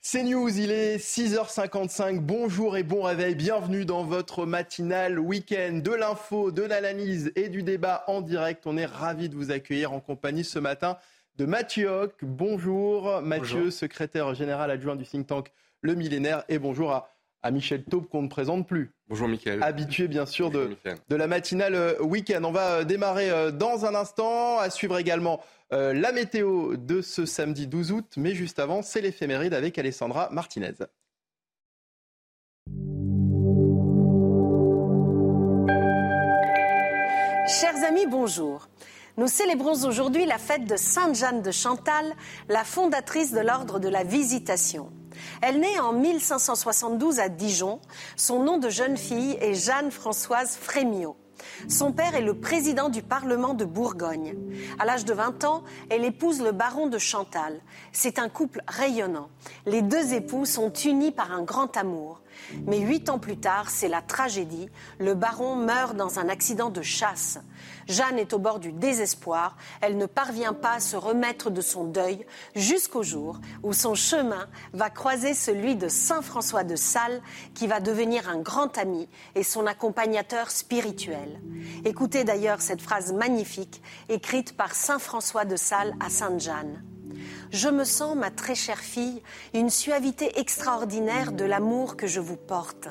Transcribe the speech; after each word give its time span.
C'est 0.00 0.22
News, 0.22 0.56
il 0.56 0.70
est 0.70 0.96
6h55. 0.96 2.20
Bonjour 2.20 2.76
et 2.76 2.84
bon 2.84 3.02
réveil. 3.02 3.34
Bienvenue 3.34 3.84
dans 3.84 4.04
votre 4.04 4.46
matinale 4.46 5.18
week-end 5.18 5.80
de 5.84 5.90
l'info, 5.90 6.52
de 6.52 6.62
l'analyse 6.62 7.32
et 7.34 7.48
du 7.48 7.64
débat 7.64 8.04
en 8.06 8.20
direct. 8.20 8.66
On 8.66 8.76
est 8.76 8.86
ravis 8.86 9.28
de 9.28 9.34
vous 9.34 9.50
accueillir 9.50 9.92
en 9.92 10.00
compagnie 10.00 10.44
ce 10.44 10.60
matin 10.60 10.98
de 11.36 11.46
Mathieu 11.46 11.88
Hoc. 11.88 12.14
Bonjour 12.22 13.20
Mathieu, 13.22 13.70
secrétaire 13.70 14.32
général 14.34 14.70
adjoint 14.70 14.94
du 14.96 15.04
think 15.04 15.26
tank 15.26 15.50
Le 15.82 15.96
Millénaire. 15.96 16.44
Et 16.48 16.60
bonjour 16.60 16.92
à, 16.92 17.10
à 17.42 17.50
Michel 17.50 17.82
Taube 17.82 18.08
qu'on 18.08 18.22
ne 18.22 18.28
présente 18.28 18.68
plus. 18.68 18.92
Bonjour 19.08 19.26
Mickaël. 19.26 19.62
Habitué 19.62 20.06
bien 20.06 20.26
sûr 20.26 20.50
de, 20.50 20.76
de, 21.08 21.16
la 21.16 21.26
matinale 21.26 21.74
euh, 21.74 22.00
week-end. 22.02 22.44
On 22.44 22.52
va 22.52 22.80
euh, 22.80 22.84
démarrer 22.84 23.30
euh, 23.30 23.50
dans 23.50 23.84
un 23.84 23.94
instant. 23.94 24.58
À 24.58 24.70
suivre 24.70 24.98
également 24.98 25.40
la 25.70 26.12
météo 26.12 26.76
de 26.76 27.02
ce 27.02 27.26
samedi 27.26 27.66
12 27.66 27.92
août. 27.92 28.12
Mais 28.16 28.34
juste 28.34 28.58
avant, 28.58 28.82
c'est 28.82 29.00
l'éphéméride 29.00 29.54
avec 29.54 29.78
Alessandra 29.78 30.28
Martinez. 30.30 30.74
Chers 37.48 37.82
amis, 37.82 38.06
bonjour. 38.06 38.68
Nous 39.16 39.26
célébrons 39.26 39.84
aujourd'hui 39.84 40.26
la 40.26 40.38
fête 40.38 40.64
de 40.64 40.76
Sainte 40.76 41.16
Jeanne 41.16 41.42
de 41.42 41.50
Chantal, 41.50 42.14
la 42.48 42.62
fondatrice 42.62 43.32
de 43.32 43.40
l'ordre 43.40 43.80
de 43.80 43.88
la 43.88 44.04
Visitation. 44.04 44.92
Elle 45.42 45.58
naît 45.58 45.80
en 45.80 45.92
1572 45.92 47.18
à 47.18 47.28
Dijon. 47.28 47.80
Son 48.16 48.44
nom 48.44 48.58
de 48.58 48.68
jeune 48.68 48.96
fille 48.96 49.36
est 49.40 49.54
Jeanne-Françoise 49.54 50.56
Frémiot. 50.56 51.16
Son 51.68 51.92
père 51.92 52.14
est 52.14 52.22
le 52.22 52.34
président 52.34 52.88
du 52.88 53.02
Parlement 53.02 53.54
de 53.54 53.64
Bourgogne. 53.64 54.34
À 54.78 54.84
l'âge 54.84 55.04
de 55.04 55.12
20 55.12 55.44
ans, 55.44 55.62
elle 55.90 56.04
épouse 56.04 56.40
le 56.40 56.52
baron 56.52 56.86
de 56.86 56.98
Chantal. 56.98 57.60
C'est 57.92 58.18
un 58.18 58.28
couple 58.28 58.62
rayonnant. 58.66 59.28
Les 59.66 59.82
deux 59.82 60.14
époux 60.14 60.44
sont 60.44 60.72
unis 60.72 61.12
par 61.12 61.32
un 61.32 61.42
grand 61.42 61.76
amour. 61.76 62.20
Mais 62.66 62.78
huit 62.78 63.08
ans 63.08 63.18
plus 63.18 63.36
tard, 63.36 63.70
c'est 63.70 63.88
la 63.88 64.02
tragédie. 64.02 64.68
Le 64.98 65.14
baron 65.14 65.56
meurt 65.56 65.96
dans 65.96 66.18
un 66.18 66.28
accident 66.28 66.70
de 66.70 66.82
chasse. 66.82 67.38
Jeanne 67.86 68.18
est 68.18 68.32
au 68.32 68.38
bord 68.38 68.58
du 68.58 68.72
désespoir. 68.72 69.56
Elle 69.80 69.96
ne 69.96 70.06
parvient 70.06 70.52
pas 70.52 70.74
à 70.74 70.80
se 70.80 70.96
remettre 70.96 71.50
de 71.50 71.60
son 71.60 71.84
deuil 71.84 72.26
jusqu'au 72.54 73.02
jour 73.02 73.40
où 73.62 73.72
son 73.72 73.94
chemin 73.94 74.46
va 74.72 74.90
croiser 74.90 75.34
celui 75.34 75.76
de 75.76 75.88
Saint 75.88 76.22
François 76.22 76.64
de 76.64 76.76
Sales, 76.76 77.22
qui 77.54 77.66
va 77.66 77.80
devenir 77.80 78.28
un 78.28 78.38
grand 78.38 78.76
ami 78.78 79.08
et 79.34 79.42
son 79.42 79.66
accompagnateur 79.66 80.50
spirituel. 80.50 81.40
Écoutez 81.84 82.24
d'ailleurs 82.24 82.60
cette 82.60 82.82
phrase 82.82 83.12
magnifique 83.12 83.82
écrite 84.08 84.56
par 84.56 84.74
Saint 84.74 84.98
François 84.98 85.44
de 85.44 85.56
Sales 85.56 85.94
à 86.00 86.10
Sainte 86.10 86.40
Jeanne. 86.40 86.82
Je 87.50 87.68
me 87.68 87.84
sens, 87.84 88.16
ma 88.16 88.30
très 88.30 88.54
chère 88.54 88.80
fille, 88.80 89.22
une 89.54 89.70
suavité 89.70 90.38
extraordinaire 90.38 91.32
de 91.32 91.44
l'amour 91.44 91.96
que 91.96 92.06
je 92.06 92.20
vous 92.20 92.36
porte. 92.36 92.88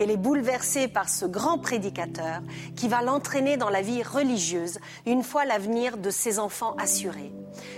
Elle 0.00 0.10
est 0.10 0.16
bouleversée 0.16 0.88
par 0.88 1.08
ce 1.08 1.24
grand 1.24 1.58
prédicateur 1.58 2.40
qui 2.76 2.88
va 2.88 3.02
l'entraîner 3.02 3.56
dans 3.56 3.70
la 3.70 3.82
vie 3.82 4.02
religieuse 4.02 4.78
une 5.06 5.22
fois 5.22 5.44
l'avenir 5.44 5.96
de 5.96 6.10
ses 6.10 6.38
enfants 6.38 6.76
assuré. 6.78 7.32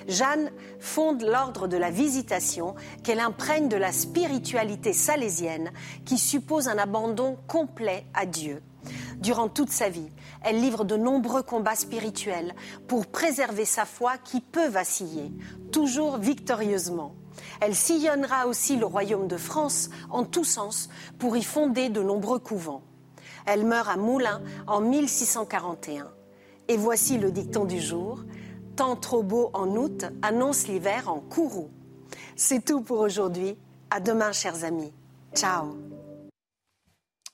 Jeanne 0.06 0.50
fonde 0.80 1.22
l'ordre 1.22 1.68
de 1.68 1.76
la 1.76 1.90
visitation 1.90 2.74
qu'elle 3.04 3.20
imprègne 3.20 3.68
de 3.68 3.76
la 3.76 3.92
spiritualité 3.92 4.92
salésienne 4.92 5.70
qui 6.04 6.18
suppose 6.18 6.68
un 6.68 6.78
abandon 6.78 7.38
complet 7.46 8.04
à 8.14 8.26
Dieu. 8.26 8.62
Durant 9.18 9.48
toute 9.48 9.70
sa 9.70 9.88
vie, 9.88 10.10
elle 10.42 10.60
livre 10.60 10.84
de 10.84 10.96
nombreux 10.96 11.42
combats 11.42 11.74
spirituels 11.74 12.54
pour 12.86 13.06
préserver 13.06 13.64
sa 13.64 13.84
foi 13.84 14.18
qui 14.18 14.40
peut 14.40 14.68
vaciller, 14.68 15.32
toujours 15.72 16.18
victorieusement. 16.18 17.14
Elle 17.60 17.74
sillonnera 17.74 18.46
aussi 18.46 18.76
le 18.76 18.86
royaume 18.86 19.28
de 19.28 19.36
France 19.36 19.90
en 20.10 20.24
tous 20.24 20.44
sens 20.44 20.88
pour 21.18 21.36
y 21.36 21.42
fonder 21.42 21.88
de 21.88 22.02
nombreux 22.02 22.38
couvents. 22.38 22.82
Elle 23.46 23.64
meurt 23.64 23.88
à 23.88 23.96
Moulins 23.96 24.42
en 24.66 24.80
1641. 24.80 26.08
Et 26.68 26.76
voici 26.76 27.18
le 27.18 27.32
dicton 27.32 27.64
du 27.64 27.80
jour. 27.80 28.24
Temps 28.76 28.96
trop 28.96 29.22
beau 29.22 29.50
en 29.54 29.68
août 29.74 30.04
annonce 30.22 30.68
l'hiver 30.68 31.08
en 31.08 31.20
courroux. 31.20 31.70
C'est 32.36 32.64
tout 32.64 32.82
pour 32.82 33.00
aujourd'hui. 33.00 33.56
À 33.90 34.00
demain, 34.00 34.32
chers 34.32 34.64
amis. 34.64 34.92
Ciao. 35.34 35.97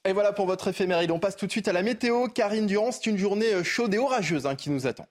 Et 0.06 0.12
voilà 0.12 0.32
pour 0.32 0.46
votre 0.46 0.68
éphéméride. 0.68 1.10
On 1.10 1.18
passe 1.18 1.36
tout 1.36 1.46
de 1.46 1.50
suite 1.50 1.68
à 1.68 1.72
la 1.72 1.82
météo. 1.82 2.28
Karine 2.28 2.66
Durand, 2.66 2.92
c'est 2.92 3.06
une 3.06 3.16
journée 3.16 3.54
euh, 3.54 3.64
chaude 3.64 3.94
et 3.94 3.98
orageuse 3.98 4.46
hein, 4.46 4.54
qui 4.54 4.68
nous 4.68 4.86
attend. 4.86 5.06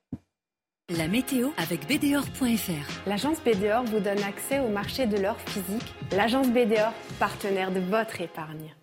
La 0.89 1.07
météo 1.07 1.49
avec 1.57 1.87
BDOR.fr. 1.87 3.07
L'agence 3.07 3.37
BDOR 3.43 3.85
vous 3.85 3.99
donne 3.99 4.21
accès 4.21 4.59
au 4.59 4.67
marché 4.67 5.07
de 5.07 5.17
l'or 5.17 5.37
physique. 5.47 5.95
L'agence 6.11 6.49
BDOR, 6.49 6.93
partenaire 7.19 7.71
de 7.71 7.79
votre 7.79 8.21
épargne. 8.21 8.75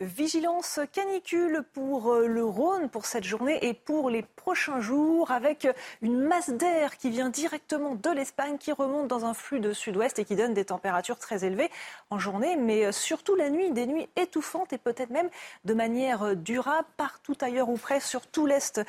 Vigilance 0.00 0.78
canicule 0.92 1.64
pour 1.72 2.12
euh, 2.12 2.28
le 2.28 2.44
Rhône 2.44 2.88
pour 2.88 3.04
cette 3.04 3.24
journée 3.24 3.58
et 3.66 3.74
pour 3.74 4.10
les 4.10 4.22
prochains 4.22 4.80
jours 4.80 5.32
avec 5.32 5.66
une 6.02 6.20
masse 6.20 6.50
d'air 6.50 6.96
qui 6.98 7.10
vient 7.10 7.30
directement 7.30 7.96
de 7.96 8.10
l'Espagne 8.10 8.58
qui 8.58 8.70
remonte 8.70 9.08
dans 9.08 9.24
un 9.24 9.34
flux 9.34 9.58
de 9.58 9.72
sud-ouest 9.72 10.20
et 10.20 10.24
qui 10.24 10.36
donne 10.36 10.54
des 10.54 10.66
températures 10.66 11.18
très 11.18 11.44
élevées 11.44 11.68
en 12.10 12.18
journée 12.20 12.54
mais 12.54 12.84
euh, 12.84 12.92
surtout 12.92 13.34
la 13.34 13.50
nuit, 13.50 13.72
des 13.72 13.86
nuits 13.86 14.08
étouffantes 14.14 14.72
et 14.72 14.78
peut-être 14.78 15.10
même 15.10 15.30
de 15.64 15.74
manière 15.74 16.22
euh, 16.22 16.34
durable 16.36 16.86
partout 16.96 17.36
ailleurs 17.40 17.68
ou 17.68 17.76
près 17.76 17.98
sur 17.98 18.24
tout 18.28 18.46
l'est 18.46 18.80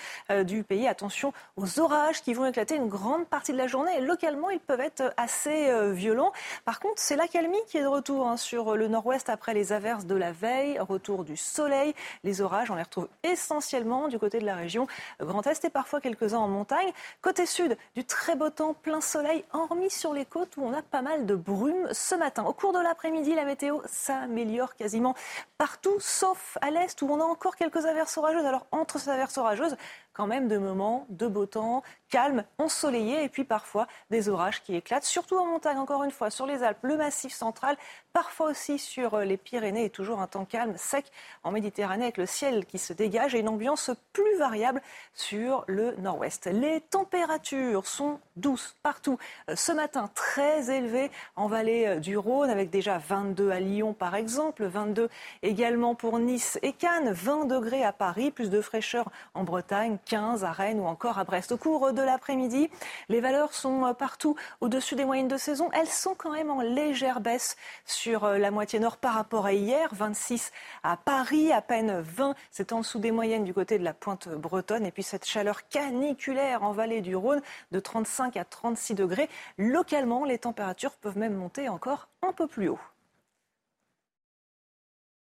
du 0.43 0.63
pays. 0.63 0.87
Attention 0.87 1.33
aux 1.57 1.79
orages 1.79 2.21
qui 2.21 2.35
vont 2.35 2.45
éclater 2.45 2.75
une 2.75 2.87
grande 2.87 3.25
partie 3.25 3.51
de 3.51 3.57
la 3.57 3.65
journée 3.65 3.99
localement 4.01 4.51
ils 4.51 4.59
peuvent 4.59 4.79
être 4.79 5.11
assez 5.17 5.91
violents. 5.91 6.31
Par 6.65 6.79
contre 6.79 6.95
c'est 6.97 7.15
l'accalmie 7.15 7.57
qui 7.67 7.77
est 7.77 7.81
de 7.81 7.87
retour 7.87 8.27
hein, 8.27 8.37
sur 8.37 8.75
le 8.75 8.87
nord-ouest 8.87 9.29
après 9.29 9.53
les 9.53 9.73
averses 9.73 10.05
de 10.05 10.15
la 10.15 10.31
veille 10.31 10.79
retour 10.99 11.23
du 11.23 11.37
soleil. 11.37 11.95
Les 12.25 12.41
orages, 12.41 12.69
on 12.69 12.75
les 12.75 12.83
retrouve 12.83 13.07
essentiellement 13.23 14.09
du 14.09 14.19
côté 14.19 14.39
de 14.39 14.45
la 14.45 14.55
région 14.55 14.85
Grand 15.21 15.47
Est 15.47 15.63
et 15.63 15.69
parfois 15.69 16.01
quelques-uns 16.01 16.39
en 16.39 16.49
montagne. 16.49 16.91
Côté 17.21 17.45
sud, 17.45 17.77
du 17.95 18.03
très 18.03 18.35
beau 18.35 18.49
temps, 18.49 18.73
plein 18.73 18.99
soleil, 18.99 19.45
hormis 19.53 19.89
sur 19.89 20.13
les 20.13 20.25
côtes 20.25 20.57
où 20.57 20.63
on 20.63 20.73
a 20.73 20.81
pas 20.81 21.01
mal 21.01 21.25
de 21.25 21.35
brume 21.35 21.87
ce 21.93 22.15
matin. 22.15 22.43
Au 22.43 22.53
cours 22.53 22.73
de 22.73 22.79
l'après-midi, 22.79 23.33
la 23.33 23.45
météo 23.45 23.79
s'améliore 23.85 24.75
quasiment 24.75 25.15
partout, 25.57 25.95
sauf 25.99 26.57
à 26.61 26.69
l'est 26.69 27.01
où 27.01 27.07
on 27.09 27.21
a 27.21 27.23
encore 27.23 27.55
quelques 27.55 27.85
averses 27.85 28.17
orageuses. 28.17 28.45
Alors 28.45 28.65
entre 28.71 28.99
ces 28.99 29.09
averses 29.09 29.37
orageuses, 29.37 29.77
quand 30.19 30.27
même 30.27 30.49
de 30.49 30.57
moments 30.57 31.05
de 31.07 31.27
beau 31.27 31.45
temps, 31.45 31.81
calme, 32.09 32.43
ensoleillé 32.57 33.23
et 33.23 33.29
puis 33.29 33.45
parfois 33.45 33.87
des 34.09 34.27
orages 34.27 34.61
qui 34.63 34.75
éclatent, 34.75 35.05
surtout 35.05 35.37
en 35.37 35.45
montagne, 35.45 35.77
encore 35.77 36.03
une 36.03 36.11
fois, 36.11 36.29
sur 36.29 36.45
les 36.45 36.61
Alpes, 36.61 36.79
le 36.81 36.97
massif 36.97 37.33
central, 37.33 37.77
parfois 38.11 38.47
aussi 38.47 38.79
sur 38.79 39.19
les 39.19 39.37
Pyrénées 39.37 39.85
et 39.85 39.89
toujours 39.89 40.19
un 40.19 40.27
temps 40.27 40.43
calme, 40.43 40.73
sec 40.89 41.11
en 41.43 41.51
Méditerranée 41.51 42.03
avec 42.03 42.17
le 42.17 42.25
ciel 42.25 42.65
qui 42.65 42.79
se 42.79 42.93
dégage 42.93 43.35
et 43.35 43.39
une 43.39 43.49
ambiance 43.49 43.91
plus 44.11 44.37
variable 44.37 44.81
sur 45.13 45.63
le 45.67 45.95
nord-ouest. 45.97 46.49
Les 46.51 46.81
températures 46.81 47.85
sont 47.85 48.19
douces 48.37 48.75
partout. 48.81 49.17
Euh, 49.49 49.55
ce 49.55 49.71
matin, 49.71 50.09
très 50.15 50.75
élevées 50.75 51.11
en 51.35 51.47
vallée 51.47 51.85
euh, 51.85 51.99
du 51.99 52.17
Rhône 52.17 52.49
avec 52.49 52.71
déjà 52.71 52.97
22 52.97 53.51
à 53.51 53.59
Lyon 53.59 53.93
par 53.93 54.15
exemple, 54.15 54.65
22 54.65 55.09
également 55.43 55.93
pour 55.93 56.17
Nice 56.17 56.57
et 56.63 56.73
Cannes, 56.73 57.11
20 57.11 57.45
degrés 57.45 57.83
à 57.83 57.93
Paris, 57.93 58.31
plus 58.31 58.49
de 58.49 58.61
fraîcheur 58.61 59.09
en 59.35 59.43
Bretagne, 59.43 59.97
15 60.05 60.43
à 60.43 60.51
Rennes 60.51 60.79
ou 60.79 60.85
encore 60.85 61.19
à 61.19 61.23
Brest. 61.23 61.51
Au 61.51 61.57
cours 61.57 61.93
de 61.93 62.01
l'après-midi, 62.01 62.69
les 63.09 63.21
valeurs 63.21 63.53
sont 63.53 63.85
euh, 63.85 63.93
partout 63.93 64.35
au-dessus 64.59 64.95
des 64.95 65.05
moyennes 65.05 65.27
de 65.27 65.37
saison. 65.37 65.69
Elles 65.73 65.87
sont 65.87 66.15
quand 66.15 66.31
même 66.31 66.49
en 66.49 66.61
légère 66.61 67.19
baisse 67.19 67.57
sur 67.85 68.27
la 68.27 68.49
moitié 68.49 68.79
nord 68.79 68.97
par 68.97 69.13
rapport 69.13 69.45
à 69.45 69.53
hier. 69.53 69.89
26 69.91 70.51
à 70.83 70.97
Paris, 70.97 71.51
à 71.51 71.61
peine 71.61 72.01
20. 72.01 72.35
C'est 72.51 72.73
en 72.73 72.79
dessous 72.79 72.99
des 72.99 73.11
moyennes 73.11 73.43
du 73.43 73.53
côté 73.53 73.79
de 73.79 73.83
la 73.83 73.93
pointe 73.93 74.29
bretonne. 74.29 74.85
Et 74.85 74.91
puis 74.91 75.03
cette 75.03 75.25
chaleur 75.25 75.67
caniculaire 75.67 76.63
en 76.63 76.71
vallée 76.71 77.01
du 77.01 77.15
Rhône 77.15 77.41
de 77.71 77.79
35 77.79 78.37
à 78.37 78.45
36 78.45 78.95
degrés. 78.95 79.29
Localement, 79.57 80.25
les 80.25 80.39
températures 80.39 80.93
peuvent 80.93 81.17
même 81.17 81.35
monter 81.35 81.69
encore 81.69 82.07
un 82.21 82.33
peu 82.33 82.47
plus 82.47 82.69
haut. 82.69 82.79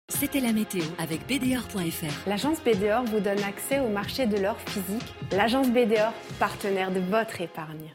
C'était 0.10 0.42
la 0.42 0.54
météo 0.54 0.84
avec 1.00 1.26
BDOR.fr. 1.28 2.28
L'agence 2.28 2.62
BDOR 2.62 3.04
vous 3.06 3.20
donne 3.20 3.42
accès 3.44 3.80
au 3.80 3.90
marché 3.90 4.28
de 4.28 4.38
l'or 4.38 4.60
physique. 4.60 5.14
L'agence 5.32 5.70
BDOR, 5.70 6.14
partenaire 6.40 6.92
de 6.92 7.00
votre 7.00 7.42
épargne. 7.42 7.94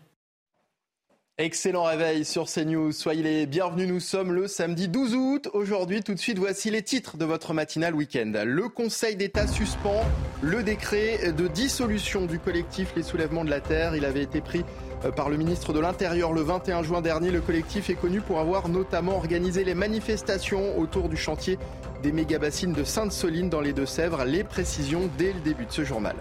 Excellent 1.40 1.84
réveil 1.84 2.24
sur 2.24 2.46
CNews. 2.46 2.90
Soyez 2.90 3.22
les 3.22 3.46
bienvenus. 3.46 3.86
Nous 3.86 4.00
sommes 4.00 4.32
le 4.32 4.48
samedi 4.48 4.88
12 4.88 5.14
août. 5.14 5.48
Aujourd'hui, 5.52 6.02
tout 6.02 6.12
de 6.12 6.18
suite, 6.18 6.36
voici 6.36 6.68
les 6.68 6.82
titres 6.82 7.16
de 7.16 7.24
votre 7.24 7.54
matinale 7.54 7.94
week-end. 7.94 8.32
Le 8.44 8.68
Conseil 8.68 9.14
d'État 9.14 9.46
suspend 9.46 10.04
le 10.42 10.64
décret 10.64 11.30
de 11.30 11.46
dissolution 11.46 12.26
du 12.26 12.40
collectif 12.40 12.92
Les 12.96 13.04
Soulèvements 13.04 13.44
de 13.44 13.50
la 13.50 13.60
Terre. 13.60 13.94
Il 13.94 14.04
avait 14.04 14.24
été 14.24 14.40
pris 14.40 14.64
euh, 15.04 15.12
par 15.12 15.28
le 15.28 15.36
ministre 15.36 15.72
de 15.72 15.78
l'Intérieur 15.78 16.32
le 16.32 16.40
21 16.40 16.82
juin 16.82 17.02
dernier. 17.02 17.30
Le 17.30 17.40
collectif 17.40 17.88
est 17.88 17.94
connu 17.94 18.20
pour 18.20 18.40
avoir 18.40 18.68
notamment 18.68 19.14
organisé 19.14 19.62
les 19.62 19.74
manifestations 19.74 20.76
autour 20.76 21.08
du 21.08 21.16
chantier 21.16 21.56
des 22.02 22.10
méga-bassines 22.10 22.72
de 22.72 22.82
Sainte-Soline 22.82 23.48
dans 23.48 23.60
les 23.60 23.72
Deux-Sèvres. 23.72 24.24
Les 24.24 24.42
précisions 24.42 25.08
dès 25.16 25.32
le 25.32 25.38
début 25.38 25.66
de 25.66 25.72
ce 25.72 25.84
journal. 25.84 26.16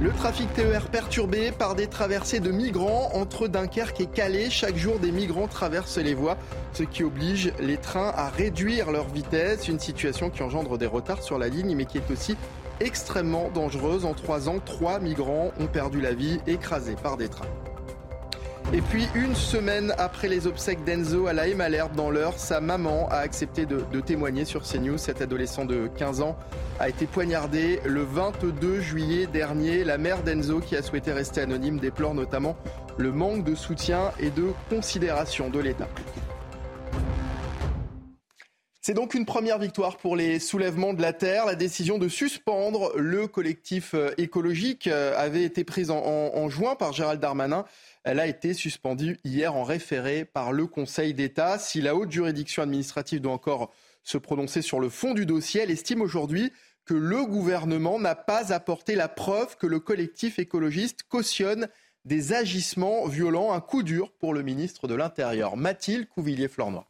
Le 0.00 0.10
trafic 0.10 0.52
TER 0.54 0.88
perturbé 0.88 1.52
par 1.52 1.76
des 1.76 1.86
traversées 1.86 2.40
de 2.40 2.50
migrants 2.50 3.10
entre 3.14 3.46
Dunkerque 3.46 4.00
et 4.00 4.06
Calais. 4.06 4.50
Chaque 4.50 4.76
jour, 4.76 4.98
des 4.98 5.12
migrants 5.12 5.46
traversent 5.46 5.98
les 5.98 6.14
voies, 6.14 6.36
ce 6.72 6.82
qui 6.82 7.04
oblige 7.04 7.52
les 7.60 7.76
trains 7.76 8.12
à 8.14 8.28
réduire 8.28 8.90
leur 8.90 9.08
vitesse. 9.08 9.68
Une 9.68 9.78
situation 9.78 10.30
qui 10.30 10.42
engendre 10.42 10.78
des 10.78 10.86
retards 10.86 11.22
sur 11.22 11.38
la 11.38 11.48
ligne, 11.48 11.76
mais 11.76 11.84
qui 11.84 11.98
est 11.98 12.10
aussi 12.10 12.36
extrêmement 12.80 13.50
dangereuse. 13.54 14.04
En 14.04 14.14
trois 14.14 14.48
ans, 14.48 14.58
trois 14.58 14.98
migrants 14.98 15.52
ont 15.60 15.68
perdu 15.68 16.00
la 16.00 16.12
vie 16.12 16.40
écrasés 16.46 16.96
par 17.00 17.16
des 17.16 17.28
trains. 17.28 17.46
Et 18.72 18.80
puis, 18.80 19.06
une 19.14 19.34
semaine 19.34 19.94
après 19.98 20.26
les 20.26 20.46
obsèques 20.46 20.82
d'Enzo 20.84 21.26
à 21.26 21.32
la 21.32 21.44
dans 21.94 22.10
l'heure, 22.10 22.38
sa 22.38 22.60
maman 22.60 23.08
a 23.08 23.16
accepté 23.16 23.66
de, 23.66 24.00
témoigner 24.00 24.44
sur 24.44 24.62
CNews. 24.62 24.98
Cet 24.98 25.20
adolescent 25.20 25.64
de 25.64 25.88
15 25.96 26.22
ans 26.22 26.36
a 26.80 26.88
été 26.88 27.06
poignardé 27.06 27.80
le 27.84 28.02
22 28.02 28.80
juillet 28.80 29.26
dernier. 29.26 29.84
La 29.84 29.98
mère 29.98 30.22
d'Enzo, 30.22 30.60
qui 30.60 30.76
a 30.76 30.82
souhaité 30.82 31.12
rester 31.12 31.42
anonyme, 31.42 31.78
déplore 31.78 32.14
notamment 32.14 32.56
le 32.96 33.12
manque 33.12 33.44
de 33.44 33.54
soutien 33.54 34.10
et 34.18 34.30
de 34.30 34.52
considération 34.70 35.50
de 35.50 35.60
l'État. 35.60 35.88
C'est 38.80 38.92
donc 38.92 39.14
une 39.14 39.24
première 39.24 39.58
victoire 39.58 39.96
pour 39.96 40.14
les 40.14 40.38
soulèvements 40.38 40.92
de 40.92 41.00
la 41.00 41.14
Terre. 41.14 41.46
La 41.46 41.54
décision 41.54 41.96
de 41.96 42.06
suspendre 42.06 42.92
le 42.96 43.26
collectif 43.26 43.94
euh, 43.94 44.10
écologique 44.18 44.88
euh, 44.88 45.14
avait 45.16 45.42
été 45.44 45.64
prise 45.64 45.90
en 45.90 46.48
juin 46.50 46.74
par 46.74 46.92
Gérald 46.92 47.18
Darmanin. 47.18 47.64
Elle 48.04 48.20
a 48.20 48.26
été 48.26 48.52
suspendue 48.52 49.18
hier 49.24 49.54
en 49.54 49.64
référé 49.64 50.26
par 50.26 50.52
le 50.52 50.66
Conseil 50.66 51.14
d'État. 51.14 51.58
Si 51.58 51.80
la 51.80 51.96
haute 51.96 52.12
juridiction 52.12 52.62
administrative 52.62 53.22
doit 53.22 53.32
encore 53.32 53.72
se 54.02 54.18
prononcer 54.18 54.60
sur 54.60 54.78
le 54.78 54.90
fond 54.90 55.14
du 55.14 55.24
dossier, 55.24 55.62
elle 55.62 55.70
estime 55.70 56.02
aujourd'hui 56.02 56.52
que 56.84 56.92
le 56.92 57.24
gouvernement 57.24 57.98
n'a 57.98 58.14
pas 58.14 58.52
apporté 58.52 58.94
la 58.94 59.08
preuve 59.08 59.56
que 59.56 59.66
le 59.66 59.80
collectif 59.80 60.38
écologiste 60.38 61.04
cautionne 61.04 61.68
des 62.04 62.34
agissements 62.34 63.06
violents. 63.06 63.54
Un 63.54 63.62
coup 63.62 63.82
dur 63.82 64.12
pour 64.12 64.34
le 64.34 64.42
ministre 64.42 64.86
de 64.86 64.94
l'Intérieur, 64.94 65.56
Mathilde 65.56 66.06
Couvillier-Flornois. 66.10 66.86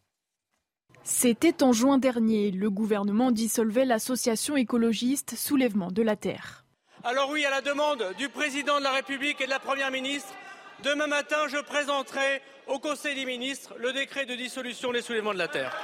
C'était 1.04 1.62
en 1.62 1.72
juin 1.72 1.98
dernier. 1.98 2.50
Le 2.50 2.70
gouvernement 2.70 3.30
dissolvait 3.30 3.84
l'association 3.84 4.56
écologiste 4.56 5.36
Soulèvement 5.36 5.92
de 5.92 6.02
la 6.02 6.16
Terre. 6.16 6.64
Alors 7.04 7.30
oui, 7.30 7.44
à 7.44 7.50
la 7.50 7.60
demande 7.60 8.02
du 8.18 8.28
président 8.30 8.78
de 8.78 8.82
la 8.82 8.92
République 8.92 9.40
et 9.40 9.44
de 9.44 9.50
la 9.50 9.60
Première 9.60 9.92
ministre, 9.92 10.32
demain 10.84 11.06
matin, 11.06 11.48
je 11.48 11.56
présenterai 11.62 12.42
au 12.66 12.78
Conseil 12.78 13.14
des 13.14 13.24
ministres 13.24 13.74
le 13.78 13.92
décret 13.92 14.26
de 14.26 14.34
dissolution 14.34 14.92
des 14.92 15.00
soulèvements 15.00 15.32
de 15.32 15.38
la 15.38 15.48
Terre. 15.48 15.74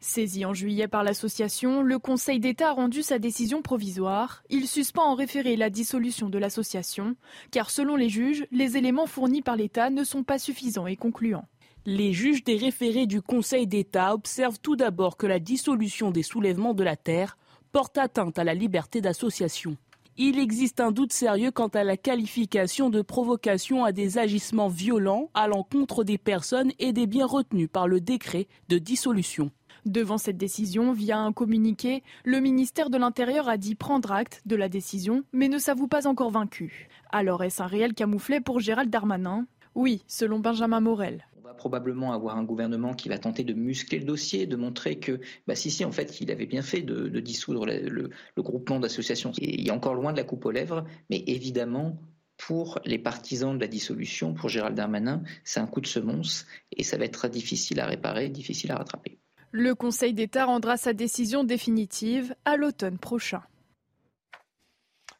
Saisi 0.00 0.44
en 0.44 0.52
juillet 0.52 0.88
par 0.88 1.04
l'association, 1.04 1.82
le 1.82 1.98
Conseil 1.98 2.38
d'État 2.38 2.70
a 2.70 2.72
rendu 2.72 3.02
sa 3.02 3.18
décision 3.18 3.62
provisoire. 3.62 4.42
Il 4.50 4.68
suspend 4.68 5.04
en 5.04 5.14
référé 5.14 5.56
la 5.56 5.70
dissolution 5.70 6.28
de 6.28 6.38
l'association, 6.38 7.16
car 7.50 7.70
selon 7.70 7.96
les 7.96 8.10
juges, 8.10 8.46
les 8.50 8.76
éléments 8.76 9.06
fournis 9.06 9.42
par 9.42 9.56
l'État 9.56 9.88
ne 9.90 10.04
sont 10.04 10.22
pas 10.22 10.38
suffisants 10.38 10.86
et 10.86 10.96
concluants. 10.96 11.48
Les 11.86 12.12
juges 12.12 12.44
des 12.44 12.56
référés 12.56 13.06
du 13.06 13.22
Conseil 13.22 13.66
d'État 13.66 14.12
observent 14.12 14.60
tout 14.60 14.76
d'abord 14.76 15.16
que 15.16 15.26
la 15.26 15.38
dissolution 15.38 16.10
des 16.10 16.22
soulèvements 16.22 16.74
de 16.74 16.84
la 16.84 16.96
Terre 16.96 17.38
porte 17.72 17.96
atteinte 17.96 18.38
à 18.38 18.44
la 18.44 18.54
liberté 18.54 19.00
d'association. 19.00 19.76
Il 20.18 20.38
existe 20.38 20.80
un 20.80 20.92
doute 20.92 21.12
sérieux 21.12 21.50
quant 21.50 21.68
à 21.68 21.84
la 21.84 21.96
qualification 21.96 22.90
de 22.90 23.00
provocation 23.00 23.82
à 23.82 23.92
des 23.92 24.18
agissements 24.18 24.68
violents 24.68 25.30
à 25.32 25.48
l'encontre 25.48 26.04
des 26.04 26.18
personnes 26.18 26.70
et 26.78 26.92
des 26.92 27.06
biens 27.06 27.26
retenus 27.26 27.70
par 27.72 27.88
le 27.88 27.98
décret 27.98 28.46
de 28.68 28.76
dissolution. 28.76 29.50
Devant 29.86 30.18
cette 30.18 30.36
décision, 30.36 30.92
via 30.92 31.18
un 31.18 31.32
communiqué, 31.32 32.02
le 32.24 32.40
ministère 32.40 32.90
de 32.90 32.98
l'Intérieur 32.98 33.48
a 33.48 33.56
dit 33.56 33.74
prendre 33.74 34.12
acte 34.12 34.42
de 34.44 34.54
la 34.54 34.68
décision, 34.68 35.24
mais 35.32 35.48
ne 35.48 35.58
s'avoue 35.58 35.88
pas 35.88 36.06
encore 36.06 36.30
vaincu. 36.30 36.88
Alors 37.10 37.42
est-ce 37.42 37.62
un 37.62 37.66
réel 37.66 37.94
camouflet 37.94 38.40
pour 38.40 38.60
Gérald 38.60 38.90
Darmanin? 38.90 39.46
Oui, 39.74 40.04
selon 40.06 40.40
Benjamin 40.40 40.80
Morel 40.80 41.24
va 41.52 41.56
probablement 41.56 42.12
avoir 42.12 42.36
un 42.36 42.44
gouvernement 42.44 42.94
qui 42.94 43.08
va 43.08 43.18
tenter 43.18 43.44
de 43.44 43.52
muscler 43.52 43.98
le 43.98 44.04
dossier, 44.04 44.46
de 44.46 44.56
montrer 44.56 44.98
que, 44.98 45.20
bah, 45.46 45.54
si, 45.54 45.70
si, 45.70 45.84
en 45.84 45.92
fait, 45.92 46.20
il 46.20 46.30
avait 46.30 46.46
bien 46.46 46.62
fait 46.62 46.80
de, 46.82 47.08
de 47.08 47.20
dissoudre 47.20 47.66
le, 47.66 48.10
groupement 48.38 48.80
d'associations. 48.80 49.32
Il 49.38 49.68
est 49.68 49.70
encore 49.70 49.94
loin 49.94 50.12
de 50.12 50.16
la 50.16 50.24
coupe 50.24 50.44
aux 50.46 50.50
lèvres, 50.50 50.84
mais 51.10 51.22
évidemment, 51.26 51.98
pour 52.38 52.80
les 52.84 52.98
partisans 52.98 53.54
de 53.54 53.60
la 53.60 53.68
dissolution, 53.68 54.34
pour 54.34 54.48
Gérald 54.48 54.76
Darmanin, 54.76 55.22
c'est 55.44 55.60
un 55.60 55.66
coup 55.66 55.80
de 55.80 55.86
semonce 55.86 56.46
et 56.72 56.82
ça 56.82 56.96
va 56.96 57.04
être 57.04 57.18
très 57.18 57.30
difficile 57.30 57.78
à 57.78 57.86
réparer, 57.86 58.28
difficile 58.30 58.72
à 58.72 58.76
rattraper. 58.76 59.18
Le 59.52 59.74
Conseil 59.74 60.14
d'État 60.14 60.46
rendra 60.46 60.76
sa 60.76 60.94
décision 60.94 61.44
définitive 61.44 62.34
à 62.44 62.56
l'automne 62.56 62.98
prochain. 62.98 63.42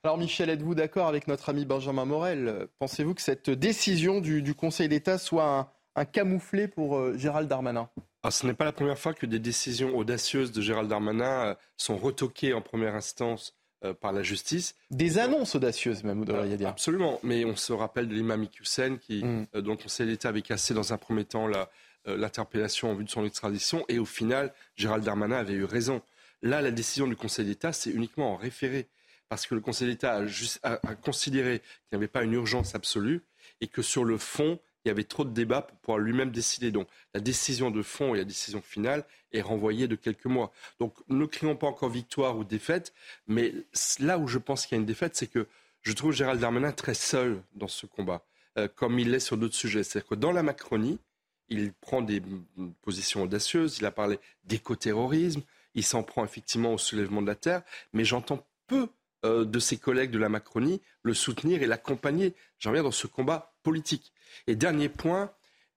Alors 0.03 0.19
Michel, 0.19 0.51
êtes-vous 0.51 0.75
d'accord 0.75 1.07
avec 1.07 1.29
notre 1.29 1.51
ami 1.51 1.65
Benjamin 1.65 2.07
Morel? 2.07 2.67
Pensez-vous 2.81 3.15
que 3.15 3.23
cette 3.23 3.51
décision 3.51 4.21
du, 4.21 4.43
du 4.43 4.55
Conseil 4.55 4.89
d'État 4.89 5.17
soit 5.17 5.45
un, 5.45 5.69
un 5.95 6.05
camouflé 6.05 6.69
pour 6.69 6.97
euh, 6.97 7.17
Gérald 7.17 7.49
Darmanin 7.49 7.89
ce 8.31 8.47
n'est 8.47 8.55
pas 8.55 8.65
la 8.65 8.73
première 8.73 8.99
fois 8.99 9.15
que 9.15 9.27
des 9.27 9.41
décisions 9.41 9.97
audacieuses 9.97 10.53
de 10.53 10.61
Gérald 10.61 10.89
Darmanin 10.89 11.47
euh, 11.49 11.55
sont 11.77 11.97
retoquées 11.97 12.55
en 12.55 12.61
première 12.61 12.95
instance 12.95 13.57
euh, 13.85 13.95
par 13.95 14.13
la 14.13 14.23
justice. 14.23 14.77
Des 14.93 15.19
annonces 15.19 15.57
audacieuses 15.57 16.05
même, 16.05 16.19
vous 16.19 16.25
devriez 16.25 16.57
dire. 16.57 16.69
Absolument, 16.69 17.19
mais 17.25 17.45
on 17.45 17.57
se 17.57 17.73
rappelle 17.73 18.07
de 18.07 18.15
l'imam 18.15 18.47
Hussein 18.61 18.97
qui, 18.97 19.25
mm. 19.25 19.47
euh, 19.57 19.61
dont 19.61 19.73
le 19.73 19.77
Conseil 19.77 20.07
d'État 20.07 20.29
avait 20.29 20.43
cassé 20.43 20.73
dans 20.73 20.93
un 20.93 20.99
premier 20.99 21.25
temps 21.25 21.49
la, 21.49 21.69
euh, 22.07 22.17
l'interpellation 22.17 22.93
en 22.93 22.95
vue 22.95 23.03
de 23.03 23.11
son 23.11 23.25
extradition, 23.25 23.85
et 23.89 23.99
au 23.99 24.05
final, 24.05 24.53
Gérald 24.77 25.03
Darmanin 25.05 25.37
avait 25.37 25.55
eu 25.55 25.65
raison. 25.65 26.01
Là, 26.43 26.63
la 26.63 26.71
décision 26.71 27.09
du 27.09 27.17
Conseil 27.17 27.45
d'État, 27.45 27.73
c'est 27.73 27.91
uniquement 27.91 28.35
en 28.35 28.37
référé, 28.37 28.87
parce 29.29 29.49
que 29.49 29.57
le 29.57 29.61
Conseil 29.61 29.89
d'État 29.89 30.19
a, 30.19 30.23
a, 30.63 30.73
a 30.75 30.95
considéré 30.95 31.59
qu'il 31.59 31.69
n'y 31.93 31.97
avait 31.97 32.09
pas 32.09 32.23
une 32.23 32.35
urgence 32.35 32.77
absolue, 32.77 33.23
et 33.61 33.67
que 33.67 33.83
sur 33.83 34.05
le 34.05 34.17
fond, 34.17 34.61
il 34.85 34.89
y 34.89 34.91
avait 34.91 35.05
trop 35.05 35.25
de 35.25 35.31
débats 35.31 35.63
pour 35.63 35.77
pouvoir 35.79 35.99
lui-même 35.99 36.31
décider. 36.31 36.71
Donc 36.71 36.89
la 37.15 37.21
décision 37.21 37.71
de 37.71 37.83
fond 37.83 38.15
et 38.15 38.19
la 38.19 38.25
décision 38.25 38.61
finale 38.63 39.05
est 39.33 39.41
renvoyée 39.41 39.89
de 39.89 39.97
quelques 39.97 40.27
mois. 40.27 40.53
Donc 40.79 40.95
ne 41.09 41.25
crions 41.27 41.57
pas 41.57 41.67
encore 41.67 41.91
victoire 41.91 42.37
ou 42.37 42.45
défaite, 42.45 42.93
mais 43.27 43.55
là 44.01 44.19
où 44.19 44.27
je 44.27 44.39
pense 44.39 44.67
qu'il 44.67 44.77
y 44.77 44.79
a 44.79 44.81
une 44.81 44.87
défaite, 44.87 45.17
c'est 45.17 45.27
que 45.29 45.47
je 45.83 45.93
trouve 45.93 46.13
Gérald 46.13 46.41
Darmanin 46.41 46.73
très 46.73 46.95
seul 46.95 47.43
dans 47.55 47.69
ce 47.69 47.87
combat, 47.87 48.25
euh, 48.59 48.69
comme 48.75 48.99
il 48.99 49.11
l'est 49.11 49.21
sur 49.21 49.37
d'autres 49.37 49.55
sujets. 49.55 49.83
C'est-à-dire 49.83 50.09
que 50.09 50.15
dans 50.15 50.33
la 50.33 50.43
Macronie, 50.43 50.99
il 51.49 51.73
prend 51.73 52.03
des 52.03 52.23
positions 52.83 53.23
audacieuses, 53.23 53.79
il 53.79 53.87
a 53.87 53.91
parlé 53.91 54.19
d'écoterrorisme, 54.45 55.43
il 55.75 55.85
s'en 55.85 56.03
prend 56.03 56.25
effectivement 56.25 56.75
au 56.75 56.79
soulèvement 56.79 57.23
de 57.23 57.27
la 57.27 57.35
Terre, 57.35 57.63
mais 57.93 58.05
j'entends 58.05 58.47
peu 58.67 58.89
euh, 59.25 59.45
de 59.45 59.59
ses 59.59 59.77
collègues 59.77 60.11
de 60.11 60.19
la 60.19 60.29
Macronie 60.29 60.81
le 61.03 61.15
soutenir 61.15 61.63
et 61.63 61.67
l'accompagner. 61.67 62.35
J'en 62.59 62.71
reviens 62.71 62.85
dans 62.85 62.91
ce 62.91 63.07
combat 63.07 63.52
politique. 63.63 64.13
Et 64.47 64.57
dernier 64.57 64.89
point, 64.89 65.33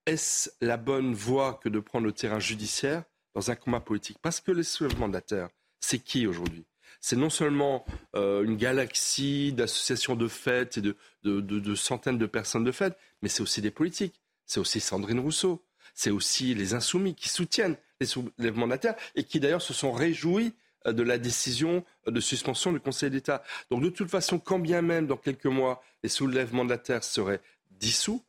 est-ce 0.05 0.49
la 0.61 0.77
bonne 0.77 1.13
voie 1.13 1.59
que 1.63 1.69
de 1.69 1.79
prendre 1.79 2.05
le 2.05 2.11
terrain 2.11 2.39
judiciaire 2.39 3.03
dans 3.33 3.51
un 3.51 3.55
combat 3.55 3.79
politique? 3.79 4.17
Parce 4.21 4.39
que 4.39 4.51
les 4.51 4.63
soulèvements 4.63 5.07
de 5.07 5.13
la 5.13 5.21
Terre, 5.21 5.49
c'est 5.79 5.99
qui 5.99 6.27
aujourd'hui? 6.27 6.65
C'est 7.01 7.15
non 7.15 7.29
seulement 7.29 7.85
euh, 8.15 8.43
une 8.43 8.57
galaxie 8.57 9.53
d'associations 9.53 10.15
de 10.15 10.27
fêtes 10.27 10.77
et 10.77 10.81
de, 10.81 10.95
de, 11.23 11.75
centaines 11.75 12.17
de 12.17 12.25
personnes 12.25 12.63
de 12.63 12.71
fêtes, 12.71 12.97
mais 13.21 13.29
c'est 13.29 13.41
aussi 13.41 13.61
des 13.61 13.71
politiques. 13.71 14.21
C'est 14.45 14.59
aussi 14.59 14.79
Sandrine 14.79 15.19
Rousseau. 15.19 15.63
C'est 15.93 16.11
aussi 16.11 16.53
les 16.55 16.73
insoumis 16.73 17.15
qui 17.15 17.29
soutiennent 17.29 17.77
les 17.99 18.07
soulèvements 18.07 18.65
de 18.65 18.71
la 18.71 18.77
Terre 18.77 18.95
et 19.15 19.23
qui 19.23 19.39
d'ailleurs 19.39 19.61
se 19.61 19.73
sont 19.73 19.91
réjouis 19.91 20.53
euh, 20.87 20.93
de 20.93 21.03
la 21.03 21.17
décision 21.17 21.83
de 22.07 22.19
suspension 22.19 22.71
du 22.71 22.79
Conseil 22.79 23.09
d'État. 23.09 23.43
Donc 23.69 23.81
de 23.83 23.89
toute 23.89 24.09
façon, 24.09 24.39
quand 24.39 24.59
bien 24.59 24.81
même 24.81 25.07
dans 25.07 25.17
quelques 25.17 25.45
mois 25.45 25.83
les 26.03 26.09
soulèvements 26.09 26.65
de 26.65 26.69
la 26.69 26.77
Terre 26.77 27.03
seraient 27.03 27.41
dissous, 27.79 28.23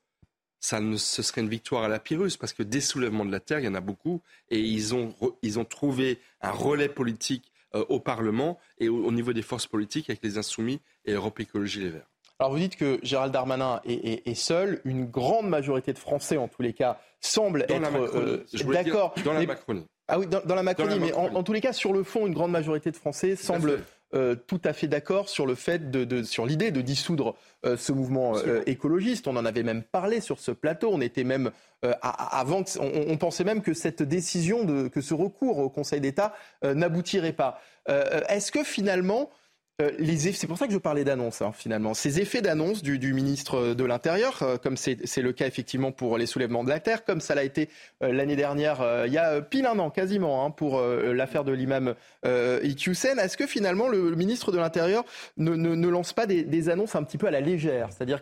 ça 0.60 0.80
ne, 0.80 0.96
ce 0.96 1.22
serait 1.22 1.42
une 1.42 1.48
victoire 1.48 1.84
à 1.84 1.88
la 1.88 1.98
Pyrrhus, 1.98 2.36
parce 2.40 2.52
que 2.52 2.62
des 2.62 2.80
soulèvements 2.80 3.24
de 3.24 3.32
la 3.32 3.40
Terre, 3.40 3.60
il 3.60 3.64
y 3.64 3.68
en 3.68 3.74
a 3.74 3.80
beaucoup, 3.80 4.22
et 4.50 4.58
ils 4.58 4.94
ont, 4.94 5.14
ils 5.42 5.58
ont 5.58 5.64
trouvé 5.64 6.18
un 6.40 6.50
relais 6.50 6.88
politique 6.88 7.52
euh, 7.74 7.84
au 7.88 8.00
Parlement 8.00 8.58
et 8.78 8.88
au, 8.88 9.04
au, 9.04 9.12
niveau 9.12 9.32
des 9.32 9.42
forces 9.42 9.66
politiques 9.66 10.10
avec 10.10 10.22
les 10.22 10.38
Insoumis 10.38 10.80
et 11.04 11.12
Europe 11.12 11.38
Écologie 11.40 11.80
Les 11.80 11.90
Verts. 11.90 12.10
Alors 12.38 12.52
vous 12.52 12.58
dites 12.58 12.76
que 12.76 12.98
Gérald 13.02 13.32
Darmanin 13.32 13.80
est, 13.84 13.94
est, 13.94 14.28
est, 14.28 14.34
seul, 14.34 14.80
une 14.84 15.06
grande 15.06 15.48
majorité 15.48 15.92
de 15.92 15.98
Français 15.98 16.36
en 16.36 16.48
tous 16.48 16.62
les 16.62 16.74
cas 16.74 17.00
semble 17.20 17.62
être 17.62 18.14
euh, 18.14 18.44
d'accord. 18.72 19.14
Dans 19.24 19.32
la 19.32 19.46
Macronie. 19.46 19.86
Ah 20.08 20.18
oui, 20.18 20.26
dans, 20.26 20.40
dans 20.44 20.54
la 20.54 20.62
Macronie, 20.62 20.90
dans 20.90 20.94
la 20.96 21.00
Macronie. 21.00 21.28
mais 21.28 21.34
en, 21.34 21.40
en, 21.40 21.42
tous 21.42 21.52
les 21.52 21.60
cas, 21.60 21.72
sur 21.72 21.92
le 21.92 22.04
fond, 22.04 22.26
une 22.26 22.34
grande 22.34 22.52
majorité 22.52 22.90
de 22.90 22.96
Français 22.96 23.36
semble 23.36 23.82
euh, 24.16 24.34
tout 24.34 24.60
à 24.64 24.72
fait 24.72 24.88
d'accord 24.88 25.28
sur 25.28 25.46
le 25.46 25.54
fait 25.54 25.90
de, 25.90 26.04
de 26.04 26.22
sur 26.22 26.46
l'idée 26.46 26.70
de 26.70 26.80
dissoudre 26.80 27.36
euh, 27.64 27.76
ce 27.76 27.92
mouvement 27.92 28.36
euh, 28.36 28.62
écologiste. 28.66 29.28
On 29.28 29.36
en 29.36 29.44
avait 29.44 29.62
même 29.62 29.82
parlé 29.82 30.20
sur 30.20 30.40
ce 30.40 30.52
plateau. 30.52 30.90
On 30.92 31.00
était 31.00 31.24
même 31.24 31.50
à, 31.82 32.38
avant, 32.38 32.62
que, 32.64 32.70
on, 32.78 33.12
on, 33.12 33.16
pensait 33.18 33.44
même 33.44 33.62
que 33.62 33.74
cette 33.74 34.02
décision, 34.02 34.64
de, 34.64 34.88
que 34.88 35.00
ce 35.00 35.12
recours 35.12 35.58
au 35.58 35.68
Conseil 35.68 36.00
d'État 36.00 36.34
n'aboutirait 36.64 37.34
pas. 37.34 37.60
Est-ce 37.86 38.50
que 38.50 38.64
finalement 38.64 39.30
euh, 39.82 39.90
c'est 40.32 40.46
pour 40.46 40.56
ça 40.56 40.66
que 40.66 40.72
je 40.72 40.78
parlais 40.78 41.04
d'annonce 41.04 41.42
hein, 41.42 41.52
finalement. 41.52 41.92
Ces 41.92 42.18
effets 42.18 42.40
d'annonce 42.40 42.82
du, 42.82 43.12
ministre 43.12 43.74
de 43.74 43.84
l'Intérieur, 43.84 44.42
euh, 44.42 44.56
comme 44.56 44.78
c'est 44.78 44.96
le 45.18 45.32
cas 45.32 45.46
effectivement 45.46 45.92
pour 45.92 46.16
les 46.16 46.24
soulèvements 46.24 46.64
de 46.64 46.70
la 46.70 46.80
terre, 46.80 47.04
comme 47.04 47.20
ça 47.20 47.34
l'a 47.34 47.44
été 47.44 47.68
euh, 48.02 48.10
l'année 48.10 48.36
dernière, 48.36 49.04
il 49.06 49.12
y 49.12 49.18
a 49.18 49.42
pile 49.42 49.66
un 49.66 49.78
an 49.78 49.90
quasiment, 49.90 50.46
hein, 50.46 50.50
pour 50.50 50.80
l'affaire 50.80 51.44
de 51.44 51.52
l'imam 51.52 51.94
Iqiyoussen. 52.24 53.18
Est-ce 53.18 53.36
que 53.36 53.46
finalement 53.46 53.88
le, 53.88 54.14
ministre 54.16 54.50
de 54.50 54.56
l'Intérieur 54.56 55.04
ne, 55.36 55.88
lance 55.88 56.14
pas 56.14 56.24
des, 56.24 56.68
annonces 56.70 56.96
un 56.96 57.02
petit 57.02 57.18
peu 57.18 57.26
à 57.26 57.30
la 57.30 57.40
légère, 57.40 57.90
c'est-à-dire 57.92 58.20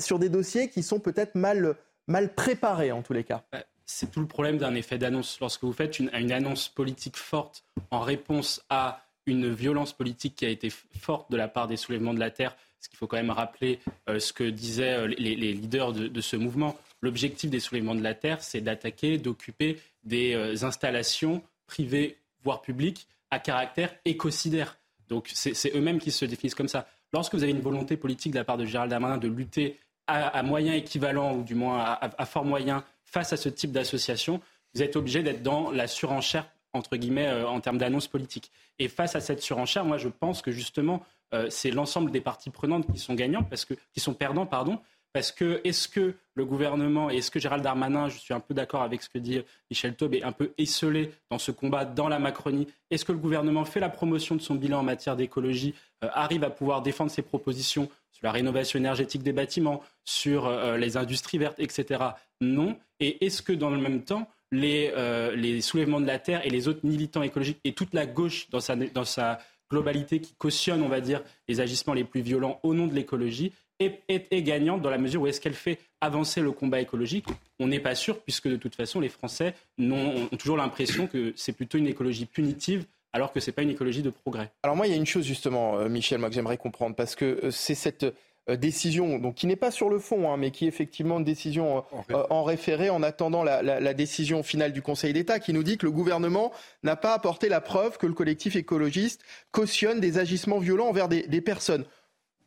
sur 0.00 0.18
des 0.18 0.28
dossiers 0.28 0.68
qui 0.68 0.82
sont 0.82 0.98
peut-être 0.98 1.36
mal, 1.36 1.76
mal 2.08 2.34
préparés 2.34 2.90
en 2.90 3.02
tous 3.02 3.12
les 3.12 3.22
cas 3.22 3.44
C'est 3.84 4.10
tout 4.10 4.20
le 4.20 4.26
problème 4.26 4.58
d'un 4.58 4.74
effet 4.74 4.98
d'annonce. 4.98 5.38
Lorsque 5.40 5.62
vous 5.62 5.72
faites 5.72 6.00
une 6.00 6.32
annonce 6.32 6.68
politique 6.68 7.16
forte 7.16 7.62
en 7.92 8.00
réponse 8.00 8.64
à 8.68 9.05
une 9.26 9.52
violence 9.52 9.92
politique 9.92 10.36
qui 10.36 10.46
a 10.46 10.48
été 10.48 10.70
forte 10.70 11.30
de 11.30 11.36
la 11.36 11.48
part 11.48 11.66
des 11.66 11.76
soulèvements 11.76 12.14
de 12.14 12.20
la 12.20 12.30
terre, 12.30 12.56
parce 12.78 12.88
qu'il 12.88 12.98
faut 12.98 13.06
quand 13.06 13.16
même 13.16 13.30
rappeler 13.30 13.80
euh, 14.08 14.18
ce 14.18 14.32
que 14.32 14.44
disaient 14.44 14.94
euh, 14.94 15.06
les, 15.06 15.34
leaders 15.52 15.92
de, 15.92 16.20
ce 16.20 16.36
mouvement. 16.36 16.76
L'objectif 17.02 17.50
des 17.50 17.60
soulèvements 17.60 17.94
de 17.94 18.02
la 18.02 18.14
terre, 18.14 18.40
c'est 18.42 18.60
d'attaquer, 18.60 19.18
d'occuper 19.18 19.78
des 20.04 20.34
euh, 20.34 20.64
installations 20.64 21.42
privées, 21.66 22.16
voire 22.44 22.62
publiques, 22.62 23.08
à 23.30 23.38
caractère 23.38 23.94
écocidaire. 24.04 24.78
Donc 25.08 25.30
c'est 25.32 25.74
eux-mêmes 25.74 25.98
qui 25.98 26.10
se 26.10 26.24
définissent 26.24 26.54
comme 26.54 26.68
ça. 26.68 26.88
Lorsque 27.12 27.34
vous 27.34 27.42
avez 27.42 27.52
une 27.52 27.60
volonté 27.60 27.96
politique 27.96 28.32
de 28.32 28.38
la 28.38 28.44
part 28.44 28.56
de 28.56 28.64
Gérald 28.64 28.90
Darmanin 28.90 29.18
de 29.18 29.28
lutter 29.28 29.78
à, 30.08 30.42
moyens 30.44 30.76
équivalents, 30.76 31.34
ou 31.34 31.42
du 31.42 31.56
moins 31.56 31.80
à, 31.80 32.10
à 32.18 32.26
fort 32.26 32.44
moyen, 32.44 32.84
face 33.04 33.32
à 33.32 33.36
ce 33.36 33.48
type 33.48 33.72
d'association, 33.72 34.40
vous 34.74 34.82
êtes 34.82 34.94
obligé 34.94 35.22
d'être 35.22 35.42
dans 35.42 35.70
la 35.70 35.86
surenchère 35.86 36.46
entre 36.76 36.96
guillemets, 36.96 37.28
euh, 37.28 37.48
en 37.48 37.60
termes 37.60 37.78
d'annonce 37.78 38.08
politique. 38.08 38.50
Et 38.78 38.88
face 38.88 39.16
à 39.16 39.20
cette 39.20 39.42
surenchère, 39.42 39.84
moi, 39.84 39.98
je 39.98 40.08
pense 40.08 40.42
que 40.42 40.50
justement, 40.50 41.02
euh, 41.34 41.48
c'est 41.50 41.70
l'ensemble 41.70 42.10
des 42.10 42.20
parties 42.20 42.50
prenantes 42.50 42.90
qui 42.92 42.98
sont 42.98 43.14
gagnants, 43.14 43.42
parce 43.42 43.64
que, 43.64 43.74
qui 43.92 44.00
sont 44.00 44.14
perdants, 44.14 44.46
pardon, 44.46 44.78
parce 45.12 45.32
que 45.32 45.60
est-ce 45.64 45.88
que 45.88 46.14
le 46.34 46.44
gouvernement 46.44 47.10
et 47.10 47.16
est-ce 47.16 47.30
que 47.30 47.40
Gérald 47.40 47.62
Darmanin, 47.62 48.08
je 48.08 48.18
suis 48.18 48.34
un 48.34 48.40
peu 48.40 48.52
d'accord 48.52 48.82
avec 48.82 49.02
ce 49.02 49.08
que 49.08 49.18
dit 49.18 49.40
Michel 49.70 49.94
Taube, 49.96 50.14
est 50.14 50.22
un 50.22 50.32
peu 50.32 50.52
esselé 50.58 51.10
dans 51.30 51.38
ce 51.38 51.50
combat 51.50 51.86
dans 51.86 52.08
la 52.08 52.18
Macronie 52.18 52.68
Est-ce 52.90 53.04
que 53.04 53.12
le 53.12 53.18
gouvernement 53.18 53.64
fait 53.64 53.80
la 53.80 53.88
promotion 53.88 54.36
de 54.36 54.42
son 54.42 54.54
bilan 54.54 54.80
en 54.80 54.82
matière 54.82 55.16
d'écologie, 55.16 55.74
euh, 56.04 56.08
arrive 56.12 56.44
à 56.44 56.50
pouvoir 56.50 56.82
défendre 56.82 57.10
ses 57.10 57.22
propositions 57.22 57.88
sur 58.12 58.26
la 58.26 58.32
rénovation 58.32 58.78
énergétique 58.78 59.22
des 59.22 59.32
bâtiments, 59.32 59.82
sur 60.04 60.50
les 60.78 60.96
industries 60.96 61.36
vertes, 61.36 61.58
etc. 61.58 62.02
Non. 62.40 62.78
Et 62.98 63.26
est-ce 63.26 63.42
que 63.42 63.52
dans 63.52 63.68
le 63.68 63.76
même 63.76 64.02
temps, 64.02 64.26
euh, 64.54 65.34
les, 65.34 65.60
soulèvements 65.60 66.00
de 66.00 66.06
la 66.06 66.18
terre 66.18 66.46
et 66.46 66.50
les 66.50 66.68
autres 66.68 66.80
militants 66.84 67.22
écologiques 67.22 67.58
et 67.64 67.72
toute 67.72 67.94
la 67.94 68.06
gauche 68.06 68.48
dans 68.50 68.60
sa, 68.60 69.38
globalité 69.68 70.20
qui 70.20 70.32
cautionne, 70.34 70.80
on 70.82 70.88
va 70.88 71.00
dire, 71.00 71.24
les 71.48 71.60
agissements 71.60 71.92
les 71.92 72.04
plus 72.04 72.20
violents 72.20 72.60
au 72.62 72.72
nom 72.72 72.86
de 72.86 72.94
l'écologie 72.94 73.50
est, 73.80 74.42
gagnante 74.44 74.80
dans 74.80 74.90
la 74.90 74.96
mesure 74.96 75.22
où 75.22 75.26
est-ce 75.26 75.40
qu'elle 75.40 75.54
fait 75.54 75.80
avancer 76.00 76.40
le 76.40 76.52
combat 76.52 76.80
écologique 76.80 77.26
On 77.58 77.66
n'est 77.66 77.80
pas 77.80 77.96
sûr, 77.96 78.20
puisque 78.20 78.46
de 78.46 78.54
toute 78.54 78.76
façon, 78.76 79.00
les 79.00 79.08
Français 79.08 79.54
ont, 79.80 80.28
toujours 80.38 80.56
l'impression 80.56 81.08
que 81.08 81.32
c'est 81.34 81.52
plutôt 81.52 81.78
une 81.78 81.88
écologie 81.88 82.26
punitive 82.26 82.86
alors 83.12 83.32
que 83.32 83.40
ce 83.40 83.50
n'est 83.50 83.54
pas 83.54 83.62
une 83.62 83.70
écologie 83.70 84.02
de 84.02 84.10
progrès. 84.10 84.52
Alors 84.62 84.76
moi, 84.76 84.86
il 84.86 84.90
y 84.90 84.92
a 84.92 84.96
une 84.96 85.06
chose 85.06 85.24
justement, 85.24 85.78
euh, 85.78 85.88
Michel, 85.88 86.18
moi, 86.18 86.28
que 86.28 86.34
j'aimerais 86.36 86.58
comprendre, 86.58 86.94
parce 86.94 87.16
que 87.16 87.24
euh, 87.24 87.50
c'est 87.50 87.74
cette 87.74 88.06
décision, 88.54 89.18
donc 89.18 89.34
qui 89.34 89.46
n'est 89.48 89.56
pas 89.56 89.72
sur 89.72 89.88
le 89.88 89.98
fond, 89.98 90.30
hein, 90.32 90.36
mais 90.36 90.52
qui 90.52 90.66
est 90.66 90.68
effectivement 90.68 91.18
une 91.18 91.24
décision 91.24 91.84
euh, 92.10 92.24
en 92.30 92.44
référé 92.44 92.90
en 92.90 93.02
attendant 93.02 93.42
la, 93.42 93.94
décision 93.94 94.42
finale 94.44 94.72
du 94.72 94.82
Conseil 94.82 95.12
d'État, 95.12 95.40
qui 95.40 95.52
nous 95.52 95.64
dit 95.64 95.78
que 95.78 95.86
le 95.86 95.90
gouvernement 95.90 96.52
n'a 96.84 96.94
pas 96.94 97.12
apporté 97.12 97.48
la 97.48 97.60
preuve 97.60 97.98
que 97.98 98.06
le 98.06 98.12
collectif 98.12 98.54
écologiste 98.54 99.22
cautionne 99.50 99.98
des 99.98 100.18
agissements 100.18 100.58
violents 100.58 100.88
envers 100.88 101.08
des, 101.08 101.40
personnes. 101.40 101.84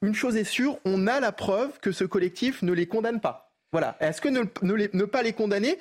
Une 0.01 0.13
chose 0.13 0.37
est 0.37 0.45
sûre, 0.45 0.77
on 0.85 1.07
a 1.07 1.19
la 1.19 1.33
preuve 1.33 1.79
que 1.79 1.91
ce 1.91 2.05
collectif 2.05 2.61
ne 2.61 2.71
les 2.71 2.85
condamne 2.85 3.19
pas. 3.19 3.53
Voilà. 3.71 3.97
Est-ce 3.99 4.21
que 4.21 4.29
ne, 4.29 5.05
pas 5.05 5.21
les 5.21 5.33
condamner, 5.33 5.77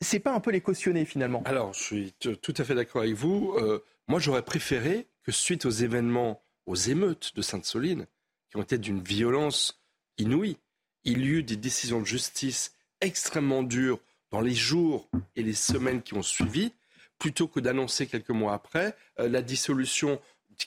c'est 0.00 0.20
pas 0.20 0.32
un 0.32 0.40
peu 0.40 0.50
les 0.50 0.60
cautionner 0.60 1.06
finalement? 1.06 1.42
Alors, 1.46 1.72
je 1.72 1.82
suis 1.82 2.14
tout 2.20 2.54
à 2.56 2.64
fait 2.64 2.74
d'accord 2.74 3.02
avec 3.02 3.14
vous. 3.14 3.54
Euh, 3.58 3.82
moi, 4.06 4.20
j'aurais 4.20 4.42
préféré 4.42 5.06
que 5.22 5.32
suite 5.32 5.64
aux 5.64 5.70
événements, 5.70 6.42
aux 6.66 6.76
émeutes 6.76 7.34
de 7.34 7.42
Sainte-Soline, 7.42 8.06
qui 8.54 8.58
ont 8.60 8.62
été 8.62 8.78
d'une 8.78 9.02
violence 9.02 9.82
inouïe. 10.16 10.56
Il 11.02 11.22
y 11.22 11.28
eut 11.28 11.42
des 11.42 11.56
décisions 11.56 12.00
de 12.00 12.06
justice 12.06 12.72
extrêmement 13.00 13.64
dures 13.64 13.98
dans 14.30 14.40
les 14.40 14.54
jours 14.54 15.08
et 15.34 15.42
les 15.42 15.54
semaines 15.54 16.02
qui 16.02 16.14
ont 16.14 16.22
suivi, 16.22 16.72
plutôt 17.18 17.48
que 17.48 17.58
d'annoncer 17.58 18.06
quelques 18.06 18.30
mois 18.30 18.54
après 18.54 18.94
euh, 19.18 19.28
la 19.28 19.42
dissolution, 19.42 20.20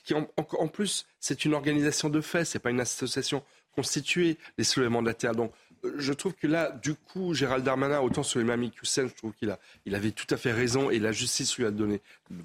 qui 0.04 0.12
en, 0.12 0.68
plus 0.68 1.06
c'est 1.18 1.46
une 1.46 1.54
organisation 1.54 2.10
de 2.10 2.20
fait, 2.20 2.44
c'est 2.44 2.58
pas 2.58 2.68
une 2.68 2.80
association 2.80 3.42
constituée, 3.74 4.36
les 4.58 4.64
soulèvements 4.64 5.00
de 5.00 5.06
la 5.06 5.14
terre. 5.14 5.34
Donc 5.34 5.54
euh, 5.86 5.94
je 5.96 6.12
trouve 6.12 6.34
que 6.34 6.46
là, 6.46 6.70
du 6.70 6.94
coup, 6.94 7.32
Gérald 7.32 7.64
Darmanin, 7.64 8.00
autant 8.00 8.22
sur 8.22 8.38
les 8.38 8.44
Mamie 8.44 8.70
Hussein, 8.82 9.08
je 9.08 9.14
trouve 9.14 9.32
qu'il 9.32 9.56
il 9.86 9.94
avait 9.94 10.10
tout 10.10 10.26
à 10.28 10.36
fait 10.36 10.52
raison 10.52 10.90
et 10.90 10.98
la 10.98 11.12
justice 11.12 11.56
lui 11.56 11.64
a 11.64 11.70
donné 11.70 12.02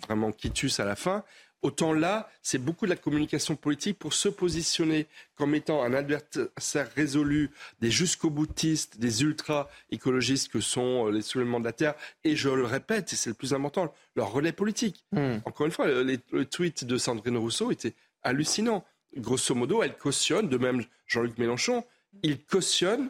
vraiment 0.07 0.31
quitus 0.31 0.79
à 0.79 0.85
la 0.85 0.95
fin. 0.95 1.25
Autant 1.63 1.93
là, 1.93 2.29
c'est 2.41 2.57
beaucoup 2.57 2.85
de 2.85 2.89
la 2.89 2.97
communication 2.97 3.55
politique 3.55 3.97
pour 3.97 4.13
se 4.13 4.27
positionner 4.27 5.07
comme 5.35 5.55
étant 5.55 5.81
un 5.81 5.93
adversaire 5.93 6.91
résolu 6.93 7.51
des 7.79 7.89
jusqu'au 7.89 8.29
boutistes, 8.29 8.99
des 8.99 9.23
ultra-écologistes 9.23 10.51
que 10.51 10.59
sont 10.59 11.07
euh, 11.07 11.11
les 11.11 11.21
soulèvements 11.21 11.61
de 11.61 11.65
la 11.65 11.71
Terre. 11.71 11.95
Et 12.25 12.35
je 12.35 12.49
le 12.49 12.65
répète, 12.65 13.13
et 13.13 13.15
c'est 13.15 13.29
le 13.29 13.33
plus 13.33 13.53
important, 13.53 13.93
leur 14.17 14.33
relais 14.33 14.51
politique. 14.51 15.05
Hmm. 15.13 15.37
Encore 15.45 15.65
une 15.65 15.71
fois, 15.71 15.87
le, 15.87 16.17
tweet 16.43 16.83
de 16.83 16.97
Sandrine 16.97 17.37
Rousseau 17.37 17.71
était 17.71 17.93
hallucinant. 18.23 18.83
Grosso 19.15 19.55
modo, 19.55 19.83
elle 19.83 19.95
cautionne, 19.95 20.49
de 20.49 20.57
même 20.57 20.83
Jean-Luc 21.07 21.37
Mélenchon, 21.37 21.85
il 22.23 22.43
cautionne 22.43 23.09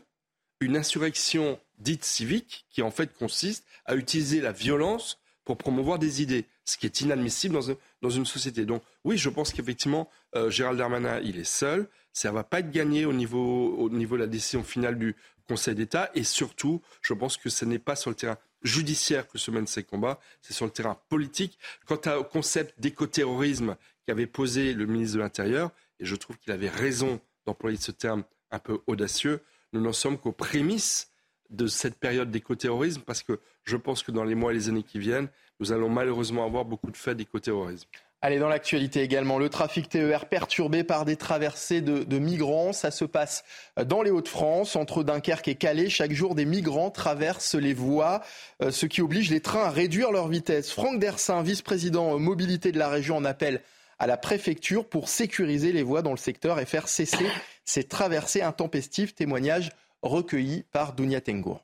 une 0.60 0.77
insurrection 0.77 1.60
dite 1.79 2.05
civique 2.05 2.67
qui 2.69 2.83
en 2.83 2.91
fait 2.91 3.17
consiste 3.17 3.65
à 3.86 3.95
utiliser 3.95 4.41
la 4.41 4.51
violence 4.51 5.19
pour 5.43 5.57
promouvoir 5.57 5.98
des 5.98 6.22
idées, 6.22 6.45
ce 6.65 6.77
qui 6.77 6.86
est 6.86 7.01
inadmissible 7.01 7.58
dans, 8.01 8.10
une 8.10 8.25
société. 8.25 8.65
Donc 8.65 8.84
oui, 9.03 9.17
je 9.17 9.29
pense 9.29 9.51
qu'effectivement, 9.51 10.10
euh, 10.36 10.50
Gérald 10.50 10.77
Darmanin, 10.77 11.20
il 11.22 11.38
est 11.38 11.43
seul. 11.43 11.88
Ça 12.13 12.29
ne 12.29 12.36
va 12.36 12.43
pas 12.43 12.60
être 12.60 12.72
gagné 12.72 13.05
au 13.05 13.13
niveau, 13.13 13.75
au 13.77 13.89
niveau 13.89 14.15
de 14.15 14.22
la 14.22 14.27
décision 14.27 14.63
finale 14.63 14.98
du 14.98 15.15
Conseil 15.48 15.75
d'État. 15.75 16.10
Et 16.15 16.24
surtout, 16.24 16.82
je 17.01 17.13
pense 17.13 17.38
que 17.38 17.50
ce 17.50 17.65
n'est 17.65 17.79
pas 17.79 17.96
sur 17.96 18.10
le 18.10 18.15
terrain 18.15 18.38
judiciaire 18.62 19.27
que 19.27 19.38
se 19.38 19.51
mènent 19.51 19.67
ces 19.67 19.84
combats, 19.84 20.20
c'est 20.41 20.53
sur 20.53 20.65
le 20.65 20.72
terrain 20.72 20.98
politique. 21.10 21.60
Quant 21.86 22.00
au 22.17 22.24
concept 22.24 22.79
d'écoterrorisme 22.79 23.75
qu'avait 24.05 24.27
posé 24.27 24.74
le 24.74 24.86
ministre 24.86 25.17
de 25.17 25.22
l'Intérieur, 25.22 25.72
et 26.00 26.05
je 26.05 26.15
trouve 26.15 26.38
qu'il 26.38 26.53
avait 26.53 26.70
raison 26.70 27.20
d'employer 27.46 27.77
ce 27.77 27.91
terme 27.91 28.24
un 28.51 28.60
peu 28.60 28.79
audacieux, 28.88 29.41
nous 29.74 29.82
n'en 29.82 29.91
sommes 29.91 30.17
qu'aux 30.17 30.32
prémices 30.32 31.12
de 31.50 31.67
cette 31.67 32.00
période 32.00 32.32
d'écoterrorisme 32.32 33.01
parce 33.01 33.22
que 33.22 33.39
je 33.63 33.77
pense 33.77 34.01
que 34.03 34.12
dans 34.12 34.24
les 34.24 34.36
mois 34.36 34.51
et 34.51 34.55
les 34.55 34.70
années 34.70 34.84
qui 34.84 35.00
viennent, 35.00 35.29
nous 35.63 35.72
allons 35.72 35.88
malheureusement 35.88 36.46
avoir 36.46 36.65
beaucoup 36.65 36.91
de 36.91 36.98
faits 36.98 37.15
d'écoterrorisme. 37.15 37.88
Allez, 38.22 38.38
dans 38.38 38.50
l'actualité 38.50 39.01
également, 39.01 39.38
le 39.38 39.48
trafic 39.48 39.88
TER 39.88 40.25
perturbé 40.25 40.84
par 40.84 41.05
des 41.05 41.15
traversées 41.15 41.79
de, 41.79 42.20
migrants. 42.20 42.74
Ça 42.74 42.91
se 42.91 43.05
passe 43.05 43.46
dans 43.77 44.01
les 44.01 44.12
Hauts-de-France, 44.12 44.75
entre 44.75 45.03
Dunkerque 45.03 45.48
et 45.48 45.55
Calais. 45.55 45.89
Chaque 45.89 46.12
jour, 46.12 46.36
des 46.36 46.43
migrants 46.43 46.89
traversent 46.89 47.55
les 47.55 47.74
voies, 47.74 48.22
euh, 48.62 48.72
ce 48.72 48.86
qui 48.86 49.01
oblige 49.01 49.32
les 49.32 49.39
trains 49.39 49.63
à 49.63 49.70
réduire 49.70 50.12
leur 50.12 50.27
vitesse. 50.27 50.70
Franck 50.70 51.00
Dersin, 51.00 51.43
vice-président 51.43 52.20
mobilité 52.20 52.74
de 52.74 52.79
la 52.79 52.89
région, 52.89 53.15
en 53.15 53.25
appelle 53.25 53.62
à 54.00 54.08
la 54.08 54.17
préfecture 54.17 54.86
pour 54.86 55.08
sécuriser 55.08 55.72
les 55.72 55.84
voies 55.84 56.01
dans 56.01 56.12
le 56.12 56.17
secteur 56.17 56.60
et 56.60 56.65
faire 56.65 56.89
cesser 56.89 57.27
ces 57.63 57.86
traversées 57.86 58.41
intempestives. 58.41 59.13
Témoignage 59.13 59.72
recueilli 60.01 60.65
par 60.74 60.91
Dounia 60.91 61.22
Tengour. 61.22 61.63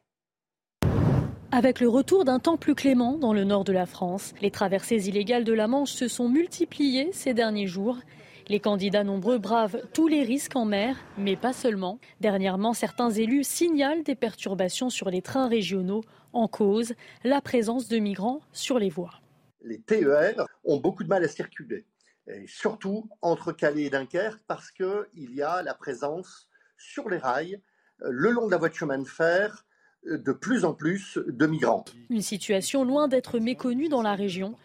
Avec 1.51 1.79
le 1.79 1.89
retour 1.89 2.25
d'un 2.25 2.37
temps 2.37 2.57
plus 2.57 2.75
clément 2.75 3.17
dans 3.17 3.33
le 3.33 3.43
nord 3.43 3.63
de 3.63 3.73
la 3.73 3.87
France, 3.87 4.35
les 4.39 4.51
traversées 4.51 5.07
illégales 5.07 5.43
de 5.43 5.51
la 5.51 5.67
Manche 5.67 5.91
se 5.91 6.07
sont 6.07 6.29
multipliées 6.29 7.09
ces 7.11 7.33
derniers 7.33 7.65
jours. 7.65 7.97
Les 8.49 8.59
candidats 8.59 9.03
nombreux 9.03 9.39
bravent 9.39 9.81
tous 9.91 10.07
les 10.07 10.21
risques 10.21 10.55
en 10.55 10.65
mer, 10.65 10.95
mais 11.17 11.35
pas 11.35 11.51
seulement. 11.51 11.99
Dernièrement, 12.21 12.73
certains 12.73 13.09
élus 13.09 13.43
signalent 13.43 14.03
des 14.03 14.13
perturbations 14.13 14.91
sur 14.91 15.09
les 15.09 15.23
trains 15.23 15.47
régionaux 15.47 16.03
en 16.33 16.47
cause 16.47 16.93
la 17.23 17.41
présence 17.41 17.87
de 17.87 17.97
migrants 17.97 18.41
sur 18.53 18.77
les 18.77 18.89
voies. 18.91 19.19
Les 19.63 19.79
TER 19.79 20.45
ont 20.63 20.77
beaucoup 20.77 21.03
de 21.03 21.09
mal 21.09 21.23
à 21.23 21.27
circuler, 21.27 21.83
surtout 22.45 23.09
entre 23.23 23.53
Calais 23.53 23.85
et 23.85 23.89
Dunkerque, 23.89 24.43
parce 24.45 24.69
qu'il 24.69 25.33
y 25.33 25.41
a 25.41 25.63
la 25.63 25.73
présence 25.73 26.47
sur 26.77 27.09
les 27.09 27.17
rails, 27.17 27.59
le 27.97 28.29
long 28.29 28.45
de 28.45 28.51
la 28.51 28.57
voie 28.57 28.69
de 28.69 28.75
chemin 28.75 28.99
de 28.99 29.07
fer, 29.07 29.65
de 30.05 30.31
plus 30.31 30.65
en 30.65 30.73
plus 30.73 31.19
de 31.27 31.45
migrants. 31.45 31.85
Une 32.09 32.21
situation 32.21 32.83
loin 32.83 33.07
d'être 33.07 33.39
méconnue 33.39 33.89
dans 33.89 34.01
la 34.01 34.15
région. 34.15 34.55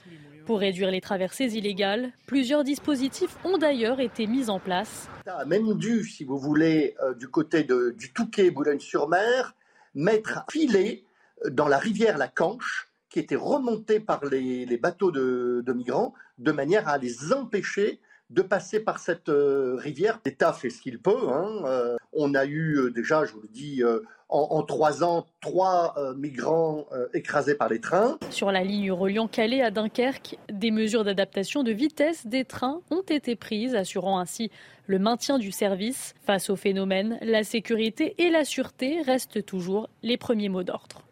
Pour 0.47 0.61
réduire 0.61 0.91
les 0.91 1.01
traversées 1.01 1.57
illégales, 1.57 2.13
plusieurs 2.27 2.65
dispositifs 2.65 3.37
ont 3.45 3.57
d'ailleurs 3.57 4.01
été 4.01 4.27
mis 4.27 4.51
en 4.51 4.61
place. 4.61 5.09
a 5.27 5.47
même 5.47 5.75
dû, 5.75 6.05
si 6.05 6.25
vous 6.25 6.39
voulez, 6.39 6.95
euh, 7.03 7.15
du 7.15 7.29
côté 7.29 7.65
du 7.65 8.13
Touquet, 8.13 8.51
Boulogne-sur-Mer, 8.51 9.55
mettre 9.95 10.39
un 10.39 10.45
filet 10.51 11.05
dans 11.51 11.67
la 11.67 11.79
rivière 11.79 12.19
La 12.19 12.29
Canche 12.29 12.89
qui 13.09 13.21
étaient 13.21 13.37
remontés 13.37 14.01
par 14.01 14.25
les, 14.25 14.77
bateaux 14.77 15.13
de, 15.13 15.73
migrants 15.73 16.15
de 16.39 16.53
manière 16.53 16.89
à 16.89 16.99
les 16.99 17.33
empêcher 17.33 18.01
de 18.31 18.43
passer 18.43 18.81
par 18.81 18.99
cette 18.99 19.29
euh, 19.29 19.77
rivière. 19.77 20.21
L'État 20.25 20.53
fait 20.53 20.71
ce 20.71 20.81
qu'il 20.81 20.99
peut. 20.99 21.29
Hein. 21.29 21.63
Euh, 21.65 21.97
on 22.13 22.35
a 22.35 22.45
eu 22.45 22.77
euh, 22.79 22.91
déjà, 22.91 23.25
je 23.25 23.33
vous 23.33 23.43
le 23.43 23.49
dis, 23.49 23.83
en, 24.29 24.63
trois 24.63 25.05
ans, 25.05 25.27
trois 25.41 25.95
migrants 26.17 26.87
écrasés 27.13 27.55
par 27.55 27.69
les 27.69 27.81
trains. 27.81 28.19
Sur 28.31 28.51
la 28.51 28.65
ligne 28.65 28.91
reliant 28.91 29.29
Calais 29.29 29.63
à 29.63 29.71
Dunkerque, 29.71 30.39
des 30.51 30.73
mesures 30.73 31.05
d'adaptation 31.05 31.63
de 31.63 31.71
vitesse 31.71 32.27
des 32.27 32.45
trains 32.45 32.81
ont 32.91 33.03
été 33.03 33.37
prises, 33.37 33.77
assurant 33.77 34.19
ainsi 34.19 34.51
le 34.87 34.99
maintien 34.99 35.39
du 35.39 35.53
service. 35.53 36.15
Face 36.27 36.51
au 36.51 36.57
phénomène, 36.57 37.19
la 37.23 37.45
sécurité 37.45 38.15
et 38.19 38.31
la 38.31 38.45
sûreté 38.45 39.03
restent 39.03 39.45
toujours 39.45 39.89
les 40.03 40.17
premiers 40.17 40.49
mots 40.49 40.65
d'ordre. 40.65 41.04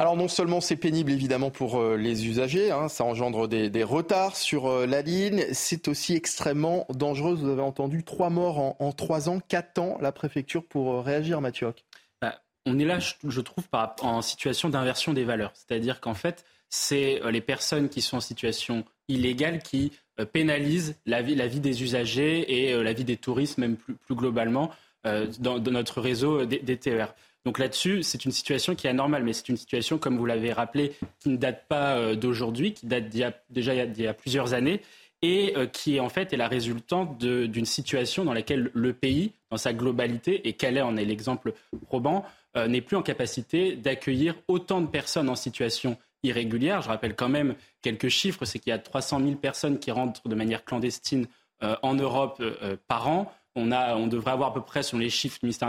Alors 0.00 0.16
non 0.16 0.28
seulement 0.28 0.62
c'est 0.62 0.76
pénible 0.76 1.12
évidemment 1.12 1.50
pour 1.50 1.78
euh, 1.78 1.94
les 1.98 2.26
usagers, 2.26 2.70
hein, 2.70 2.88
ça 2.88 3.04
engendre 3.04 3.46
des, 3.46 3.84
retards 3.84 4.34
sur 4.34 4.66
euh, 4.66 4.86
la 4.86 5.02
ligne, 5.02 5.44
c'est 5.52 5.88
aussi 5.88 6.14
extrêmement 6.14 6.86
dangereux. 6.88 7.34
Vous 7.34 7.50
avez 7.50 7.60
entendu 7.60 8.02
trois 8.02 8.30
morts 8.30 8.80
en, 8.80 8.92
trois 8.92 9.28
ans, 9.28 9.40
qu'attend 9.46 9.98
la 10.00 10.10
préfecture 10.10 10.64
pour 10.64 10.94
euh, 10.94 11.00
réagir, 11.02 11.42
Mathieu 11.42 11.74
bah, 12.22 12.40
On 12.64 12.78
est 12.78 12.86
là, 12.86 12.98
je 12.98 13.40
trouve, 13.42 13.64
en 14.00 14.22
situation 14.22 14.70
d'inversion 14.70 15.12
des 15.12 15.24
valeurs. 15.24 15.52
C'est-à-dire 15.52 16.00
qu'en 16.00 16.14
fait, 16.14 16.46
c'est 16.70 17.20
les 17.30 17.42
personnes 17.42 17.90
qui 17.90 18.00
sont 18.00 18.16
en 18.16 18.22
situation 18.22 18.86
illégale 19.08 19.58
qui 19.62 19.92
pénalisent 20.32 20.96
la 21.04 21.20
vie, 21.20 21.34
la 21.34 21.46
vie 21.46 21.60
des 21.60 21.82
usagers 21.82 22.70
et 22.70 22.82
la 22.82 22.94
vie 22.94 23.04
des 23.04 23.18
touristes, 23.18 23.58
même 23.58 23.76
plus, 23.76 24.14
globalement, 24.14 24.70
dans, 25.04 25.58
notre 25.58 26.00
réseau 26.00 26.46
des 26.46 26.76
TER. 26.78 27.14
Donc 27.44 27.58
là-dessus, 27.58 28.02
c'est 28.02 28.24
une 28.24 28.32
situation 28.32 28.74
qui 28.74 28.86
est 28.86 28.90
anormale, 28.90 29.24
mais 29.24 29.32
c'est 29.32 29.48
une 29.48 29.56
situation, 29.56 29.98
comme 29.98 30.18
vous 30.18 30.26
l'avez 30.26 30.52
rappelé, 30.52 30.92
qui 31.20 31.30
ne 31.30 31.36
date 31.36 31.66
pas 31.68 31.96
euh, 31.96 32.14
d'aujourd'hui, 32.14 32.74
qui 32.74 32.86
date 32.86 33.08
déjà 33.48 33.74
il 33.74 33.98
y, 33.98 34.06
a, 34.06 34.14
plusieurs 34.14 34.52
années, 34.52 34.82
et 35.22 35.54
euh, 35.56 35.66
qui 35.66 36.00
en 36.00 36.10
fait 36.10 36.32
est 36.32 36.36
la 36.36 36.48
résultante 36.48 37.18
d'une 37.18 37.64
situation 37.64 38.24
dans 38.24 38.34
laquelle 38.34 38.70
le 38.74 38.92
pays, 38.92 39.32
dans 39.50 39.56
sa 39.56 39.72
globalité, 39.72 40.46
et 40.48 40.52
Calais 40.52 40.82
en 40.82 40.96
est 40.96 41.04
l'exemple 41.04 41.54
probant, 41.86 42.24
euh, 42.56 42.68
n'est 42.68 42.82
plus 42.82 42.96
en 42.96 43.02
capacité 43.02 43.74
d'accueillir 43.74 44.34
autant 44.46 44.82
de 44.82 44.86
personnes 44.86 45.30
en 45.30 45.34
situation 45.34 45.96
irrégulière. 46.22 46.82
Je 46.82 46.88
rappelle 46.88 47.16
quand 47.16 47.30
même 47.30 47.54
quelques 47.80 48.08
chiffres, 48.08 48.44
c'est 48.44 48.58
qu'il 48.58 48.70
y 48.70 48.74
a 48.74 48.78
300 48.78 49.20
000 49.20 49.34
personnes 49.36 49.78
qui 49.78 49.90
rentrent 49.90 50.28
de 50.28 50.34
manière 50.34 50.64
clandestine 50.64 51.26
en 51.62 51.94
Europe 51.94 52.42
par 52.88 53.08
an. 53.08 53.32
On, 53.54 53.72
a, 53.72 53.96
on 53.96 54.06
devrait 54.06 54.32
avoir 54.32 54.50
à 54.50 54.54
peu 54.54 54.60
près, 54.60 54.82
selon 54.82 55.00
les 55.00 55.08
chiffres 55.08 55.38
du 55.40 55.46
ministère 55.46 55.68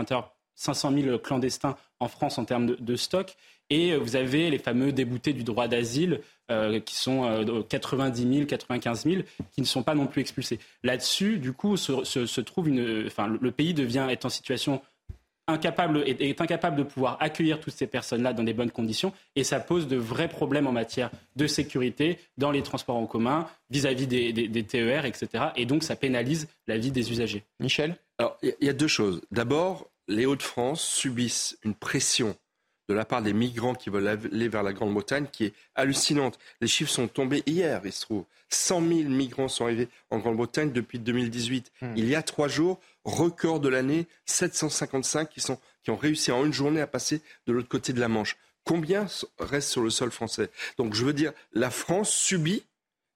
500 0.54 0.92
000 0.92 1.18
clandestins 1.18 1.76
en 2.00 2.08
France 2.08 2.38
en 2.38 2.44
termes 2.44 2.66
de, 2.66 2.96
stock. 2.96 3.34
Et 3.70 3.92
euh, 3.92 3.98
vous 3.98 4.16
avez 4.16 4.50
les 4.50 4.58
fameux 4.58 4.92
déboutés 4.92 5.32
du 5.32 5.44
droit 5.44 5.68
d'asile, 5.68 6.20
euh, 6.50 6.80
qui 6.80 6.94
sont 6.94 7.64
90 7.68 8.34
000, 8.34 8.46
95 8.46 9.04
000, 9.04 9.22
qui 9.52 9.60
ne 9.60 9.66
sont 9.66 9.82
pas 9.82 9.94
non 9.94 10.06
plus 10.06 10.20
expulsés. 10.20 10.58
Là-dessus, 10.82 11.38
du 11.38 11.52
coup, 11.52 11.76
se, 11.76 12.40
trouve 12.40 12.68
une, 12.68 13.04
enfin, 13.06 13.28
le 13.28 13.50
pays 13.50 13.74
devient 13.74 14.06
être 14.10 14.26
en 14.26 14.30
situation 14.30 14.82
incapable 15.48 16.04
est, 16.06 16.40
incapable 16.40 16.76
de 16.76 16.82
pouvoir 16.82 17.16
accueillir 17.20 17.60
toutes 17.60 17.74
ces 17.74 17.86
personnes-là 17.86 18.32
dans 18.32 18.44
des 18.44 18.54
bonnes 18.54 18.70
conditions, 18.70 19.12
et 19.36 19.44
ça 19.44 19.60
pose 19.60 19.88
de 19.88 19.96
vrais 19.96 20.28
problèmes 20.28 20.66
en 20.66 20.72
matière 20.72 21.10
de 21.36 21.46
sécurité 21.46 22.18
dans 22.38 22.50
les 22.50 22.62
transports 22.62 22.96
en 22.96 23.06
commun, 23.06 23.46
vis-à-vis 23.70 24.06
des, 24.06 24.32
des, 24.32 24.62
TER, 24.64 25.04
etc. 25.04 25.46
Et 25.56 25.66
donc, 25.66 25.82
ça 25.82 25.96
pénalise 25.96 26.48
la 26.66 26.78
vie 26.78 26.90
des 26.90 27.10
usagers. 27.10 27.44
Michel? 27.58 27.96
Alors, 28.18 28.36
il 28.42 28.54
y 28.60 28.68
a 28.68 28.72
deux 28.72 28.88
choses. 28.88 29.22
D'abord, 29.32 29.88
les 30.08 30.26
Hauts-de-France 30.26 30.82
subissent 30.82 31.58
une 31.62 31.74
pression 31.74 32.36
de 32.88 32.94
la 32.94 33.04
part 33.04 33.22
des 33.22 33.32
migrants 33.32 33.74
qui 33.74 33.90
veulent 33.90 34.08
aller 34.08 34.48
vers 34.48 34.62
la 34.62 34.72
Grande-Bretagne 34.72 35.26
qui 35.30 35.46
est 35.46 35.54
hallucinante. 35.74 36.38
Les 36.60 36.66
chiffres 36.66 36.90
sont 36.90 37.08
tombés 37.08 37.42
hier, 37.46 37.80
il 37.84 37.92
se 37.92 38.02
trouve. 38.02 38.24
100 38.48 38.80
000 38.80 38.90
migrants 39.08 39.48
sont 39.48 39.64
arrivés 39.64 39.88
en 40.10 40.18
Grande-Bretagne 40.18 40.72
depuis 40.72 40.98
2018. 40.98 41.72
Hmm. 41.80 41.94
Il 41.96 42.08
y 42.08 42.14
a 42.14 42.22
trois 42.22 42.48
jours, 42.48 42.80
record 43.04 43.60
de 43.60 43.68
l'année, 43.68 44.06
755 44.26 45.28
qui, 45.30 45.40
sont, 45.40 45.58
qui 45.82 45.90
ont 45.90 45.96
réussi 45.96 46.32
en 46.32 46.44
une 46.44 46.52
journée 46.52 46.80
à 46.80 46.86
passer 46.86 47.22
de 47.46 47.52
l'autre 47.52 47.68
côté 47.68 47.92
de 47.92 48.00
la 48.00 48.08
Manche. 48.08 48.36
Combien 48.64 49.06
restent 49.38 49.70
sur 49.70 49.82
le 49.82 49.90
sol 49.90 50.10
français? 50.10 50.50
Donc 50.76 50.94
je 50.94 51.04
veux 51.04 51.12
dire, 51.14 51.32
la 51.52 51.70
France 51.70 52.10
subit 52.10 52.64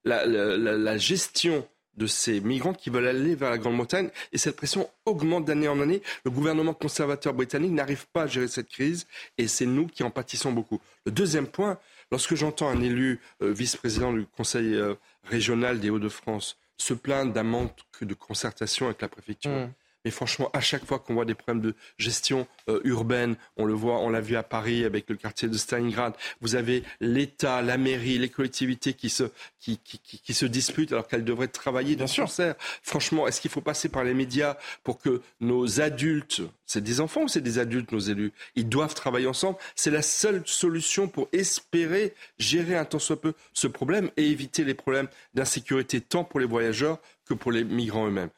la, 0.03 0.25
la 0.25 0.97
gestion 0.97 1.67
de 1.97 2.07
ces 2.07 2.39
migrants 2.39 2.73
qui 2.73 2.89
veulent 2.89 3.07
aller 3.07 3.35
vers 3.35 3.49
la 3.49 3.57
Grande-Bretagne. 3.57 4.09
Et 4.31 4.37
cette 4.37 4.55
pression 4.55 4.89
augmente 5.05 5.45
d'année 5.45 5.67
en 5.67 5.79
année. 5.81 6.01
Le 6.23 6.31
gouvernement 6.31 6.73
conservateur 6.73 7.33
britannique 7.33 7.71
n'arrive 7.71 8.07
pas 8.13 8.23
à 8.23 8.27
gérer 8.27 8.47
cette 8.47 8.69
crise 8.69 9.07
et 9.37 9.47
c'est 9.47 9.65
nous 9.65 9.87
qui 9.87 10.03
en 10.03 10.11
pâtissons 10.11 10.51
beaucoup. 10.51 10.79
Le 11.05 11.11
deuxième 11.11 11.47
point, 11.47 11.79
lorsque 12.11 12.35
j'entends 12.35 12.69
un 12.69 12.81
élu 12.81 13.19
euh, 13.41 13.51
vice-président 13.51 14.13
du 14.13 14.25
Conseil 14.25 14.75
euh, 14.75 14.95
régional 15.23 15.79
des 15.79 15.89
Hauts-de-France 15.89 16.57
se 16.77 16.93
plaindre 16.93 17.33
d'un 17.33 17.43
manque 17.43 17.73
de 18.01 18.13
concertation 18.13 18.85
avec 18.85 19.01
la 19.01 19.07
préfecture, 19.07 19.51
mmh. 19.51 19.73
Mais 20.07 20.11
franchement, 20.11 20.49
à 20.53 20.61
chaque 20.61 20.85
fois 20.85 20.99
qu'on 20.99 21.15
voit 21.15 21.25
des 21.25 21.33
problèmes 21.35 21.61
de 21.61 21.75
gestion 21.97 22.47
euh, 22.69 22.79
urbaine, 22.85 23.35
on 23.57 23.65
le 23.65 23.73
voit, 23.73 23.99
on 23.99 24.09
l'a 24.09 24.21
vu 24.21 24.37
à 24.37 24.43
Paris 24.43 24.85
avec 24.85 25.09
le 25.09 25.17
quartier 25.17 25.49
de 25.49 25.57
Stalingrad, 25.57 26.13
vous 26.39 26.55
avez 26.55 26.83
l'État, 27.01 27.61
la 27.61 27.77
mairie, 27.77 28.17
les 28.17 28.29
collectivités 28.29 28.93
qui 28.93 29.09
se, 29.09 29.25
qui, 29.59 29.77
qui, 29.79 29.99
qui, 29.99 30.33
se 30.33 30.45
disputent 30.45 30.93
alors 30.93 31.09
qu'elles 31.09 31.25
devraient 31.25 31.49
travailler 31.49 31.97
de 31.97 32.05
concert. 32.05 32.55
Franchement, 32.83 33.27
est-ce 33.27 33.41
qu'il 33.41 33.51
faut 33.51 33.59
passer 33.59 33.89
par 33.89 34.05
les 34.05 34.13
médias 34.13 34.55
pour 34.85 34.97
que 34.97 35.21
nos 35.41 35.81
adultes, 35.81 36.41
c'est 36.65 36.81
des 36.81 37.01
enfants 37.01 37.23
ou 37.23 37.27
c'est 37.27 37.41
des 37.41 37.59
adultes, 37.59 37.91
nos 37.91 37.99
élus, 37.99 38.31
ils 38.55 38.69
doivent 38.69 38.95
travailler 38.95 39.27
ensemble? 39.27 39.57
C'est 39.75 39.91
la 39.91 40.01
seule 40.01 40.41
solution 40.45 41.09
pour 41.09 41.27
espérer 41.33 42.13
gérer 42.39 42.77
un 42.77 42.85
tant 42.85 42.99
soit 42.99 43.19
peu 43.19 43.33
ce 43.51 43.67
problème 43.67 44.09
et 44.15 44.31
éviter 44.31 44.63
les 44.63 44.73
problèmes 44.73 45.09
d'insécurité 45.33 45.99
tant 45.99 46.23
pour 46.23 46.39
les 46.39 46.45
voyageurs 46.45 46.97
que 47.25 47.33
pour 47.33 47.51
les 47.51 47.65
migrants 47.65 48.07
eux-mêmes. 48.07 48.29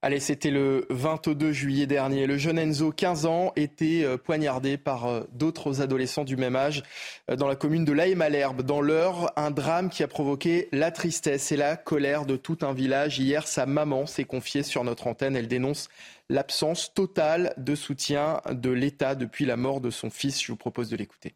Allez, 0.00 0.20
c'était 0.20 0.52
le 0.52 0.86
22 0.90 1.50
juillet 1.50 1.88
dernier. 1.88 2.28
Le 2.28 2.38
jeune 2.38 2.56
Enzo, 2.56 2.92
15 2.92 3.26
ans, 3.26 3.52
était 3.56 4.04
euh, 4.04 4.16
poignardé 4.16 4.78
par 4.78 5.06
euh, 5.06 5.24
d'autres 5.32 5.80
adolescents 5.80 6.22
du 6.22 6.36
même 6.36 6.54
âge 6.54 6.84
euh, 7.28 7.34
dans 7.34 7.48
la 7.48 7.56
commune 7.56 7.84
de 7.84 7.90
La 7.90 8.14
Malherbe. 8.14 8.62
Dans 8.62 8.80
l'heure, 8.80 9.32
un 9.34 9.50
drame 9.50 9.90
qui 9.90 10.04
a 10.04 10.06
provoqué 10.06 10.68
la 10.70 10.92
tristesse 10.92 11.50
et 11.50 11.56
la 11.56 11.76
colère 11.76 12.26
de 12.26 12.36
tout 12.36 12.58
un 12.62 12.72
village. 12.72 13.18
Hier, 13.18 13.48
sa 13.48 13.66
maman 13.66 14.06
s'est 14.06 14.22
confiée 14.22 14.62
sur 14.62 14.84
notre 14.84 15.08
antenne. 15.08 15.34
Elle 15.34 15.48
dénonce 15.48 15.88
l'absence 16.28 16.94
totale 16.94 17.52
de 17.56 17.74
soutien 17.74 18.40
de 18.52 18.70
l'État 18.70 19.16
depuis 19.16 19.46
la 19.46 19.56
mort 19.56 19.80
de 19.80 19.90
son 19.90 20.10
fils. 20.10 20.40
Je 20.40 20.52
vous 20.52 20.56
propose 20.56 20.90
de 20.90 20.96
l'écouter. 20.96 21.34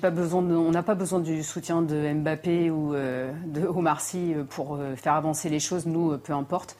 Pas 0.00 0.10
besoin 0.10 0.42
on 0.42 0.70
n'a 0.70 0.84
pas 0.84 0.94
besoin 0.94 1.18
du 1.18 1.42
soutien 1.42 1.82
de 1.82 2.12
Mbappé 2.14 2.70
ou 2.70 2.94
de 2.94 3.66
Omar 3.66 4.00
Sy 4.00 4.34
pour 4.48 4.80
faire 4.96 5.12
avancer 5.12 5.50
les 5.50 5.60
choses. 5.60 5.86
Nous, 5.86 6.16
peu 6.18 6.32
importe. 6.32 6.78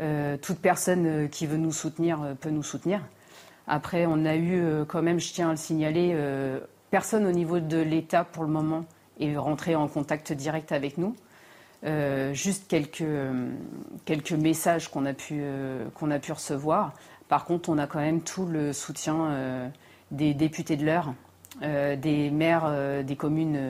Euh, 0.00 0.36
toute 0.36 0.58
personne 0.60 1.06
euh, 1.06 1.26
qui 1.26 1.46
veut 1.46 1.56
nous 1.56 1.72
soutenir 1.72 2.22
euh, 2.22 2.34
peut 2.34 2.50
nous 2.50 2.62
soutenir. 2.62 3.00
Après, 3.66 4.06
on 4.06 4.24
a 4.24 4.36
eu 4.36 4.62
quand 4.86 5.02
même, 5.02 5.18
je 5.18 5.30
tiens 5.30 5.48
à 5.48 5.50
le 5.50 5.58
signaler, 5.58 6.16
personne 6.90 7.26
au 7.26 7.32
niveau 7.32 7.60
de 7.60 7.76
l'État 7.76 8.24
pour 8.24 8.44
le 8.44 8.48
moment 8.48 8.86
est 9.20 9.36
rentré 9.36 9.74
en 9.74 9.88
contact 9.88 10.32
direct 10.32 10.72
avec 10.72 10.96
nous. 10.96 11.14
juste 12.32 12.66
quelques, 12.66 13.02
messages 14.32 14.88
qu'on 14.88 15.04
a, 15.04 15.12
pu, 15.12 15.42
recevoir. 16.32 16.94
Par 17.28 17.44
contre, 17.44 17.68
on 17.68 17.76
a 17.76 17.86
quand 17.86 17.98
même 17.98 18.22
tout 18.22 18.46
le 18.46 18.72
soutien 18.72 19.70
des 20.12 20.32
députés 20.32 20.78
de 20.78 20.86
l'heure, 20.86 21.12
des 21.60 22.30
maires 22.30 23.04
des 23.04 23.16
communes 23.16 23.60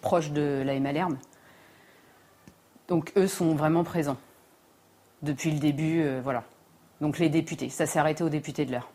proches 0.00 0.30
de 0.30 0.62
la 0.64 0.78
Malherbe. 0.78 1.16
Donc, 2.86 3.12
eux 3.16 3.26
sont 3.26 3.56
vraiment 3.56 3.82
présents 3.82 4.16
depuis 5.22 5.50
le 5.50 5.58
début. 5.58 6.02
Euh, 6.02 6.20
voilà. 6.22 6.44
Donc 7.00 7.18
les 7.18 7.28
députés, 7.28 7.68
ça 7.68 7.86
s'est 7.86 7.98
arrêté 7.98 8.24
aux 8.24 8.28
députés 8.28 8.64
de 8.64 8.72
l'heure. 8.72 8.90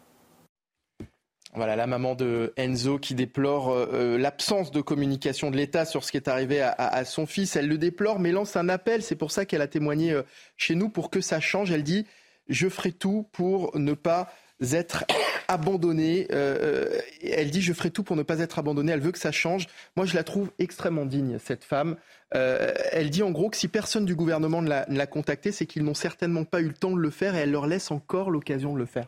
Voilà 1.56 1.76
la 1.76 1.86
maman 1.86 2.16
de 2.16 2.52
Enzo 2.58 2.98
qui 2.98 3.14
déplore 3.14 3.70
euh, 3.70 3.88
euh, 3.94 4.18
l'absence 4.18 4.72
de 4.72 4.82
communication 4.82 5.52
de 5.52 5.58
l'État 5.58 5.86
sur 5.86 6.04
ce 6.04 6.12
qui 6.12 6.18
est 6.18 6.28
arrivé 6.28 6.62
à, 6.62 7.06
son 7.06 7.28
fils. 7.28 7.56
Elle 7.56 7.68
le 7.68 7.78
déplore 7.78 8.20
mais 8.20 8.32
lance 8.32 8.56
un 8.56 8.70
appel. 8.70 9.04
C'est 9.04 9.16
pour 9.16 9.32
ça 9.32 9.46
qu'elle 9.46 9.62
a 9.62 9.68
témoigné 9.68 10.20
chez 10.58 10.74
nous 10.76 10.90
pour 10.90 11.12
que 11.12 11.22
ça 11.22 11.40
change. 11.40 11.72
Elle 11.72 11.84
dit 11.84 12.08
Je 12.48 12.68
ferai 12.70 12.92
tout 12.92 13.30
pour 13.32 13.78
ne 13.78 13.94
pas 13.94 14.30
être 14.72 15.04
abandonnée. 15.48 16.28
elle 16.30 17.52
dit 17.52 17.62
Je 17.62 17.74
ferai 17.74 17.92
tout 17.92 18.04
pour 18.04 18.16
ne 18.16 18.24
pas 18.24 18.40
être 18.40 18.60
abandonnée. 18.60 18.92
Elle 18.92 19.02
veut 19.02 19.12
que 19.12 19.20
ça 19.20 19.32
change. 19.32 19.68
Moi, 19.96 20.06
je 20.06 20.16
la 20.16 20.24
trouve 20.24 20.52
extrêmement 20.60 21.06
digne, 21.06 21.38
cette 21.40 21.64
femme. 21.64 21.98
Euh, 22.36 22.74
elle 22.92 23.10
dit 23.10 23.24
en 23.24 23.32
gros 23.32 23.50
que 23.50 23.58
si 23.58 23.68
personne 23.68 24.06
du 24.06 24.16
gouvernement 24.16 24.62
ne 24.62 24.70
l'a 24.70 25.08
contactée, 25.08 25.52
c'est 25.52 25.66
qu'ils 25.66 25.84
n'ont 25.84 25.94
certainement 25.94 26.46
pas 26.46 26.62
eu 26.62 26.68
le 26.68 26.74
temps 26.74 26.92
de 26.92 27.00
le 27.00 27.10
faire 27.10 27.36
et 27.36 27.40
elle 27.40 27.52
leur 27.52 27.68
laisse 27.68 27.92
encore 27.92 28.32
l'occasion 28.32 28.74
de 28.74 28.80
le 28.80 28.86
faire. 28.86 29.08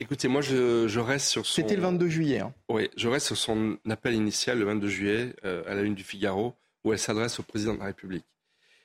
Écoutez, 0.00 0.28
moi 0.28 0.42
je, 0.42 0.98
reste 0.98 1.28
sur 1.28 1.46
son. 1.46 1.54
C'était 1.54 1.76
le 1.76 1.82
22 1.82 2.08
juillet. 2.08 2.40
Hein. 2.40 2.52
Oui, 2.68 2.90
je 2.96 3.08
reste 3.08 3.26
sur 3.26 3.36
son 3.36 3.78
appel 3.88 4.14
initial 4.14 4.58
le 4.58 4.64
22 4.64 4.88
juillet 4.88 5.34
euh, 5.44 5.62
à 5.66 5.74
la 5.74 5.82
une 5.82 5.94
du 5.94 6.02
Figaro 6.02 6.54
où 6.84 6.92
elle 6.92 6.98
s'adresse 6.98 7.38
au 7.38 7.42
président 7.42 7.74
de 7.74 7.78
la 7.78 7.86
République. 7.86 8.26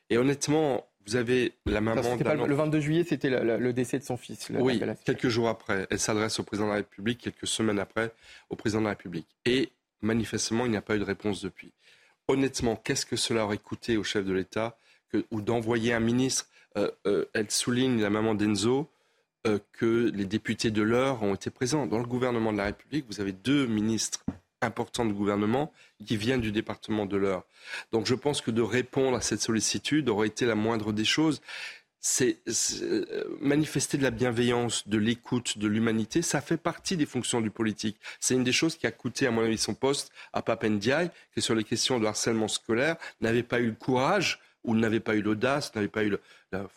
Et 0.10 0.18
honnêtement, 0.18 0.88
vous 1.08 1.16
avez 1.16 1.54
la 1.66 1.82
maman. 1.82 2.02
le 2.46 2.56
22 2.56 2.80
juillet, 2.80 3.04
c'était 3.04 3.30
le, 3.30 3.74
décès 3.74 4.00
de 4.00 4.04
son 4.04 4.18
fils. 4.18 4.50
oui, 4.50 4.82
quelques 5.06 5.30
jours 5.30 5.50
après. 5.50 5.88
Elle 5.90 6.00
s'adresse 6.00 6.40
au 6.40 6.44
président 6.44 6.68
de 6.68 6.72
la 6.72 6.78
République, 6.78 7.20
quelques 7.20 7.48
semaines 7.48 7.80
après, 7.80 8.12
au 8.50 8.56
président 8.56 8.82
de 8.82 8.86
la 8.86 8.92
République. 8.92 9.28
Et 9.46 9.70
manifestement, 10.02 10.66
il 10.66 10.72
n'y 10.72 10.78
a 10.78 10.82
pas 10.82 10.96
eu 10.96 11.00
de 11.00 11.04
réponse 11.04 11.42
depuis. 11.42 11.72
Honnêtement, 12.28 12.76
qu'est-ce 12.76 13.06
que 13.06 13.16
cela 13.16 13.46
aurait 13.46 13.58
coûté 13.58 13.98
au 13.98 14.04
chef 14.04 14.26
de 14.26 14.34
l'État 14.34 14.78
ou 15.32 15.42
d'envoyer 15.42 15.94
un 15.94 16.00
ministre 16.00 16.48
euh, 16.78 16.90
euh, 17.06 17.26
Elle 17.34 17.52
souligne, 17.52 18.00
la 18.02 18.10
maman 18.10 18.36
d'Enzo, 18.36 18.90
euh, 19.48 19.60
que 19.74 20.12
les 20.14 20.26
députés 20.26 20.72
de 20.72 20.82
l'heure 20.82 21.24
ont 21.24 21.34
été 21.34 21.50
présents. 21.50 21.88
Dans 21.88 22.00
le 22.00 22.06
gouvernement 22.06 22.54
de 22.54 22.58
la 22.58 22.66
République, 22.66 23.06
vous 23.10 23.20
avez 23.20 23.32
deux 23.32 23.66
ministres 23.66 24.24
importants 24.62 25.06
du 25.06 25.14
gouvernement 25.14 25.72
qui 26.06 26.18
viennent 26.18 26.42
du 26.42 26.52
département 26.52 27.06
de 27.06 27.18
l'Eure. 27.18 27.44
Donc 27.92 28.06
je 28.06 28.16
pense 28.16 28.42
que 28.42 28.52
de 28.52 28.62
répondre 28.62 29.18
à 29.18 29.22
cette 29.22 29.42
sollicitude 29.42 30.10
aurait 30.10 30.28
été 30.28 30.46
la 30.46 30.56
moindre 30.56 30.94
des 30.94 31.06
choses. 31.06 31.42
C'est 32.04 32.40
euh, 32.82 33.26
manifester 33.40 33.98
de 33.98 34.04
la 34.04 34.10
bienveillance, 34.10 34.88
de 34.88 34.98
l'écoute, 34.98 35.60
de 35.60 35.68
l'humanité, 35.68 36.24
ça 36.24 36.42
fait 36.42 36.58
partie 36.58 36.98
des 36.98 37.06
fonctions 37.06 37.42
du 37.42 37.52
politique. 37.52 37.98
C'est 38.20 38.34
une 38.34 38.44
des 38.44 38.52
choses 38.52 38.76
qui 38.76 38.88
a 38.88 38.92
coûté, 38.92 39.28
à 39.28 39.32
mon 39.32 39.44
avis, 39.44 39.60
son 39.60 39.76
poste 39.76 40.12
à 40.34 40.42
Papendiaï, 40.42 41.12
qui 41.34 41.44
sur 41.44 41.54
les 41.54 41.64
questions 41.64 42.00
de 42.00 42.08
harcèlement 42.08 42.48
scolaire 42.48 42.96
n'avait 43.20 43.44
pas 43.44 43.60
eu 43.60 43.68
le 43.68 43.76
courage 43.76 44.40
ou 44.64 44.76
n'avait 44.76 45.00
pas 45.00 45.16
eu 45.16 45.22
l'audace, 45.22 45.74
n'avait 45.76 45.88
pas 45.88 46.04
eu 46.04 46.10
le, 46.10 46.20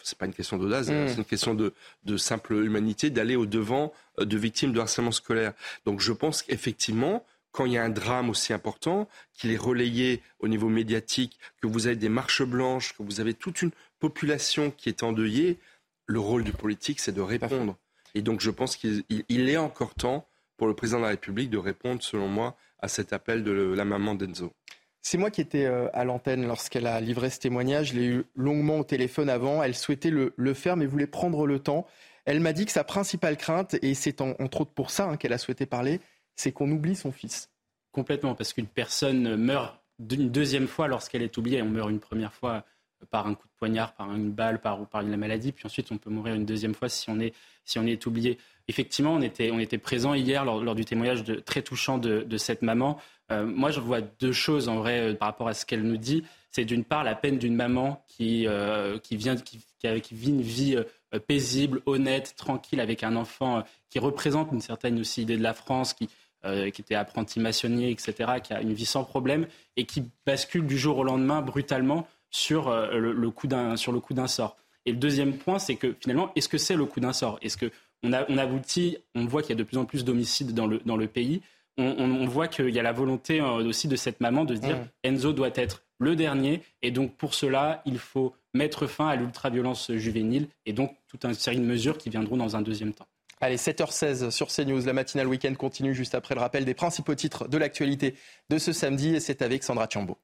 c'est 0.02 0.16
pas 0.18 0.26
une 0.26 0.34
question 0.34 0.56
d'audace, 0.56 0.88
mmh. 0.88 1.08
c'est 1.08 1.16
une 1.16 1.24
question 1.24 1.54
de, 1.54 1.72
de 2.04 2.16
simple 2.16 2.54
humanité 2.54 3.10
d'aller 3.10 3.36
au 3.36 3.46
devant 3.46 3.92
euh, 4.18 4.24
de 4.24 4.36
victimes 4.36 4.72
de 4.72 4.80
harcèlement 4.80 5.12
scolaire. 5.12 5.52
Donc 5.84 6.00
je 6.00 6.12
pense 6.12 6.42
qu'effectivement, 6.42 7.24
quand 7.54 7.66
il 7.66 7.72
y 7.72 7.78
a 7.78 7.84
un 7.84 7.88
drame 7.88 8.30
aussi 8.30 8.52
important, 8.52 9.08
qu'il 9.32 9.52
est 9.52 9.56
relayé 9.56 10.22
au 10.40 10.48
niveau 10.48 10.68
médiatique, 10.68 11.38
que 11.62 11.68
vous 11.68 11.86
avez 11.86 11.94
des 11.94 12.08
marches 12.08 12.42
blanches, 12.42 12.94
que 12.94 13.04
vous 13.04 13.20
avez 13.20 13.32
toute 13.32 13.62
une 13.62 13.70
population 14.00 14.72
qui 14.72 14.88
est 14.88 15.04
endeuillée, 15.04 15.60
le 16.06 16.18
rôle 16.18 16.42
du 16.42 16.52
politique, 16.52 16.98
c'est 16.98 17.12
de 17.12 17.20
répondre. 17.20 17.76
Et 18.16 18.22
donc 18.22 18.40
je 18.40 18.50
pense 18.50 18.76
qu'il 18.76 19.04
est 19.28 19.56
encore 19.56 19.94
temps 19.94 20.26
pour 20.56 20.66
le 20.66 20.74
président 20.74 20.98
de 20.98 21.04
la 21.04 21.10
République 21.10 21.48
de 21.48 21.58
répondre, 21.58 22.02
selon 22.02 22.26
moi, 22.26 22.56
à 22.80 22.88
cet 22.88 23.12
appel 23.12 23.44
de 23.44 23.52
la 23.52 23.84
maman 23.84 24.16
d'Enzo. 24.16 24.52
C'est 25.00 25.18
moi 25.18 25.30
qui 25.30 25.40
étais 25.40 25.66
euh, 25.66 25.88
à 25.92 26.04
l'antenne 26.04 26.46
lorsqu'elle 26.46 26.88
a 26.88 27.00
livré 27.00 27.30
ce 27.30 27.38
témoignage. 27.38 27.88
Je 27.88 27.94
l'ai 27.94 28.06
eu 28.06 28.24
longuement 28.34 28.78
au 28.78 28.84
téléphone 28.84 29.28
avant. 29.28 29.62
Elle 29.62 29.76
souhaitait 29.76 30.10
le, 30.10 30.54
faire, 30.54 30.76
mais 30.76 30.86
voulait 30.86 31.06
prendre 31.06 31.46
le 31.46 31.60
temps. 31.60 31.86
Elle 32.24 32.40
m'a 32.40 32.52
dit 32.52 32.66
que 32.66 32.72
sa 32.72 32.84
principale 32.84 33.36
crainte, 33.36 33.76
et 33.82 33.94
c'est 33.94 34.20
entre 34.22 34.62
autres 34.62 34.72
pour 34.72 34.90
ça 34.90 35.04
hein, 35.04 35.16
qu'elle 35.18 35.34
a 35.34 35.38
souhaité 35.38 35.66
parler, 35.66 36.00
c'est 36.36 36.52
qu'on 36.52 36.70
oublie 36.70 36.96
son 36.96 37.12
fils. 37.12 37.50
Complètement, 37.92 38.34
parce 38.34 38.52
qu'une 38.52 38.66
personne 38.66 39.36
meurt 39.36 39.78
une 39.98 40.30
deuxième 40.30 40.66
fois 40.66 40.88
lorsqu'elle 40.88 41.22
est 41.22 41.36
oubliée. 41.36 41.62
On 41.62 41.70
meurt 41.70 41.90
une 41.90 42.00
première 42.00 42.32
fois 42.32 42.64
par 43.10 43.26
un 43.26 43.34
coup 43.34 43.46
de 43.46 43.52
poignard, 43.58 43.94
par 43.94 44.12
une 44.14 44.30
balle, 44.30 44.60
par, 44.60 44.80
ou 44.80 44.86
par 44.86 45.02
une 45.02 45.16
maladie, 45.16 45.52
puis 45.52 45.66
ensuite 45.66 45.92
on 45.92 45.98
peut 45.98 46.10
mourir 46.10 46.34
une 46.34 46.46
deuxième 46.46 46.74
fois 46.74 46.88
si 46.88 47.10
on 47.10 47.20
est, 47.20 47.34
si 47.64 47.78
on 47.78 47.86
est 47.86 48.04
oublié. 48.06 48.38
Effectivement, 48.68 49.12
on 49.12 49.20
était, 49.20 49.50
on 49.50 49.58
était 49.58 49.78
présent 49.78 50.14
hier 50.14 50.44
lors, 50.44 50.74
du 50.74 50.84
témoignage 50.84 51.24
très 51.44 51.62
touchant 51.62 51.98
de, 51.98 52.36
cette 52.36 52.62
maman. 52.62 52.98
Euh, 53.30 53.46
moi, 53.46 53.70
je 53.70 53.80
vois 53.80 54.00
deux 54.00 54.32
choses 54.32 54.68
en 54.68 54.76
vrai 54.76 55.00
euh, 55.00 55.14
par 55.14 55.28
rapport 55.28 55.48
à 55.48 55.54
ce 55.54 55.64
qu'elle 55.64 55.82
nous 55.82 55.96
dit. 55.96 56.24
C'est 56.50 56.64
d'une 56.64 56.84
part 56.84 57.04
la 57.04 57.14
peine 57.14 57.38
d'une 57.38 57.54
maman 57.54 58.04
qui, 58.06 58.46
euh, 58.46 58.98
qui, 58.98 59.16
vient, 59.16 59.36
qui, 59.36 59.64
qui, 59.80 60.14
vit 60.14 60.30
une 60.30 60.42
vie 60.42 60.76
paisible, 61.26 61.82
honnête, 61.86 62.34
tranquille 62.36 62.80
avec 62.80 63.02
un 63.02 63.16
enfant 63.16 63.64
qui 63.90 63.98
représente 63.98 64.52
une 64.52 64.60
certaine 64.60 64.98
aussi 65.00 65.22
idée 65.22 65.36
de 65.36 65.42
la 65.42 65.54
France, 65.54 65.94
qui, 65.94 66.08
euh, 66.44 66.70
qui 66.70 66.82
était 66.82 66.94
apprenti 66.94 67.40
maçonnier, 67.40 67.90
etc., 67.90 68.34
qui 68.42 68.52
a 68.52 68.60
une 68.60 68.72
vie 68.72 68.86
sans 68.86 69.04
problème 69.04 69.46
et 69.76 69.84
qui 69.84 70.04
bascule 70.26 70.66
du 70.66 70.78
jour 70.78 70.98
au 70.98 71.04
lendemain 71.04 71.42
brutalement 71.42 72.06
sur, 72.30 72.68
euh, 72.68 72.98
le, 72.98 73.30
coup 73.30 73.46
d'un, 73.46 73.76
sur 73.76 73.92
le 73.92 74.00
coup 74.00 74.14
d'un 74.14 74.26
sort. 74.26 74.56
Et 74.86 74.92
le 74.92 74.98
deuxième 74.98 75.34
point, 75.36 75.58
c'est 75.58 75.76
que 75.76 75.94
finalement, 76.00 76.30
est-ce 76.36 76.48
que 76.48 76.58
c'est 76.58 76.76
le 76.76 76.84
coup 76.84 77.00
d'un 77.00 77.12
sort? 77.12 77.38
Est-ce 77.42 77.56
que 77.56 77.70
on, 78.02 78.12
a, 78.12 78.24
on 78.28 78.38
aboutit, 78.38 78.98
on 79.14 79.24
voit 79.24 79.42
qu'il 79.42 79.50
y 79.50 79.52
a 79.54 79.56
de 79.56 79.62
plus 79.62 79.78
en 79.78 79.84
plus 79.84 80.04
d'homicides 80.04 80.52
dans 80.52 80.66
le, 80.66 80.80
dans 80.84 80.96
le 80.96 81.06
pays. 81.06 81.40
On, 81.76 82.26
voit 82.26 82.46
qu'il 82.46 82.70
y 82.70 82.78
a 82.78 82.84
la 82.84 82.92
volonté 82.92 83.40
euh, 83.40 83.66
aussi 83.66 83.88
de 83.88 83.96
cette 83.96 84.20
maman 84.20 84.44
de 84.44 84.54
se 84.54 84.60
dire 84.60 84.76
mmh. 84.76 84.88
Enzo 85.02 85.32
doit 85.32 85.50
être 85.54 85.82
le 85.98 86.14
dernier, 86.14 86.62
et 86.82 86.92
donc 86.92 87.16
pour 87.16 87.34
cela, 87.34 87.82
il 87.84 87.98
faut 87.98 88.34
mettre 88.52 88.86
fin 88.86 89.08
à 89.08 89.16
l'ultraviolence 89.16 89.90
juvénile, 89.92 90.48
et 90.66 90.72
donc 90.72 90.96
toute 91.08 91.24
une 91.24 91.34
série 91.34 91.56
de 91.56 91.64
mesures 91.64 91.98
qui 91.98 92.10
viendront 92.10 92.36
dans 92.36 92.54
un 92.54 92.62
deuxième 92.62 92.92
temps. 92.92 93.08
Allez, 93.44 93.58
7h16 93.58 94.30
sur 94.30 94.48
CNews. 94.48 94.86
La 94.86 94.94
matinale 94.94 95.26
week-end 95.26 95.52
continue 95.54 95.92
juste 95.92 96.14
après 96.14 96.34
le 96.34 96.40
rappel 96.40 96.64
des 96.64 96.72
principaux 96.72 97.14
titres 97.14 97.46
de 97.46 97.58
l'actualité 97.58 98.14
de 98.48 98.56
ce 98.56 98.72
samedi. 98.72 99.14
Et 99.14 99.20
c'est 99.20 99.42
avec 99.42 99.62
Sandra 99.64 99.86
Chambaud. 99.86 100.16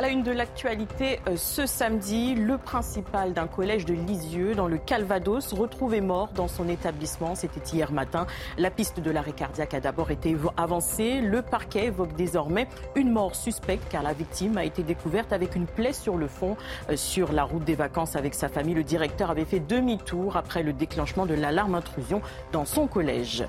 À 0.00 0.04
la 0.04 0.08
une 0.08 0.22
de 0.22 0.32
l'actualité, 0.32 1.20
euh, 1.28 1.36
ce 1.36 1.66
samedi, 1.66 2.34
le 2.34 2.56
principal 2.56 3.34
d'un 3.34 3.46
collège 3.46 3.84
de 3.84 3.92
Lisieux 3.92 4.54
dans 4.54 4.66
le 4.66 4.78
Calvados 4.78 5.52
retrouvé 5.52 6.00
mort 6.00 6.30
dans 6.34 6.48
son 6.48 6.70
établissement. 6.70 7.34
C'était 7.34 7.60
hier 7.76 7.92
matin. 7.92 8.26
La 8.56 8.70
piste 8.70 8.98
de 9.00 9.10
l'arrêt 9.10 9.32
cardiaque 9.32 9.74
a 9.74 9.80
d'abord 9.80 10.10
été 10.10 10.34
avancée. 10.56 11.20
Le 11.20 11.42
parquet 11.42 11.88
évoque 11.88 12.16
désormais 12.16 12.66
une 12.96 13.10
mort 13.10 13.36
suspecte 13.36 13.86
car 13.90 14.02
la 14.02 14.14
victime 14.14 14.56
a 14.56 14.64
été 14.64 14.82
découverte 14.82 15.34
avec 15.34 15.54
une 15.54 15.66
plaie 15.66 15.92
sur 15.92 16.16
le 16.16 16.28
fond. 16.28 16.56
Euh, 16.88 16.96
sur 16.96 17.30
la 17.34 17.44
route 17.44 17.64
des 17.64 17.74
vacances 17.74 18.16
avec 18.16 18.32
sa 18.32 18.48
famille, 18.48 18.72
le 18.74 18.84
directeur 18.84 19.30
avait 19.30 19.44
fait 19.44 19.60
demi-tour 19.60 20.38
après 20.38 20.62
le 20.62 20.72
déclenchement 20.72 21.26
de 21.26 21.34
l'alarme 21.34 21.74
intrusion 21.74 22.22
dans 22.52 22.64
son 22.64 22.86
collège. 22.86 23.44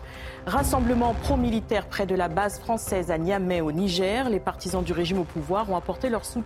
Rassemblement 0.48 1.14
pro-militaire 1.14 1.86
près 1.86 2.06
de 2.06 2.16
la 2.16 2.28
base 2.28 2.60
française 2.60 3.10
à 3.10 3.18
Niamey 3.18 3.62
au 3.62 3.72
Niger. 3.72 4.30
Les 4.30 4.42
partisans 4.42 4.84
du 4.84 4.92
régime 4.92 5.20
au 5.20 5.24
pouvoir 5.24 5.72
ont 5.72 5.78
apporté 5.78 6.10
leur 6.10 6.26
soutien 6.26 6.41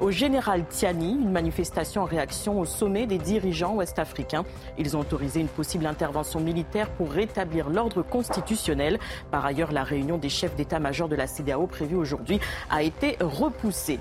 au 0.00 0.10
général 0.10 0.64
Tiani, 0.68 1.12
une 1.12 1.30
manifestation 1.30 2.02
en 2.02 2.04
réaction 2.04 2.58
au 2.60 2.64
sommet 2.64 3.06
des 3.06 3.18
dirigeants 3.18 3.74
ouest-africains. 3.74 4.44
Ils 4.78 4.96
ont 4.96 5.00
autorisé 5.00 5.40
une 5.40 5.48
possible 5.48 5.86
intervention 5.86 6.40
militaire 6.40 6.88
pour 6.90 7.10
rétablir 7.10 7.68
l'ordre 7.68 8.02
constitutionnel. 8.02 8.98
Par 9.30 9.44
ailleurs, 9.44 9.72
la 9.72 9.84
réunion 9.84 10.18
des 10.18 10.28
chefs 10.28 10.56
d'état-major 10.56 11.08
de 11.08 11.16
la 11.16 11.26
CDAO 11.26 11.66
prévue 11.66 11.96
aujourd'hui 11.96 12.40
a 12.70 12.82
été 12.82 13.16
repoussée. 13.20 14.00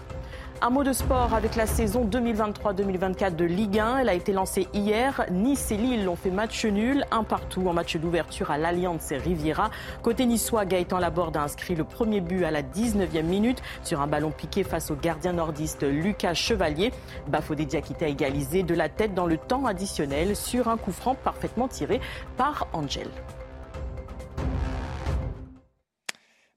Un 0.61 0.69
mot 0.69 0.83
de 0.85 0.93
sport 0.93 1.33
avec 1.33 1.55
la 1.55 1.67
saison 1.67 2.05
2023-2024 2.05 3.35
de 3.35 3.43
Ligue 3.43 3.77
1. 3.77 3.97
Elle 3.97 4.09
a 4.09 4.13
été 4.13 4.31
lancée 4.31 4.67
hier. 4.73 5.25
Nice 5.29 5.69
et 5.71 5.77
Lille 5.77 6.07
ont 6.07 6.15
fait 6.15 6.31
match 6.31 6.65
nul, 6.65 7.05
un 7.11 7.23
partout 7.23 7.67
en 7.67 7.73
match 7.73 7.97
d'ouverture 7.97 8.51
à 8.51 8.57
l'Alliance 8.57 9.11
Riviera. 9.11 9.69
Côté 10.01 10.25
niçois, 10.25 10.65
Gaëtan 10.65 10.99
Laborde 10.99 11.35
a 11.35 11.43
inscrit 11.43 11.75
le 11.75 11.83
premier 11.83 12.21
but 12.21 12.45
à 12.45 12.51
la 12.51 12.63
19e 12.63 13.23
minute 13.23 13.61
sur 13.83 13.99
un 13.99 14.07
ballon 14.07 14.31
piqué 14.31 14.63
face 14.63 14.91
au 14.91 14.95
gardien 14.95 15.33
nordiste 15.33 15.83
Lucas 15.83 16.33
Chevalier. 16.33 16.93
Bafodé 17.27 17.65
Diakité 17.65 18.05
a 18.05 18.07
égalisé 18.07 18.63
de 18.63 18.73
la 18.73 18.87
tête 18.87 19.13
dans 19.13 19.27
le 19.27 19.37
temps 19.37 19.65
additionnel 19.65 20.37
sur 20.37 20.69
un 20.69 20.77
coup 20.77 20.93
franc 20.93 21.15
parfaitement 21.15 21.67
tiré 21.67 21.99
par 22.37 22.67
Angel. 22.71 23.09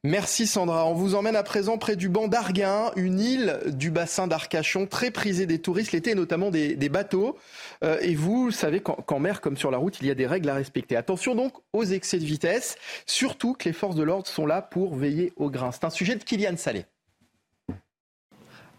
Merci 0.05 0.47
Sandra. 0.47 0.87
On 0.87 0.95
vous 0.95 1.17
emmène 1.17 1.35
à 1.35 1.43
présent 1.43 1.77
près 1.77 1.97
du 1.97 2.09
banc 2.09 2.29
d'Arguin, 2.29 2.93
une 2.95 3.19
île 3.19 3.59
du 3.67 3.91
bassin 3.91 4.29
d'Arcachon 4.29 4.87
très 4.87 5.11
prisée 5.11 5.45
des 5.45 5.59
touristes 5.59 5.91
l'été, 5.91 6.15
notamment 6.15 6.51
des, 6.51 6.89
bateaux. 6.89 7.37
Euh, 7.83 7.99
et 8.01 8.15
vous 8.15 8.53
savez 8.53 8.81
qu'en 8.81 9.19
mer 9.19 9.41
comme 9.41 9.57
sur 9.57 9.73
la 9.73 9.79
route, 9.79 9.99
il 10.01 10.07
y 10.07 10.11
a 10.13 10.15
des 10.15 10.29
règles 10.29 10.49
à 10.51 10.55
respecter. 10.55 10.95
Attention 10.95 11.35
donc 11.35 11.53
aux 11.73 11.83
excès 11.83 12.21
de 12.21 12.25
vitesse, 12.25 12.77
surtout 13.07 13.55
que 13.55 13.65
les 13.65 13.73
forces 13.73 13.97
de 13.97 14.05
l'ordre 14.05 14.29
sont 14.29 14.47
là 14.47 14.63
pour 14.63 14.95
veiller 14.95 15.33
au 15.35 15.51
grain. 15.51 15.73
C'est 15.73 15.85
un 15.85 15.91
sujet 15.91 16.15
de 16.15 16.23
Kylian 16.23 16.57
Salé. 16.57 16.87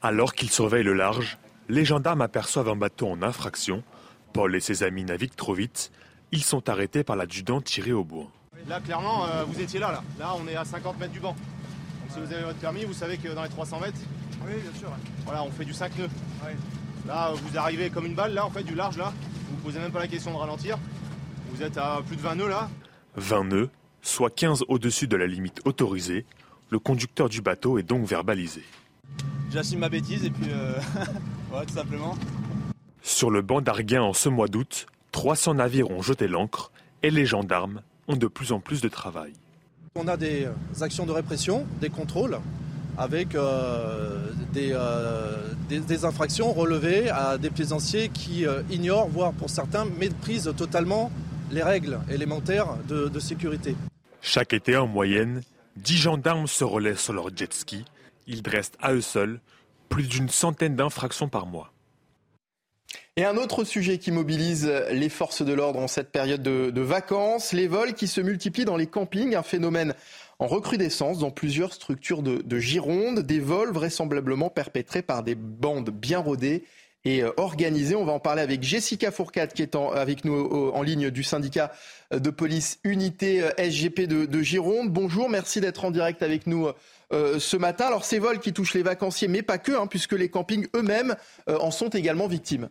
Alors 0.01 0.33
qu'ils 0.33 0.51
surveillent 0.51 0.83
le 0.85 0.93
large, 0.93 1.37
les 1.67 1.83
gendarmes 1.83 2.21
aperçoivent 2.21 2.69
un 2.69 2.77
bateau 2.77 3.07
en 3.09 3.21
infraction. 3.21 3.83
Paul 4.31 4.55
et 4.55 4.61
ses 4.61 4.83
amis 4.83 5.03
naviguent 5.03 5.35
trop 5.35 5.53
vite. 5.53 5.91
Ils 6.31 6.43
sont 6.43 6.69
arrêtés 6.69 7.03
par 7.03 7.17
l'adjudant 7.17 7.59
tiré 7.59 7.91
au 7.91 8.05
bois. 8.05 8.31
Là, 8.67 8.79
clairement, 8.79 9.25
euh, 9.25 9.43
vous 9.45 9.59
étiez 9.59 9.79
là, 9.79 9.91
là. 9.91 10.03
Là, 10.19 10.33
on 10.37 10.47
est 10.47 10.55
à 10.55 10.65
50 10.65 10.99
mètres 10.99 11.13
du 11.13 11.19
banc. 11.19 11.29
Donc, 11.29 12.11
si 12.11 12.19
vous 12.19 12.33
avez 12.33 12.43
votre 12.43 12.59
permis, 12.59 12.85
vous 12.85 12.93
savez 12.93 13.17
que 13.17 13.29
dans 13.29 13.43
les 13.43 13.49
300 13.49 13.79
mètres. 13.79 13.99
Oui, 14.45 14.53
bien 14.61 14.79
sûr. 14.79 14.89
Voilà, 15.25 15.43
on 15.43 15.51
fait 15.51 15.65
du 15.65 15.73
5 15.73 15.97
nœuds. 15.97 16.09
Là, 17.07 17.31
vous 17.33 17.57
arrivez 17.57 17.89
comme 17.89 18.05
une 18.05 18.15
balle, 18.15 18.33
là, 18.33 18.45
en 18.45 18.49
fait, 18.49 18.63
du 18.63 18.75
large, 18.75 18.97
là. 18.97 19.13
Vous 19.49 19.57
ne 19.57 19.61
posez 19.61 19.79
même 19.79 19.91
pas 19.91 19.99
la 19.99 20.07
question 20.07 20.31
de 20.31 20.37
ralentir. 20.37 20.77
Vous 21.51 21.63
êtes 21.63 21.77
à 21.77 22.01
plus 22.05 22.15
de 22.15 22.21
20 22.21 22.35
nœuds, 22.35 22.49
là. 22.49 22.69
20 23.15 23.43
nœuds, 23.45 23.69
soit 24.01 24.29
15 24.29 24.65
au-dessus 24.67 25.07
de 25.07 25.17
la 25.17 25.25
limite 25.25 25.61
autorisée. 25.65 26.25
Le 26.69 26.79
conducteur 26.79 27.29
du 27.29 27.41
bateau 27.41 27.79
est 27.79 27.83
donc 27.83 28.05
verbalisé. 28.05 28.63
J'assume 29.51 29.79
ma 29.79 29.89
bêtise 29.89 30.25
et 30.25 30.29
puis. 30.29 30.49
Euh... 30.51 30.79
tout 31.67 31.73
simplement. 31.73 32.15
Sur 33.01 33.31
le 33.31 33.41
banc 33.41 33.61
d'Arguin 33.61 34.03
en 34.03 34.13
ce 34.13 34.29
mois 34.29 34.47
d'août, 34.47 34.85
300 35.11 35.55
navires 35.55 35.89
ont 35.89 36.03
jeté 36.03 36.27
l'ancre 36.27 36.71
et 37.01 37.09
les 37.09 37.25
gendarmes 37.25 37.81
ont 38.09 38.17
de 38.17 38.27
plus 38.27 38.51
en 38.51 38.59
plus 38.59 38.81
de 38.81 38.89
travail. 38.89 39.31
On 39.95 40.07
a 40.07 40.17
des 40.17 40.47
actions 40.81 41.05
de 41.05 41.11
répression, 41.11 41.65
des 41.79 41.89
contrôles, 41.89 42.39
avec 42.97 43.33
euh, 43.35 44.31
euh, 44.57 45.53
des, 45.69 46.05
infractions 46.05 46.51
relevées 46.51 47.09
à 47.09 47.37
des 47.37 47.49
plaisanciers 47.49 48.09
qui 48.09 48.45
euh, 48.45 48.61
ignorent, 48.69 49.07
voire 49.07 49.31
pour 49.31 49.49
certains 49.49 49.85
méprisent 49.85 50.51
totalement 50.57 51.11
les 51.49 51.63
règles 51.63 51.99
élémentaires 52.11 52.75
de, 52.87 53.07
de 53.07 53.19
sécurité. 53.19 53.75
Chaque 54.21 54.53
été, 54.53 54.75
en 54.75 54.87
moyenne, 54.87 55.41
10 55.77 55.97
gendarmes 55.97 56.47
se 56.47 56.65
relaient 56.65 56.95
sur 56.95 57.13
leur 57.13 57.35
jet 57.35 57.53
ski. 57.53 57.85
Ils 58.27 58.41
dressent 58.41 58.73
à 58.81 58.93
eux 58.93 59.01
seuls 59.01 59.39
plus 59.87 60.07
d'une 60.07 60.29
centaine 60.29 60.75
d'infractions 60.75 61.29
par 61.29 61.45
mois. 61.45 61.71
Et 63.19 63.25
un 63.25 63.35
autre 63.35 63.65
sujet 63.65 63.97
qui 63.97 64.13
mobilise 64.13 64.71
les 64.91 65.09
forces 65.09 65.41
de 65.41 65.51
l'ordre 65.51 65.81
en 65.81 65.89
cette 65.89 66.09
période 66.09 66.41
de, 66.41 66.81
vacances, 66.81 67.51
les 67.51 67.67
vols 67.67 67.93
qui 67.93 68.07
se 68.07 68.21
multiplient 68.21 68.63
dans 68.63 68.77
les 68.77 68.87
campings, 68.87 69.35
un 69.35 69.43
phénomène 69.43 69.93
en 70.39 70.47
recrudescence 70.47 71.19
dans 71.19 71.29
plusieurs 71.29 71.73
structures 71.73 72.21
de, 72.21 72.37
de 72.41 72.59
Gironde, 72.59 73.19
des 73.19 73.41
vols 73.41 73.73
vraisemblablement 73.73 74.49
perpétrés 74.49 75.01
par 75.01 75.21
des 75.21 75.35
bandes 75.35 75.89
bien 75.89 76.19
rodées 76.19 76.63
et 77.03 77.21
euh, 77.21 77.31
organisées. 77.35 77.95
On 77.95 78.05
va 78.05 78.13
en 78.13 78.21
parler 78.21 78.41
avec 78.41 78.63
Jessica 78.63 79.11
Fourcade 79.11 79.51
qui 79.51 79.63
est 79.63 79.75
avec 79.75 80.23
nous 80.23 80.71
en 80.73 80.81
ligne 80.81 81.09
du 81.09 81.23
syndicat 81.23 81.73
de 82.13 82.29
police 82.29 82.79
Unité 82.85 83.43
euh, 83.43 83.49
SGP 83.57 84.07
de, 84.07 84.41
Gironde. 84.41 84.93
Bonjour, 84.93 85.27
merci 85.27 85.59
d'être 85.59 85.83
en 85.83 85.91
direct 85.91 86.23
avec 86.23 86.47
nous 86.47 86.69
euh, 87.11 87.37
ce 87.37 87.57
matin. 87.57 87.87
Alors 87.87 88.05
ces 88.05 88.19
vols 88.19 88.39
qui 88.39 88.53
touchent 88.53 88.75
les 88.75 88.83
vacanciers, 88.83 89.27
mais 89.27 89.41
pas 89.41 89.57
que, 89.57 89.73
hein, 89.73 89.87
puisque 89.87 90.13
les 90.13 90.29
campings 90.29 90.67
eux-mêmes 90.73 91.17
en 91.47 91.69
sont 91.69 91.89
également 91.89 92.27
victimes. 92.27 92.69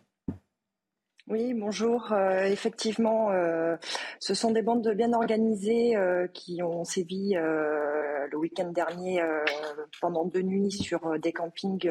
Oui, 1.29 1.53
bonjour. 1.53 2.11
Euh, 2.11 2.45
effectivement, 2.45 3.29
euh, 3.29 3.77
ce 4.19 4.33
sont 4.33 4.49
des 4.49 4.63
bandes 4.63 4.89
bien 4.95 5.13
organisées 5.13 5.95
euh, 5.95 6.25
qui 6.25 6.63
ont 6.63 6.83
sévi 6.83 7.35
le 7.35 8.35
week-end 8.35 8.71
dernier 8.71 9.21
pendant 10.01 10.25
deux 10.25 10.41
nuits 10.41 10.71
sur 10.71 11.19
des 11.19 11.31
campings 11.31 11.87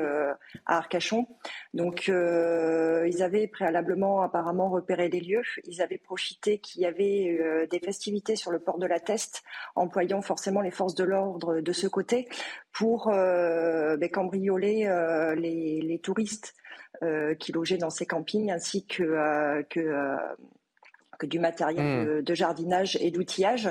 à 0.66 0.78
Arcachon. 0.78 1.26
Donc, 1.74 2.08
ils 2.08 3.22
avaient 3.22 3.46
préalablement 3.48 4.22
apparemment 4.22 4.70
repéré 4.70 5.08
les 5.08 5.20
lieux. 5.20 5.42
Ils 5.64 5.82
avaient 5.82 5.98
profité 5.98 6.58
qu'il 6.58 6.82
y 6.82 6.86
avait 6.86 7.66
des 7.70 7.80
festivités 7.80 8.36
sur 8.36 8.52
le 8.52 8.60
port 8.60 8.78
de 8.78 8.86
la 8.86 9.00
Teste, 9.00 9.42
employant 9.74 10.22
forcément 10.22 10.60
les 10.60 10.70
forces 10.70 10.94
de 10.94 11.04
l'ordre 11.04 11.60
de 11.60 11.72
ce 11.72 11.88
côté 11.88 12.28
pour 12.72 13.08
ben, 13.08 14.10
cambrioler 14.12 14.88
les, 15.36 15.80
les 15.82 15.98
touristes. 15.98 16.54
Euh, 17.04 17.34
qui 17.34 17.52
logeaient 17.52 17.78
dans 17.78 17.90
ces 17.90 18.06
campings, 18.06 18.50
ainsi 18.50 18.84
que, 18.84 19.04
euh, 19.04 19.62
que 19.70 19.78
euh, 19.78 20.16
que 21.16 21.26
du 21.26 21.38
matériel 21.38 21.84
hmm. 21.84 22.22
de, 22.22 22.34
jardinage 22.34 22.96
et 23.00 23.10
d'outillage. 23.10 23.68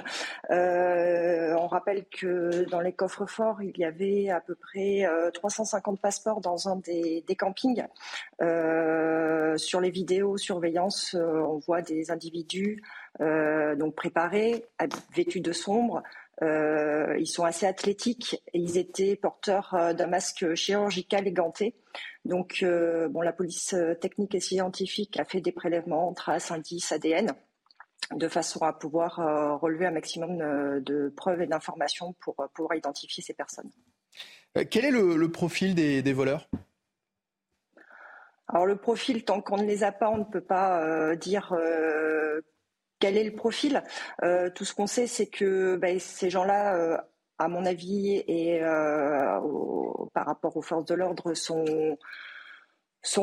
on 0.50 1.68
rappelle 1.68 2.06
que 2.06 2.66
dans 2.70 2.82
les 2.82 2.92
coffres 2.92 3.26
forts, 3.26 3.62
il 3.62 3.78
y 3.78 3.86
avait 3.86 4.30
à 4.30 4.42
peu 4.42 4.54
près 4.56 5.06
350 5.34 6.02
passeports 6.02 6.42
dans 6.42 6.68
un 6.68 6.76
des, 6.76 7.24
des 7.26 7.36
campings. 7.38 7.86
sur 8.42 9.82
les 9.82 9.92
vidéos 9.92 10.36
surveillance, 10.36 11.16
on 11.16 11.60
voit 11.60 11.82
des 11.82 12.12
individus 12.12 12.84
donc 13.22 13.96
préparés, 13.96 14.66
vêtus 15.16 15.40
de 15.40 15.54
sombre, 15.54 16.04
euh, 16.44 17.18
ils 17.18 17.28
sont 17.28 17.46
assez 17.46 17.66
athlétiques 17.66 18.36
et 18.54 18.60
ils 18.60 18.78
étaient 18.78 19.16
porteurs 19.16 19.74
euh, 19.74 19.94
d'un 19.94 20.08
masque 20.08 20.54
chirurgical 20.54 21.28
éganté. 21.28 21.76
Donc, 22.26 22.60
euh, 22.62 23.08
bon, 23.08 23.22
la 23.22 23.34
police 23.34 23.76
technique 24.02 24.36
et 24.36 24.40
scientifique 24.40 25.20
a 25.20 25.26
fait 25.26 25.42
des 25.42 25.52
prélèvements, 25.52 26.14
traces, 26.14 26.52
indices, 26.52 26.92
ADN, 26.92 27.34
de 28.14 28.28
façon 28.28 28.64
à 28.64 28.74
pouvoir 28.74 29.16
relever 29.60 29.86
un 29.86 29.92
maximum 29.92 30.38
de 30.82 31.12
preuves 31.16 31.42
et 31.42 31.48
d'informations 31.48 32.14
pour 32.20 32.36
pouvoir 32.54 32.78
identifier 32.78 33.24
ces 33.24 33.34
personnes. 33.34 33.72
Quel 34.70 34.86
est 34.86 34.92
le, 34.92 35.32
profil 35.32 35.74
des, 35.74 36.02
des 36.02 36.14
voleurs? 36.14 36.50
Alors 38.48 38.66
le 38.66 38.76
profil, 38.76 39.26
tant 39.26 39.42
qu'on 39.42 39.58
ne 39.58 39.66
les 39.66 39.84
a 39.84 39.92
pas, 39.92 40.10
on 40.10 40.20
ne 40.20 40.24
peut 40.24 40.42
pas 40.42 41.16
dire 41.16 41.54
quel 43.00 43.18
est 43.18 43.24
le 43.24 43.36
profil 43.36 43.84
euh, 44.24 44.50
Tout 44.50 44.66
ce 44.66 44.74
qu'on 44.74 44.88
sait, 44.88 45.08
c'est 45.08 45.28
que 45.28 45.76
bah, 45.76 46.00
ces 46.00 46.30
gens-là, 46.30 46.76
euh, 46.76 46.98
à 47.38 47.48
mon 47.48 47.66
avis, 47.66 48.24
et 48.28 48.62
euh, 48.64 49.40
par 50.14 50.26
rapport 50.26 50.58
aux 50.58 50.62
forces 50.62 50.86
de 50.86 50.96
l'ordre, 50.96 51.34
sont 51.34 51.98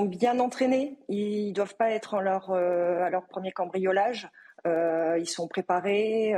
bien 0.05 0.39
entraînés. 0.39 0.99
Ils 1.09 1.53
doivent 1.53 1.77
pas 1.77 1.91
être 1.91 2.15
à 2.15 3.11
leur 3.11 3.27
premier 3.29 3.53
cambriolage. 3.53 4.29
ils 4.67 5.29
sont 5.29 5.49
préparés, 5.49 6.31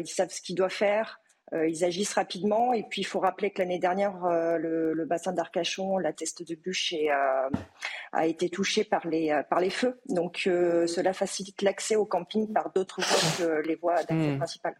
ils 0.00 0.08
savent 0.08 0.30
ce 0.30 0.42
qu'ils 0.42 0.56
doivent 0.56 0.70
faire. 0.70 1.20
Euh, 1.52 1.68
ils 1.68 1.84
agissent 1.84 2.14
rapidement. 2.14 2.72
Et 2.72 2.82
puis, 2.84 3.02
il 3.02 3.04
faut 3.04 3.20
rappeler 3.20 3.50
que 3.50 3.60
l'année 3.60 3.78
dernière, 3.78 4.24
euh, 4.24 4.56
le, 4.56 5.04
bassin 5.04 5.32
d'Arcachon, 5.32 5.98
la 5.98 6.12
teste 6.12 6.46
de 6.46 6.54
bûche, 6.54 6.94
euh, 6.94 7.50
a 8.12 8.26
été 8.26 8.48
touché 8.48 8.84
par 8.84 9.06
les, 9.06 9.40
par 9.48 9.60
les 9.60 9.70
feux. 9.70 10.00
Donc, 10.08 10.42
cela 10.44 11.12
facilite 11.12 11.62
l'accès 11.62 11.96
au 11.96 12.06
camping 12.06 12.52
par 12.52 12.72
d'autres 12.72 13.00
voies 13.00 13.46
que 13.46 13.66
les 13.66 13.76
voies 13.76 13.96
d'accès 13.96 14.14
hmm. 14.14 14.38
principales. 14.38 14.76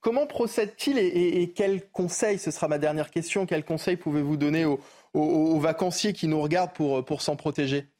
Comment 0.00 0.26
procède-t-il 0.26 0.98
et, 0.98 1.42
et, 1.42 1.52
quels 1.52 1.88
conseils, 1.90 2.38
ce 2.38 2.50
sera 2.50 2.66
ma 2.66 2.78
dernière 2.78 3.10
question, 3.10 3.46
quels 3.46 3.64
conseils 3.64 3.96
pouvez-vous 3.96 4.36
donner 4.36 4.64
aux, 4.64 4.80
aux, 5.14 5.60
vacanciers 5.60 6.12
qui 6.12 6.26
nous 6.26 6.40
regardent 6.40 6.72
pour, 6.72 7.04
pour 7.04 7.22
s'en 7.22 7.36
protéger? 7.36 7.91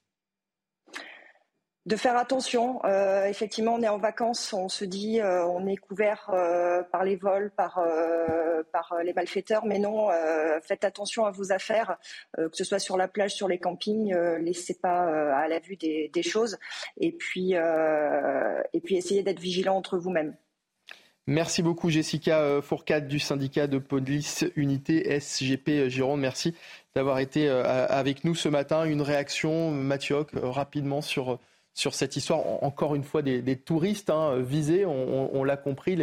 De 1.86 1.96
faire 1.96 2.16
attention. 2.16 2.80
Euh, 2.84 3.24
effectivement, 3.26 3.74
on 3.74 3.82
est 3.82 3.88
en 3.88 3.98
vacances, 3.98 4.52
on 4.52 4.68
se 4.68 4.84
dit 4.84 5.20
euh, 5.20 5.44
on 5.46 5.66
est 5.66 5.76
couvert 5.76 6.30
euh, 6.32 6.82
par 6.92 7.04
les 7.04 7.16
vols, 7.16 7.50
par, 7.56 7.80
les 9.04 9.12
malfaiteurs, 9.12 9.64
mais 9.64 9.78
non, 9.78 10.08
faites 10.62 10.84
attention 10.84 11.24
à 11.24 11.30
vos 11.30 11.52
affaires, 11.52 11.98
que 12.36 12.50
ce 12.52 12.64
soit 12.64 12.78
sur 12.78 12.96
la 12.96 13.08
plage, 13.08 13.34
sur 13.34 13.48
les 13.48 13.58
campings, 13.58 14.14
laissez 14.40 14.74
pas 14.74 15.02
à 15.36 15.48
la 15.48 15.58
vue 15.58 15.76
des, 15.76 16.22
choses, 16.22 16.58
et 16.98 17.12
puis, 17.12 17.52
et 17.52 18.80
puis 18.80 18.96
essayez 18.96 19.22
d'être 19.22 19.40
vigilant 19.40 19.76
entre 19.76 19.98
vous-mêmes. 19.98 20.36
Merci 21.26 21.62
beaucoup 21.62 21.90
Jessica 21.90 22.60
Fourcade 22.62 23.08
du 23.08 23.18
syndicat 23.18 23.66
de 23.66 23.78
police 23.78 24.44
unité 24.56 25.18
SGP 25.20 25.88
Gironde. 25.88 26.20
Merci 26.20 26.54
d'avoir 26.94 27.18
été 27.18 27.48
avec 27.48 28.24
nous 28.24 28.34
ce 28.34 28.48
matin. 28.48 28.84
Une 28.84 29.02
réaction, 29.02 29.70
Mathieu, 29.70 30.24
rapidement 30.34 31.00
sur 31.00 31.38
sur 31.74 31.94
cette 31.94 32.16
histoire, 32.16 32.62
encore 32.62 32.94
une 32.94 33.04
fois, 33.04 33.22
des, 33.22 33.56
touristes 33.56 34.10
hein, 34.10 34.38
visés. 34.38 34.84
On, 34.86 35.44
l'a 35.44 35.56
compris, 35.56 35.96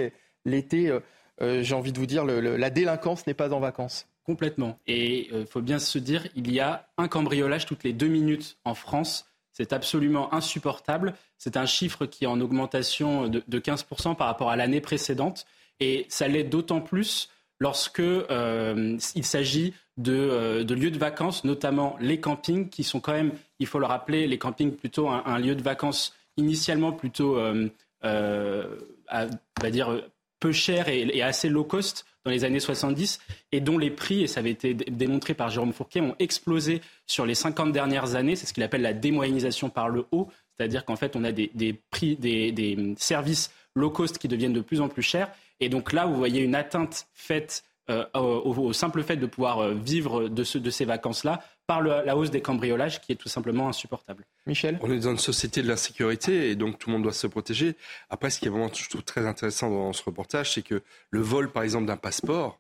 l'été, 0.46 0.90
euh, 0.90 1.00
euh, 1.42 1.64
j'ai 1.64 1.76
envie 1.76 1.92
de 1.92 2.00
vous 2.00 2.06
dire, 2.06 2.26
la 2.26 2.70
délinquance 2.70 3.28
n'est 3.28 3.34
pas 3.34 3.54
en 3.54 3.60
vacances. 3.60 4.08
Complètement. 4.26 4.78
Et 4.86 5.28
il 5.28 5.34
euh, 5.34 5.46
faut 5.46 5.62
bien 5.62 5.80
se 5.80 5.98
dire, 5.98 6.28
il 6.36 6.52
y 6.52 6.60
a 6.60 6.88
un 6.98 7.08
cambriolage 7.08 7.66
toutes 7.66 7.84
les 7.84 7.94
deux 7.94 8.08
minutes 8.08 8.58
en 8.64 8.76
France. 8.76 9.26
C'est 9.54 9.74
absolument 9.74 10.32
insupportable. 10.34 11.16
C'est 11.38 11.58
un 11.58 11.66
chiffre 11.66 12.06
qui 12.06 12.26
est 12.26 12.28
en 12.28 12.40
augmentation 12.40 13.28
de, 13.28 13.44
de 13.48 13.60
15% 13.60 14.16
par 14.16 14.28
rapport 14.28 14.52
à 14.52 14.56
l'année 14.56 14.82
précédente. 14.82 15.48
Et 15.80 16.06
ça 16.10 16.28
l'est 16.28 16.44
d'autant 16.44 16.82
plus 16.82 17.30
lorsque 17.60 18.02
il 18.02 19.26
s'agit 19.26 19.74
de, 19.98 20.64
de, 20.64 20.76
lieux 20.76 20.92
de 20.92 20.98
vacances, 20.98 21.44
notamment 21.44 21.98
les 22.00 22.20
campings, 22.20 22.70
qui 22.70 22.84
sont 22.84 23.00
quand 23.00 23.14
même 23.14 23.32
il 23.60 23.68
faut 23.68 23.80
le 23.80 23.86
rappeler, 23.86 24.28
les 24.28 24.38
campings 24.38 24.72
plutôt 24.72 25.10
un, 25.10 25.40
lieu 25.40 25.56
de 25.56 25.62
vacances 25.62 26.16
initialement 26.38 26.94
plutôt, 26.94 27.38
euh, 27.38 27.70
euh, 28.06 28.78
va 29.12 29.70
dire, 29.70 30.02
peu 30.40 30.52
cher 30.52 30.88
et, 30.88 31.22
assez 31.22 31.50
low 31.50 31.66
cost 31.66 32.06
dans 32.24 32.32
les 32.32 32.46
années 32.46 32.60
70 32.60 33.20
et 33.52 33.60
dont 33.60 33.78
les 33.78 33.92
prix, 33.92 34.24
et 34.24 34.28
ça 34.28 34.40
avait 34.40 34.52
été 34.52 34.74
démontré 34.74 35.34
par 35.34 35.50
Jérôme 35.50 35.74
Fourquet, 35.74 36.02
ont 36.02 36.16
explosé 36.20 36.82
sur 37.06 37.26
les 37.26 37.36
50 37.36 37.72
dernières 37.72 38.16
années. 38.16 38.36
C'est 38.36 38.46
ce 38.46 38.54
qu'il 38.54 38.64
appelle 38.64 38.82
la 38.82 38.94
démoyennisation 38.94 39.70
par 39.70 39.90
le 39.90 40.06
haut, 40.12 40.30
c'est-à-dire 40.58 40.86
qu'en 40.86 40.96
fait, 40.96 41.16
on 41.16 41.24
a 41.24 41.32
des, 41.32 41.82
prix, 41.92 42.16
des, 42.16 42.96
services 42.98 43.52
low 43.76 43.90
cost 43.90 44.18
qui 44.18 44.28
deviennent 44.28 44.54
de 44.54 44.62
plus 44.62 44.82
en 44.82 44.88
plus 44.88 45.04
chers. 45.04 45.32
Et 45.60 45.70
donc 45.70 45.94
là, 45.94 46.06
vous 46.06 46.16
voyez 46.16 46.42
une 46.42 46.56
atteinte 46.56 47.08
faite 47.14 47.64
euh, 47.90 48.06
au, 48.14 48.72
simple 48.72 49.02
fait 49.02 49.18
de 49.18 49.26
pouvoir 49.26 49.74
vivre 49.74 50.30
de, 50.30 50.58
de 50.60 50.70
ces 50.70 50.86
vacances-là 50.86 51.44
par 51.70 51.84
la 51.84 52.18
hausse 52.18 52.32
des 52.32 52.42
cambriolages 52.42 53.00
qui 53.00 53.12
est 53.12 53.16
tout 53.16 53.30
simplement 53.30 53.70
insupportable. 53.70 54.26
Michel 54.48 54.80
On 54.82 54.92
est 54.92 55.02
dans 55.02 55.12
une 55.12 55.20
société 55.20 55.62
de 55.62 55.68
l'insécurité 55.68 56.50
et 56.50 56.56
donc 56.56 56.80
tout 56.80 56.90
le 56.90 56.96
monde 56.96 57.04
doit 57.04 57.14
se 57.14 57.28
protéger. 57.28 57.76
Après, 58.10 58.32
ce 58.32 58.40
qui 58.40 58.48
est 58.48 58.50
vraiment 58.50 58.74
je 58.74 58.90
trouve 58.90 59.04
très 59.04 59.28
intéressant 59.28 59.70
dans 59.70 59.94
ce 59.94 60.04
reportage, 60.04 60.56
c'est 60.56 60.64
que 60.64 60.82
le 61.12 61.20
vol, 61.20 61.52
par 61.52 61.62
exemple, 61.62 61.86
d'un 61.86 61.96
passeport, 61.96 62.60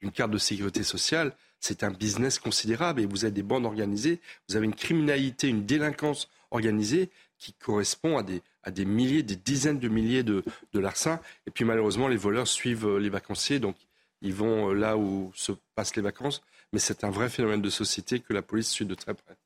d'une 0.00 0.12
carte 0.12 0.30
de 0.30 0.38
sécurité 0.38 0.84
sociale, 0.84 1.32
c'est 1.58 1.82
un 1.82 1.90
business 1.90 2.38
considérable 2.38 3.00
et 3.00 3.06
vous 3.06 3.24
avez 3.24 3.32
des 3.32 3.42
bandes 3.42 3.66
organisées, 3.66 4.20
vous 4.48 4.54
avez 4.54 4.66
une 4.66 4.74
criminalité, 4.76 5.48
une 5.48 5.66
délinquance 5.66 6.28
organisée 6.52 7.10
qui 7.38 7.54
correspond 7.54 8.18
à 8.18 8.22
des, 8.22 8.40
à 8.64 8.70
des 8.70 8.84
milliers, 8.84 9.22
des 9.22 9.36
dizaines 9.36 9.78
de 9.78 9.88
milliers 9.88 10.22
de, 10.22 10.42
de 10.72 10.80
larcins. 10.80 11.20
Et 11.46 11.50
puis 11.50 11.64
malheureusement, 11.64 12.08
les 12.08 12.16
voleurs 12.16 12.48
suivent 12.48 12.98
les 12.98 13.10
vacanciers, 13.10 13.60
donc 13.60 13.76
ils 14.22 14.34
vont 14.34 14.72
là 14.72 14.96
où 14.96 15.30
se 15.34 15.52
passent 15.74 15.96
les 15.96 16.02
vacances 16.02 16.42
mais 16.74 16.80
c'est 16.80 17.04
un 17.04 17.10
vrai 17.10 17.28
phénomène 17.28 17.62
de 17.62 17.70
société 17.70 18.18
que 18.18 18.32
la 18.32 18.42
police 18.42 18.68
suit 18.68 18.84
de 18.84 18.94
très 18.96 19.14
près. 19.14 19.36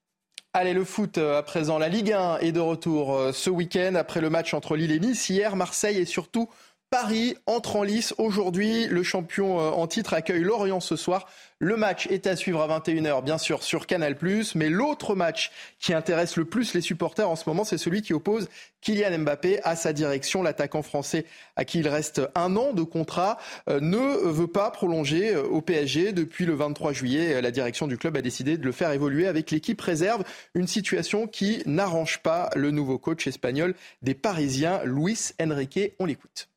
Allez, 0.54 0.72
le 0.72 0.82
foot 0.82 1.18
euh, 1.18 1.38
à 1.38 1.42
présent. 1.42 1.78
La 1.78 1.90
Ligue 1.90 2.10
1 2.10 2.38
est 2.38 2.52
de 2.52 2.58
retour 2.58 3.14
euh, 3.14 3.32
ce 3.32 3.50
week-end 3.50 3.94
après 3.96 4.22
le 4.22 4.30
match 4.30 4.54
entre 4.54 4.76
Lille 4.76 4.92
et 4.92 4.98
Nice. 4.98 5.28
Hier, 5.28 5.54
Marseille 5.54 5.98
et 5.98 6.06
surtout 6.06 6.48
Paris 6.90 7.36
entre 7.46 7.76
en 7.76 7.82
lice 7.82 8.14
aujourd'hui. 8.16 8.86
Le 8.86 9.02
champion 9.02 9.60
euh, 9.60 9.70
en 9.70 9.86
titre 9.86 10.14
accueille 10.14 10.42
Lorient 10.42 10.80
ce 10.80 10.96
soir. 10.96 11.28
Le 11.58 11.76
match 11.76 12.06
est 12.06 12.26
à 12.26 12.34
suivre 12.34 12.62
à 12.62 12.78
21h, 12.78 13.22
bien 13.22 13.36
sûr, 13.36 13.62
sur 13.62 13.86
Canal+. 13.86 14.16
Mais 14.54 14.70
l'autre 14.70 15.14
match 15.14 15.50
qui 15.80 15.92
intéresse 15.92 16.36
le 16.36 16.46
plus 16.46 16.72
les 16.72 16.80
supporters 16.80 17.28
en 17.28 17.36
ce 17.36 17.46
moment, 17.46 17.64
c'est 17.64 17.76
celui 17.76 18.00
qui 18.00 18.14
oppose 18.14 18.48
Kylian 18.80 19.18
Mbappé 19.18 19.60
à 19.64 19.76
sa 19.76 19.92
direction. 19.92 20.42
L'attaquant 20.42 20.80
français, 20.80 21.26
à 21.56 21.66
qui 21.66 21.80
il 21.80 21.88
reste 21.88 22.22
un 22.34 22.56
an 22.56 22.72
de 22.72 22.82
contrat, 22.82 23.36
euh, 23.68 23.80
ne 23.80 23.98
veut 23.98 24.46
pas 24.46 24.70
prolonger 24.70 25.34
euh, 25.34 25.42
au 25.42 25.60
PSG. 25.60 26.12
Depuis 26.12 26.46
le 26.46 26.54
23 26.54 26.94
juillet, 26.94 27.42
la 27.42 27.50
direction 27.50 27.86
du 27.86 27.98
club 27.98 28.16
a 28.16 28.22
décidé 28.22 28.56
de 28.56 28.64
le 28.64 28.72
faire 28.72 28.92
évoluer 28.92 29.26
avec 29.26 29.50
l'équipe 29.50 29.80
réserve. 29.80 30.24
Une 30.54 30.66
situation 30.66 31.26
qui 31.26 31.62
n'arrange 31.66 32.22
pas 32.22 32.48
le 32.56 32.70
nouveau 32.70 32.98
coach 32.98 33.26
espagnol 33.26 33.74
des 34.00 34.14
Parisiens, 34.14 34.80
Luis 34.84 35.32
Enrique. 35.38 35.92
On 35.98 36.06
l'écoute. 36.06 36.48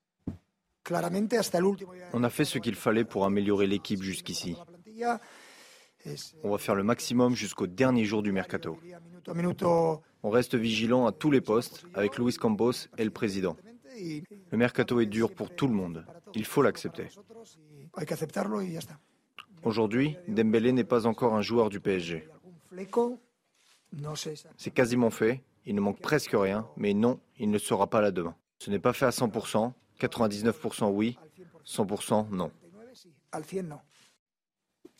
On 2.13 2.23
a 2.23 2.29
fait 2.29 2.45
ce 2.45 2.57
qu'il 2.57 2.75
fallait 2.75 3.05
pour 3.05 3.25
améliorer 3.25 3.67
l'équipe 3.67 4.01
jusqu'ici. 4.01 4.57
On 6.43 6.51
va 6.51 6.57
faire 6.57 6.75
le 6.75 6.83
maximum 6.83 7.35
jusqu'au 7.35 7.67
dernier 7.67 8.05
jour 8.05 8.23
du 8.23 8.31
mercato. 8.31 8.77
On 10.23 10.29
reste 10.29 10.55
vigilant 10.55 11.05
à 11.05 11.11
tous 11.11 11.31
les 11.31 11.41
postes 11.41 11.85
avec 11.93 12.17
Luis 12.17 12.35
Campos 12.35 12.87
et 12.97 13.03
le 13.03 13.11
président. 13.11 13.55
Le 14.51 14.57
mercato 14.57 14.99
est 14.99 15.05
dur 15.05 15.33
pour 15.33 15.53
tout 15.53 15.67
le 15.67 15.73
monde. 15.73 16.05
Il 16.33 16.45
faut 16.45 16.61
l'accepter. 16.61 17.07
Aujourd'hui, 19.63 20.17
Dembélé 20.27 20.71
n'est 20.71 20.83
pas 20.83 21.05
encore 21.05 21.35
un 21.35 21.41
joueur 21.41 21.69
du 21.69 21.79
PSG. 21.79 22.27
C'est 24.57 24.71
quasiment 24.71 25.09
fait. 25.09 25.43
Il 25.65 25.75
ne 25.75 25.81
manque 25.81 26.01
presque 26.01 26.31
rien, 26.33 26.67
mais 26.77 26.93
non, 26.95 27.19
il 27.37 27.51
ne 27.51 27.59
sera 27.59 27.87
pas 27.87 28.01
là 28.01 28.09
demain. 28.09 28.35
Ce 28.57 28.71
n'est 28.71 28.79
pas 28.79 28.93
fait 28.93 29.05
à 29.05 29.09
100%, 29.09 29.73
99% 30.07 30.89
oui, 30.89 31.17
100% 31.65 32.29
non. 32.31 32.51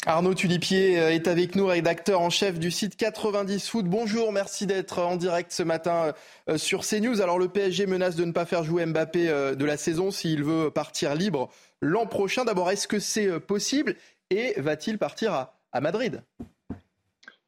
Arnaud 0.07 0.33
Tulipier 0.33 0.99
euh, 0.99 1.13
est 1.13 1.27
avec 1.27 1.55
nous, 1.55 1.67
rédacteur 1.67 2.21
en 2.21 2.31
chef 2.31 2.57
du 2.57 2.71
site 2.71 2.95
90 2.95 3.69
Foot. 3.69 3.85
Bonjour, 3.85 4.31
merci 4.31 4.65
d'être 4.65 4.99
en 4.99 5.15
direct 5.15 5.51
ce 5.51 5.61
matin 5.61 6.13
euh, 6.49 6.57
sur 6.57 6.81
CNews. 6.81 7.21
Alors 7.21 7.37
le 7.37 7.49
PSG 7.49 7.85
menace 7.85 8.15
de 8.15 8.25
ne 8.25 8.31
pas 8.31 8.45
faire 8.45 8.63
jouer 8.63 8.85
Mbappé 8.85 9.29
euh, 9.29 9.53
de 9.53 9.65
la 9.65 9.77
saison 9.77 10.09
s'il 10.09 10.43
veut 10.43 10.71
partir 10.71 11.13
libre 11.13 11.49
l'an 11.81 12.07
prochain. 12.07 12.45
D'abord, 12.45 12.71
est-ce 12.71 12.87
que 12.87 12.97
c'est 12.97 13.39
possible 13.39 13.95
et 14.31 14.53
va-t-il 14.57 14.97
partir 14.97 15.33
à, 15.71 15.81
Madrid? 15.81 16.23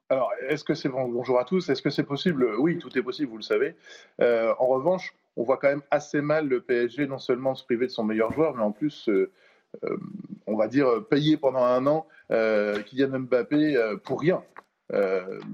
Alors, 0.09 0.29
est-ce 0.47 0.63
que 0.63 0.75
c'est 0.75 0.89
bon? 0.89 1.07
Bonjour 1.07 1.39
à 1.39 1.45
tous. 1.45 1.69
Est-ce 1.69 1.81
que 1.81 1.89
c'est 1.89 2.03
possible? 2.03 2.55
Oui, 2.59 2.77
tout 2.77 2.95
est 2.97 3.01
possible, 3.01 3.31
vous 3.31 3.37
le 3.37 3.43
savez. 3.43 3.75
en 4.19 4.67
revanche, 4.67 5.15
on 5.35 5.43
voit 5.43 5.57
quand 5.57 5.69
même 5.69 5.83
assez 5.91 6.21
mal 6.21 6.47
le 6.47 6.61
PSG 6.61 7.07
non 7.07 7.19
seulement 7.19 7.55
se 7.55 7.63
priver 7.63 7.87
de 7.87 7.91
son 7.91 8.03
meilleur 8.03 8.31
joueur, 8.31 8.55
mais 8.55 8.63
en 8.63 8.71
plus, 8.71 9.09
euh, 9.09 9.31
euh, 9.83 9.97
on 10.47 10.55
va 10.55 10.67
dire, 10.67 10.87
payer 11.09 11.37
pendant 11.37 11.63
un 11.63 11.85
an 11.87 12.07
euh, 12.31 12.81
Kylian 12.83 13.19
Mbappé 13.21 13.97
pour 14.03 14.21
rien. 14.21 14.43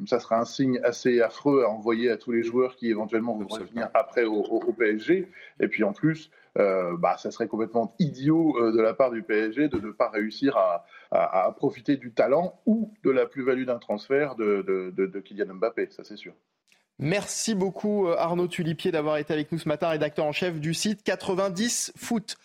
ça 0.06 0.20
sera 0.20 0.40
un 0.40 0.46
signe 0.46 0.80
assez 0.84 1.22
affreux 1.22 1.64
à 1.64 1.70
envoyer 1.70 2.12
à 2.12 2.18
tous 2.18 2.32
les 2.32 2.44
joueurs 2.44 2.76
qui 2.76 2.90
éventuellement 2.90 3.36
voudraient 3.36 3.64
venir 3.64 3.90
après 3.94 4.26
au, 4.26 4.74
PSG. 4.78 5.30
Et 5.62 5.68
puis 5.70 5.84
en 5.84 5.94
plus, 5.94 6.30
bah, 6.56 7.16
ça 7.18 7.32
serait 7.32 7.48
complètement 7.48 7.96
idiot 8.00 8.72
de 8.72 8.82
la 8.82 8.94
part 8.94 9.12
du 9.12 9.24
PSG 9.24 9.70
de 9.70 9.80
ne 9.80 9.92
pas 9.92 10.10
réussir 10.10 10.58
à, 10.58 11.56
profiter 11.56 11.96
du 11.96 12.12
talent 12.12 12.60
ou 12.66 12.94
de 13.04 13.12
la 13.12 13.26
plus-value 13.26 13.66
d'un 13.66 13.80
transfert 13.80 14.36
de, 14.36 14.92
de 14.92 15.20
Kylian 15.22 15.56
Mbappé, 15.56 15.88
ça 15.92 16.04
c'est 16.04 16.18
sûr. 16.18 16.34
Merci 17.02 17.56
beaucoup 17.56 18.08
euh, 18.08 18.18
Arnaud 18.18 18.50
Tulipier 18.50 18.92
d'avoir 18.92 19.16
été 19.16 19.32
avec 19.32 19.54
nous 19.54 19.58
ce 19.58 19.70
matin, 19.70 19.88
rédacteur 19.88 20.26
en 20.26 20.34
chef 20.34 20.60
du 20.60 20.74
site 20.74 21.02
90 21.04 21.94
Foot. 21.96 22.36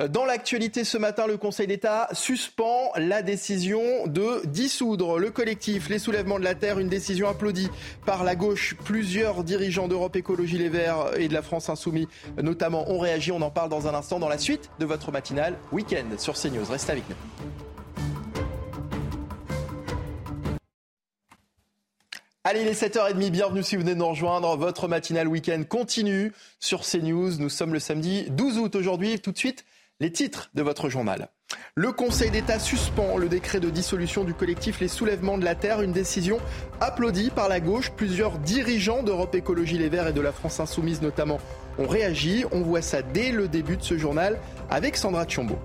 Euh, 0.00 0.08
dans 0.08 0.24
l'actualité 0.24 0.82
ce 0.82 0.98
matin, 0.98 1.28
le 1.28 1.36
Conseil 1.36 1.68
d'État 1.68 2.08
suspend 2.12 2.90
la 2.96 3.22
décision 3.22 3.80
de 4.06 4.44
dissoudre 4.46 5.20
le 5.20 5.30
collectif 5.30 5.88
Les 5.88 6.00
Soulèvements 6.00 6.40
de 6.40 6.44
la 6.44 6.56
Terre, 6.56 6.80
une 6.80 6.88
décision 6.88 7.28
applaudie 7.28 7.70
par 8.04 8.24
la 8.24 8.34
gauche. 8.34 8.74
Plusieurs 8.84 9.44
dirigeants 9.44 9.86
d'Europe 9.86 10.16
Écologie 10.16 10.58
Les 10.58 10.68
Verts 10.68 11.16
et 11.16 11.28
de 11.28 11.34
la 11.34 11.42
France 11.42 11.68
Insoumis 11.68 12.08
notamment 12.42 12.90
ont 12.90 12.98
réagi. 12.98 13.30
On 13.30 13.42
en 13.42 13.50
parle 13.50 13.70
dans 13.70 13.86
un 13.86 13.94
instant 13.94 14.18
dans 14.18 14.28
la 14.28 14.38
suite 14.38 14.70
de 14.80 14.86
votre 14.86 15.12
matinale 15.12 15.56
week-end 15.70 16.18
sur 16.18 16.34
CNews. 16.34 16.64
Restez 16.68 16.90
avec 16.90 17.08
nous. 17.08 17.69
Allez, 22.42 22.62
il 22.62 22.68
est 22.68 22.82
7h30, 22.82 23.28
bienvenue 23.28 23.62
si 23.62 23.76
vous 23.76 23.82
venez 23.82 23.92
de 23.92 23.98
nous 23.98 24.08
rejoindre. 24.08 24.56
Votre 24.56 24.88
matinale 24.88 25.28
week-end 25.28 25.62
continue 25.68 26.32
sur 26.58 26.80
CNews. 26.80 27.36
Nous 27.38 27.50
sommes 27.50 27.74
le 27.74 27.78
samedi 27.78 28.30
12 28.30 28.56
août 28.56 28.76
aujourd'hui. 28.76 29.20
Tout 29.20 29.30
de 29.30 29.36
suite, 29.36 29.66
les 30.00 30.10
titres 30.10 30.48
de 30.54 30.62
votre 30.62 30.88
journal. 30.88 31.28
Le 31.74 31.92
Conseil 31.92 32.30
d'État 32.30 32.58
suspend 32.58 33.18
le 33.18 33.28
décret 33.28 33.60
de 33.60 33.68
dissolution 33.68 34.24
du 34.24 34.32
collectif 34.32 34.80
Les 34.80 34.88
Soulèvements 34.88 35.36
de 35.36 35.44
la 35.44 35.54
Terre, 35.54 35.82
une 35.82 35.92
décision 35.92 36.40
applaudie 36.80 37.28
par 37.28 37.50
la 37.50 37.60
gauche. 37.60 37.90
Plusieurs 37.90 38.38
dirigeants 38.38 39.02
d'Europe 39.02 39.34
Écologie 39.34 39.76
Les 39.76 39.90
Verts 39.90 40.08
et 40.08 40.14
de 40.14 40.22
la 40.22 40.32
France 40.32 40.60
Insoumise 40.60 41.02
notamment 41.02 41.40
ont 41.76 41.88
réagi. 41.88 42.46
On 42.52 42.62
voit 42.62 42.80
ça 42.80 43.02
dès 43.02 43.32
le 43.32 43.48
début 43.48 43.76
de 43.76 43.82
ce 43.82 43.98
journal 43.98 44.40
avec 44.70 44.96
Sandra 44.96 45.26
Tchombo. 45.26 45.58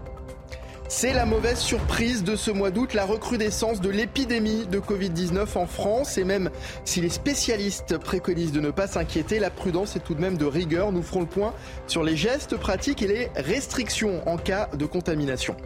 C'est 0.88 1.14
la 1.14 1.26
mauvaise 1.26 1.58
surprise 1.58 2.24
de 2.24 2.36
ce 2.36 2.52
mois 2.52 2.70
d'août, 2.70 2.94
la 2.94 3.06
recrudescence 3.06 3.82
de 3.82 3.90
l'épidémie 3.90 4.68
de 4.68 4.80
Covid-19 4.80 5.58
en 5.58 5.66
France. 5.66 6.20
Et 6.20 6.24
même 6.24 6.52
si 6.86 7.02
les 7.02 7.10
spécialistes 7.10 7.98
préconisent 7.98 8.52
de 8.52 8.62
ne 8.62 8.70
pas 8.70 8.86
s'inquiéter, 8.86 9.40
la 9.40 9.50
prudence 9.50 9.96
est 9.96 10.02
tout 10.02 10.14
de 10.14 10.22
même 10.22 10.38
de 10.38 10.46
rigueur. 10.46 10.92
Nous 10.92 11.02
ferons 11.02 11.22
le 11.22 11.26
point 11.26 11.54
sur 11.88 12.04
les 12.04 12.16
gestes 12.16 12.56
pratiques 12.58 13.02
et 13.02 13.08
les 13.08 13.30
restrictions 13.36 14.22
en 14.30 14.38
cas 14.38 14.70
de 14.78 14.86
contamination. 14.86 15.58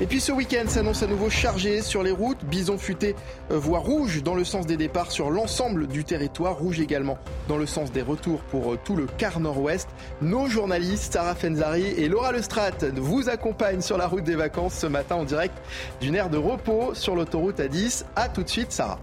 Et 0.00 0.06
puis 0.06 0.20
ce 0.20 0.32
week-end 0.32 0.64
s'annonce 0.66 1.02
à 1.04 1.06
nouveau 1.06 1.30
chargé 1.30 1.80
sur 1.80 2.02
les 2.02 2.10
routes. 2.10 2.44
Bison 2.44 2.78
futé, 2.78 3.14
euh, 3.52 3.58
voie 3.58 3.78
rouge 3.78 4.22
dans 4.24 4.34
le 4.34 4.42
sens 4.42 4.66
des 4.66 4.76
départs 4.76 5.12
sur 5.12 5.30
l'ensemble 5.30 5.86
du 5.86 6.04
territoire, 6.04 6.58
rouge 6.58 6.80
également 6.80 7.16
dans 7.48 7.56
le 7.56 7.66
sens 7.66 7.92
des 7.92 8.02
retours 8.02 8.40
pour 8.40 8.72
euh, 8.72 8.78
tout 8.82 8.96
le 8.96 9.06
quart 9.06 9.38
nord-ouest. 9.38 9.88
Nos 10.20 10.48
journalistes 10.48 11.12
Sarah 11.12 11.36
Fenzari 11.36 11.84
et 11.84 12.08
Laura 12.08 12.32
Lestrat 12.32 12.72
vous 12.96 13.28
accompagnent 13.28 13.82
sur 13.82 13.96
la 13.96 14.08
route 14.08 14.24
des 14.24 14.34
vacances 14.34 14.74
ce 14.74 14.86
matin 14.86 15.16
en 15.16 15.24
direct 15.24 15.56
d'une 16.00 16.16
aire 16.16 16.30
de 16.30 16.38
repos 16.38 16.94
sur 16.94 17.14
l'autoroute 17.14 17.60
A10. 17.60 18.04
A 18.16 18.28
tout 18.28 18.42
de 18.42 18.48
suite 18.48 18.72
Sarah. 18.72 18.98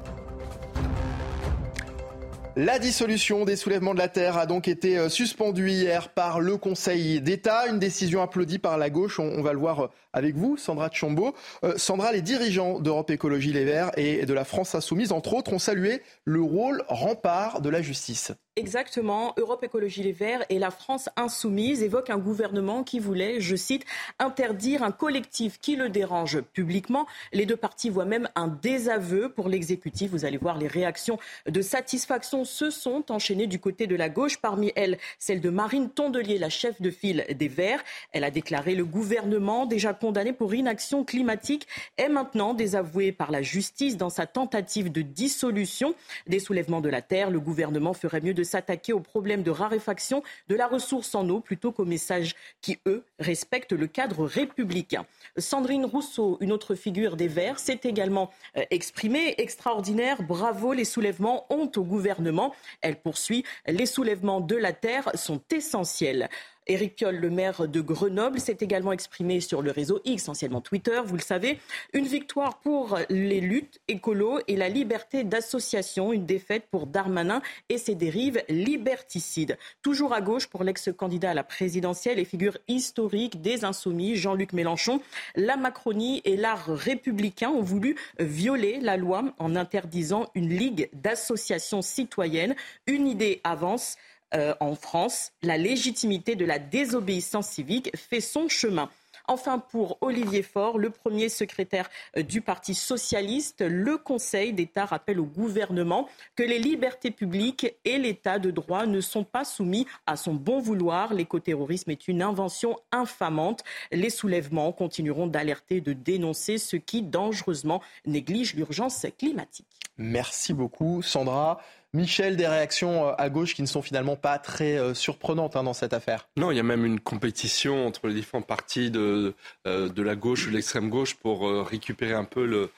La 2.57 2.79
dissolution 2.79 3.45
des 3.45 3.55
soulèvements 3.55 3.93
de 3.93 3.99
la 3.99 4.09
Terre 4.09 4.37
a 4.37 4.45
donc 4.45 4.67
été 4.67 4.97
euh, 4.97 5.07
suspendue 5.07 5.69
hier 5.69 6.09
par 6.09 6.41
le 6.41 6.57
Conseil 6.57 7.21
d'État, 7.21 7.67
une 7.67 7.79
décision 7.79 8.21
applaudie 8.21 8.59
par 8.59 8.77
la 8.77 8.89
gauche, 8.89 9.21
on, 9.21 9.41
va 9.41 9.53
le 9.53 9.59
voir 9.59 9.89
avec 10.11 10.35
vous, 10.35 10.57
Sandra 10.57 10.89
Tchombo. 10.89 11.33
Euh, 11.63 11.77
Sandra, 11.77 12.11
les 12.11 12.21
dirigeants 12.21 12.81
d'Europe 12.81 13.09
Écologie 13.09 13.53
Les 13.53 13.63
Verts 13.63 13.91
et 13.95 14.25
de 14.25 14.33
la 14.33 14.43
France 14.43 14.75
Insoumise, 14.75 15.13
entre 15.13 15.33
autres, 15.33 15.53
ont 15.53 15.59
salué 15.59 16.01
le 16.25 16.41
rôle 16.41 16.83
rempart 16.89 17.61
de 17.61 17.69
la 17.69 17.81
justice. 17.81 18.33
Exactement. 18.57 19.33
Europe 19.37 19.63
Écologie 19.63 20.03
Les 20.03 20.11
Verts 20.11 20.43
et 20.49 20.59
la 20.59 20.71
France 20.71 21.07
Insoumise 21.15 21.83
évoquent 21.83 22.09
un 22.09 22.17
gouvernement 22.17 22.83
qui 22.83 22.99
voulait, 22.99 23.39
je 23.39 23.55
cite, 23.55 23.85
interdire 24.19 24.83
un 24.83 24.91
collectif 24.91 25.57
qui 25.57 25.77
le 25.77 25.87
dérange 25.87 26.41
publiquement. 26.41 27.07
Les 27.31 27.45
deux 27.45 27.55
partis 27.55 27.89
voient 27.89 28.03
même 28.03 28.27
un 28.35 28.49
désaveu 28.49 29.29
pour 29.29 29.47
l'exécutif. 29.47 30.11
Vous 30.11 30.25
allez 30.25 30.35
voir 30.35 30.57
les 30.57 30.67
réactions 30.67 31.17
de 31.47 31.61
satisfaction 31.61 32.43
se 32.43 32.71
sont 32.71 33.09
enchaînées 33.09 33.47
du 33.47 33.57
côté 33.57 33.87
de 33.87 33.95
la 33.95 34.09
gauche. 34.09 34.35
Parmi 34.41 34.73
elles, 34.75 34.97
celle 35.17 35.39
de 35.39 35.49
Marine 35.49 35.89
Tondelier, 35.89 36.37
la 36.37 36.49
chef 36.49 36.81
de 36.81 36.91
file 36.91 37.25
des 37.33 37.47
Verts. 37.47 37.81
Elle 38.11 38.25
a 38.25 38.31
déclaré 38.31 38.75
le 38.75 38.83
gouvernement 38.83 39.65
déjà 39.65 39.93
condamné 39.93 40.33
pour 40.33 40.53
inaction 40.53 41.05
climatique 41.05 41.69
est 41.95 42.09
maintenant 42.09 42.53
désavoué 42.53 43.13
par 43.13 43.31
la 43.31 43.43
justice 43.43 43.95
dans 43.95 44.09
sa 44.09 44.25
tentative 44.25 44.91
de 44.91 45.03
dissolution 45.03 45.95
des 46.27 46.39
soulèvements 46.39 46.81
de 46.81 46.89
la 46.89 47.01
terre. 47.01 47.29
Le 47.29 47.39
gouvernement 47.39 47.93
ferait 47.93 48.19
mieux 48.19 48.33
de 48.33 48.40
s'attaquer 48.43 48.93
aux 48.93 48.99
problèmes 48.99 49.43
de 49.43 49.51
raréfaction 49.51 50.23
de 50.47 50.55
la 50.55 50.67
ressource 50.67 51.15
en 51.15 51.27
eau 51.29 51.39
plutôt 51.39 51.71
qu'aux 51.71 51.85
messages 51.85 52.35
qui, 52.61 52.79
eux, 52.87 53.03
respectent 53.19 53.73
le 53.73 53.87
cadre 53.87 54.25
républicain. 54.25 55.05
Sandrine 55.37 55.85
Rousseau, 55.85 56.37
une 56.41 56.51
autre 56.51 56.75
figure 56.75 57.15
des 57.15 57.27
Verts, 57.27 57.59
s'est 57.59 57.81
également 57.83 58.31
euh, 58.57 58.63
exprimée. 58.69 59.35
Extraordinaire, 59.37 60.23
bravo, 60.23 60.73
les 60.73 60.85
soulèvements 60.85 61.45
ont 61.49 61.71
au 61.75 61.83
gouvernement. 61.83 62.53
Elle 62.81 62.97
poursuit, 62.97 63.43
les 63.67 63.85
soulèvements 63.85 64.41
de 64.41 64.55
la 64.55 64.73
terre 64.73 65.11
sont 65.15 65.41
essentiels. 65.51 66.29
Éric 66.71 66.95
Piolle, 66.95 67.17
le 67.17 67.29
maire 67.29 67.67
de 67.67 67.81
Grenoble, 67.81 68.39
s'est 68.39 68.57
également 68.61 68.93
exprimé 68.93 69.41
sur 69.41 69.61
le 69.61 69.71
réseau 69.71 69.99
X, 70.05 70.23
essentiellement 70.23 70.61
Twitter, 70.61 71.01
vous 71.05 71.17
le 71.17 71.21
savez. 71.21 71.59
Une 71.91 72.05
victoire 72.05 72.59
pour 72.59 72.97
les 73.09 73.41
luttes 73.41 73.81
écolo 73.89 74.39
et 74.47 74.55
la 74.55 74.69
liberté 74.69 75.25
d'association, 75.25 76.13
une 76.13 76.25
défaite 76.25 76.67
pour 76.71 76.87
Darmanin 76.87 77.41
et 77.67 77.77
ses 77.77 77.95
dérives 77.95 78.41
liberticides. 78.47 79.57
Toujours 79.81 80.13
à 80.13 80.21
gauche 80.21 80.47
pour 80.47 80.63
l'ex-candidat 80.63 81.31
à 81.31 81.33
la 81.33 81.43
présidentielle 81.43 82.19
et 82.19 82.25
figure 82.25 82.57
historique 82.69 83.41
des 83.41 83.65
insoumis, 83.65 84.15
Jean-Luc 84.15 84.53
Mélenchon. 84.53 85.01
La 85.35 85.57
Macronie 85.57 86.21
et 86.23 86.37
l'art 86.37 86.67
républicain 86.67 87.49
ont 87.49 87.63
voulu 87.63 87.97
violer 88.17 88.79
la 88.79 88.95
loi 88.95 89.25
en 89.39 89.57
interdisant 89.57 90.29
une 90.35 90.49
ligue 90.49 90.89
d'associations 90.93 91.81
citoyennes. 91.81 92.55
Une 92.87 93.07
idée 93.07 93.41
avance 93.43 93.97
euh, 94.33 94.53
en 94.59 94.75
France, 94.75 95.31
la 95.41 95.57
légitimité 95.57 96.35
de 96.35 96.45
la 96.45 96.59
désobéissance 96.59 97.49
civique 97.49 97.91
fait 97.95 98.21
son 98.21 98.47
chemin. 98.47 98.89
Enfin, 99.27 99.59
pour 99.59 99.97
Olivier 100.01 100.41
Faure, 100.41 100.77
le 100.77 100.89
premier 100.89 101.29
secrétaire 101.29 101.89
euh, 102.17 102.23
du 102.23 102.41
Parti 102.41 102.73
socialiste, 102.73 103.61
le 103.61 103.97
Conseil 103.97 104.53
d'État 104.53 104.85
rappelle 104.85 105.19
au 105.19 105.25
gouvernement 105.25 106.09
que 106.35 106.43
les 106.43 106.59
libertés 106.59 107.11
publiques 107.11 107.73
et 107.85 107.97
l'État 107.97 108.39
de 108.39 108.51
droit 108.51 108.85
ne 108.85 109.01
sont 109.01 109.23
pas 109.23 109.45
soumis 109.45 109.87
à 110.05 110.15
son 110.15 110.33
bon 110.33 110.59
vouloir. 110.59 111.13
L'écoterrorisme 111.13 111.91
est 111.91 112.07
une 112.07 112.21
invention 112.21 112.77
infamante. 112.91 113.63
Les 113.91 114.09
soulèvements 114.09 114.71
continueront 114.71 115.27
d'alerter, 115.27 115.81
de 115.81 115.93
dénoncer 115.93 116.57
ce 116.57 116.75
qui 116.75 117.01
dangereusement 117.01 117.81
néglige 118.05 118.55
l'urgence 118.55 119.05
climatique. 119.17 119.67
Merci 119.97 120.53
beaucoup, 120.53 121.01
Sandra. 121.01 121.61
Michel, 121.93 122.37
des 122.37 122.47
réactions 122.47 123.07
euh, 123.07 123.13
à 123.17 123.29
gauche 123.29 123.53
qui 123.53 123.61
ne 123.61 123.67
sont 123.67 123.81
finalement 123.81 124.15
pas 124.15 124.39
très 124.39 124.77
euh, 124.77 124.93
surprenantes 124.93 125.57
hein, 125.57 125.63
dans 125.63 125.73
cette 125.73 125.93
affaire. 125.93 126.29
Non, 126.37 126.51
il 126.51 126.57
y 126.57 126.59
a 126.59 126.63
même 126.63 126.85
une 126.85 127.01
compétition 127.01 127.85
entre 127.85 128.07
les 128.07 128.13
différents 128.13 128.41
partis 128.41 128.91
de, 128.91 129.33
euh, 129.67 129.89
de 129.89 130.01
la 130.01 130.15
gauche 130.15 130.47
ou 130.47 130.51
de 130.51 130.55
l'extrême 130.55 130.89
gauche 130.89 131.15
pour 131.15 131.41
récupérer 131.67 132.13
un 132.13 132.23
peu 132.23 132.45
le, 132.45 132.69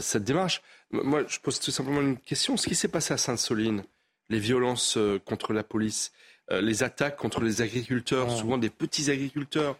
cette 0.00 0.24
démarche. 0.24 0.62
Moi, 0.90 1.24
je 1.26 1.38
pose 1.40 1.58
tout 1.58 1.70
simplement 1.70 2.00
une 2.00 2.18
question. 2.18 2.56
Ce 2.56 2.68
qui 2.68 2.74
s'est 2.74 2.88
passé 2.88 3.14
à 3.14 3.16
Sainte-Soline, 3.16 3.82
les 4.28 4.38
violences 4.38 4.98
contre 5.24 5.52
la 5.52 5.62
police, 5.62 6.12
les 6.50 6.82
attaques 6.82 7.16
contre 7.16 7.40
les 7.40 7.62
agriculteurs, 7.62 8.28
ah. 8.30 8.36
souvent 8.36 8.58
des 8.58 8.70
petits 8.70 9.10
agriculteurs 9.10 9.76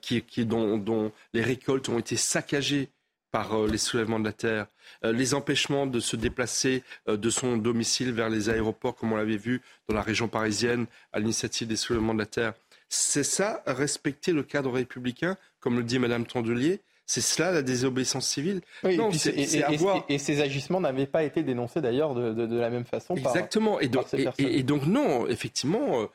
qui, 0.00 0.22
qui, 0.22 0.44
dont, 0.44 0.76
dont 0.76 1.12
les 1.32 1.42
récoltes 1.42 1.88
ont 1.88 1.98
été 1.98 2.16
saccagées 2.16 2.90
par 3.30 3.54
euh, 3.54 3.68
les 3.68 3.78
soulèvements 3.78 4.20
de 4.20 4.24
la 4.24 4.32
terre, 4.32 4.66
euh, 5.04 5.12
les 5.12 5.34
empêchements 5.34 5.86
de 5.86 6.00
se 6.00 6.16
déplacer 6.16 6.82
euh, 7.08 7.16
de 7.16 7.30
son 7.30 7.56
domicile 7.56 8.12
vers 8.12 8.28
les 8.28 8.48
aéroports, 8.48 8.96
comme 8.96 9.12
on 9.12 9.16
l'avait 9.16 9.36
vu 9.36 9.62
dans 9.88 9.94
la 9.94 10.02
région 10.02 10.28
parisienne, 10.28 10.86
à 11.12 11.20
l'initiative 11.20 11.68
des 11.68 11.76
soulèvements 11.76 12.14
de 12.14 12.20
la 12.20 12.26
terre. 12.26 12.54
C'est 12.88 13.24
ça, 13.24 13.62
respecter 13.66 14.32
le 14.32 14.42
cadre 14.42 14.72
républicain, 14.72 15.36
comme 15.60 15.76
le 15.76 15.84
dit 15.84 15.98
Madame 15.98 16.26
Tondelier 16.26 16.80
c'est 17.06 17.22
cela 17.22 17.50
la 17.50 17.62
désobéissance 17.62 18.28
civile 18.28 18.60
non, 18.84 19.10
et, 19.10 20.18
ces 20.18 20.40
agissements 20.40 20.80
n'avaient 20.80 21.08
pas 21.08 21.24
été 21.24 21.42
dénoncés 21.42 21.80
d'ailleurs 21.80 22.14
de, 22.14 22.56
la 22.56 22.70
même 22.70 22.84
façon. 22.84 23.16
Exactement. 23.16 23.80
et, 23.80 23.88
donc, 23.88 24.06
et, 24.38 24.62
donc, 24.62 24.86
non, 24.86 25.26
effectivement, 25.26 26.06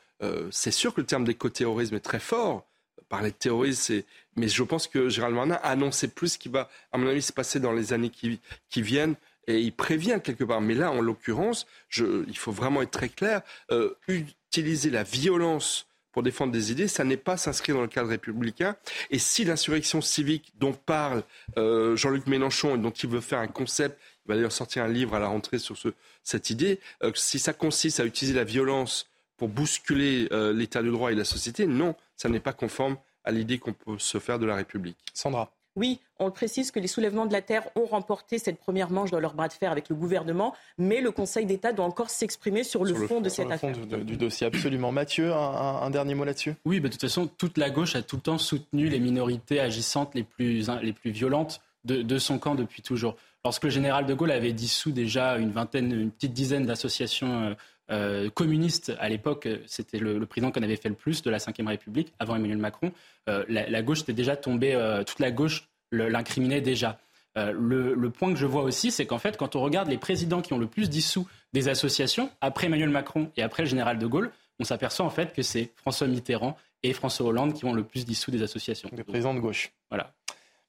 c'est 0.51 0.71
sûr 0.71 0.93
que 0.93 1.01
le 1.01 1.05
terme 1.05 1.25
d'éco-terrorisme 1.25 1.95
est 1.95 1.99
très 1.99 2.21
fort 2.21 2.65
parler 3.09 3.31
de 3.31 3.35
terrorisme, 3.35 4.01
mais 4.35 4.47
je 4.47 4.63
pense 4.63 4.87
que 4.87 5.09
Gérald 5.09 5.35
Marnin 5.35 5.55
a 5.55 5.69
annoncé 5.69 6.07
plus 6.07 6.33
ce 6.33 6.37
qui 6.37 6.49
va, 6.49 6.69
à 6.91 6.97
mon 6.97 7.07
avis, 7.07 7.21
se 7.21 7.33
passer 7.33 7.59
dans 7.59 7.71
les 7.71 7.93
années 7.93 8.09
qui, 8.09 8.81
viennent. 8.81 9.15
Et 9.47 9.61
il 9.61 9.71
prévient 9.71 10.19
quelque 10.23 10.43
part. 10.43 10.61
Mais 10.61 10.73
là, 10.73 10.91
en 10.91 11.01
l'occurrence, 11.01 11.67
il 11.97 12.37
faut 12.37 12.51
vraiment 12.51 12.81
être 12.81 12.91
très 12.91 13.09
clair. 13.09 13.41
Euh, 13.71 13.95
utiliser 14.07 14.89
la 14.89 15.03
violence 15.03 15.87
pour 16.15 16.23
défendre 16.23 16.53
des 16.53 16.71
idées, 16.71 16.87
ça 16.87 17.03
n'est 17.03 17.17
pas 17.17 17.35
s'inscrire 17.35 17.75
dans 17.75 17.81
le 17.81 17.89
cadre 17.89 18.07
républicain. 18.07 18.77
Et 19.11 19.19
si 19.19 19.43
l'insurrection 19.43 19.99
civique 19.99 20.53
dont 20.57 20.71
parle 20.71 21.23
euh, 21.57 21.97
Jean-Luc 21.97 22.27
Mélenchon 22.27 22.75
et 22.75 22.77
dont 22.77 22.91
il 22.91 23.09
veut 23.09 23.19
faire 23.19 23.39
un 23.39 23.47
concept, 23.47 23.99
il 24.25 24.29
va 24.29 24.35
d'ailleurs 24.35 24.53
sortir 24.53 24.83
un 24.83 24.87
livre 24.87 25.13
à 25.15 25.19
la 25.19 25.27
rentrée 25.27 25.59
sur 25.59 25.75
ce, 25.75 25.89
cette 26.23 26.49
idée, 26.49 26.79
euh, 27.03 27.11
si 27.15 27.37
ça 27.37 27.51
consiste 27.51 27.99
à 27.99 28.05
utiliser 28.05 28.33
la 28.33 28.45
violence 28.45 29.09
pour 29.37 29.49
bousculer 29.49 30.27
l'état 30.53 30.81
de 30.81 30.89
droit 30.89 31.11
et 31.11 31.15
la 31.15 31.25
société, 31.25 31.67
non, 31.67 31.95
ça 32.15 32.29
n'est 32.29 32.39
pas 32.39 32.53
conforme 32.53 32.97
à 33.23 33.31
l'idée 33.31 33.57
qu'on 33.57 33.73
peut 33.73 33.97
se 33.97 34.19
faire 34.19 34.39
de 34.39 34.45
la 34.45 34.55
République. 34.55 34.97
Sandra. 35.13 35.51
Oui, 35.75 35.99
on 36.19 36.31
précise 36.31 36.71
que 36.71 36.79
les 36.79 36.87
soulèvements 36.87 37.25
de 37.25 37.33
la 37.33 37.41
Terre 37.41 37.67
ont 37.75 37.85
remporté 37.85 38.39
cette 38.39 38.57
première 38.57 38.89
manche 38.91 39.11
dans 39.11 39.19
leur 39.19 39.33
bras 39.33 39.49
de 39.49 39.53
fer 39.53 39.71
avec 39.71 39.89
le 39.89 39.95
gouvernement, 39.95 40.55
mais 40.77 41.01
le 41.01 41.11
Conseil 41.11 41.45
d'État 41.45 41.73
doit 41.73 41.83
encore 41.83 42.09
s'exprimer 42.09 42.63
sur, 42.63 42.85
le, 42.85 42.93
fond, 42.93 43.19
de 43.19 43.27
cette 43.27 43.51
affaire. 43.51 43.75
du 43.77 44.15
dossier, 44.15 44.47
absolument. 44.47 44.93
Mathieu, 44.93 45.33
un, 45.33 45.89
dernier 45.89 46.15
mot 46.15 46.23
là-dessus? 46.23 46.53
Oui, 46.63 46.79
bah, 46.79 46.87
de 46.87 46.93
toute 46.93 47.01
façon, 47.01 47.27
toute 47.27 47.57
la 47.57 47.69
gauche 47.69 47.97
a 47.97 48.01
tout 48.01 48.15
le 48.15 48.21
temps 48.21 48.37
soutenu 48.37 48.87
les 48.87 48.99
minorités 48.99 49.59
agissantes 49.59 50.15
les 50.15 50.23
plus, 50.23 50.65
les 50.81 50.93
plus 50.93 51.11
violentes 51.11 51.59
de, 51.83 52.01
de 52.01 52.17
son 52.19 52.39
camp 52.39 52.55
depuis 52.55 52.81
toujours. 52.81 53.17
Lorsque 53.43 53.65
le 53.65 53.69
général 53.69 54.05
de 54.05 54.13
Gaulle 54.13 54.31
avait 54.31 54.53
dissous 54.53 54.91
déjà 54.91 55.37
une 55.37 55.51
vingtaine, 55.51 55.91
une 55.91 56.09
petite 56.09 56.33
dizaine 56.33 56.65
d'associations 56.65 57.55
euh, 57.91 58.29
communiste 58.29 58.93
à 58.99 59.09
l'époque, 59.09 59.47
c'était 59.67 59.99
le, 59.99 60.25
président 60.25 60.51
qu'on 60.51 60.63
avait 60.63 60.75
fait 60.75 60.89
le 60.89 60.95
plus 60.95 61.21
de 61.21 61.29
la 61.29 61.37
Ve 61.37 61.67
République, 61.67 62.13
avant 62.19 62.35
Emmanuel 62.35 62.57
Macron. 62.57 62.91
Euh, 63.29 63.45
la, 63.47 63.81
gauche 63.81 64.01
était 64.01 64.13
déjà 64.13 64.35
tombée, 64.35 64.73
euh, 64.73 65.03
toute 65.03 65.19
la 65.19 65.31
gauche 65.31 65.67
l'incriminait 65.91 66.61
déjà. 66.61 66.99
Le, 67.35 68.07
point 68.07 68.31
que 68.31 68.39
je 68.39 68.45
vois 68.45 68.63
aussi, 68.63 68.91
c'est 68.91 69.05
qu'en 69.05 69.19
fait, 69.19 69.37
quand 69.37 69.55
on 69.55 69.61
regarde 69.61 69.89
les 69.89 69.97
présidents 69.97 70.41
qui 70.41 70.53
ont 70.53 70.57
le 70.57 70.67
plus 70.67 70.89
dissous 70.89 71.27
des 71.53 71.67
associations, 71.67 72.29
après 72.41 72.67
Emmanuel 72.67 72.89
Macron 72.89 73.29
et 73.37 73.43
après 73.43 73.63
le 73.63 73.69
général 73.69 73.99
de 73.99 74.07
Gaulle, 74.07 74.31
on 74.59 74.63
s'aperçoit 74.63 75.05
en 75.05 75.09
fait 75.09 75.33
que 75.33 75.41
c'est 75.41 75.71
François 75.75 76.07
Mitterrand 76.07 76.57
et 76.81 76.93
François 76.93 77.27
Hollande 77.27 77.53
qui 77.53 77.65
ont 77.65 77.73
le 77.73 77.83
plus 77.83 78.05
dissous 78.05 78.31
des 78.31 78.41
associations. 78.41 78.89
Les 78.95 79.03
présidents 79.03 79.33
de 79.33 79.41
gauche. 79.41 79.71
Voilà. 79.89 80.13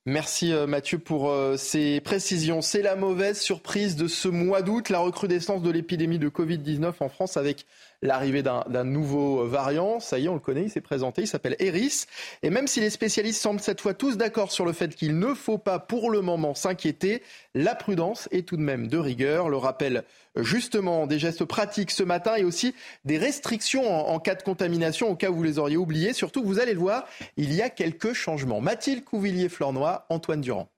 Merci 0.09 0.53
euh, 0.53 0.69
Mathieu 0.69 1.01
pour 1.01 1.31
euh, 1.31 1.57
ces 1.57 2.01
précisions. 2.01 2.63
C'est 2.63 2.81
la 2.81 2.95
mauvaise 2.95 3.41
surprise 3.41 3.97
de 3.97 4.07
ce 4.07 4.29
mois 4.29 4.63
d'août, 4.63 4.89
la 4.89 5.01
recrudescence 5.01 5.63
de 5.63 5.71
l'épidémie 5.71 6.21
de 6.21 6.29
Covid-19 6.29 6.93
en 7.01 7.09
France 7.09 7.37
avec 7.37 7.67
l'arrivée 8.03 8.43
d'un 8.43 8.85
nouveau 8.85 9.47
variant. 9.47 10.01
Ça 10.01 10.19
y 10.19 10.27
est, 10.27 10.29
on 10.29 10.35
le 10.35 10.41
connaît, 10.41 10.65
il 10.65 10.71
s'est 10.71 10.81
présenté, 10.81 11.23
il 11.23 11.27
s'appelle 11.27 11.57
Eris. 11.59 12.05
Et 12.43 12.51
même 12.51 12.67
si 12.67 12.81
les 12.81 12.91
spécialistes 12.91 13.41
semblent 13.41 13.61
cette 13.61 13.81
fois 13.81 13.95
tous 13.95 14.17
d'accord 14.17 14.53
sur 14.53 14.65
le 14.65 14.73
fait 14.73 14.95
qu'il 14.95 15.19
ne 15.19 15.35
faut 15.35 15.59
pas 15.59 15.79
pour 15.79 16.11
le 16.11 16.21
moment 16.21 16.55
s'inquiéter, 16.55 17.23
la 17.55 17.75
prudence 17.75 18.29
est 18.31 18.47
tout 18.47 18.57
de 18.57 18.63
même 18.63 18.89
de 18.89 18.99
rigueur. 18.99 19.49
Le 19.49 19.57
rappel 19.57 20.05
justement 20.37 21.07
des 21.07 21.19
gestes 21.19 21.45
pratiques 21.45 21.91
ce 21.91 22.03
matin 22.03 22.37
et 22.37 22.45
aussi 22.45 22.75
des 23.05 23.19
restrictions 23.19 24.09
en, 24.09 24.19
cas 24.19 24.35
de 24.35 24.43
contamination 24.43 25.11
au 25.11 25.17
cas 25.17 25.31
où 25.31 25.37
vous 25.37 25.43
les 25.43 25.59
auriez 25.59 25.77
oubliés. 25.77 26.13
Surtout, 26.13 26.43
vous 26.43 26.61
allez 26.61 26.75
le 26.75 26.81
voir, 26.81 27.07
il 27.37 27.53
y 27.55 27.63
a 27.63 27.71
quelques 27.71 28.13
changements. 28.13 28.61
Mathilde 28.61 29.05
Couvillier-Flornois, 29.05 30.07
Antoine 30.11 30.41
Durand. 30.41 30.69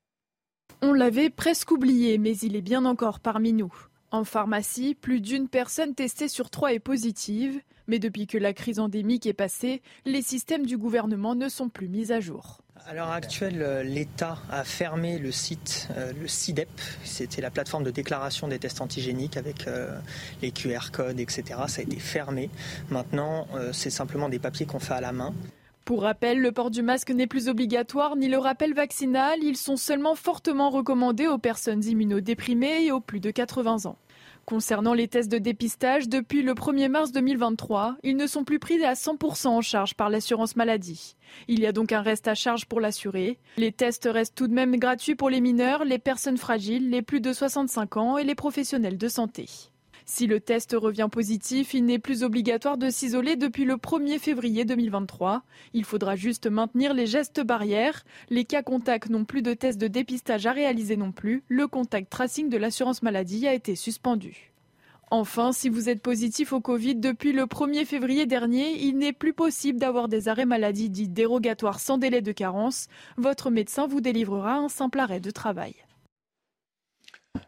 On 0.81 0.93
l'avait 0.93 1.31
presque 1.31 1.73
oublié, 1.73 2.19
mais 2.19 2.37
il 2.39 2.55
est 2.55 2.61
bien 2.61 2.85
encore 2.85 3.21
parmi 3.21 3.53
nous. 3.53 3.73
En 4.11 4.25
pharmacie, 4.25 4.95
plus 4.95 5.21
d'une 5.21 5.49
personne 5.49 5.95
testée 5.95 6.29
sur 6.29 6.49
trois 6.49 6.73
est 6.73 6.79
positive, 6.79 7.61
mais 7.89 7.99
depuis 7.99 8.27
que 8.27 8.39
la 8.39 8.55
crise 8.55 8.79
endémique 8.79 9.27
est 9.27 9.35
passée, 9.35 9.83
les 10.07 10.23
systèmes 10.23 10.65
du 10.65 10.79
gouvernement 10.79 11.35
ne 11.35 11.51
sont 11.51 11.69
plus 11.69 11.89
mis 11.89 12.11
à 12.11 12.19
jour. 12.19 12.63
À 12.87 12.95
l'heure 12.95 13.11
actuelle, 13.11 13.61
euh, 13.61 13.83
l'État 13.83 14.39
a 14.51 14.65
fermé 14.65 15.19
le 15.19 15.31
site, 15.31 15.89
euh, 15.97 16.13
le 16.19 16.27
CIDEP, 16.27 16.71
c'était 17.05 17.43
la 17.43 17.51
plateforme 17.51 17.85
de 17.85 17.91
déclaration 17.91 18.49
des 18.49 18.59
tests 18.59 18.81
antigéniques 18.81 19.37
avec 19.37 19.67
euh, 19.67 19.99
les 20.41 20.53
QR 20.53 20.91
codes, 20.91 21.21
etc. 21.21 21.43
Ça 21.67 21.81
a 21.81 21.85
été 21.85 21.99
fermé. 21.99 22.49
Maintenant, 22.89 23.47
c'est 23.73 23.91
simplement 23.91 24.31
des 24.31 24.39
papiers 24.39 24.65
qu'on 24.65 24.79
fait 24.79 24.95
à 24.95 25.03
la 25.03 25.13
main. 25.13 25.35
Pour 25.89 26.03
rappel, 26.03 26.39
le 26.41 26.53
port 26.53 26.71
du 26.71 26.83
masque 26.83 27.13
n'est 27.13 27.27
plus 27.27 27.49
obligatoire 27.49 28.15
ni 28.15 28.29
le 28.29 28.37
rappel 28.37 28.75
vaccinal. 28.75 29.39
Ils 29.43 29.57
sont 29.57 29.79
seulement 29.79 30.15
fortement 30.15 30.69
recommandés 30.69 31.29
aux 31.29 31.39
personnes 31.39 31.83
immunodéprimées 31.83 32.85
et 32.85 32.93
aux 32.93 33.01
plus 33.01 33.21
de 33.21 33.31
80 33.31 33.87
ans. 33.87 33.97
Concernant 34.45 34.93
les 34.93 35.09
tests 35.09 35.33
de 35.33 35.39
dépistage, 35.39 36.07
depuis 36.07 36.43
le 36.43 36.53
1er 36.53 36.91
mars 36.91 37.11
2023, 37.11 37.97
ils 38.03 38.19
ne 38.19 38.27
sont 38.27 38.45
plus 38.45 38.59
pris 38.59 38.85
à 38.85 38.93
100% 38.93 39.47
en 39.47 39.63
charge 39.63 39.95
par 39.95 40.11
l'assurance 40.11 40.57
maladie. 40.57 41.17
Il 41.49 41.61
y 41.61 41.67
a 41.67 41.73
donc 41.73 41.91
un 41.93 42.03
reste 42.03 42.29
à 42.29 42.35
charge 42.35 42.67
pour 42.67 42.83
l'assuré. 42.83 43.39
Les 43.57 43.73
tests 43.73 44.11
restent 44.13 44.35
tout 44.35 44.47
de 44.47 44.53
même 44.53 44.77
gratuits 44.77 45.15
pour 45.15 45.31
les 45.31 45.41
mineurs, 45.41 45.87
les 45.87 45.99
personnes 45.99 46.37
fragiles, 46.37 46.91
les 46.91 47.01
plus 47.01 47.23
de 47.23 47.33
65 47.33 47.97
ans 47.97 48.19
et 48.19 48.25
les 48.25 48.35
professionnels 48.35 48.99
de 48.99 49.09
santé. 49.09 49.47
Si 50.11 50.27
le 50.27 50.41
test 50.41 50.75
revient 50.75 51.09
positif, 51.13 51.75
il 51.75 51.85
n'est 51.85 51.99
plus 51.99 52.23
obligatoire 52.23 52.79
de 52.79 52.89
s'isoler 52.89 53.37
depuis 53.37 53.67
le 53.67 53.75
1er 53.75 54.19
février 54.19 54.65
2023. 54.65 55.43
Il 55.75 55.85
faudra 55.85 56.17
juste 56.17 56.47
maintenir 56.47 56.95
les 56.95 57.07
gestes 57.07 57.45
barrières. 57.45 58.07
Les 58.31 58.47
cas 58.47 58.63
contacts 58.63 59.11
n'ont 59.11 59.27
plus 59.27 59.43
de 59.43 59.53
test 59.53 59.79
de 59.79 59.87
dépistage 59.87 60.47
à 60.47 60.53
réaliser 60.53 60.97
non 60.97 61.13
plus. 61.13 61.45
Le 61.49 61.69
contact 61.69 62.09
tracing 62.11 62.49
de 62.49 62.57
l'assurance 62.57 63.03
maladie 63.03 63.47
a 63.47 63.53
été 63.53 63.77
suspendu. 63.77 64.51
Enfin, 65.11 65.53
si 65.53 65.69
vous 65.69 65.91
êtes 65.91 66.01
positif 66.01 66.55
au 66.55 66.61
Covid 66.61 66.95
depuis 66.97 67.33
le 67.33 67.43
1er 67.43 67.85
février 67.85 68.25
dernier, 68.25 68.83
il 68.83 68.97
n'est 68.97 69.13
plus 69.13 69.35
possible 69.35 69.79
d'avoir 69.79 70.09
des 70.09 70.29
arrêts 70.29 70.47
maladie 70.47 70.89
dits 70.89 71.09
dérogatoires 71.09 71.81
sans 71.81 71.99
délai 71.99 72.23
de 72.23 72.33
carence. 72.33 72.89
Votre 73.19 73.51
médecin 73.51 73.87
vous 73.87 74.01
délivrera 74.01 74.55
un 74.55 74.71
simple 74.71 75.01
arrêt 75.01 75.21
de 75.21 75.31
travail. 75.31 75.75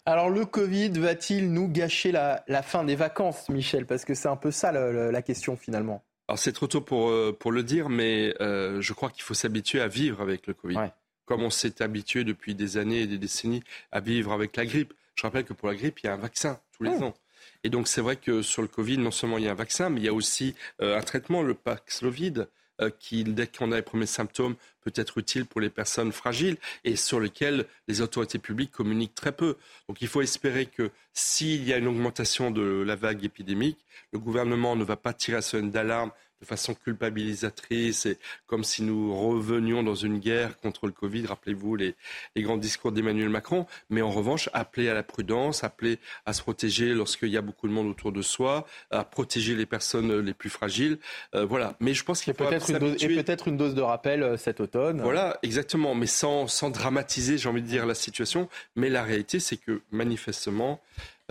Alors 0.06 0.30
le 0.30 0.44
Covid 0.44 0.90
va-t-il 0.90 1.52
nous 1.52 1.68
gâcher 1.68 2.12
la, 2.12 2.62
fin 2.62 2.84
des 2.84 2.96
vacances, 2.96 3.48
Michel? 3.48 3.86
Parce 3.86 4.04
que 4.04 4.14
c'est 4.14 4.28
un 4.28 4.36
peu 4.36 4.50
ça 4.50 4.72
la, 4.72 5.22
question 5.22 5.56
finalement. 5.56 6.02
Alors 6.28 6.38
c'est 6.38 6.52
trop 6.52 6.66
tôt 6.66 6.80
pour, 6.80 7.10
euh, 7.10 7.36
pour 7.38 7.52
le 7.52 7.62
dire, 7.62 7.88
mais 7.88 8.34
euh, 8.40 8.80
je 8.80 8.92
crois 8.92 9.10
qu'il 9.10 9.22
faut 9.22 9.34
s'habituer 9.34 9.80
à 9.80 9.88
vivre 9.88 10.20
avec 10.20 10.46
le 10.46 10.54
Covid. 10.54 10.90
Comme 11.26 11.42
on 11.42 11.50
s'est 11.50 11.80
habitué 11.82 12.24
depuis 12.24 12.54
des 12.54 12.76
années 12.76 13.02
et 13.02 13.06
des 13.06 13.18
décennies 13.18 13.62
à 13.92 14.00
vivre 14.00 14.32
avec 14.32 14.56
la 14.56 14.66
grippe. 14.66 14.94
Je 15.14 15.22
rappelle 15.22 15.44
que 15.44 15.52
pour 15.52 15.68
la 15.68 15.74
grippe, 15.74 16.00
il 16.00 16.06
y 16.06 16.08
a 16.08 16.14
un 16.14 16.16
vaccin 16.16 16.58
tous 16.72 16.82
les 16.82 17.02
ans. 17.02 17.14
Et 17.62 17.68
donc 17.68 17.88
c'est 17.88 18.00
vrai 18.00 18.16
que 18.16 18.42
sur 18.42 18.62
le 18.62 18.68
Covid, 18.68 18.98
non 18.98 19.10
seulement 19.10 19.38
il 19.38 19.44
y 19.44 19.48
a 19.48 19.52
un 19.52 19.54
vaccin, 19.54 19.90
mais 19.90 20.00
il 20.00 20.04
y 20.04 20.08
a 20.08 20.14
aussi 20.14 20.54
euh, 20.80 20.98
un 20.98 21.02
traitement, 21.02 21.42
le 21.42 21.54
Paxlovid, 21.54 22.48
qui, 22.88 23.24
dès 23.24 23.46
qu'on 23.46 23.72
a 23.72 23.76
les 23.76 23.82
premiers 23.82 24.06
symptômes, 24.06 24.54
peut 24.80 24.92
être 24.94 25.18
utile 25.18 25.44
pour 25.44 25.60
les 25.60 25.70
personnes 25.70 26.12
fragiles 26.12 26.56
et 26.84 26.96
sur 26.96 27.20
lesquelles 27.20 27.66
les 27.88 28.00
autorités 28.00 28.38
publiques 28.38 28.72
communiquent 28.72 29.14
très 29.14 29.32
peu. 29.32 29.56
Donc 29.88 30.00
il 30.00 30.08
faut 30.08 30.22
espérer 30.22 30.66
que 30.66 30.90
s'il 31.12 31.64
y 31.64 31.72
a 31.72 31.76
une 31.76 31.88
augmentation 31.88 32.50
de 32.50 32.62
la 32.62 32.96
vague 32.96 33.24
épidémique, 33.24 33.78
le 34.12 34.18
gouvernement 34.18 34.76
ne 34.76 34.84
va 34.84 34.96
pas 34.96 35.12
tirer 35.12 35.38
à 35.38 35.42
sonnette 35.42 35.70
d'alarme 35.70 36.12
de 36.40 36.46
façon 36.46 36.74
culpabilisatrice 36.74 38.06
et 38.06 38.18
comme 38.46 38.64
si 38.64 38.82
nous 38.82 39.14
revenions 39.14 39.82
dans 39.82 39.94
une 39.94 40.18
guerre 40.18 40.58
contre 40.58 40.86
le 40.86 40.92
Covid. 40.92 41.26
Rappelez-vous 41.26 41.76
les, 41.76 41.94
grands 42.38 42.56
discours 42.56 42.92
d'Emmanuel 42.92 43.28
Macron. 43.28 43.66
Mais 43.90 44.02
en 44.02 44.10
revanche, 44.10 44.48
appeler 44.52 44.88
à 44.88 44.94
la 44.94 45.02
prudence, 45.02 45.64
appeler 45.64 45.98
à 46.24 46.32
se 46.32 46.42
protéger 46.42 46.94
lorsqu'il 46.94 47.28
y 47.28 47.36
a 47.36 47.42
beaucoup 47.42 47.68
de 47.68 47.72
monde 47.72 47.88
autour 47.88 48.12
de 48.12 48.22
soi, 48.22 48.66
à 48.90 49.04
protéger 49.04 49.54
les 49.54 49.66
personnes 49.66 50.20
les 50.20 50.34
plus 50.34 50.50
fragiles. 50.50 50.98
Euh, 51.34 51.44
voilà. 51.44 51.76
Mais 51.80 51.94
je 51.94 52.04
pense 52.04 52.22
qu'il 52.22 52.34
faut 52.34 52.44
peut-être 52.44 52.70
une, 52.70 52.96
et 53.00 53.22
peut-être 53.22 53.48
une 53.48 53.56
dose 53.56 53.74
de 53.74 53.82
rappel 53.82 54.22
euh, 54.22 54.36
cet 54.36 54.60
automne. 54.60 55.00
Voilà, 55.02 55.38
exactement. 55.42 55.94
Mais 55.94 56.06
sans, 56.06 56.46
sans 56.46 56.70
dramatiser, 56.70 57.38
j'ai 57.38 57.48
envie 57.48 57.62
de 57.62 57.66
dire, 57.66 57.86
la 57.86 57.94
situation. 57.94 58.48
Mais 58.76 58.88
la 58.88 59.02
réalité, 59.02 59.40
c'est 59.40 59.56
que 59.56 59.82
manifestement, 59.90 60.80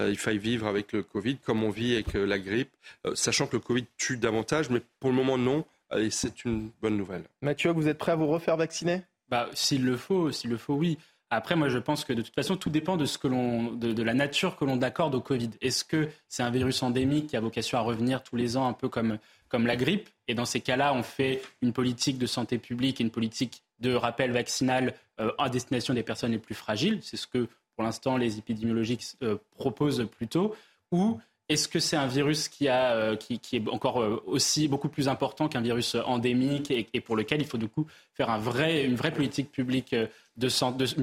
il 0.08 0.18
faille 0.18 0.38
vivre 0.38 0.68
avec 0.68 0.94
le 0.94 1.04
Covid 1.04 1.38
comme 1.38 1.64
on 1.64 1.70
vit 1.70 1.94
avec 1.94 2.16
euh, 2.16 2.26
la 2.26 2.40
grippe, 2.40 2.72
euh, 3.06 3.16
sachant 3.16 3.48
que 3.48 3.58
le 3.58 3.62
Covid 3.62 3.86
tue 3.98 4.18
davantage, 4.18 4.70
mais 4.70 4.82
pour 5.00 5.10
le 5.10 5.16
moment 5.16 5.38
non. 5.38 5.66
Et 5.98 6.12
c'est 6.12 6.46
une 6.46 6.70
bonne 6.82 6.98
nouvelle. 6.98 7.24
Mathieu, 7.42 7.72
vous 7.72 7.88
êtes 7.88 7.98
prêt 7.98 8.12
à 8.12 8.16
vous 8.16 8.28
refaire 8.28 8.56
vacciner? 8.58 9.02
Bah, 9.28 9.50
S'il 9.54 9.84
le 9.84 9.98
faut, 9.98 10.32
s'il 10.32 10.52
le 10.52 10.58
faut, 10.58 10.76
oui. 10.76 11.00
Après, 11.32 11.56
moi, 11.56 11.68
je 11.70 11.80
pense 11.80 12.06
que 12.06 12.14
de 12.14 12.22
toute 12.22 12.36
façon, 12.36 12.58
tout 12.58 12.70
dépend 12.70 12.96
de, 12.96 13.06
ce 13.06 13.18
que 13.18 13.28
l'on, 13.28 13.72
de, 13.72 14.04
la 14.04 14.14
nature 14.14 14.56
que 14.56 14.66
l'on 14.66 14.80
accorde 14.84 15.16
au 15.16 15.22
Covid. 15.22 15.50
Est-ce 15.62 15.84
que 15.84 16.08
c'est 16.28 16.44
un 16.44 16.52
virus 16.52 16.84
endémique 16.84 17.28
qui 17.28 17.38
a 17.38 17.40
vocation 17.40 17.80
à 17.80 17.82
revenir 17.82 18.22
tous 18.22 18.36
les 18.36 18.56
ans, 18.56 18.68
un 18.68 18.74
peu 18.74 18.88
comme, 18.88 19.18
comme 19.48 19.66
la 19.66 19.76
grippe? 19.76 20.10
Et 20.28 20.36
dans 20.36 20.46
ces 20.46 20.60
cas-là, 20.60 20.94
on 20.94 21.02
fait 21.02 21.42
une 21.64 21.74
politique 21.74 22.20
de 22.20 22.28
santé 22.28 22.60
publique 22.60 23.02
et 23.02 23.04
une 23.04 23.12
politique 23.12 23.64
de 23.80 23.94
rappel 23.96 24.32
vaccinal 24.32 24.94
à 25.38 25.50
destination 25.50 25.94
des 25.94 26.04
personnes 26.04 26.32
les 26.32 26.40
plus 26.40 26.56
fragiles. 26.56 27.00
C'est 27.02 27.18
ce 27.18 27.28
que 27.28 27.48
pour 27.80 27.86
l'instant 27.86 28.18
les 28.18 28.38
épidémiologiques 28.38 29.06
euh, 29.24 29.38
proposent 29.56 30.06
plutôt, 30.12 30.54
ou 30.92 31.18
est-ce 31.48 31.70
que 31.70 31.80
c'est 31.80 31.96
un 31.96 32.08
virus 32.08 32.50
qui, 32.50 32.68
a, 32.68 32.92
euh, 32.92 33.16
qui, 33.16 33.56
est 33.56 33.70
encore 33.70 34.02
euh, 34.02 34.22
aussi 34.28 34.68
beaucoup 34.68 34.90
plus 34.90 35.08
important 35.08 35.48
qu'un 35.48 35.62
virus 35.62 35.96
endémique 35.96 36.72
et, 36.72 37.00
pour 37.00 37.16
lequel 37.16 37.40
il 37.40 37.48
faut 37.48 37.58
du 37.58 37.70
coup 37.70 37.88
faire 38.16 38.30
une 38.32 38.96
vraie 38.96 39.14
politique 39.14 39.50
publique 39.50 39.96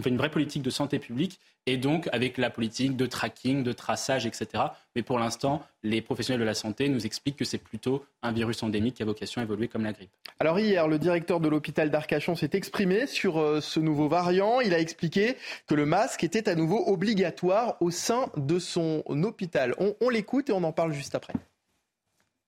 une 0.05 0.16
vraie 0.16 0.30
politique 0.30 0.62
de 0.62 0.70
santé 0.70 0.99
publique 0.99 1.39
et 1.66 1.76
donc 1.76 2.09
avec 2.12 2.39
la 2.39 2.49
politique 2.49 2.97
de 2.97 3.07
tracking, 3.07 3.64
de 3.64 3.72
traçage, 3.72 4.24
etc. 4.24 4.64
Mais 4.95 5.03
pour 5.03 5.18
l'instant, 5.18 5.62
les 5.82 6.01
professionnels 6.01 6.41
de 6.41 6.47
la 6.47 6.55
santé 6.55 6.89
nous 6.89 7.05
expliquent 7.07 7.37
que 7.37 7.45
c'est 7.45 7.59
plutôt 7.59 8.05
un 8.22 8.32
virus 8.32 8.62
endémique 8.62 8.95
qui 8.95 9.03
a 9.03 9.07
vocation 9.07 9.41
à 9.41 9.45
évoluer 9.45 9.68
comme 9.68 9.84
la 9.84 9.93
grippe. 9.93 10.11
Alors 10.39 10.59
hier, 10.61 10.87
le 10.87 10.99
directeur 10.99 11.41
de 11.41 11.49
l'hôpital 11.49 11.91
d'Arcachon 11.91 12.37
s'est 12.37 12.51
exprimé 12.53 13.07
sur 13.07 13.39
euh, 13.39 13.61
ce 13.61 13.80
nouveau 13.80 14.09
variant. 14.09 14.61
Il 14.61 14.74
a 14.74 14.78
expliqué 14.78 15.37
que 15.66 15.74
le 15.74 15.87
masque 15.87 16.22
était 16.22 16.49
à 16.49 16.55
nouveau 16.55 16.84
obligatoire 16.87 17.76
au 17.80 17.91
sein 17.91 18.30
de 18.37 18.59
son 18.59 19.03
hôpital. 19.09 19.74
on 19.78 20.09
l'écoute 20.09 20.51
et 20.51 20.53
on 20.53 20.62
en 20.62 20.72
parle 20.72 20.93
juste 20.93 21.14
après. 21.14 21.34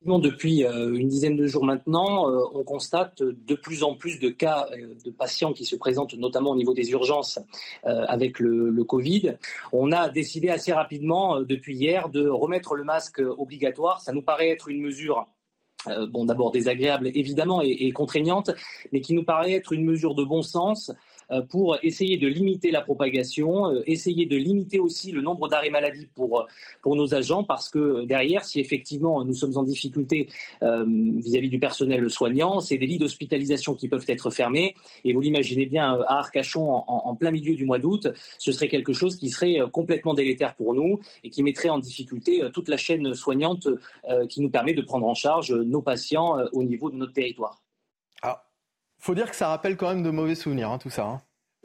Depuis 0.04 0.64
euh, 0.64 0.94
une 0.94 1.08
dizaine 1.08 1.36
de 1.36 1.46
jours 1.48 1.64
maintenant, 1.64 2.30
euh, 2.30 2.44
on 2.54 2.62
constate 2.62 3.20
de 3.20 3.54
plus 3.56 3.82
en 3.82 3.94
plus 3.94 4.20
de 4.20 4.28
cas 4.28 4.68
euh, 4.72 4.94
de 5.04 5.10
patients 5.10 5.52
qui 5.52 5.64
se 5.64 5.74
présentent 5.74 6.14
notamment 6.14 6.50
au 6.50 6.56
niveau 6.56 6.72
des 6.72 6.90
urgences 6.92 7.40
avec 7.82 8.38
le, 8.38 8.84
Covid. 8.84 9.34
On 9.72 9.92
a 9.92 10.08
décidé 10.08 10.48
assez 10.50 10.72
rapidement 10.72 11.40
depuis 11.40 11.76
hier 11.76 12.08
de 12.08 12.28
remettre 12.28 12.74
le 12.74 12.84
masque 12.84 13.20
obligatoire. 13.20 14.00
Ça 14.00 14.12
nous 14.12 14.22
paraît 14.22 14.48
être 14.48 14.68
une 14.68 14.80
mesure 14.80 15.26
bon, 16.08 16.24
d'abord 16.24 16.52
désagréable 16.52 17.10
évidemment 17.14 17.60
et, 17.60 17.90
contraignante, 17.90 18.50
mais 18.92 19.00
qui 19.00 19.14
nous 19.14 19.24
paraît 19.24 19.52
être 19.52 19.72
une 19.72 19.84
mesure 19.84 20.14
de 20.14 20.24
bon 20.24 20.42
sens 20.42 20.92
pour 21.48 21.78
essayer 21.82 22.16
de 22.16 22.26
limiter 22.26 22.70
la 22.70 22.80
propagation, 22.80 23.70
euh, 23.70 23.82
essayer 23.86 24.26
de 24.26 24.36
limiter 24.36 24.78
aussi 24.78 25.12
le 25.12 25.20
nombre 25.20 25.48
d'arrêts 25.48 25.70
maladie 25.70 26.08
pour, 26.14 26.46
pour 26.82 26.96
nos 26.96 27.14
agents, 27.14 27.44
parce 27.44 27.68
que 27.68 28.04
derrière, 28.04 28.44
si 28.44 28.60
effectivement 28.60 29.24
nous 29.24 29.34
sommes 29.34 29.56
en 29.56 29.62
difficulté 29.62 30.28
euh, 30.62 30.84
vis-à-vis 30.86 31.48
du 31.48 31.58
personnel 31.58 32.08
soignant, 32.10 32.60
c'est 32.60 32.78
des 32.78 32.86
lits 32.86 32.98
d'hospitalisation 32.98 33.74
qui 33.74 33.88
peuvent 33.88 34.04
être 34.08 34.30
fermés. 34.30 34.74
Et 35.04 35.12
vous 35.12 35.20
l'imaginez 35.20 35.66
bien, 35.66 36.00
à 36.06 36.18
Arcachon, 36.18 36.68
en, 36.86 37.14
plein 37.14 37.30
milieu 37.30 37.54
du 37.54 37.64
mois 37.64 37.78
d'août, 37.78 38.08
ce 38.38 38.52
serait 38.52 38.68
quelque 38.68 38.92
chose 38.92 39.16
qui 39.16 39.30
serait 39.30 39.58
complètement 39.72 40.14
délétère 40.14 40.54
pour 40.54 40.74
nous 40.74 41.00
et 41.24 41.30
qui 41.30 41.42
mettrait 41.42 41.68
en 41.68 41.78
difficulté 41.78 42.42
toute 42.52 42.68
la 42.68 42.76
chaîne 42.76 43.14
soignante 43.14 43.68
qui 44.28 44.40
nous 44.40 44.50
permet 44.50 44.74
de 44.74 44.82
prendre 44.82 45.06
en 45.06 45.14
charge 45.14 45.52
nos 45.52 45.82
patients 45.82 46.36
au 46.52 46.62
niveau 46.62 46.90
de 46.90 46.96
notre 46.96 47.12
territoire. 47.12 47.60
Faut 48.98 49.14
dire 49.14 49.30
que 49.30 49.36
ça 49.36 49.48
rappelle 49.48 49.76
quand 49.76 49.88
même 49.88 50.02
de 50.02 50.10
mauvais 50.10 50.34
souvenirs, 50.34 50.70
hein, 50.70 50.78
tout 50.78 50.90
ça. 50.90 51.04
Hein. 51.04 51.20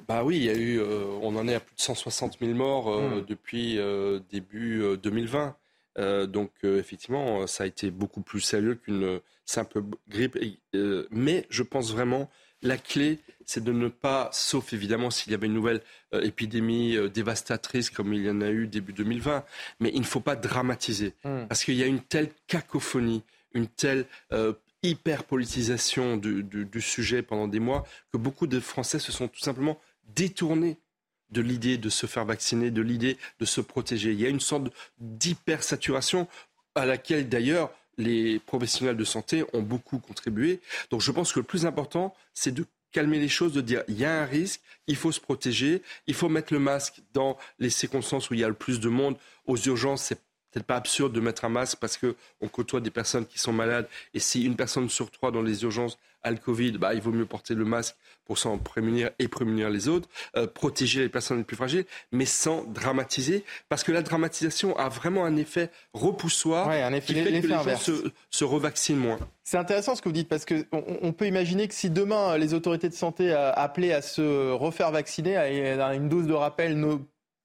Bah 0.07 0.23
oui, 0.23 0.37
il 0.37 0.43
y 0.43 0.49
a 0.49 0.55
eu, 0.55 0.79
euh, 0.79 1.05
on 1.21 1.35
en 1.35 1.47
est 1.47 1.55
à 1.55 1.59
plus 1.59 1.75
de 1.75 1.81
160 1.81 2.39
000 2.39 2.53
morts 2.53 2.89
euh, 2.89 3.21
hmm. 3.21 3.25
depuis 3.25 3.77
euh, 3.77 4.19
début 4.31 4.83
2020. 5.01 5.55
donc 6.27 6.51
effectivement, 6.63 7.45
ça 7.47 7.63
a 7.63 7.67
été 7.67 7.91
beaucoup 7.91 8.21
plus 8.21 8.41
sérieux 8.41 8.75
qu'une 8.75 9.19
simple 9.45 9.83
grippe. 10.09 10.37
mais 11.11 11.45
je 11.49 11.63
pense 11.63 11.91
vraiment 11.91 12.29
la 12.63 12.77
clé, 12.77 13.19
c'est 13.45 13.63
de 13.63 13.73
ne 13.73 13.89
pas, 13.89 14.29
sauf 14.31 14.73
évidemment 14.73 15.11
s'il 15.11 15.31
y 15.31 15.35
avait 15.35 15.47
une 15.47 15.53
nouvelle 15.53 15.81
épidémie 16.13 16.97
dévastatrice 17.13 17.89
comme 17.89 18.13
il 18.13 18.23
y 18.23 18.29
en 18.29 18.41
a 18.41 18.49
eu 18.49 18.67
début 18.67 18.93
2020, 18.93 19.43
mais 19.81 19.91
il 19.93 19.99
ne 19.99 20.05
faut 20.05 20.21
pas 20.21 20.35
dramatiser 20.35 21.13
hmm. 21.23 21.45
parce 21.47 21.63
qu'il 21.63 21.75
y 21.75 21.83
a 21.83 21.87
une 21.87 22.01
telle 22.01 22.29
cacophonie, 22.47 23.23
une 23.53 23.67
telle 23.67 24.05
hyper-politisation 24.83 26.17
du, 26.17 26.81
sujet 26.81 27.21
pendant 27.21 27.47
des 27.47 27.59
mois 27.59 27.85
que 28.11 28.17
beaucoup 28.17 28.47
de 28.47 28.59
Français 28.59 28.99
se 28.99 29.11
sont 29.11 29.27
tout 29.27 29.39
simplement 29.39 29.79
détournés 30.15 30.77
de 31.31 31.41
l'idée 31.41 31.77
de 31.77 31.89
se 31.89 32.05
faire 32.05 32.25
vacciner, 32.25 32.69
de 32.69 32.81
l'idée 32.81 33.17
de 33.39 33.45
se 33.45 33.61
protéger. 33.61 34.11
Il 34.11 34.21
y 34.21 34.25
a 34.25 34.29
une 34.29 34.39
sorte 34.39 34.71
d'hyper-saturation 34.99 36.27
à 36.75 36.85
laquelle 36.85 37.27
d'ailleurs 37.29 37.71
les 37.97 38.39
professionnels 38.39 38.97
de 38.97 39.03
santé 39.03 39.43
ont 39.53 39.61
beaucoup 39.61 39.99
contribué. 39.99 40.59
Donc 40.91 41.01
je 41.01 41.11
pense 41.11 41.31
que 41.31 41.39
le 41.39 41.45
plus 41.45 41.65
important, 41.65 42.13
c'est 42.33 42.53
de 42.53 42.65
calmer 42.91 43.19
les 43.19 43.29
choses, 43.29 43.53
de 43.53 43.61
dire 43.61 43.83
il 43.87 43.97
y 43.97 44.05
a 44.05 44.21
un 44.21 44.25
risque, 44.25 44.61
il 44.87 44.95
faut 44.95 45.11
se 45.11 45.19
protéger, 45.19 45.81
il 46.07 46.13
faut 46.13 46.29
mettre 46.29 46.53
le 46.53 46.59
masque 46.59 47.01
dans 47.13 47.37
les 47.59 47.69
circonstances 47.69 48.29
où 48.29 48.35
il 48.35 48.41
y 48.41 48.43
a 48.43 48.47
le 48.47 48.53
plus 48.53 48.79
de 48.79 48.89
monde. 48.89 49.17
Aux 49.45 49.57
urgences, 49.57 50.03
c'est 50.03 50.19
peut-être 50.53 50.65
pas 50.65 50.75
absurde 50.75 51.13
de 51.13 51.19
mettre 51.19 51.45
un 51.45 51.49
masque 51.49 51.77
parce 51.79 51.97
qu'on 51.97 52.47
côtoie 52.47 52.79
des 52.79 52.91
personnes 52.91 53.25
qui 53.25 53.39
sont 53.39 53.53
malades. 53.53 53.87
Et 54.13 54.19
si 54.19 54.43
une 54.43 54.55
personne 54.55 54.89
sur 54.89 55.09
trois 55.11 55.31
dans 55.31 55.41
les 55.41 55.63
urgences 55.63 55.97
a 56.23 56.31
le 56.31 56.37
Covid, 56.37 56.73
bah, 56.73 56.93
il 56.93 57.01
vaut 57.01 57.11
mieux 57.11 57.25
porter 57.25 57.53
le 57.53 57.65
masque 57.65 57.95
pour 58.25 58.37
s'en 58.37 58.57
prémunir 58.57 59.09
et 59.19 59.27
prémunir 59.27 59.69
les 59.69 59.89
autres, 59.89 60.07
euh, 60.37 60.47
protéger 60.47 61.01
les 61.01 61.09
personnes 61.09 61.39
les 61.39 61.43
plus 61.43 61.57
fragiles, 61.57 61.85
mais 62.13 62.25
sans 62.25 62.63
dramatiser, 62.63 63.43
parce 63.67 63.83
que 63.83 63.91
la 63.91 64.01
dramatisation 64.01 64.77
a 64.77 64.87
vraiment 64.87 65.25
un 65.25 65.35
effet 65.35 65.69
repoussoir 65.93 66.69
un 66.69 66.93
effet, 66.93 67.13
qui 67.13 67.13
fait 67.15 67.25
que 67.25 67.29
les 67.29 67.41
gens 67.49 67.77
se, 67.77 67.91
se, 68.29 68.45
revaccinent 68.45 68.97
moins. 68.97 69.19
C'est 69.43 69.57
intéressant 69.57 69.95
ce 69.95 70.01
que 70.01 70.07
vous 70.07 70.13
dites, 70.13 70.29
parce 70.29 70.45
qu'on 70.45 70.63
on 70.71 71.11
peut 71.11 71.27
imaginer 71.27 71.67
que 71.67 71.73
si 71.73 71.89
demain 71.89 72.37
les 72.37 72.53
autorités 72.53 72.87
de 72.87 72.93
santé 72.93 73.33
appelaient 73.33 73.91
à 73.91 74.01
se 74.01 74.51
refaire 74.51 74.91
vacciner 74.91 75.35
à 75.35 75.93
une 75.93 76.07
dose 76.07 76.27
de 76.27 76.33
rappel, 76.33 76.77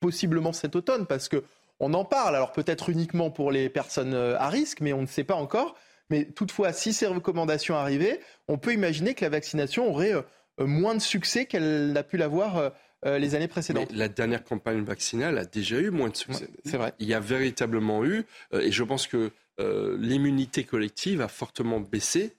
possiblement 0.00 0.52
cet 0.52 0.76
automne, 0.76 1.06
parce 1.06 1.28
que 1.28 1.42
on 1.80 1.94
en 1.94 2.04
parle, 2.04 2.34
alors 2.34 2.52
peut-être 2.52 2.90
uniquement 2.90 3.30
pour 3.30 3.50
les 3.50 3.68
personnes 3.68 4.14
euh, 4.14 4.38
à 4.38 4.48
risque, 4.48 4.80
mais 4.80 4.92
on 4.92 5.02
ne 5.02 5.06
sait 5.06 5.24
pas 5.24 5.34
encore. 5.34 5.76
Mais 6.10 6.24
toutefois, 6.24 6.72
si 6.72 6.92
ces 6.92 7.06
recommandations 7.06 7.76
arrivaient, 7.76 8.20
on 8.48 8.58
peut 8.58 8.72
imaginer 8.72 9.14
que 9.14 9.24
la 9.24 9.30
vaccination 9.30 9.88
aurait 9.88 10.12
euh, 10.12 10.22
moins 10.58 10.94
de 10.94 11.00
succès 11.00 11.46
qu'elle 11.46 11.92
n'a 11.92 12.02
pu 12.02 12.16
l'avoir 12.16 12.72
euh, 13.04 13.18
les 13.18 13.34
années 13.34 13.48
précédentes. 13.48 13.92
la 13.92 14.08
dernière 14.08 14.42
campagne 14.42 14.82
vaccinale 14.82 15.38
a 15.38 15.44
déjà 15.44 15.78
eu 15.78 15.90
moins 15.90 16.08
de 16.08 16.16
succès. 16.16 16.48
c'est 16.64 16.76
vrai. 16.76 16.94
Il 16.98 17.06
y 17.06 17.14
a 17.14 17.20
véritablement 17.20 18.04
eu, 18.04 18.24
et 18.52 18.72
je 18.72 18.82
pense 18.82 19.06
que 19.06 19.30
l'immunité 19.58 20.64
collective 20.64 21.20
a 21.20 21.28
fortement 21.28 21.78
baissé. 21.78 22.34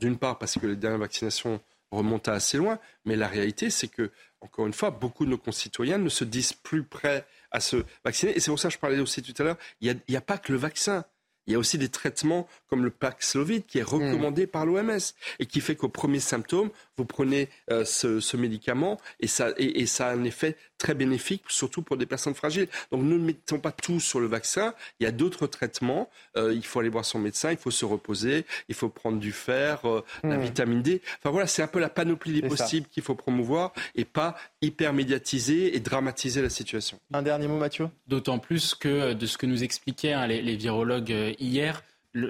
D'une 0.00 0.16
part 0.16 0.38
parce 0.38 0.58
que 0.58 0.66
les 0.66 0.76
dernières 0.76 0.98
vaccinations 0.98 1.60
remontent 1.92 2.32
assez 2.32 2.56
loin, 2.56 2.78
mais 3.04 3.14
la 3.16 3.28
réalité, 3.28 3.70
c'est 3.70 3.88
que, 3.88 4.10
encore 4.40 4.66
une 4.66 4.72
fois, 4.72 4.90
beaucoup 4.90 5.24
de 5.24 5.30
nos 5.30 5.38
concitoyens 5.38 5.98
ne 5.98 6.08
se 6.08 6.24
disent 6.24 6.52
plus 6.52 6.82
prêts 6.82 7.24
à 7.50 7.60
se 7.60 7.84
vacciner. 8.04 8.36
Et 8.36 8.40
c'est 8.40 8.50
pour 8.50 8.58
ça 8.58 8.68
que 8.68 8.74
je 8.74 8.78
parlais 8.78 8.98
aussi 8.98 9.22
tout 9.22 9.34
à 9.40 9.44
l'heure, 9.44 9.58
il 9.80 9.98
n'y 10.08 10.16
a, 10.16 10.20
pas 10.20 10.38
que 10.38 10.52
le 10.52 10.58
vaccin. 10.58 11.04
Il 11.46 11.52
y 11.52 11.54
a 11.54 11.58
aussi 11.58 11.78
des 11.78 11.88
traitements 11.88 12.48
comme 12.68 12.82
le 12.82 12.90
Paxlovid 12.90 13.66
qui 13.66 13.78
est 13.78 13.84
recommandé 13.84 14.46
mm. 14.46 14.48
par 14.48 14.66
l'OMS 14.66 14.98
et 15.38 15.46
qui 15.46 15.60
fait 15.60 15.76
qu'au 15.76 15.88
premier 15.88 16.18
symptôme, 16.18 16.70
vous 16.96 17.04
prenez 17.04 17.48
euh, 17.70 17.84
ce, 17.84 18.36
médicament 18.36 18.98
et 19.20 19.26
ça, 19.26 19.50
et, 19.56 19.86
ça 19.86 20.08
a 20.08 20.12
un 20.12 20.24
effet 20.24 20.56
très 20.78 20.94
bénéfique, 20.94 21.44
surtout 21.48 21.82
pour 21.82 21.96
des 21.96 22.06
personnes 22.06 22.34
fragiles. 22.34 22.68
Donc 22.90 23.02
ne 23.02 23.16
mettons 23.16 23.58
pas 23.58 23.72
tout 23.72 24.00
sur 24.00 24.20
le 24.20 24.26
vaccin. 24.26 24.74
Il 25.00 25.04
y 25.04 25.06
a 25.06 25.12
d'autres 25.12 25.46
traitements. 25.46 26.10
Euh, 26.36 26.52
il 26.54 26.64
faut 26.64 26.80
aller 26.80 26.88
voir 26.88 27.04
son 27.04 27.18
médecin, 27.18 27.50
il 27.50 27.56
faut 27.56 27.70
se 27.70 27.84
reposer, 27.84 28.44
il 28.68 28.74
faut 28.74 28.88
prendre 28.88 29.18
du 29.18 29.32
fer, 29.32 29.80
euh, 29.84 30.02
la 30.22 30.36
mm. 30.38 30.42
vitamine 30.42 30.82
D. 30.82 31.02
Enfin 31.18 31.30
voilà, 31.30 31.46
c'est 31.46 31.62
un 31.62 31.66
peu 31.66 31.80
la 31.80 31.88
panoplie 31.88 32.40
des 32.40 32.48
possibles 32.48 32.86
qu'il 32.88 33.02
faut 33.02 33.14
promouvoir 33.14 33.72
et 33.94 34.04
pas 34.04 34.36
hyper 34.60 34.92
médiatiser 34.92 35.76
et 35.76 35.80
dramatiser 35.80 36.42
la 36.42 36.50
situation. 36.50 36.98
Un 37.12 37.22
dernier 37.22 37.48
mot, 37.48 37.58
Mathieu? 37.58 37.88
D'autant 38.06 38.38
plus 38.38 38.74
que 38.74 39.12
de 39.12 39.26
ce 39.26 39.38
que 39.38 39.46
nous 39.46 39.62
expliquaient 39.64 40.12
hein, 40.12 40.26
les, 40.26 40.42
les 40.42 40.56
virologues 40.56 41.34
hier, 41.38 41.82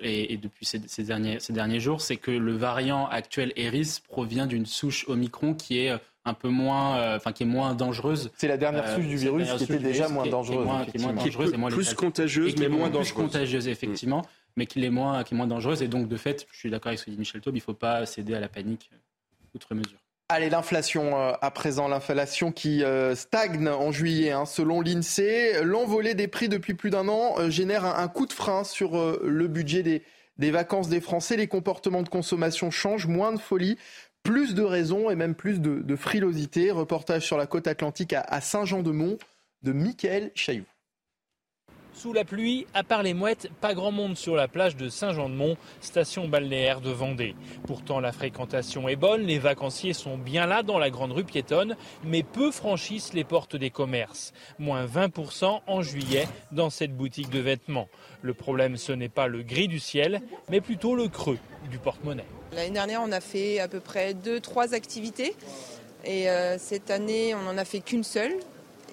et, 0.02 0.36
depuis 0.36 0.66
ces, 0.66 1.02
derniers, 1.04 1.40
ces 1.40 1.52
derniers 1.52 1.80
jours, 1.80 2.00
c'est 2.00 2.16
que 2.16 2.30
le 2.30 2.52
variant 2.56 3.06
actuel 3.08 3.52
Eris 3.56 4.00
provient 4.06 4.46
d'une 4.46 4.66
souche 4.66 5.04
Omicron 5.08 5.54
qui 5.54 5.78
est 5.78 5.92
un 6.26 6.34
peu 6.34 6.48
moins, 6.48 6.98
euh, 6.98 7.16
enfin 7.16 7.32
qui 7.32 7.44
est 7.44 7.46
moins 7.46 7.74
dangereuse. 7.74 8.30
C'est 8.36 8.48
la 8.48 8.56
dernière 8.56 8.88
souche 8.94 9.06
du 9.06 9.16
virus 9.16 9.52
qui 9.54 9.64
était 9.64 9.78
déjà 9.78 10.08
moins 10.08 10.26
dangereuse, 10.26 10.66
qui 10.90 10.98
est 10.98 11.00
moins 11.00 11.12
dangereuse 11.12 11.54
et 11.54 11.56
moins 11.56 11.70
plus 11.70 11.94
contagieuse, 11.94 12.56
mais 12.58 12.68
moins 12.68 12.88
dangereuse. 12.88 13.12
Plus 13.12 13.22
contagieuse 13.22 13.68
effectivement, 13.68 14.22
mais 14.56 14.66
qui 14.66 14.84
est 14.84 14.90
moins, 14.90 15.22
qui 15.22 15.34
est 15.34 15.36
moins 15.36 15.46
dangereuse. 15.46 15.82
Et 15.82 15.88
donc 15.88 16.08
de 16.08 16.16
fait, 16.16 16.46
je 16.50 16.58
suis 16.58 16.70
d'accord 16.70 16.88
avec 16.88 16.98
ce 16.98 17.04
que 17.04 17.10
dit 17.10 17.18
Michel 17.18 17.40
Taube, 17.40 17.54
il 17.54 17.60
ne 17.60 17.62
faut 17.62 17.74
pas 17.74 18.04
céder 18.06 18.34
à 18.34 18.40
la 18.40 18.48
panique 18.48 18.90
outre 19.54 19.74
mesure. 19.74 19.98
Allez, 20.28 20.50
l'inflation 20.50 21.16
euh, 21.20 21.34
à 21.40 21.52
présent, 21.52 21.86
l'inflation 21.86 22.50
qui 22.50 22.82
euh, 22.82 23.14
stagne 23.14 23.68
en 23.68 23.92
juillet. 23.92 24.32
Hein, 24.32 24.44
selon 24.44 24.80
l'INSEE, 24.80 25.62
l'envolée 25.62 26.14
des 26.14 26.26
prix 26.26 26.48
depuis 26.48 26.74
plus 26.74 26.90
d'un 26.90 27.06
an 27.06 27.36
euh, 27.38 27.48
génère 27.48 27.84
un, 27.84 28.08
coup 28.08 28.26
de 28.26 28.32
frein 28.32 28.64
sur 28.64 28.96
le 29.22 29.46
budget 29.46 29.84
des, 29.84 30.02
des 30.38 30.50
vacances 30.50 30.88
des 30.88 31.00
Français. 31.00 31.36
Les 31.36 31.46
comportements 31.46 32.02
de 32.02 32.08
consommation 32.08 32.72
changent, 32.72 33.06
moins 33.06 33.32
de 33.32 33.38
folie, 33.38 33.78
plus 34.24 34.54
de 34.54 34.62
raisons 34.62 35.10
et 35.10 35.14
même 35.14 35.36
plus 35.36 35.60
de, 35.60 35.96
frilosité. 35.96 36.72
Reportage 36.72 37.22
sur 37.24 37.36
la 37.36 37.46
côte 37.46 37.68
atlantique 37.68 38.12
à, 38.12 38.22
à 38.22 38.40
Saint-Jean-de-Mont 38.40 39.18
de 39.62 39.72
Mickaël 39.72 40.32
Chailloux. 40.34 40.64
Sous 41.96 42.12
la 42.12 42.26
pluie, 42.26 42.66
à 42.74 42.84
part 42.84 43.02
les 43.02 43.14
mouettes, 43.14 43.48
pas 43.62 43.72
grand 43.72 43.90
monde 43.90 44.18
sur 44.18 44.36
la 44.36 44.48
plage 44.48 44.76
de 44.76 44.90
Saint-Jean-de-Mont, 44.90 45.56
station 45.80 46.28
balnéaire 46.28 46.82
de 46.82 46.90
Vendée. 46.90 47.34
Pourtant, 47.66 48.00
la 48.00 48.12
fréquentation 48.12 48.86
est 48.86 48.96
bonne, 48.96 49.22
les 49.22 49.38
vacanciers 49.38 49.94
sont 49.94 50.18
bien 50.18 50.44
là 50.44 50.62
dans 50.62 50.78
la 50.78 50.90
grande 50.90 51.12
rue 51.12 51.24
piétonne, 51.24 51.74
mais 52.04 52.22
peu 52.22 52.50
franchissent 52.50 53.14
les 53.14 53.24
portes 53.24 53.56
des 53.56 53.70
commerces. 53.70 54.34
Moins 54.58 54.84
20% 54.84 55.62
en 55.66 55.80
juillet 55.80 56.28
dans 56.52 56.68
cette 56.68 56.94
boutique 56.94 57.30
de 57.30 57.40
vêtements. 57.40 57.88
Le 58.20 58.34
problème, 58.34 58.76
ce 58.76 58.92
n'est 58.92 59.08
pas 59.08 59.26
le 59.26 59.42
gris 59.42 59.66
du 59.66 59.78
ciel, 59.78 60.20
mais 60.50 60.60
plutôt 60.60 60.96
le 60.96 61.08
creux 61.08 61.38
du 61.70 61.78
porte-monnaie. 61.78 62.26
L'année 62.52 62.72
dernière, 62.72 63.00
on 63.02 63.10
a 63.10 63.22
fait 63.22 63.58
à 63.58 63.68
peu 63.68 63.80
près 63.80 64.12
2-3 64.12 64.74
activités. 64.74 65.34
Et 66.04 66.28
euh, 66.28 66.58
cette 66.58 66.90
année, 66.90 67.34
on 67.34 67.40
n'en 67.40 67.56
a 67.56 67.64
fait 67.64 67.80
qu'une 67.80 68.04
seule. 68.04 68.36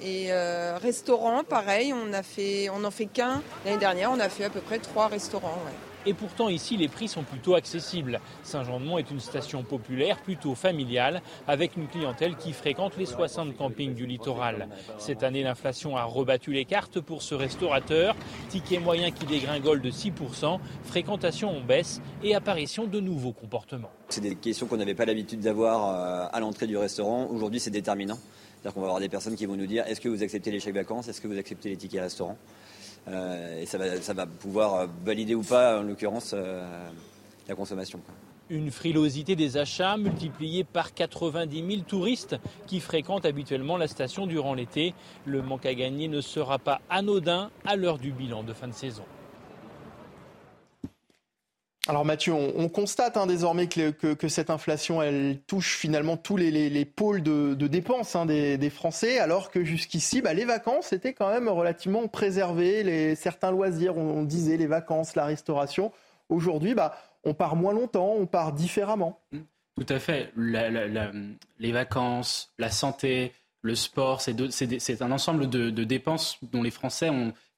Et 0.01 0.31
euh, 0.31 0.77
restaurant, 0.81 1.43
pareil, 1.43 1.93
on 1.93 2.13
a 2.13 2.23
fait, 2.23 2.69
on 2.69 2.89
fait 2.91 3.05
qu'un. 3.05 3.41
L'année 3.65 3.77
dernière, 3.77 4.11
on 4.11 4.19
a 4.19 4.29
fait 4.29 4.45
à 4.45 4.49
peu 4.49 4.59
près 4.59 4.79
trois 4.79 5.07
restaurants. 5.07 5.57
Et 6.05 6.13
pourtant, 6.13 6.49
ici, 6.49 6.75
les 6.75 6.89
prix 6.89 7.07
sont 7.07 7.23
plutôt 7.23 7.55
accessibles. 7.55 8.19
Saint-Jean-de-Mont 8.43 8.97
est 8.97 9.09
une 9.09 9.21
station 9.21 9.63
populaire, 9.63 10.21
plutôt 10.21 10.53
familiale, 10.53 11.21
avec 11.47 11.77
une 11.77 11.87
clientèle 11.87 12.35
qui 12.35 12.51
fréquente 12.51 12.97
les 12.97 13.05
60 13.05 13.55
campings 13.55 13.93
du 13.93 14.05
littoral. 14.05 14.67
Cette 14.97 15.23
année, 15.23 15.43
l'inflation 15.43 15.95
a 15.95 16.03
rebattu 16.03 16.51
les 16.51 16.65
cartes 16.65 16.99
pour 16.99 17.21
ce 17.21 17.35
restaurateur. 17.35 18.15
Ticket 18.49 18.79
moyen 18.79 19.11
qui 19.11 19.25
dégringole 19.25 19.81
de 19.81 19.91
6%, 19.91 20.59
fréquentation 20.83 21.57
en 21.57 21.61
baisse 21.61 22.01
et 22.21 22.35
apparition 22.35 22.85
de 22.85 22.99
nouveaux 22.99 23.33
comportements. 23.33 23.91
C'est 24.09 24.21
des 24.21 24.35
questions 24.35 24.67
qu'on 24.67 24.77
n'avait 24.77 24.95
pas 24.95 25.05
l'habitude 25.05 25.39
d'avoir 25.39 25.89
euh, 25.89 26.27
à 26.31 26.39
l'entrée 26.41 26.67
du 26.67 26.75
restaurant. 26.75 27.27
Aujourd'hui, 27.31 27.61
c'est 27.61 27.71
déterminant. 27.71 28.19
C'est-à-dire 28.64 28.76
qu'on 28.76 28.82
va 28.82 28.88
avoir 28.88 29.01
des 29.01 29.09
personnes 29.09 29.36
qui 29.36 29.45
vont 29.45 29.57
nous 29.57 29.66
dire 29.66 29.86
est-ce 29.88 29.99
que 29.99 30.07
vous 30.07 30.24
acceptez 30.24 30.49
les 30.49 30.61
chèques 30.61 30.76
vacances, 30.76 31.09
est-ce 31.09 31.20
que 31.20 31.28
vous 31.28 31.38
acceptez 31.38 31.68
les 31.68 31.76
tickets 31.76 31.99
restaurants 31.99 32.38
euh, 33.09 33.61
Et 33.61 33.66
ça 33.66 34.14
va, 34.14 34.26
pouvoir 34.26 34.88
valider 35.03 35.36
ou 35.36 35.41
pas, 35.41 35.82
en 35.82 35.84
l'occurrence, 35.84 36.32
euh, 36.34 36.66
la 37.49 37.55
consommation. 37.55 37.99
Une 38.49 38.72
frilosité 38.72 39.36
des 39.36 39.57
achats 39.57 39.97
multipliée 39.97 40.64
par 40.64 40.93
90 40.93 41.72
000 41.72 41.82
touristes 41.82 42.38
qui 42.66 42.80
fréquentent 42.80 43.26
habituellement 43.26 43.76
la 43.76 43.89
station 43.89 44.28
durant 44.28 44.53
l'été. 44.53 44.93
Le 45.26 45.41
manque 45.41 45.66
à 45.66 45.74
gagner 45.74 46.07
ne 46.07 46.22
sera 46.22 46.57
pas 46.57 46.80
anodin 46.89 47.51
à 47.66 47.76
l'heure 47.76 47.97
du 47.97 48.14
bilan 48.14 48.43
de 48.43 48.53
fin 48.53 48.70
de 48.70 48.74
saison. 48.74 49.03
Alors 51.89 52.05
Mathieu, 52.05 52.31
on, 52.31 52.69
constate 52.69 53.17
hein, 53.17 53.27
désormais 53.27 53.67
que, 53.67 54.27
cette 54.29 54.49
inflation, 54.49 55.01
elle 55.01 55.39
touche 55.47 55.75
finalement 55.75 56.15
tous 56.15 56.38
les, 56.38 56.86
pôles 56.86 57.21
de, 57.21 57.67
dépenses 57.67 58.15
hein, 58.15 58.25
des, 58.25 58.69
Français, 58.69 59.19
alors 59.19 59.51
que 59.51 59.65
jusqu'ici, 59.65 60.21
bah, 60.21 60.34
les 60.34 60.45
vacances 60.45 60.93
étaient 60.93 61.13
quand 61.13 61.29
même 61.29 61.49
relativement 61.49 62.07
préservées, 62.07 62.84
les, 62.84 63.15
certains 63.15 63.51
loisirs, 63.51 63.97
on, 63.97 64.23
disait 64.23 64.55
les 64.55 64.67
vacances, 64.67 65.15
la 65.15 65.25
restauration. 65.25 65.91
Aujourd'hui, 66.29 66.73
bah, 66.73 66.97
on 67.25 67.34
part 67.34 67.57
moins 67.57 67.73
longtemps, 67.73 68.13
on 68.17 68.27
part 68.27 68.53
différemment. 68.53 69.19
Tout 69.75 69.86
à 69.89 69.99
fait. 69.99 70.31
les 70.38 71.71
vacances, 71.73 72.53
la 72.59 72.69
santé, 72.69 73.34
le 73.61 73.75
sport, 73.75 74.21
c'est 74.21 75.01
un 75.01 75.11
ensemble 75.11 75.49
de, 75.49 75.84
dépenses 75.84 76.38
dont 76.43 76.63
les 76.63 76.71
Français 76.71 77.09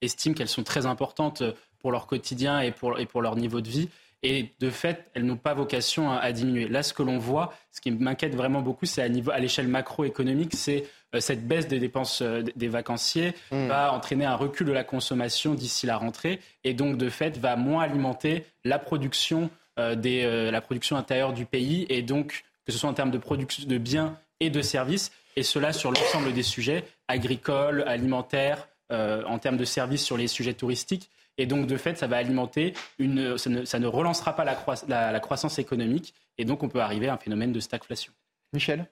estiment 0.01 0.33
qu'elles 0.33 0.47
sont 0.47 0.63
très 0.63 0.87
importantes 0.87 1.43
pour 1.77 1.91
leur 1.91 2.07
quotidien 2.07 2.59
et 2.61 2.71
pour 2.71 3.21
leur 3.21 3.35
niveau 3.35 3.61
de 3.61 3.69
vie. 3.69 3.89
Et 4.27 4.55
de 4.59 4.71
fait, 4.71 5.05
elles 5.13 5.23
n'ont 5.23 5.37
pas 5.37 5.53
vocation 5.53 6.11
à, 6.11 6.31
diminuer. 6.31 6.67
Là, 6.67 6.81
ce 6.81 6.95
que 6.95 7.03
l'on 7.03 7.19
voit, 7.19 7.53
ce 7.71 7.79
qui 7.79 7.91
m'inquiète 7.91 8.33
vraiment 8.33 8.63
beaucoup, 8.63 8.87
c'est 8.87 9.03
à, 9.03 9.33
à 9.33 9.39
l'échelle 9.39 9.67
macroéconomique, 9.67 10.55
c'est 10.55 10.85
euh, 11.13 11.19
cette 11.19 11.47
baisse 11.47 11.67
des 11.67 11.77
dépenses 11.77 12.23
euh, 12.23 12.41
des 12.55 12.67
vacanciers 12.67 13.35
mmh. 13.51 13.67
va 13.67 13.93
entraîner 13.93 14.25
un 14.25 14.33
recul 14.33 14.65
de 14.65 14.71
la 14.71 14.83
consommation 14.83 15.53
d'ici 15.53 15.85
la 15.85 15.97
rentrée 15.97 16.39
et 16.63 16.73
donc 16.73 16.97
de 16.97 17.07
fait 17.07 17.37
va 17.37 17.55
moins 17.55 17.83
alimenter 17.83 18.45
la 18.63 18.79
production, 18.79 19.51
euh, 19.77 19.93
des, 19.93 20.49
la 20.49 20.61
production 20.61 20.97
intérieure 20.97 21.31
du 21.31 21.45
pays 21.45 21.85
et 21.89 22.01
donc 22.01 22.45
que 22.65 22.71
ce 22.71 22.79
soit 22.79 22.89
en 22.89 22.95
termes 22.95 23.11
de 23.11 23.19
production 23.19 23.67
de 23.67 23.77
biens 23.77 24.17
et 24.39 24.49
de 24.49 24.63
services 24.63 25.11
et 25.35 25.43
cela 25.43 25.71
sur 25.71 25.91
l'ensemble 25.91 26.33
des 26.33 26.41
sujets 26.41 26.83
agricoles, 27.07 27.83
alimentaires, 27.85 28.67
en 28.89 29.39
termes 29.39 29.57
de 29.57 29.65
services 29.65 30.03
sur 30.03 30.15
les 30.15 30.27
sujets 30.27 30.53
touristiques. 30.53 31.09
Et 31.37 31.45
donc, 31.45 31.67
de 31.67 31.77
fait, 31.77 31.97
ça 31.97 32.07
va 32.07 32.17
alimenter 32.17 32.73
une. 32.97 33.37
Ça 33.37 33.49
ne, 33.49 33.65
ça 33.65 33.79
ne 33.79 33.87
relancera 33.87 34.35
pas 34.35 34.45
la, 34.45 35.11
la, 35.11 35.19
croissance 35.19 35.59
économique. 35.59 36.13
Et 36.37 36.45
donc, 36.45 36.63
on 36.63 36.69
peut 36.69 36.79
arriver 36.79 37.07
à 37.09 37.13
un 37.13 37.17
phénomène 37.17 37.51
de 37.51 37.59
stagflation. 37.59 38.13
Michel? 38.53 38.87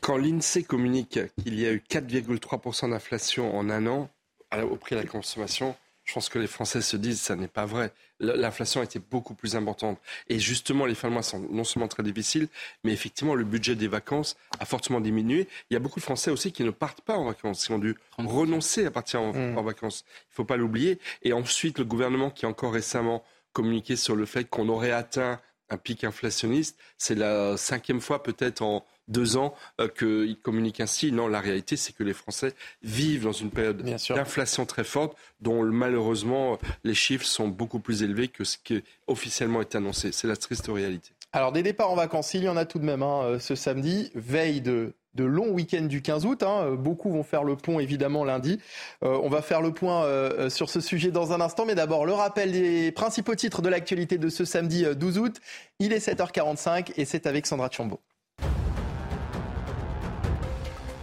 Quand, 0.00 0.16
l'INSEE 0.16 0.64
communique 0.64 1.20
qu'il 1.42 1.58
y 1.58 1.66
a 1.66 1.72
eu 1.72 1.82
4,3% 1.88 2.90
d'inflation 2.90 3.56
en 3.56 3.70
un 3.70 3.86
an 3.86 4.10
au 4.52 4.76
prix 4.76 4.96
de 4.96 5.00
la 5.00 5.06
consommation, 5.06 5.76
je 6.10 6.14
pense 6.14 6.28
que 6.28 6.40
les 6.40 6.48
Français 6.48 6.82
se 6.82 6.96
disent 6.96 7.20
ça 7.20 7.36
n'est 7.36 7.46
pas 7.46 7.66
vrai. 7.66 7.92
L'inflation 8.18 8.80
a 8.80 8.84
été 8.84 8.98
beaucoup 8.98 9.34
plus 9.34 9.54
importante. 9.54 9.96
Et 10.28 10.40
justement, 10.40 10.84
les 10.84 10.96
fins 10.96 11.06
de 11.06 11.12
mois 11.12 11.22
sont 11.22 11.38
non 11.38 11.62
seulement 11.62 11.86
très 11.86 12.02
difficiles, 12.02 12.48
mais 12.82 12.92
effectivement, 12.92 13.36
le 13.36 13.44
budget 13.44 13.76
des 13.76 13.86
vacances 13.86 14.36
a 14.58 14.64
fortement 14.64 15.00
diminué. 15.00 15.46
Il 15.70 15.74
y 15.74 15.76
a 15.76 15.78
beaucoup 15.78 16.00
de 16.00 16.04
Français 16.04 16.32
aussi 16.32 16.50
qui 16.50 16.64
ne 16.64 16.72
partent 16.72 17.00
pas 17.02 17.16
en 17.16 17.26
vacances, 17.26 17.64
qui 17.64 17.72
ont 17.72 17.78
dû 17.78 17.94
renoncer 18.18 18.86
à 18.86 18.90
partir 18.90 19.22
en, 19.22 19.32
mmh. 19.32 19.64
vacances. 19.64 20.04
Il 20.08 20.32
ne 20.32 20.34
faut 20.34 20.44
pas 20.44 20.56
l'oublier. 20.56 20.98
Et 21.22 21.32
ensuite, 21.32 21.78
le 21.78 21.84
gouvernement 21.84 22.30
qui 22.30 22.44
a 22.44 22.48
encore 22.48 22.72
récemment 22.72 23.22
communiqué 23.52 23.94
sur 23.94 24.16
le 24.16 24.26
fait 24.26 24.46
qu'on 24.46 24.68
aurait 24.68 24.90
atteint 24.90 25.38
un 25.68 25.76
pic 25.76 26.02
inflationniste. 26.02 26.76
C'est 26.98 27.14
la 27.14 27.56
cinquième 27.56 28.00
fois 28.00 28.24
peut-être 28.24 28.62
en 28.62 28.84
deux 29.10 29.36
ans 29.36 29.54
euh, 29.80 29.88
qu'il 29.88 30.38
communique 30.38 30.80
ainsi. 30.80 31.12
Non, 31.12 31.28
la 31.28 31.40
réalité, 31.40 31.76
c'est 31.76 31.92
que 31.94 32.04
les 32.04 32.14
Français 32.14 32.54
vivent 32.82 33.24
dans 33.24 33.32
une 33.32 33.50
période 33.50 33.82
d'inflation 33.82 34.64
très 34.64 34.84
forte, 34.84 35.16
dont 35.40 35.62
malheureusement 35.64 36.58
les 36.84 36.94
chiffres 36.94 37.26
sont 37.26 37.48
beaucoup 37.48 37.80
plus 37.80 38.02
élevés 38.02 38.28
que 38.28 38.44
ce 38.44 38.56
qui 38.56 38.82
officiellement 39.06 39.60
est 39.60 39.74
annoncé. 39.74 40.12
C'est 40.12 40.28
la 40.28 40.36
triste 40.36 40.68
réalité. 40.68 41.10
Alors 41.32 41.52
des 41.52 41.62
départs 41.62 41.90
en 41.90 41.96
vacances, 41.96 42.34
il 42.34 42.44
y 42.44 42.48
en 42.48 42.56
a 42.56 42.64
tout 42.64 42.78
de 42.78 42.84
même 42.84 43.02
hein, 43.02 43.22
euh, 43.22 43.38
ce 43.38 43.54
samedi, 43.54 44.10
veille 44.14 44.60
de 44.60 44.94
de 45.14 45.24
longs 45.24 45.50
week-ends 45.50 45.86
du 45.86 46.02
15 46.02 46.24
août. 46.24 46.44
Hein. 46.44 46.76
Beaucoup 46.78 47.10
vont 47.10 47.24
faire 47.24 47.42
le 47.42 47.56
pont 47.56 47.80
évidemment 47.80 48.22
lundi. 48.24 48.60
Euh, 49.02 49.18
on 49.24 49.28
va 49.28 49.42
faire 49.42 49.60
le 49.60 49.72
point 49.72 50.06
sur 50.48 50.70
ce 50.70 50.80
sujet 50.80 51.10
dans 51.10 51.32
un 51.32 51.40
instant, 51.40 51.66
mais 51.66 51.74
d'abord 51.74 52.06
le 52.06 52.12
rappel 52.12 52.52
des 52.52 52.92
principaux 52.92 53.34
titres 53.34 53.60
de 53.60 53.68
l'actualité 53.68 54.18
de 54.18 54.28
ce 54.28 54.44
samedi 54.44 54.84
12 54.84 55.18
août. 55.18 55.40
Il 55.80 55.92
est 55.92 56.06
7h45 56.06 56.92
et 56.96 57.04
c'est 57.04 57.26
avec 57.26 57.46
Sandra 57.46 57.68
Chambaud. 57.72 57.98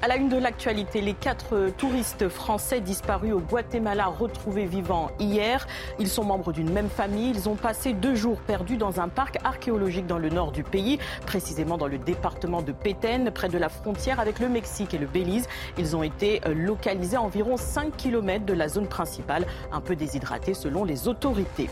À 0.08 0.12
la 0.12 0.16
une 0.16 0.30
de 0.30 0.38
l'actualité, 0.38 1.02
les 1.02 1.14
quatre 1.14 1.70
touristes 1.78 2.30
français 2.30 2.80
disparus 2.80 3.34
au 3.34 3.42
Guatemala 3.42 4.06
retrouvés 4.06 4.64
vivants 4.64 5.12
hier. 5.20 5.68
Ils 6.00 6.08
sont 6.08 6.24
membres 6.24 6.54
d'une 6.54 6.72
même 6.72 6.88
famille. 6.88 7.32
Ils 7.32 7.50
ont 7.50 7.56
passé 7.56 7.92
deux 7.92 8.16
jours 8.16 8.40
perdus 8.40 8.78
dans 8.78 9.02
un 9.02 9.10
parc 9.10 9.38
archéologique 9.44 10.08
dans 10.08 10.18
le 10.18 10.30
nord 10.30 10.54
du 10.54 10.64
pays, 10.64 10.98
précisément 11.26 11.78
dans 11.78 11.88
le 11.88 11.98
département 11.98 12.62
de 12.62 12.72
Péten, 12.72 13.32
près 13.32 13.50
de 13.50 13.58
la 13.58 13.68
frontière 13.68 14.22
avec 14.22 14.40
le 14.40 14.48
Mexique 14.48 14.94
et 14.94 14.98
le 14.98 15.08
Belize. 15.08 15.46
Ils 15.78 15.94
ont 15.94 16.04
été 16.04 16.40
localisés 16.56 17.18
à 17.18 17.22
environ 17.22 17.58
5 17.58 17.98
km 17.98 18.46
de 18.46 18.54
la 18.54 18.70
zone 18.70 18.88
principale, 18.88 19.46
un 19.74 19.82
peu 19.82 19.98
déshydratés 19.98 20.54
selon 20.54 20.86
les 20.86 21.10
autorités. 21.10 21.70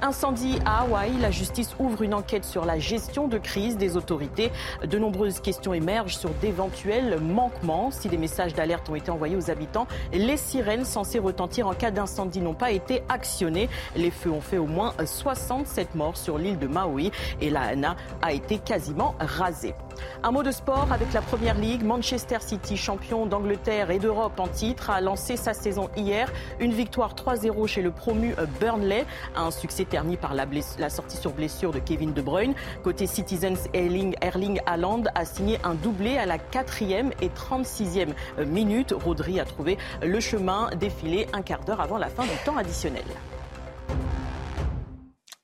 Incendie 0.00 0.58
à 0.64 0.84
Hawaï, 0.84 1.12
la 1.20 1.30
justice 1.30 1.76
ouvre 1.78 2.00
une 2.00 2.14
enquête 2.14 2.46
sur 2.46 2.64
la 2.64 2.78
gestion 2.78 3.28
de 3.28 3.36
crise 3.36 3.76
des 3.76 3.98
autorités. 3.98 4.50
De 4.86 4.98
nombreuses 4.98 5.40
questions 5.40 5.74
émergent 5.74 6.16
sur 6.16 6.30
d'éventuels 6.40 7.20
manquements 7.20 7.73
si 7.90 8.08
des 8.08 8.16
messages 8.16 8.54
d'alerte 8.54 8.88
ont 8.88 8.94
été 8.94 9.10
envoyés 9.10 9.36
aux 9.36 9.50
habitants, 9.50 9.86
les 10.12 10.36
sirènes 10.36 10.84
censées 10.84 11.18
retentir 11.18 11.66
en 11.66 11.74
cas 11.74 11.90
d'incendie 11.90 12.40
n'ont 12.40 12.54
pas 12.54 12.70
été 12.70 13.02
actionnées. 13.08 13.68
Les 13.96 14.10
feux 14.10 14.30
ont 14.30 14.40
fait 14.40 14.58
au 14.58 14.66
moins 14.66 14.94
67 15.04 15.94
morts 15.94 16.16
sur 16.16 16.38
l'île 16.38 16.58
de 16.58 16.66
Maui 16.66 17.10
et 17.40 17.50
la 17.50 17.62
Hana 17.62 17.96
a 18.22 18.32
été 18.32 18.58
quasiment 18.58 19.14
rasée. 19.18 19.74
Un 20.22 20.30
mot 20.30 20.42
de 20.42 20.50
sport 20.50 20.88
avec 20.92 21.12
la 21.12 21.22
Première 21.22 21.56
Ligue. 21.56 21.84
Manchester 21.84 22.38
City, 22.40 22.76
champion 22.76 23.26
d'Angleterre 23.26 23.90
et 23.90 23.98
d'Europe 23.98 24.38
en 24.38 24.48
titre, 24.48 24.90
a 24.90 25.00
lancé 25.00 25.36
sa 25.36 25.54
saison 25.54 25.88
hier. 25.96 26.32
Une 26.60 26.72
victoire 26.72 27.14
3-0 27.14 27.66
chez 27.66 27.82
le 27.82 27.90
promu 27.90 28.34
euh, 28.38 28.46
Burnley. 28.60 29.06
Un 29.36 29.50
succès 29.50 29.84
terni 29.84 30.16
par 30.16 30.34
la, 30.34 30.46
sortie 30.90 31.16
sur 31.16 31.32
blessure 31.32 31.72
de 31.72 31.78
Kevin 31.78 32.12
De 32.12 32.22
Bruyne. 32.22 32.54
Côté 32.82 33.06
Citizens, 33.06 33.68
Erling, 33.72 34.14
Erling 34.20 34.60
Haaland 34.66 35.04
a 35.14 35.24
signé 35.24 35.58
un 35.64 35.74
doublé 35.74 36.16
à 36.16 36.26
la 36.26 36.38
4e 36.38 37.12
et 37.20 37.28
36e 37.28 38.08
euh, 38.38 38.46
minute. 38.46 38.92
Rodri 38.92 39.40
a 39.40 39.44
trouvé 39.44 39.78
le 40.02 40.20
chemin 40.20 40.70
défilé 40.78 41.26
un 41.32 41.42
quart 41.42 41.64
d'heure 41.64 41.80
avant 41.80 41.98
la 41.98 42.08
fin 42.08 42.24
du 42.24 42.36
temps 42.44 42.56
additionnel. 42.56 43.04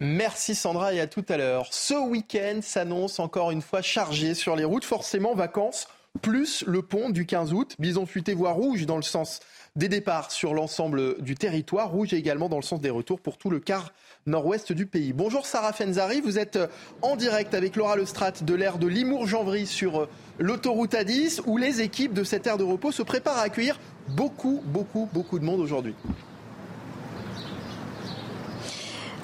Merci 0.03 0.55
Sandra 0.55 0.95
et 0.95 1.01
à 1.01 1.07
tout 1.07 1.27
à 1.29 1.37
l'heure. 1.37 1.67
Ce 1.73 1.93
week-end 1.93 2.61
s'annonce 2.63 3.21
encore 3.21 3.51
une 3.51 3.61
fois 3.61 3.83
chargé 3.83 4.33
sur 4.33 4.57
les 4.57 4.65
routes, 4.65 4.87
forcément 4.87 5.35
vacances, 5.35 5.89
plus 6.23 6.65
le 6.67 6.81
pont 6.81 7.11
du 7.11 7.27
15 7.27 7.53
août. 7.53 7.77
Bison 7.79 8.07
futé 8.07 8.33
voie 8.33 8.53
rouge 8.53 8.87
dans 8.87 8.97
le 8.97 9.03
sens 9.03 9.41
des 9.77 9.89
départs 9.89 10.31
sur 10.31 10.55
l'ensemble 10.55 11.21
du 11.23 11.35
territoire, 11.35 11.91
rouge 11.91 12.15
également 12.15 12.49
dans 12.49 12.57
le 12.57 12.63
sens 12.63 12.81
des 12.81 12.89
retours 12.89 13.21
pour 13.21 13.37
tout 13.37 13.51
le 13.51 13.61
quart 13.61 13.93
nord-ouest 14.25 14.73
du 14.73 14.87
pays. 14.87 15.13
Bonjour 15.13 15.45
Sarah 15.45 15.75
Fenzari, 15.75 16.23
vous 16.23 16.39
êtes 16.39 16.59
en 17.03 17.15
direct 17.15 17.53
avec 17.53 17.77
Laura 17.77 17.97
Lestrade 17.97 18.43
de 18.43 18.55
l'aire 18.55 18.79
de 18.79 18.87
Limours-Janvry 18.87 19.67
sur 19.67 20.09
l'autoroute 20.39 20.95
A10 20.95 21.43
où 21.45 21.59
les 21.59 21.83
équipes 21.83 22.15
de 22.15 22.25
cette 22.25 22.47
aire 22.47 22.57
de 22.57 22.65
repos 22.65 22.91
se 22.91 23.03
préparent 23.03 23.39
à 23.39 23.43
accueillir 23.43 23.79
beaucoup, 24.09 24.63
beaucoup, 24.65 25.11
beaucoup 25.13 25.39
de 25.39 25.45
monde 25.45 25.61
aujourd'hui. 25.61 25.95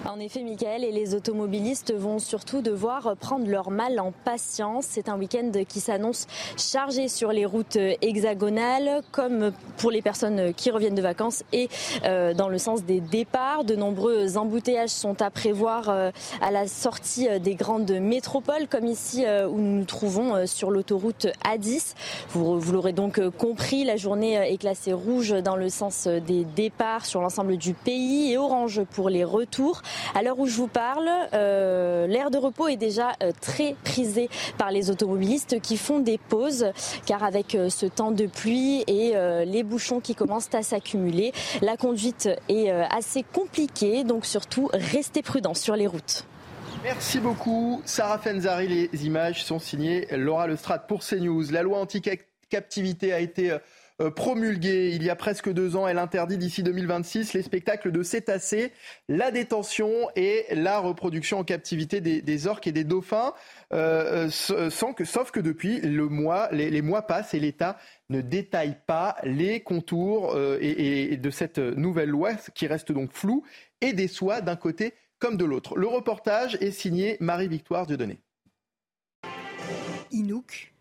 En 0.08 0.20
effet, 0.20 0.42
Michael, 0.42 0.84
et 0.84 0.92
les 0.92 1.14
automobilistes 1.14 1.92
vont 1.92 2.20
surtout 2.20 2.62
devoir 2.62 3.16
prendre 3.16 3.48
leur 3.48 3.70
mal 3.70 3.98
en 3.98 4.12
patience. 4.12 4.86
C'est 4.88 5.08
un 5.08 5.18
week-end 5.18 5.50
qui 5.68 5.80
s'annonce 5.80 6.26
chargé 6.56 7.08
sur 7.08 7.32
les 7.32 7.44
routes 7.44 7.76
hexagonales, 7.76 9.02
comme 9.10 9.52
pour 9.78 9.90
les 9.90 10.02
personnes 10.02 10.54
qui 10.54 10.70
reviennent 10.70 10.94
de 10.94 11.02
vacances 11.02 11.42
et 11.52 11.68
euh, 12.04 12.34
dans 12.34 12.48
le 12.48 12.58
sens 12.58 12.84
des 12.84 13.00
départs. 13.00 13.64
De 13.64 13.74
nombreux 13.74 14.36
embouteillages 14.36 14.90
sont 14.90 15.20
à 15.22 15.30
prévoir 15.30 15.88
euh, 15.88 16.10
à 16.40 16.52
la 16.52 16.68
sortie 16.68 17.28
des 17.40 17.54
grandes 17.54 17.90
métropoles, 17.90 18.68
comme 18.68 18.86
ici 18.86 19.24
euh, 19.24 19.48
où 19.48 19.58
nous 19.58 19.78
nous 19.78 19.84
trouvons 19.84 20.46
sur 20.46 20.70
l'autoroute 20.70 21.26
A10. 21.44 21.94
Vous, 22.30 22.60
vous 22.60 22.72
l'aurez 22.72 22.92
donc 22.92 23.20
compris, 23.30 23.84
la 23.84 23.96
journée 23.96 24.34
est 24.34 24.58
classée 24.58 24.92
rouge 24.92 25.30
dans 25.42 25.56
le 25.56 25.68
sens 25.68 26.06
des 26.06 26.44
départs 26.44 27.06
sur 27.06 27.20
l'ensemble 27.20 27.56
du 27.56 27.74
pays 27.74 28.32
et 28.32 28.38
orange 28.38 28.82
pour 28.84 29.10
les 29.10 29.24
retours. 29.24 29.82
À 30.14 30.22
l'heure 30.22 30.38
où 30.38 30.46
je 30.46 30.56
vous 30.56 30.68
parle, 30.68 31.08
euh, 31.34 32.06
l'aire 32.06 32.30
de 32.30 32.38
repos 32.38 32.68
est 32.68 32.76
déjà 32.76 33.12
euh, 33.22 33.32
très 33.40 33.76
prisé 33.84 34.28
par 34.58 34.70
les 34.70 34.90
automobilistes 34.90 35.60
qui 35.60 35.76
font 35.76 36.00
des 36.00 36.18
pauses, 36.18 36.66
car 37.04 37.24
avec 37.24 37.54
euh, 37.54 37.68
ce 37.68 37.86
temps 37.86 38.10
de 38.10 38.26
pluie 38.26 38.84
et 38.86 39.14
les 39.44 39.62
bouchons 39.62 40.00
qui 40.00 40.14
commencent 40.14 40.54
à 40.54 40.62
s'accumuler, 40.62 41.32
la 41.62 41.76
conduite 41.76 42.28
est 42.48 42.70
assez 42.70 43.22
compliquée. 43.22 44.04
Donc 44.04 44.26
surtout, 44.26 44.68
restez 44.72 45.22
prudents 45.22 45.54
sur 45.54 45.76
les 45.76 45.86
routes. 45.86 46.24
Merci 46.82 47.18
beaucoup. 47.18 47.82
Sarah 47.84 48.18
Fenzari, 48.18 48.68
les 48.68 49.06
images 49.06 49.44
sont 49.44 49.58
signées 49.58 50.06
Laura 50.10 50.46
Lestrade 50.46 50.86
pour 50.86 51.04
CNews. 51.04 51.50
La 51.50 51.62
loi 51.62 51.78
anti-captivité 51.78 53.12
a 53.12 53.20
été 53.20 53.56
promulguée 54.14 54.90
il 54.94 55.02
y 55.02 55.10
a 55.10 55.16
presque 55.16 55.50
deux 55.52 55.76
ans. 55.76 55.86
Elle 55.88 55.98
interdit 55.98 56.38
d'ici 56.38 56.62
2026 56.62 57.32
les 57.32 57.42
spectacles 57.42 57.92
de 57.92 58.02
cétacés, 58.02 58.72
la 59.08 59.30
détention 59.30 59.90
et 60.16 60.46
la 60.52 60.78
reproduction 60.78 61.38
en 61.38 61.44
captivité 61.44 62.00
des, 62.00 62.46
orques 62.46 62.66
et 62.66 62.72
des 62.72 62.84
dauphins. 62.84 63.32
Euh, 63.72 64.28
euh, 64.50 64.70
sans 64.70 64.92
que, 64.92 65.04
sauf 65.04 65.30
que 65.30 65.40
depuis 65.40 65.80
les, 65.80 66.82
mois 66.82 67.02
passent 67.02 67.34
et 67.34 67.40
l'État 67.40 67.78
ne 68.10 68.20
détaille 68.20 68.76
pas 68.86 69.16
les 69.24 69.60
contours 69.60 70.36
et, 70.60 71.16
de 71.16 71.30
cette 71.30 71.58
nouvelle 71.58 72.10
loi 72.10 72.34
qui 72.54 72.66
reste 72.66 72.92
donc 72.92 73.12
floue 73.12 73.44
et 73.80 73.92
déçoit 73.92 74.40
d'un 74.40 74.56
côté 74.56 74.94
comme 75.18 75.36
de 75.36 75.44
l'autre. 75.44 75.76
Le 75.76 75.86
reportage 75.86 76.56
est 76.60 76.70
signé 76.70 77.16
Marie-Victoire 77.20 77.86
Dieudonné. 77.86 78.18
Inouk, 80.12 80.72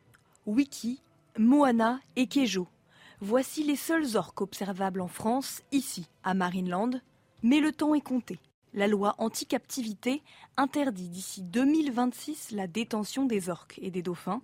Wiki, 0.45 1.01
Moana 1.37 1.99
et 2.15 2.27
Kejo. 2.27 2.67
Voici 3.21 3.63
les 3.63 3.77
seuls 3.77 4.17
orques 4.17 4.41
observables 4.41 4.99
en 4.99 5.07
France, 5.07 5.61
ici, 5.71 6.07
à 6.23 6.33
Marineland. 6.33 6.91
Mais 7.43 7.59
le 7.59 7.71
temps 7.71 7.95
est 7.95 8.01
compté. 8.01 8.39
La 8.73 8.87
loi 8.87 9.15
anti-captivité 9.19 10.21
interdit 10.57 11.07
d'ici 11.07 11.41
2026 11.41 12.51
la 12.51 12.67
détention 12.67 13.25
des 13.25 13.49
orques 13.49 13.79
et 13.81 13.89
des 13.89 14.01
dauphins. 14.01 14.41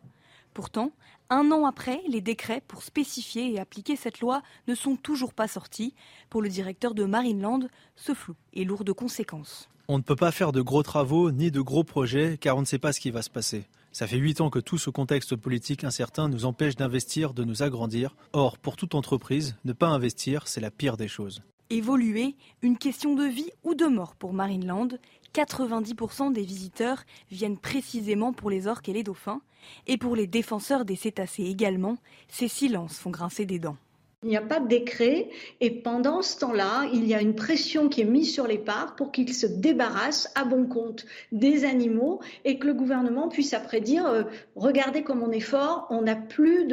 Pourtant, 0.53 0.91
un 1.29 1.51
an 1.51 1.65
après, 1.65 2.01
les 2.07 2.21
décrets 2.21 2.61
pour 2.65 2.83
spécifier 2.83 3.53
et 3.53 3.59
appliquer 3.59 3.97
cette 3.97 4.21
loi 4.21 4.41
ne 4.67 4.75
sont 4.75 4.95
toujours 4.95 5.33
pas 5.33 5.47
sortis. 5.47 5.93
Pour 6.29 6.41
le 6.41 6.49
directeur 6.49 6.93
de 6.93 7.03
Marineland, 7.03 7.67
ce 7.97 8.13
flou 8.13 8.35
est 8.53 8.63
lourd 8.63 8.85
de 8.85 8.93
conséquences. 8.93 9.69
On 9.89 9.97
ne 9.97 10.03
peut 10.03 10.15
pas 10.15 10.31
faire 10.31 10.53
de 10.53 10.61
gros 10.61 10.83
travaux 10.83 11.31
ni 11.31 11.51
de 11.51 11.59
gros 11.59 11.83
projets 11.83 12.37
car 12.37 12.55
on 12.55 12.61
ne 12.61 12.65
sait 12.65 12.79
pas 12.79 12.93
ce 12.93 13.01
qui 13.01 13.11
va 13.11 13.21
se 13.21 13.29
passer. 13.29 13.65
Ça 13.93 14.07
fait 14.07 14.17
huit 14.17 14.39
ans 14.39 14.49
que 14.49 14.59
tout 14.59 14.77
ce 14.77 14.89
contexte 14.89 15.35
politique 15.35 15.83
incertain 15.83 16.29
nous 16.29 16.45
empêche 16.45 16.77
d'investir, 16.77 17.33
de 17.33 17.43
nous 17.43 17.61
agrandir. 17.61 18.15
Or, 18.31 18.57
pour 18.57 18.77
toute 18.77 18.95
entreprise, 18.95 19.57
ne 19.65 19.73
pas 19.73 19.89
investir, 19.89 20.47
c'est 20.47 20.61
la 20.61 20.71
pire 20.71 20.95
des 20.95 21.09
choses. 21.09 21.41
Évoluer, 21.69 22.35
une 22.61 22.77
question 22.77 23.15
de 23.15 23.25
vie 23.25 23.51
ou 23.63 23.75
de 23.75 23.85
mort 23.85 24.15
pour 24.15 24.33
Marineland. 24.33 24.87
90% 25.33 26.31
des 26.31 26.43
visiteurs 26.43 27.03
viennent 27.31 27.57
précisément 27.57 28.31
pour 28.31 28.49
les 28.49 28.67
orques 28.67 28.87
et 28.87 28.93
les 28.93 29.03
dauphins. 29.03 29.41
Et 29.87 29.97
pour 29.97 30.15
les 30.15 30.27
défenseurs 30.27 30.85
des 30.85 30.95
cétacés 30.95 31.43
également, 31.43 31.97
ces 32.29 32.47
silences 32.47 32.97
font 32.97 33.11
grincer 33.11 33.45
des 33.45 33.59
dents. 33.59 33.77
Il 34.23 34.29
n'y 34.29 34.37
a 34.37 34.41
pas 34.41 34.59
de 34.59 34.67
décret 34.67 35.29
et 35.61 35.71
pendant 35.71 36.21
ce 36.21 36.37
temps-là, 36.37 36.87
il 36.93 37.07
y 37.07 37.15
a 37.15 37.21
une 37.21 37.33
pression 37.33 37.89
qui 37.89 38.01
est 38.01 38.05
mise 38.05 38.31
sur 38.31 38.45
les 38.45 38.59
parcs 38.59 38.95
pour 38.95 39.11
qu'ils 39.11 39.33
se 39.33 39.47
débarrassent 39.47 40.31
à 40.35 40.45
bon 40.45 40.67
compte 40.67 41.07
des 41.31 41.65
animaux 41.65 42.21
et 42.45 42.59
que 42.59 42.67
le 42.67 42.75
gouvernement 42.75 43.29
puisse 43.29 43.55
après 43.55 43.81
dire 43.81 44.05
euh, 44.05 44.23
regardez 44.55 45.01
comme 45.01 45.23
on 45.23 45.31
est 45.31 45.39
fort, 45.39 45.87
on 45.89 46.03
n'a 46.03 46.15
plus 46.15 46.67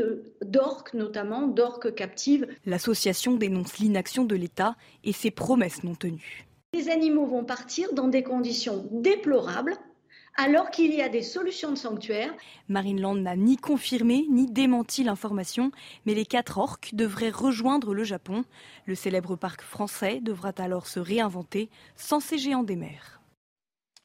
d'orques, 0.44 0.92
notamment 0.92 1.46
d'orques 1.46 1.94
captives. 1.94 2.46
L'association 2.66 3.36
dénonce 3.36 3.78
l'inaction 3.78 4.24
de 4.24 4.36
l'État 4.36 4.76
et 5.02 5.12
ses 5.12 5.30
promesses 5.30 5.84
non 5.84 5.94
tenues. 5.94 6.44
Les 6.74 6.90
animaux 6.90 7.24
vont 7.24 7.44
partir 7.44 7.94
dans 7.94 8.08
des 8.08 8.22
conditions 8.22 8.86
déplorables 8.92 9.78
alors 10.38 10.70
qu'il 10.70 10.94
y 10.94 11.02
a 11.02 11.08
des 11.08 11.22
solutions 11.22 11.72
de 11.72 11.76
sanctuaire. 11.76 12.32
Marineland 12.68 13.16
n'a 13.16 13.34
ni 13.34 13.56
confirmé 13.56 14.24
ni 14.30 14.46
démenti 14.46 15.02
l'information, 15.02 15.72
mais 16.06 16.14
les 16.14 16.24
quatre 16.24 16.58
orques 16.58 16.90
devraient 16.94 17.30
rejoindre 17.30 17.92
le 17.92 18.04
Japon. 18.04 18.44
Le 18.86 18.94
célèbre 18.94 19.34
parc 19.34 19.62
français 19.62 20.20
devra 20.22 20.52
alors 20.58 20.86
se 20.86 21.00
réinventer 21.00 21.68
sans 21.96 22.20
ces 22.20 22.38
géants 22.38 22.62
des 22.62 22.76
mers. 22.76 23.20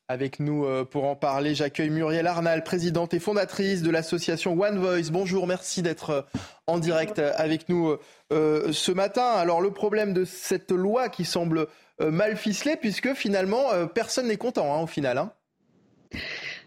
Avec 0.10 0.40
nous 0.40 0.66
euh, 0.66 0.84
pour 0.84 1.06
en 1.06 1.16
parler, 1.16 1.56
j'accueille 1.56 1.92
Muriel 1.92 2.28
Arnal, 2.28 2.64
présidente 2.64 3.14
et 3.14 3.20
fondatrice 3.20 3.84
de 3.84 3.92
l'association 3.92 4.60
One 4.60 4.80
Voice. 4.80 5.12
Bonjour, 5.12 5.46
merci 5.48 5.84
d'être 5.84 6.10
euh, 6.10 6.22
en 6.66 6.80
direct 6.80 7.20
avec 7.20 7.70
nous 7.70 7.96
euh, 8.34 8.74
ce 8.74 8.92
matin. 8.92 9.26
Alors 9.26 9.62
le 9.62 9.72
problème 9.72 10.14
de 10.14 10.26
cette 10.26 10.72
loi 10.72 11.10
qui 11.10 11.26
semble 11.26 11.68
mal 12.00 12.36
ficelée, 12.38 12.76
puisque 12.76 13.14
finalement 13.14 13.66
personne 13.94 14.28
n'est 14.28 14.38
content 14.38 14.74
hein, 14.74 14.82
au 14.82 14.88
final. 14.88 15.20
Hein. 15.20 15.32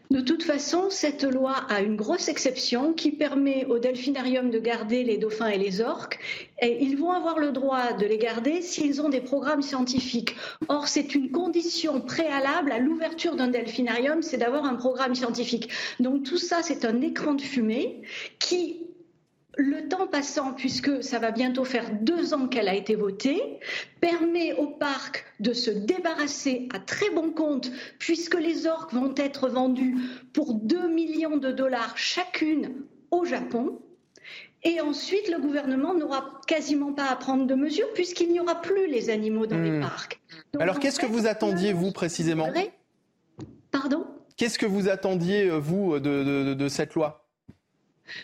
De 0.09 0.20
toute 0.20 0.44
façon, 0.44 0.88
cette 0.88 1.24
loi 1.24 1.53
a 1.68 1.80
une 1.80 1.97
grosse 1.97 2.28
exception 2.28 2.92
qui 2.92 3.11
permet 3.11 3.64
au 3.66 3.80
delphinarium 3.80 4.51
de 4.51 4.61
garder 4.61 5.03
les 5.03 5.18
dauphins 5.18 5.49
et 5.49 5.59
les 5.59 5.80
orques. 5.80 6.20
Et 6.62 6.84
ils 6.84 6.97
vont 6.97 7.11
avoir 7.11 7.40
le 7.40 7.51
droit 7.51 7.92
de 7.92 8.07
les 8.07 8.16
garder 8.16 8.62
s'ils 8.62 9.03
ont 9.03 9.09
des 9.09 9.20
programmes 9.20 9.62
scientifiques. 9.62 10.36
Or, 10.68 10.86
c'est 10.86 11.16
une 11.16 11.32
condition 11.32 12.01
préalable 12.01 12.70
à 12.70 12.78
l'ouverture 12.78 13.34
d'un 13.34 13.49
delphinarium, 13.49 14.22
c'est 14.22 14.36
d'avoir 14.36 14.64
un 14.64 14.76
programme 14.76 15.16
scientifique. 15.16 15.70
Donc 15.99 16.22
tout 16.22 16.38
ça, 16.38 16.62
c'est 16.62 16.84
un 16.84 17.01
écran 17.01 17.34
de 17.34 17.42
fumée 17.42 18.03
qui 18.38 18.86
le 19.57 19.88
temps 19.88 20.07
passant, 20.07 20.52
puisque 20.52 21.02
ça 21.02 21.18
va 21.18 21.30
bientôt 21.30 21.64
faire 21.64 21.90
deux 22.00 22.34
ans 22.34 22.46
qu'elle 22.46 22.68
a 22.68 22.74
été 22.74 22.94
votée, 22.94 23.59
permet 24.00 24.52
au 24.54 24.66
parc 24.66 25.24
de 25.40 25.52
se 25.52 25.70
débarrasser 25.70 26.68
à 26.74 26.78
très 26.78 27.11
bon 27.11 27.30
compte, 27.30 27.70
puisque 27.98 28.38
les 28.38 28.66
orques 28.66 28.92
vont 28.92 29.14
être 29.16 29.48
vendus 29.48 29.96
pour 30.32 30.54
2 30.54 30.88
millions 30.88 31.38
de 31.38 31.50
dollars 31.50 31.96
chacune 31.96 32.74
au 33.11 33.24
Japon. 33.24 33.80
Et 34.62 34.80
ensuite, 34.80 35.30
le 35.30 35.40
gouvernement 35.40 35.94
n'aura 35.94 36.40
quasiment 36.46 36.92
pas 36.92 37.07
à 37.11 37.16
prendre 37.16 37.46
de 37.46 37.54
mesures, 37.54 37.92
puisqu'il 37.94 38.30
n'y 38.32 38.40
aura 38.40 38.61
plus 38.61 38.88
les 38.88 39.11
animaux 39.11 39.46
dans 39.46 39.59
les 39.59 39.70
hmm. 39.70 39.80
parcs. 39.80 40.20
Alors, 40.59 40.80
qu'est-ce 40.80 41.00
que 41.00 41.07
vous 41.07 41.26
attendiez, 41.26 41.72
vous, 41.72 41.92
précisément? 41.92 42.48
Pardon? 43.70 44.07
Qu'est-ce 44.36 44.59
que 44.59 44.66
vous 44.66 44.88
attendiez, 44.88 45.48
vous, 45.48 45.98
de 45.98 46.68
cette 46.68 46.94
loi? 46.94 47.25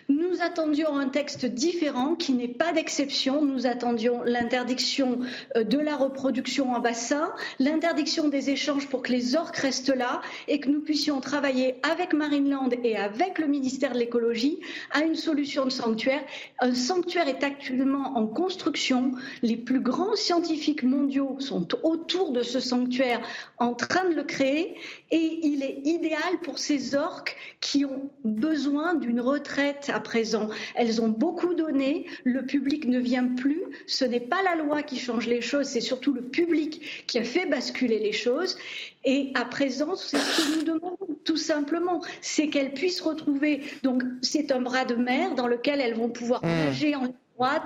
Nous 0.08 0.40
attendions 0.40 0.96
un 0.96 1.08
texte 1.08 1.44
différent 1.46 2.14
qui 2.14 2.32
n'est 2.32 2.48
pas 2.48 2.72
d'exception. 2.72 3.44
Nous 3.44 3.66
attendions 3.66 4.22
l'interdiction 4.24 5.20
euh, 5.56 5.64
de 5.64 5.78
la 5.78 5.96
reproduction 5.96 6.72
en 6.72 6.80
bassin, 6.80 7.32
l'interdiction 7.58 8.28
des 8.28 8.50
échanges 8.50 8.88
pour 8.88 9.02
que 9.02 9.12
les 9.12 9.36
orques 9.36 9.56
restent 9.56 9.94
là 9.94 10.20
et 10.48 10.60
que 10.60 10.68
nous 10.68 10.80
puissions 10.80 11.20
travailler 11.20 11.76
avec 11.82 12.12
Marineland 12.12 12.70
et 12.84 12.96
avec 12.96 13.38
le 13.38 13.46
ministère 13.46 13.92
de 13.92 13.98
l'écologie 13.98 14.60
à 14.90 15.00
une 15.00 15.16
solution 15.16 15.64
de 15.64 15.70
sanctuaire. 15.70 16.22
Un 16.60 16.74
sanctuaire 16.74 17.28
est 17.28 17.42
actuellement 17.42 18.16
en 18.16 18.26
construction. 18.26 19.12
Les 19.42 19.56
plus 19.56 19.80
grands 19.80 20.16
scientifiques 20.16 20.82
mondiaux 20.82 21.36
sont 21.40 21.68
autour 21.82 22.32
de 22.32 22.42
ce 22.42 22.60
sanctuaire 22.60 23.20
en 23.58 23.74
train 23.74 24.08
de 24.08 24.14
le 24.14 24.24
créer 24.24 24.76
et 25.12 25.40
il 25.42 25.62
est 25.62 25.82
idéal 25.84 26.40
pour 26.42 26.58
ces 26.58 26.94
orques 26.94 27.36
qui 27.60 27.84
ont 27.84 28.10
besoin 28.24 28.94
d'une 28.94 29.20
retraite 29.20 29.90
à 29.92 30.00
présent. 30.00 30.48
Elles 30.74 31.02
ont 31.02 31.08
beaucoup 31.08 31.54
donné, 31.54 32.06
le 32.24 32.44
public 32.44 32.86
ne 32.86 32.98
vient 32.98 33.28
plus, 33.28 33.62
ce 33.86 34.06
n'est 34.06 34.20
pas 34.20 34.42
la 34.42 34.56
loi 34.56 34.82
qui 34.82 34.98
change 34.98 35.26
les 35.28 35.42
choses, 35.42 35.66
c'est 35.66 35.82
surtout 35.82 36.14
le 36.14 36.22
public 36.22 37.04
qui 37.06 37.18
a 37.18 37.24
fait 37.24 37.46
basculer 37.46 37.98
les 37.98 38.12
choses. 38.12 38.56
Et 39.04 39.32
à 39.34 39.44
présent, 39.44 39.96
c'est 39.96 40.16
ce 40.16 40.42
que 40.42 40.58
nous 40.58 40.64
demandons 40.64 40.96
tout 41.24 41.36
simplement, 41.36 42.00
c'est 42.20 42.48
qu'elles 42.48 42.72
puissent 42.72 43.00
retrouver. 43.00 43.62
Donc, 43.82 44.02
c'est 44.22 44.50
un 44.50 44.60
bras 44.60 44.84
de 44.84 44.94
mer 44.94 45.34
dans 45.34 45.46
lequel 45.46 45.80
elles 45.80 45.94
vont 45.94 46.08
pouvoir 46.08 46.44
mmh. 46.44 46.48
nager 46.48 46.94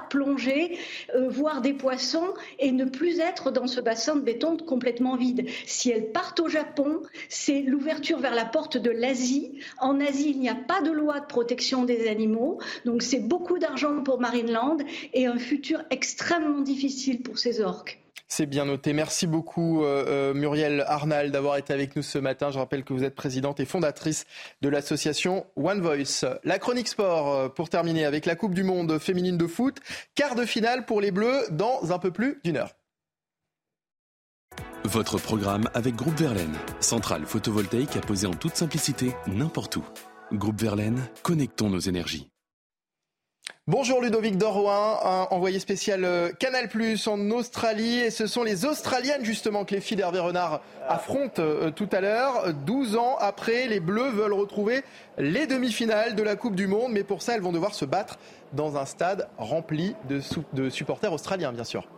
plonger, 0.08 0.78
euh, 1.14 1.28
voir 1.28 1.60
des 1.60 1.72
poissons 1.72 2.34
et 2.58 2.72
ne 2.72 2.84
plus 2.84 3.20
être 3.20 3.50
dans 3.50 3.66
ce 3.66 3.80
bassin 3.80 4.16
de 4.16 4.20
béton 4.20 4.56
complètement 4.56 5.16
vide. 5.16 5.48
Si 5.66 5.90
elles 5.90 6.12
partent 6.12 6.40
au 6.40 6.48
Japon, 6.48 7.02
c'est 7.28 7.62
l'ouverture 7.62 8.18
vers 8.18 8.34
la 8.34 8.44
porte 8.44 8.76
de 8.76 8.90
l'Asie. 8.90 9.60
En 9.78 10.00
Asie, 10.00 10.30
il 10.30 10.40
n'y 10.40 10.48
a 10.48 10.54
pas 10.54 10.82
de 10.82 10.90
loi 10.90 11.20
de 11.20 11.26
protection 11.26 11.84
des 11.84 12.08
animaux, 12.08 12.60
donc 12.84 13.02
c'est 13.02 13.20
beaucoup 13.20 13.58
d'argent 13.58 14.02
pour 14.02 14.20
Marineland 14.20 14.78
et 15.12 15.26
un 15.26 15.38
futur 15.38 15.82
extrêmement 15.90 16.60
difficile 16.60 17.22
pour 17.22 17.38
ces 17.38 17.60
orques. 17.60 18.05
C'est 18.28 18.46
bien 18.46 18.64
noté. 18.64 18.92
Merci 18.92 19.26
beaucoup 19.26 19.84
euh, 19.84 20.04
euh, 20.08 20.34
Muriel 20.34 20.84
Arnal 20.88 21.30
d'avoir 21.30 21.56
été 21.58 21.72
avec 21.72 21.94
nous 21.94 22.02
ce 22.02 22.18
matin. 22.18 22.50
Je 22.50 22.58
rappelle 22.58 22.82
que 22.82 22.92
vous 22.92 23.04
êtes 23.04 23.14
présidente 23.14 23.60
et 23.60 23.64
fondatrice 23.64 24.26
de 24.62 24.68
l'association 24.68 25.46
One 25.56 25.80
Voice. 25.80 26.24
La 26.42 26.58
chronique 26.58 26.88
sport 26.88 27.32
euh, 27.32 27.48
pour 27.48 27.68
terminer 27.68 28.04
avec 28.04 28.26
la 28.26 28.34
Coupe 28.34 28.54
du 28.54 28.64
Monde 28.64 28.98
féminine 28.98 29.38
de 29.38 29.46
foot. 29.46 29.78
Quart 30.16 30.34
de 30.34 30.44
finale 30.44 30.86
pour 30.86 31.00
les 31.00 31.12
Bleus 31.12 31.46
dans 31.50 31.92
un 31.92 31.98
peu 31.98 32.10
plus 32.10 32.40
d'une 32.42 32.56
heure. 32.56 32.72
Votre 34.84 35.18
programme 35.18 35.68
avec 35.74 35.94
Groupe 35.94 36.18
Verlaine, 36.18 36.56
centrale 36.80 37.26
photovoltaïque 37.26 37.96
à 37.96 38.00
poser 38.00 38.26
en 38.26 38.34
toute 38.34 38.56
simplicité 38.56 39.12
n'importe 39.26 39.76
où. 39.76 39.84
Groupe 40.32 40.60
Verlaine, 40.60 41.00
connectons 41.22 41.70
nos 41.70 41.78
énergies. 41.78 42.28
Bonjour 43.68 44.00
Ludovic 44.00 44.38
Dorroin, 44.38 45.26
envoyé 45.32 45.58
spécial 45.58 46.04
euh, 46.04 46.30
Canal 46.30 46.68
Plus 46.68 47.08
en 47.08 47.32
Australie. 47.32 47.98
Et 47.98 48.12
ce 48.12 48.28
sont 48.28 48.44
les 48.44 48.64
Australiennes 48.64 49.24
justement 49.24 49.64
que 49.64 49.74
les 49.74 49.80
filles 49.80 49.96
d'Hervé 49.96 50.20
Renard 50.20 50.60
affrontent 50.88 51.42
euh, 51.42 51.72
tout 51.72 51.88
à 51.90 52.00
l'heure. 52.00 52.54
12 52.64 52.94
ans 52.94 53.16
après, 53.18 53.66
les 53.66 53.80
Bleus 53.80 54.10
veulent 54.10 54.34
retrouver 54.34 54.84
les 55.18 55.48
demi-finales 55.48 56.14
de 56.14 56.22
la 56.22 56.36
Coupe 56.36 56.54
du 56.54 56.68
Monde. 56.68 56.92
Mais 56.92 57.02
pour 57.02 57.22
ça, 57.22 57.34
elles 57.34 57.42
vont 57.42 57.50
devoir 57.50 57.74
se 57.74 57.84
battre 57.84 58.20
dans 58.52 58.76
un 58.76 58.86
stade 58.86 59.26
rempli 59.36 59.96
de 60.08 60.70
supporters 60.70 61.12
australiens, 61.12 61.50
bien 61.50 61.64
sûr. 61.64 61.88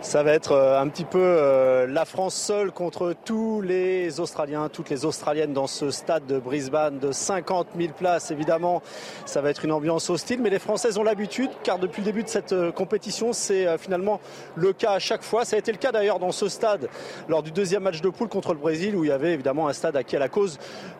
Ça 0.00 0.22
va 0.22 0.32
être 0.32 0.52
euh, 0.52 0.80
un 0.80 0.88
petit 0.88 1.04
peu 1.04 1.18
euh, 1.20 1.88
la 1.88 2.04
France 2.04 2.36
seule 2.36 2.70
contre 2.70 3.16
tous 3.24 3.60
les 3.60 4.20
Australiens, 4.20 4.68
toutes 4.68 4.90
les 4.90 5.04
Australiennes 5.04 5.52
dans 5.52 5.66
ce 5.66 5.90
stade 5.90 6.24
de 6.24 6.38
Brisbane 6.38 7.00
de 7.00 7.10
50 7.10 7.70
000 7.76 7.92
places. 7.94 8.30
Évidemment, 8.30 8.80
ça 9.26 9.40
va 9.40 9.50
être 9.50 9.64
une 9.64 9.72
ambiance 9.72 10.08
hostile, 10.08 10.40
mais 10.40 10.50
les 10.50 10.60
Françaises 10.60 10.98
ont 10.98 11.02
l'habitude, 11.02 11.50
car 11.64 11.80
depuis 11.80 12.02
le 12.02 12.06
début 12.06 12.22
de 12.22 12.28
cette 12.28 12.52
euh, 12.52 12.70
compétition, 12.70 13.32
c'est 13.32 13.76
finalement 13.76 14.20
le 14.54 14.72
cas 14.72 14.92
à 14.92 14.98
chaque 15.00 15.24
fois. 15.24 15.44
Ça 15.44 15.56
a 15.56 15.58
été 15.58 15.72
le 15.72 15.78
cas 15.78 15.90
d'ailleurs 15.90 16.20
dans 16.20 16.32
ce 16.32 16.48
stade 16.48 16.88
lors 17.28 17.42
du 17.42 17.50
deuxième 17.50 17.82
match 17.82 18.00
de 18.00 18.08
poule 18.08 18.28
contre 18.28 18.52
le 18.52 18.60
Brésil, 18.60 18.94
où 18.94 19.02
il 19.02 19.08
y 19.08 19.12
avait 19.12 19.32
évidemment 19.32 19.66
un 19.66 19.72
stade 19.72 19.96
acquis 19.96 20.14
à 20.14 20.20
la 20.20 20.28
cause 20.28 20.58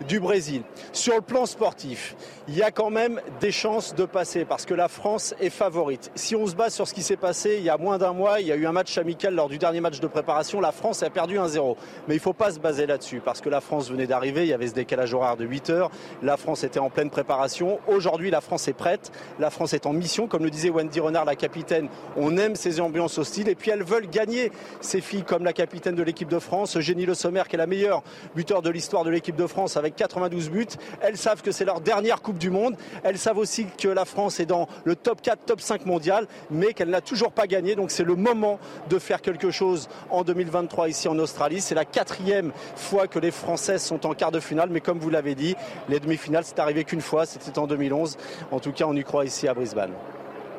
du 0.09 0.19
Brésil. 0.19 0.63
Sur 0.93 1.15
le 1.15 1.23
plan 1.23 1.47
sportif, 1.47 2.17
il 2.49 2.57
y 2.57 2.63
a 2.63 2.73
quand 2.73 2.91
même 2.91 3.21
des 3.41 3.53
chances 3.53 3.95
de 3.95 4.05
passer, 4.07 4.45
parce 4.45 4.67
que 4.67 4.75
la 4.75 4.89
France 4.89 5.35
est 5.41 5.51
favorite. 5.51 6.11
Si 6.17 6.35
on 6.35 6.47
se 6.49 6.57
base 6.57 6.75
sur 6.75 6.89
ce 6.89 6.95
qui 6.95 7.03
s'est 7.03 7.17
passé 7.17 7.57
il 7.59 7.65
y 7.65 7.71
a 7.71 7.79
moins 7.79 7.99
d'un 7.99 8.13
mois, 8.13 8.41
il 8.41 8.49
y 8.49 8.53
a 8.53 8.57
eu 8.57 8.67
un 8.67 8.73
match 8.73 8.88
amical 8.97 9.35
lors 9.35 9.49
du 9.49 9.59
dernier 9.59 9.81
match 9.81 10.01
de 10.01 10.07
préparation, 10.07 10.61
la 10.61 10.73
France 10.73 11.03
a 11.03 11.11
perdu 11.11 11.37
1-0. 11.37 11.77
Mais 12.07 12.15
il 12.15 12.19
ne 12.19 12.23
faut 12.23 12.33
pas 12.33 12.53
se 12.53 12.59
baser 12.59 12.87
là-dessus 12.87 13.21
parce 13.23 13.41
que 13.41 13.51
la 13.51 13.61
France 13.61 13.91
venait 13.91 14.07
d'arriver, 14.07 14.45
il 14.45 14.49
y 14.49 14.53
avait 14.53 14.69
ce 14.69 14.75
décalage 14.75 15.13
horaire 15.13 15.37
de 15.37 15.45
8 15.45 15.71
heures, 15.71 15.91
la 16.23 16.37
France 16.37 16.65
était 16.65 16.79
en 16.79 16.89
pleine 16.89 17.11
préparation. 17.11 17.81
Aujourd'hui, 17.89 18.31
la 18.31 18.41
France 18.41 18.69
est 18.69 18.73
prête, 18.73 19.11
la 19.39 19.51
France 19.51 19.73
est 19.75 19.85
en 19.85 19.93
mission, 19.93 20.29
comme 20.29 20.45
le 20.45 20.51
disait 20.51 20.71
Wendy 20.71 21.01
Renard, 21.01 21.25
la 21.25 21.37
capitaine. 21.37 21.89
On 22.17 22.37
aime 22.37 22.55
ces 22.55 22.81
ambiances 22.81 23.19
hostiles 23.19 23.49
et 23.49 23.55
puis 23.55 23.71
elles 23.71 23.83
veulent 23.83 24.09
gagner. 24.09 24.53
Ces 24.81 25.01
filles 25.01 25.25
comme 25.25 25.45
la 25.45 25.53
capitaine 25.53 25.95
de 25.95 26.03
l'équipe 26.03 26.29
de 26.29 26.39
France, 26.39 26.79
Génie 26.79 27.05
Le 27.05 27.15
Sommer, 27.15 27.43
qui 27.49 27.57
est 27.57 27.59
la 27.59 27.67
meilleure 27.67 28.03
buteur 28.35 28.63
de 28.63 28.71
l'histoire 28.71 29.05
de 29.05 29.11
l'équipe 29.11 29.37
de 29.37 29.47
France 29.47 29.77
avec 29.77 29.97
92 29.97 30.51
buts. 30.51 30.67
Elles 31.01 31.17
savent 31.17 31.43
que 31.43 31.51
c'est 31.51 31.65
leur 31.65 31.81
dernière 31.81 32.23
Coupe 32.23 32.39
du 32.39 32.51
Monde. 32.51 32.77
Elles 33.03 33.19
savent 33.19 33.39
aussi 33.39 33.67
que 33.67 33.89
la 33.89 34.05
France 34.05 34.41
est 34.41 34.47
dans 34.47 34.69
le 34.85 34.95
top 34.95 35.21
4, 35.23 35.45
top 35.45 35.61
5 35.61 35.87
mondial, 35.87 36.27
mais 36.51 36.73
qu'elle 36.73 36.91
n'a 36.91 37.01
toujours 37.01 37.33
pas 37.33 37.47
gagné. 37.47 37.75
Donc 37.75 37.91
c'est 37.91 38.05
le 38.05 38.15
moment 38.15 38.59
de 38.89 38.99
faire 38.99 39.21
quelque 39.21 39.51
chose 39.51 39.89
en 40.11 40.23
2023 40.25 40.89
ici 40.89 41.09
en 41.09 41.19
Australie. 41.19 41.61
C'est 41.61 41.75
la 41.75 41.85
quatrième 41.85 42.53
fois 42.77 43.07
que 43.07 43.19
les 43.19 43.31
Françaises 43.31 43.83
sont 43.83 44.07
en 44.07 44.15
quart 44.15 44.33
de 44.33 44.41
finale, 44.41 44.71
mais 44.71 44.81
comme 44.81 44.99
vous 44.99 45.11
l'avez 45.11 45.35
dit, 45.35 45.55
les 45.89 46.01
demi-finales, 46.01 46.45
c'est 46.45 46.59
arrivé 46.59 46.85
qu'une 46.85 47.01
fois, 47.01 47.27
c'était 47.27 47.59
en 47.59 47.67
2011. 47.67 48.17
En 48.51 48.61
tout 48.61 48.73
cas, 48.73 48.85
on 48.87 48.95
y 48.95 49.05
croit 49.05 49.25
ici 49.25 49.49
à 49.49 49.55
Brisbane. 49.55 49.93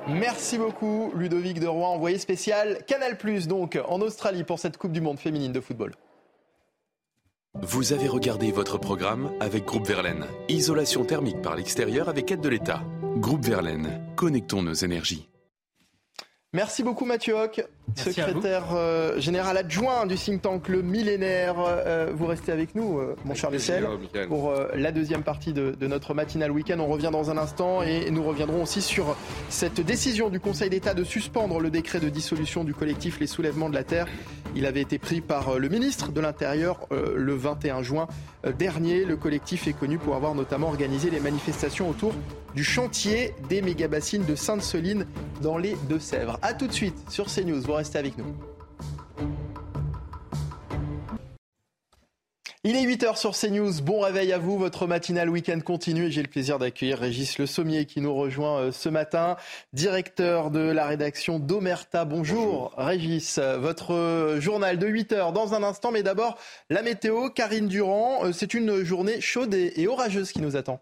Merci 0.07 0.57
beaucoup 0.57 1.11
Ludovic 1.15 1.59
de 1.59 1.67
Rouen, 1.67 1.89
envoyé 1.89 2.17
spécial 2.17 2.79
Canal 2.87 3.17
Plus 3.17 3.47
donc 3.47 3.77
en 3.87 4.01
Australie 4.01 4.43
pour 4.43 4.57
cette 4.57 4.77
Coupe 4.77 4.91
du 4.91 5.01
Monde 5.01 5.19
féminine 5.19 5.51
de 5.51 5.59
football. 5.59 5.91
Vous 7.61 7.93
avez 7.93 8.07
regardé 8.07 8.51
votre 8.51 8.77
programme 8.77 9.31
avec 9.39 9.65
Groupe 9.65 9.87
Verlaine. 9.87 10.25
Isolation 10.47 11.03
thermique 11.03 11.41
par 11.41 11.55
l'extérieur 11.55 12.07
avec 12.07 12.31
aide 12.31 12.41
de 12.41 12.49
l'État. 12.49 12.81
Groupe 13.17 13.43
Verlaine, 13.43 14.01
connectons 14.15 14.63
nos 14.63 14.73
énergies. 14.73 15.27
Merci 16.53 16.81
beaucoup 16.81 17.05
Mathieu 17.05 17.35
Hoc, 17.35 17.63
secrétaire 17.95 18.65
euh, 18.73 19.19
général 19.19 19.57
adjoint 19.57 20.05
du 20.05 20.15
think 20.15 20.41
tank 20.41 20.67
Le 20.67 20.81
Millénaire. 20.81 21.55
Euh, 21.59 22.11
vous 22.13 22.25
restez 22.25 22.51
avec 22.51 22.75
nous, 22.75 22.99
euh, 22.99 23.15
mon 23.25 23.33
cher 23.33 23.51
Michel, 23.51 23.87
pour 24.27 24.53
la 24.75 24.91
deuxième 24.91 25.23
partie 25.23 25.53
de, 25.53 25.75
notre 25.87 26.13
matinal 26.13 26.51
week-end. 26.51 26.79
On 26.79 26.87
revient 26.87 27.09
dans 27.11 27.31
un 27.31 27.37
instant 27.37 27.81
et 27.81 28.11
nous 28.11 28.23
reviendrons 28.23 28.63
aussi 28.63 28.81
sur 28.81 29.15
cette 29.49 29.81
décision 29.81 30.29
du 30.29 30.39
Conseil 30.39 30.69
d'État 30.69 30.93
de 30.93 31.03
suspendre 31.03 31.59
le 31.59 31.69
décret 31.69 31.99
de 31.99 32.09
dissolution 32.09 32.63
du 32.63 32.73
collectif 32.73 33.19
Les 33.19 33.27
Soulèvements 33.27 33.69
de 33.69 33.75
la 33.75 33.83
Terre. 33.83 34.07
Il 34.55 34.65
avait 34.65 34.81
été 34.81 34.97
pris 34.97 35.21
par 35.21 35.57
le 35.57 35.69
ministre 35.69 36.11
de 36.11 36.21
l'Intérieur 36.21 36.87
le 36.91 37.33
21 37.33 37.81
juin 37.83 38.07
dernier. 38.57 39.05
Le 39.05 39.15
collectif 39.15 39.67
est 39.67 39.73
connu 39.73 39.97
pour 39.97 40.15
avoir 40.15 40.35
notamment 40.35 40.67
organisé 40.67 41.09
les 41.09 41.19
manifestations 41.19 41.89
autour 41.89 42.13
du 42.55 42.63
chantier 42.63 43.33
des 43.47 43.61
méga-bassines 43.61 44.25
de 44.25 44.35
Sainte-Soline 44.35 45.05
dans 45.41 45.57
les 45.57 45.75
Deux-Sèvres. 45.87 46.39
A 46.41 46.53
tout 46.53 46.67
de 46.67 46.73
suite 46.73 46.95
sur 47.09 47.25
CNews, 47.27 47.61
vous 47.61 47.73
restez 47.79 47.97
avec 47.97 48.17
nous. 48.17 48.25
Il 52.65 52.75
est 52.75 52.85
8h 52.85 53.17
sur 53.17 53.31
CNews. 53.31 53.81
Bon 53.81 54.01
réveil 54.01 54.33
à 54.33 54.37
vous. 54.37 54.57
Votre 54.57 54.85
matinale 54.85 55.29
week-end 55.29 55.61
continue 55.61 56.07
et 56.07 56.11
j'ai 56.11 56.21
le 56.21 56.27
plaisir 56.27 56.59
d'accueillir 56.59 56.99
Régis 56.99 57.37
Le 57.37 57.45
Sommier 57.45 57.85
qui 57.85 58.01
nous 58.01 58.13
rejoint 58.13 58.59
euh, 58.59 58.71
ce 58.73 58.89
matin, 58.89 59.37
directeur 59.71 60.51
de 60.51 60.59
la 60.59 60.85
rédaction 60.85 61.39
d'Omerta. 61.39 62.03
Bonjour, 62.03 62.73
Régis. 62.77 63.39
Votre 63.39 63.93
euh, 63.93 64.41
journal 64.41 64.77
de 64.77 64.87
8h 64.87 65.31
dans 65.31 65.53
un 65.53 65.63
instant, 65.63 65.91
mais 65.91 66.03
d'abord 66.03 66.37
la 66.69 66.81
météo. 66.81 67.29
Karine 67.29 67.69
Durand, 67.69 68.25
euh, 68.25 68.33
c'est 68.33 68.53
une 68.53 68.83
journée 68.83 69.21
chaude 69.21 69.53
et 69.53 69.87
orageuse 69.87 70.33
qui 70.33 70.41
nous 70.41 70.57
attend. 70.57 70.81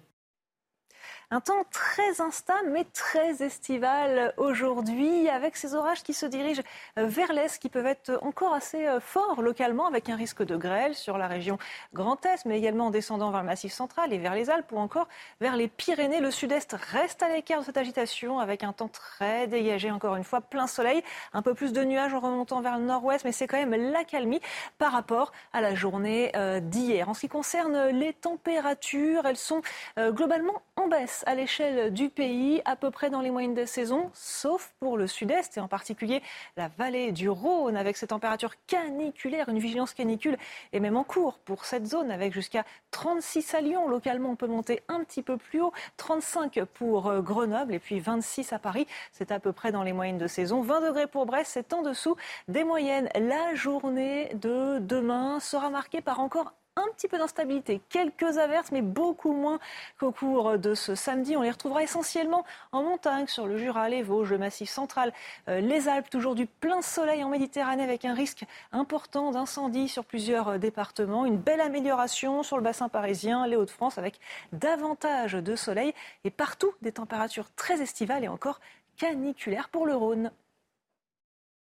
Un 1.33 1.39
temps 1.39 1.63
très 1.71 2.19
instable 2.19 2.71
mais 2.71 2.83
très 2.83 3.41
estival 3.41 4.33
aujourd'hui 4.35 5.29
avec 5.29 5.55
ces 5.55 5.75
orages 5.75 6.03
qui 6.03 6.13
se 6.13 6.25
dirigent 6.25 6.61
vers 6.97 7.31
l'est 7.31 7.57
qui 7.57 7.69
peuvent 7.69 7.85
être 7.85 8.19
encore 8.21 8.53
assez 8.53 8.85
euh, 8.85 8.99
forts 8.99 9.41
localement 9.41 9.87
avec 9.87 10.09
un 10.09 10.17
risque 10.17 10.43
de 10.43 10.57
grêle 10.57 10.93
sur 10.93 11.17
la 11.17 11.29
région 11.29 11.57
Grand 11.93 12.25
Est 12.25 12.45
mais 12.45 12.57
également 12.57 12.87
en 12.87 12.89
descendant 12.89 13.31
vers 13.31 13.43
le 13.43 13.45
massif 13.45 13.71
central 13.71 14.11
et 14.11 14.17
vers 14.17 14.35
les 14.35 14.49
Alpes 14.49 14.73
ou 14.73 14.77
encore 14.77 15.07
vers 15.39 15.55
les 15.55 15.69
Pyrénées. 15.69 16.19
Le 16.19 16.31
sud-est 16.31 16.73
reste 16.73 17.23
à 17.23 17.29
l'écart 17.29 17.61
de 17.61 17.65
cette 17.65 17.77
agitation 17.77 18.39
avec 18.39 18.65
un 18.65 18.73
temps 18.73 18.89
très 18.89 19.47
dégagé 19.47 19.89
encore 19.89 20.17
une 20.17 20.25
fois 20.25 20.41
plein 20.41 20.67
soleil, 20.67 21.01
un 21.31 21.41
peu 21.41 21.53
plus 21.53 21.71
de 21.71 21.81
nuages 21.81 22.13
en 22.13 22.19
remontant 22.19 22.59
vers 22.59 22.77
le 22.77 22.83
nord-ouest 22.83 23.23
mais 23.23 23.31
c'est 23.31 23.47
quand 23.47 23.65
même 23.65 23.93
la 23.93 24.03
calmie 24.03 24.41
par 24.77 24.91
rapport 24.91 25.31
à 25.53 25.61
la 25.61 25.75
journée 25.75 26.33
euh, 26.35 26.59
d'hier. 26.59 27.07
En 27.07 27.13
ce 27.13 27.21
qui 27.21 27.29
concerne 27.29 27.87
les 27.87 28.11
températures, 28.11 29.25
elles 29.25 29.37
sont 29.37 29.61
euh, 29.97 30.11
globalement 30.11 30.61
en 30.75 30.89
baisse 30.89 31.20
à 31.25 31.35
l'échelle 31.35 31.93
du 31.93 32.09
pays, 32.09 32.61
à 32.65 32.75
peu 32.75 32.91
près 32.91 33.09
dans 33.09 33.21
les 33.21 33.31
moyennes 33.31 33.53
des 33.53 33.65
saisons, 33.65 34.09
sauf 34.13 34.73
pour 34.79 34.97
le 34.97 35.07
sud-est 35.07 35.57
et 35.57 35.59
en 35.59 35.67
particulier 35.67 36.21
la 36.57 36.67
vallée 36.67 37.11
du 37.11 37.29
Rhône 37.29 37.77
avec 37.77 37.97
ces 37.97 38.07
températures 38.07 38.53
caniculaires. 38.67 39.49
Une 39.49 39.59
vigilance 39.59 39.93
canicule 39.93 40.37
est 40.73 40.79
même 40.79 40.97
en 40.97 41.03
cours 41.03 41.39
pour 41.39 41.65
cette 41.65 41.85
zone 41.85 42.11
avec 42.11 42.33
jusqu'à 42.33 42.65
36 42.91 43.53
à 43.55 43.61
Lyon. 43.61 43.87
Localement, 43.87 44.31
on 44.31 44.35
peut 44.35 44.47
monter 44.47 44.81
un 44.87 45.03
petit 45.03 45.21
peu 45.23 45.37
plus 45.37 45.61
haut, 45.61 45.73
35 45.97 46.63
pour 46.73 47.07
euh, 47.07 47.21
Grenoble 47.21 47.73
et 47.73 47.79
puis 47.79 47.99
26 47.99 48.53
à 48.53 48.59
Paris. 48.59 48.87
C'est 49.11 49.31
à 49.31 49.39
peu 49.39 49.51
près 49.51 49.71
dans 49.71 49.83
les 49.83 49.93
moyennes 49.93 50.17
de 50.17 50.27
saison. 50.27 50.61
20 50.61 50.87
degrés 50.87 51.07
pour 51.07 51.25
Brest, 51.25 51.51
c'est 51.53 51.73
en 51.73 51.81
dessous 51.81 52.15
des 52.47 52.63
moyennes. 52.63 53.09
La 53.15 53.55
journée 53.55 54.29
de 54.35 54.79
demain 54.79 55.39
sera 55.39 55.69
marquée 55.69 56.01
par 56.01 56.19
encore 56.19 56.53
un 56.77 56.87
petit 56.95 57.09
peu 57.09 57.17
d'instabilité, 57.17 57.81
quelques 57.89 58.37
averses, 58.37 58.71
mais 58.71 58.81
beaucoup 58.81 59.33
moins 59.33 59.59
qu'au 59.99 60.11
cours 60.11 60.57
de 60.57 60.73
ce 60.73 60.95
samedi. 60.95 61.35
On 61.35 61.41
les 61.41 61.51
retrouvera 61.51 61.83
essentiellement 61.83 62.45
en 62.71 62.83
montagne, 62.83 63.27
sur 63.27 63.45
le 63.45 63.57
Jura, 63.57 63.89
les 63.89 64.03
Vosges, 64.03 64.31
le 64.31 64.37
Massif 64.37 64.69
central, 64.69 65.11
euh, 65.49 65.59
les 65.59 65.89
Alpes, 65.89 66.09
toujours 66.09 66.33
du 66.33 66.45
plein 66.45 66.81
soleil 66.81 67.23
en 67.23 67.29
Méditerranée 67.29 67.83
avec 67.83 68.05
un 68.05 68.13
risque 68.13 68.45
important 68.71 69.31
d'incendie 69.31 69.89
sur 69.89 70.05
plusieurs 70.05 70.47
euh, 70.49 70.57
départements. 70.57 71.25
Une 71.25 71.37
belle 71.37 71.61
amélioration 71.61 72.41
sur 72.41 72.55
le 72.55 72.63
bassin 72.63 72.87
parisien, 72.87 73.45
les 73.47 73.57
Hauts-de-France, 73.57 73.97
avec 73.97 74.19
davantage 74.53 75.33
de 75.33 75.55
soleil 75.57 75.93
et 76.23 76.31
partout 76.31 76.71
des 76.81 76.93
températures 76.93 77.51
très 77.55 77.81
estivales 77.81 78.23
et 78.23 78.29
encore 78.29 78.61
caniculaires 78.97 79.67
pour 79.69 79.85
le 79.85 79.95
Rhône. 79.95 80.31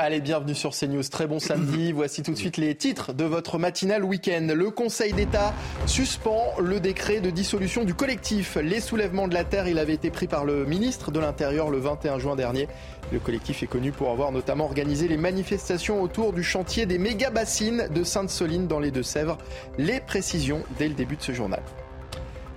Allez, 0.00 0.20
bienvenue 0.20 0.54
sur 0.54 0.70
CNews. 0.70 1.02
Très 1.10 1.26
bon 1.26 1.40
samedi. 1.40 1.90
Voici 1.92 2.22
tout 2.22 2.30
de 2.30 2.36
suite 2.36 2.56
les 2.56 2.76
titres 2.76 3.12
de 3.12 3.24
votre 3.24 3.58
matinale 3.58 4.04
week-end. 4.04 4.46
Le 4.54 4.70
Conseil 4.70 5.12
d'État 5.12 5.52
suspend 5.86 6.52
le 6.60 6.78
décret 6.78 7.18
de 7.18 7.30
dissolution 7.30 7.82
du 7.82 7.94
collectif 7.94 8.56
Les 8.62 8.80
Soulèvements 8.80 9.26
de 9.26 9.34
la 9.34 9.42
Terre. 9.42 9.66
Il 9.66 9.76
avait 9.76 9.94
été 9.94 10.12
pris 10.12 10.28
par 10.28 10.44
le 10.44 10.64
ministre 10.64 11.10
de 11.10 11.18
l'Intérieur 11.18 11.68
le 11.68 11.78
21 11.78 12.20
juin 12.20 12.36
dernier. 12.36 12.68
Le 13.10 13.18
collectif 13.18 13.64
est 13.64 13.66
connu 13.66 13.90
pour 13.90 14.12
avoir 14.12 14.30
notamment 14.30 14.66
organisé 14.66 15.08
les 15.08 15.16
manifestations 15.16 16.00
autour 16.00 16.32
du 16.32 16.44
chantier 16.44 16.86
des 16.86 16.98
méga-bassines 16.98 17.88
de 17.92 18.04
Sainte-Soline 18.04 18.68
dans 18.68 18.78
les 18.78 18.92
Deux-Sèvres. 18.92 19.36
Les 19.78 19.98
précisions 19.98 20.62
dès 20.78 20.86
le 20.86 20.94
début 20.94 21.16
de 21.16 21.22
ce 21.22 21.32
journal. 21.32 21.62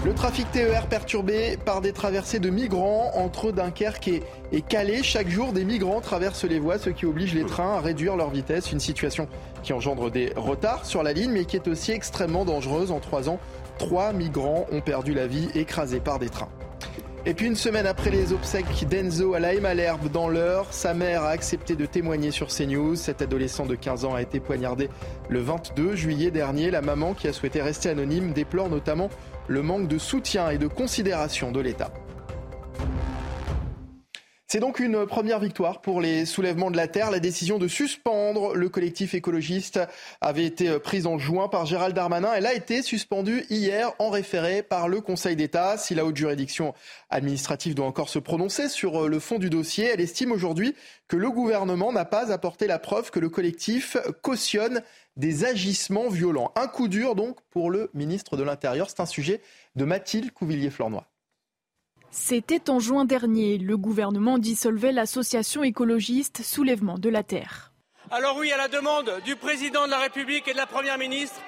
Le 0.03 0.15
trafic 0.15 0.51
TER 0.51 0.87
perturbé 0.87 1.57
par 1.63 1.79
des 1.79 1.93
traversées 1.93 2.39
de 2.39 2.49
migrants 2.49 3.11
entre 3.13 3.51
Dunkerque 3.51 4.07
et, 4.51 4.61
Calais. 4.63 5.03
Chaque 5.03 5.29
jour, 5.29 5.53
des 5.53 5.63
migrants 5.63 6.01
traversent 6.01 6.45
les 6.45 6.57
voies, 6.57 6.79
ce 6.79 6.89
qui 6.89 7.05
oblige 7.05 7.35
les 7.35 7.45
trains 7.45 7.75
à 7.75 7.81
réduire 7.81 8.15
leur 8.15 8.31
vitesse. 8.31 8.71
Une 8.71 8.79
situation 8.79 9.27
qui 9.61 9.73
engendre 9.73 10.09
des 10.09 10.33
retards 10.35 10.87
sur 10.87 11.03
la 11.03 11.13
ligne, 11.13 11.29
mais 11.29 11.45
qui 11.45 11.55
est 11.55 11.67
aussi 11.67 11.91
extrêmement 11.91 12.45
dangereuse. 12.45 12.89
En 12.89 12.99
trois 12.99 13.29
ans, 13.29 13.39
trois 13.77 14.11
migrants 14.11 14.65
ont 14.71 14.81
perdu 14.81 15.13
la 15.13 15.27
vie 15.27 15.49
écrasés 15.53 15.99
par 15.99 16.17
des 16.17 16.29
trains. 16.29 16.49
Et 17.23 17.35
puis 17.35 17.45
une 17.45 17.55
semaine 17.55 17.85
après 17.85 18.09
les 18.09 18.33
obsèques 18.33 18.87
d'Enzo 18.89 19.35
à 19.35 19.39
la 19.39 19.53
Malherbe 19.59 20.09
dans 20.11 20.27
l'heure, 20.27 20.65
sa 20.71 20.95
mère 20.95 21.21
a 21.21 21.29
accepté 21.29 21.75
de 21.75 21.85
témoigner 21.85 22.31
sur 22.31 22.47
CNews. 22.47 22.95
Cet 22.95 23.21
adolescent 23.21 23.67
de 23.67 23.75
15 23.75 24.05
ans 24.05 24.15
a 24.15 24.23
été 24.23 24.39
poignardé 24.39 24.89
le 25.29 25.39
22 25.39 25.95
juillet 25.95 26.31
dernier. 26.31 26.71
La 26.71 26.81
maman, 26.81 27.13
qui 27.13 27.27
a 27.27 27.33
souhaité 27.33 27.61
rester 27.61 27.89
anonyme, 27.89 28.33
déplore 28.33 28.69
notamment 28.69 29.11
le 29.47 29.61
manque 29.61 29.87
de 29.87 29.97
soutien 29.97 30.49
et 30.49 30.57
de 30.57 30.67
considération 30.67 31.51
de 31.51 31.59
l'État. 31.59 31.91
C'est 34.51 34.59
donc 34.59 34.79
une 34.79 35.05
première 35.05 35.39
victoire 35.39 35.79
pour 35.79 36.01
les 36.01 36.25
soulèvements 36.25 36.71
de 36.71 36.75
la 36.75 36.89
Terre. 36.89 37.09
La 37.09 37.21
décision 37.21 37.57
de 37.57 37.69
suspendre 37.69 38.53
le 38.53 38.67
collectif 38.67 39.13
écologiste 39.13 39.79
avait 40.19 40.43
été 40.43 40.77
prise 40.77 41.07
en 41.07 41.17
juin 41.17 41.47
par 41.47 41.65
Gérald 41.65 41.95
Darmanin. 41.95 42.33
Elle 42.35 42.45
a 42.45 42.53
été 42.53 42.81
suspendue 42.81 43.45
hier 43.49 43.93
en 43.97 44.09
référé 44.09 44.61
par 44.61 44.89
le 44.89 44.99
Conseil 44.99 45.37
d'État. 45.37 45.77
Si 45.77 45.95
la 45.95 46.03
haute 46.03 46.17
juridiction 46.17 46.73
administrative 47.09 47.75
doit 47.75 47.85
encore 47.85 48.09
se 48.09 48.19
prononcer 48.19 48.67
sur 48.67 49.07
le 49.07 49.19
fond 49.19 49.39
du 49.39 49.49
dossier, 49.49 49.85
elle 49.85 50.01
estime 50.01 50.33
aujourd'hui 50.33 50.75
que 51.07 51.15
le 51.15 51.31
gouvernement 51.31 51.93
n'a 51.93 52.03
pas 52.03 52.33
apporté 52.33 52.67
la 52.67 52.77
preuve 52.77 53.09
que 53.09 53.21
le 53.21 53.29
collectif 53.29 53.95
cautionne 54.21 54.81
des 55.17 55.45
agissements 55.45 56.09
violents. 56.09 56.51
Un 56.55 56.67
coup 56.67 56.87
dur 56.87 57.15
donc 57.15 57.39
pour 57.49 57.69
le 57.69 57.89
ministre 57.93 58.37
de 58.37 58.43
l'Intérieur. 58.43 58.89
C'est 58.89 59.01
un 59.01 59.05
sujet 59.05 59.41
de 59.75 59.85
Mathilde 59.85 60.31
Couvillier-Flornois. 60.31 61.07
C'était 62.11 62.69
en 62.69 62.79
juin 62.79 63.05
dernier. 63.05 63.57
Le 63.57 63.77
gouvernement 63.77 64.37
dissolvait 64.37 64.91
l'association 64.91 65.63
écologiste 65.63 66.41
Soulèvement 66.43 66.97
de 66.97 67.09
la 67.09 67.23
Terre. 67.23 67.71
Alors 68.09 68.35
oui, 68.37 68.51
à 68.51 68.57
la 68.57 68.67
demande 68.67 69.21
du 69.23 69.37
président 69.37 69.85
de 69.85 69.91
la 69.91 69.99
République 69.99 70.47
et 70.47 70.51
de 70.51 70.57
la 70.57 70.65
Première 70.65 70.97
ministre, 70.97 71.39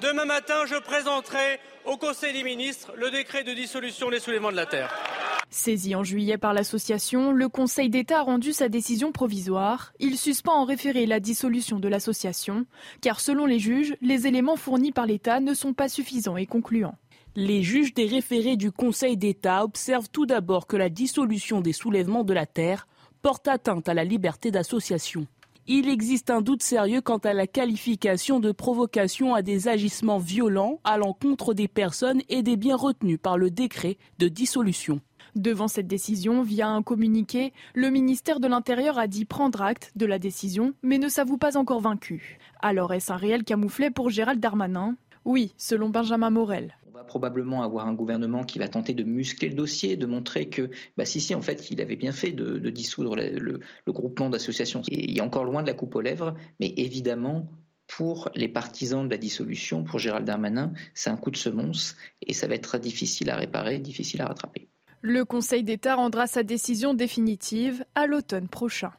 demain 0.00 0.24
matin, 0.24 0.64
je 0.66 0.76
présenterai 0.76 1.58
au 1.84 1.96
Conseil 1.96 2.32
des 2.32 2.44
ministres 2.44 2.92
le 2.96 3.10
décret 3.10 3.42
de 3.42 3.52
dissolution 3.52 4.10
des 4.10 4.20
Soulèvements 4.20 4.52
de 4.52 4.56
la 4.56 4.66
Terre. 4.66 5.11
Saisi 5.54 5.94
en 5.94 6.02
juillet 6.02 6.38
par 6.38 6.54
l'association, 6.54 7.30
le 7.30 7.46
Conseil 7.46 7.90
d'État 7.90 8.20
a 8.20 8.22
rendu 8.22 8.54
sa 8.54 8.70
décision 8.70 9.12
provisoire. 9.12 9.92
Il 10.00 10.16
suspend 10.16 10.54
en 10.54 10.64
référé 10.64 11.04
la 11.04 11.20
dissolution 11.20 11.78
de 11.78 11.88
l'association, 11.88 12.64
car 13.02 13.20
selon 13.20 13.44
les 13.44 13.58
juges, 13.58 13.94
les 14.00 14.26
éléments 14.26 14.56
fournis 14.56 14.92
par 14.92 15.04
l'État 15.04 15.40
ne 15.40 15.52
sont 15.52 15.74
pas 15.74 15.90
suffisants 15.90 16.38
et 16.38 16.46
concluants. 16.46 16.96
Les 17.36 17.62
juges 17.62 17.92
des 17.92 18.06
référés 18.06 18.56
du 18.56 18.72
Conseil 18.72 19.18
d'État 19.18 19.62
observent 19.62 20.08
tout 20.10 20.24
d'abord 20.24 20.66
que 20.66 20.78
la 20.78 20.88
dissolution 20.88 21.60
des 21.60 21.74
soulèvements 21.74 22.24
de 22.24 22.32
la 22.32 22.46
terre 22.46 22.88
porte 23.20 23.46
atteinte 23.46 23.90
à 23.90 23.94
la 23.94 24.04
liberté 24.04 24.50
d'association. 24.50 25.26
Il 25.68 25.88
existe 25.88 26.30
un 26.30 26.40
doute 26.40 26.62
sérieux 26.62 27.02
quant 27.02 27.18
à 27.18 27.34
la 27.34 27.46
qualification 27.46 28.40
de 28.40 28.52
provocation 28.52 29.34
à 29.34 29.42
des 29.42 29.68
agissements 29.68 30.18
violents 30.18 30.80
à 30.82 30.96
l'encontre 30.96 31.54
des 31.54 31.68
personnes 31.68 32.22
et 32.30 32.42
des 32.42 32.56
biens 32.56 32.74
retenus 32.74 33.18
par 33.22 33.38
le 33.38 33.50
décret 33.50 33.98
de 34.18 34.28
dissolution. 34.28 35.00
Devant 35.34 35.66
cette 35.66 35.86
décision, 35.86 36.42
via 36.42 36.68
un 36.68 36.82
communiqué, 36.82 37.54
le 37.74 37.88
ministère 37.88 38.38
de 38.38 38.48
l'Intérieur 38.48 38.98
a 38.98 39.06
dit 39.06 39.24
prendre 39.24 39.62
acte 39.62 39.90
de 39.96 40.04
la 40.04 40.18
décision, 40.18 40.74
mais 40.82 40.98
ne 40.98 41.08
s'avoue 41.08 41.38
pas 41.38 41.56
encore 41.56 41.80
vaincu. 41.80 42.38
Alors 42.60 42.92
est-ce 42.92 43.10
un 43.10 43.16
réel 43.16 43.42
camouflet 43.42 43.90
pour 43.90 44.10
Gérald 44.10 44.40
Darmanin? 44.40 44.94
Oui, 45.24 45.54
selon 45.56 45.88
Benjamin 45.88 46.28
Morel. 46.28 46.76
On 46.86 46.92
va 46.92 47.04
probablement 47.04 47.62
avoir 47.62 47.86
un 47.86 47.94
gouvernement 47.94 48.44
qui 48.44 48.58
va 48.58 48.68
tenter 48.68 48.92
de 48.92 49.04
muscler 49.04 49.48
le 49.48 49.54
dossier, 49.54 49.96
de 49.96 50.04
montrer 50.04 50.50
que, 50.50 50.68
bah, 50.98 51.06
si, 51.06 51.18
si, 51.18 51.34
en 51.34 51.40
fait, 51.40 51.70
il 51.70 51.80
avait 51.80 51.96
bien 51.96 52.12
fait 52.12 52.32
de, 52.32 52.58
dissoudre 52.68 53.16
le, 53.16 53.60
groupement 53.86 54.28
d'associations. 54.28 54.82
Il 54.88 55.16
est 55.16 55.22
encore 55.22 55.44
loin 55.44 55.62
de 55.62 55.66
la 55.66 55.74
coupe 55.74 55.94
aux 55.94 56.02
lèvres, 56.02 56.34
mais 56.60 56.74
évidemment, 56.76 57.48
pour 57.86 58.28
les 58.34 58.48
partisans 58.48 59.06
de 59.06 59.10
la 59.10 59.18
dissolution, 59.18 59.82
pour 59.82 59.98
Gérald 59.98 60.26
Darmanin, 60.26 60.74
c'est 60.92 61.08
un 61.08 61.16
coup 61.16 61.30
de 61.30 61.36
semonce 61.38 61.96
et 62.20 62.34
ça 62.34 62.46
va 62.48 62.54
être 62.54 62.68
très 62.68 62.80
difficile 62.80 63.30
à 63.30 63.36
réparer, 63.36 63.78
difficile 63.78 64.20
à 64.20 64.26
rattraper. 64.26 64.68
Le 65.04 65.24
Conseil 65.24 65.64
d'État 65.64 65.96
rendra 65.96 66.28
sa 66.28 66.44
décision 66.44 66.94
définitive 66.94 67.84
à 67.96 68.06
l'automne 68.06 68.46
prochain. 68.46 68.92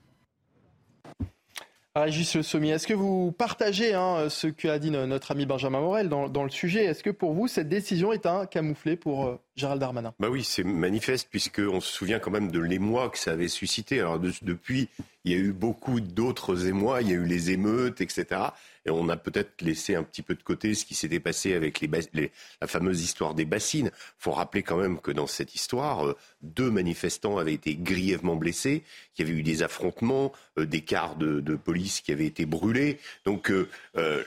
Régis 1.95 2.35
Le 2.35 2.43
Sommier, 2.43 2.71
est-ce 2.71 2.87
que 2.87 2.93
vous 2.93 3.31
partagez 3.31 3.93
hein, 3.93 4.27
ce 4.27 4.47
qu'a 4.47 4.79
dit 4.79 4.91
notre 4.91 5.31
ami 5.31 5.45
Benjamin 5.45 5.79
Morel 5.79 6.09
dans, 6.09 6.43
le 6.43 6.49
sujet? 6.49 6.83
Est-ce 6.83 7.03
que 7.03 7.09
pour 7.09 7.31
vous, 7.31 7.47
cette 7.47 7.69
décision 7.69 8.11
est 8.11 8.25
un 8.25 8.45
camouflet 8.47 8.97
pour 8.97 9.25
euh, 9.25 9.39
Gérald 9.55 9.79
Darmanin 9.79 10.13
Bah 10.19 10.29
oui, 10.29 10.43
c'est 10.43 10.63
manifeste, 10.63 11.27
puisqu'on 11.29 11.79
se 11.79 11.91
souvient 11.91 12.19
quand 12.19 12.31
même 12.31 12.51
de 12.51 12.59
l'émoi 12.59 13.09
que 13.09 13.19
ça 13.19 13.31
avait 13.31 13.47
suscité. 13.47 13.99
Alors 13.99 14.19
depuis, 14.19 14.89
il 15.25 15.31
y 15.31 15.35
a 15.35 15.37
eu 15.37 15.51
beaucoup 15.51 16.01
d'autres 16.01 16.65
émois, 16.65 17.01
il 17.01 17.09
y 17.09 17.11
a 17.11 17.15
eu 17.15 17.25
les 17.25 17.51
émeutes, 17.51 18.01
etc. 18.01 18.41
Et 18.85 18.89
on 18.89 19.07
a 19.09 19.15
peut-être 19.15 19.61
laissé 19.61 19.95
un 19.95 20.03
petit 20.03 20.23
peu 20.23 20.35
de 20.35 20.43
côté 20.43 20.73
ce 20.73 20.85
qui 20.85 20.95
s'était 20.95 21.19
passé 21.19 21.53
avec 21.53 21.79
les, 21.79 22.31
la 22.61 22.67
fameuse 22.67 23.01
histoire 23.01 23.33
des 23.33 23.45
bassines. 23.45 23.91
Faut 24.17 24.31
rappeler 24.31 24.63
quand 24.63 24.75
même 24.77 24.99
que 24.99 25.11
dans 25.11 25.27
cette 25.27 25.55
histoire, 25.55 26.05
euh, 26.05 26.17
deux 26.41 26.69
manifestants 26.69 27.37
avaient 27.37 27.53
été 27.53 27.75
grièvement 27.75 28.35
blessés, 28.35 28.83
qu'il 29.13 29.25
y 29.25 29.29
avait 29.29 29.39
eu 29.39 29.43
des 29.43 29.63
affrontements, 29.63 30.33
euh, 30.57 30.65
des 30.65 30.81
cars 30.81 31.15
de, 31.15 31.55
police 31.55 32.01
qui 32.01 32.11
avaient 32.11 32.25
été 32.25 32.45
brûlés. 32.45 32.99
Donc 33.23 33.51
euh, 33.51 33.69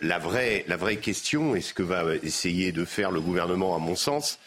la, 0.00 0.18
vraie, 0.18 0.64
la 0.68 0.76
vraie 0.76 0.96
question, 0.96 1.56
et 1.56 1.60
ce 1.60 1.74
que 1.74 1.82
va 1.82 2.14
essayer 2.22 2.72
de 2.72 2.84
faire 2.84 3.10
le 3.10 3.20
gouvernement, 3.20 3.74
à 3.74 3.78
mon 3.78 3.96
sens, 3.96 4.38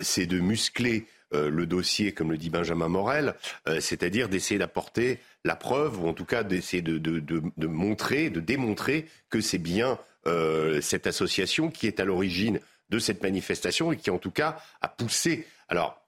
c'est 0.00 0.26
de 0.26 0.40
muscler 0.40 1.06
le 1.32 1.66
dossier, 1.66 2.12
comme 2.12 2.30
le 2.30 2.38
dit 2.38 2.50
Benjamin 2.50 2.88
Morel, 2.88 3.34
c'est-à-dire 3.80 4.28
d'essayer 4.28 4.58
d'apporter 4.58 5.18
la 5.44 5.56
preuve, 5.56 6.02
ou 6.02 6.08
en 6.08 6.12
tout 6.12 6.24
cas 6.24 6.42
d'essayer 6.42 6.82
de, 6.82 7.66
montrer, 7.66 8.30
de 8.30 8.40
démontrer 8.40 9.06
que 9.30 9.40
c'est 9.40 9.58
bien 9.58 9.98
euh, 10.26 10.80
cette 10.80 11.06
association 11.06 11.70
qui 11.70 11.86
est 11.86 12.00
à 12.00 12.04
l'origine 12.04 12.58
de 12.90 12.98
cette 12.98 13.22
manifestation 13.22 13.92
et 13.92 13.96
qui 13.96 14.10
en 14.10 14.18
tout 14.18 14.30
cas 14.30 14.58
a 14.80 14.88
poussé. 14.88 15.46
Alors, 15.68 16.02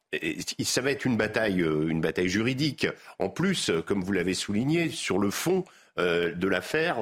ça 0.65 0.81
va 0.81 0.91
être 0.91 1.05
une 1.05 1.17
bataille, 1.17 1.63
euh, 1.63 1.89
une 1.89 2.01
bataille 2.01 2.29
juridique. 2.29 2.87
En 3.19 3.29
plus, 3.29 3.71
comme 3.87 4.03
vous 4.03 4.13
l'avez 4.13 4.35
souligné, 4.35 4.89
sur 4.91 5.19
le 5.19 5.31
fond, 5.31 5.65
euh, 5.99 6.33
de 6.33 6.49
l'affaire. 6.49 6.99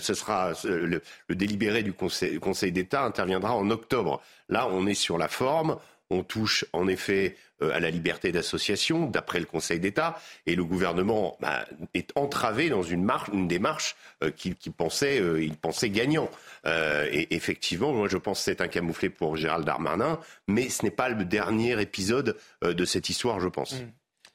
ce 0.00 0.14
sera 0.14 0.52
le, 0.64 1.00
délibéré 1.30 1.82
du 1.82 1.92
Conseil, 1.92 2.72
d'État 2.72 3.02
interviendra 3.02 3.54
en 3.54 3.70
octobre. 3.70 4.20
Là, 4.48 4.68
on 4.70 4.86
est 4.86 4.94
sur 4.94 5.18
la 5.18 5.28
forme. 5.28 5.76
on 6.10 6.22
touche 6.22 6.64
en 6.72 6.86
effet 6.86 7.36
euh, 7.62 7.74
à 7.74 7.80
la 7.80 7.88
liberté 7.88 8.32
d'association, 8.32 9.06
d'après 9.06 9.40
le 9.40 9.46
Conseil 9.46 9.80
d'État, 9.80 10.20
et 10.44 10.56
le 10.56 10.62
gouvernement 10.62 11.38
bah, 11.40 11.64
est 11.94 12.10
entravé 12.14 12.68
dans 12.68 12.82
une, 12.82 13.02
marche, 13.02 13.30
une 13.32 13.48
démarche 13.48 13.96
euh, 14.22 14.30
qu'il 14.30 14.54
pensait, 14.76 15.22
euh, 15.22 15.42
il 15.42 15.56
pensait 15.56 15.88
gagnant. 15.88 16.28
et 16.66 17.34
effectivement, 17.34 17.92
moi 17.92 18.08
je 18.08 18.18
pense 18.18 18.40
que 18.40 18.44
c'est 18.44 18.60
un 18.60 18.68
camouflet 18.68 19.08
pour 19.08 19.36
Gérald 19.36 19.64
Darmanin, 19.64 20.20
mais 20.48 20.68
ce 20.68 20.84
n'est 20.84 20.90
pas 20.90 21.08
le 21.08 21.24
dernier 21.24 21.80
épisode 21.80 22.36
de 22.62 22.84
cette 22.84 23.08
histoire, 23.08 23.40
je 23.40 23.48
pense. 23.48 23.80
Mmh. 23.80 23.86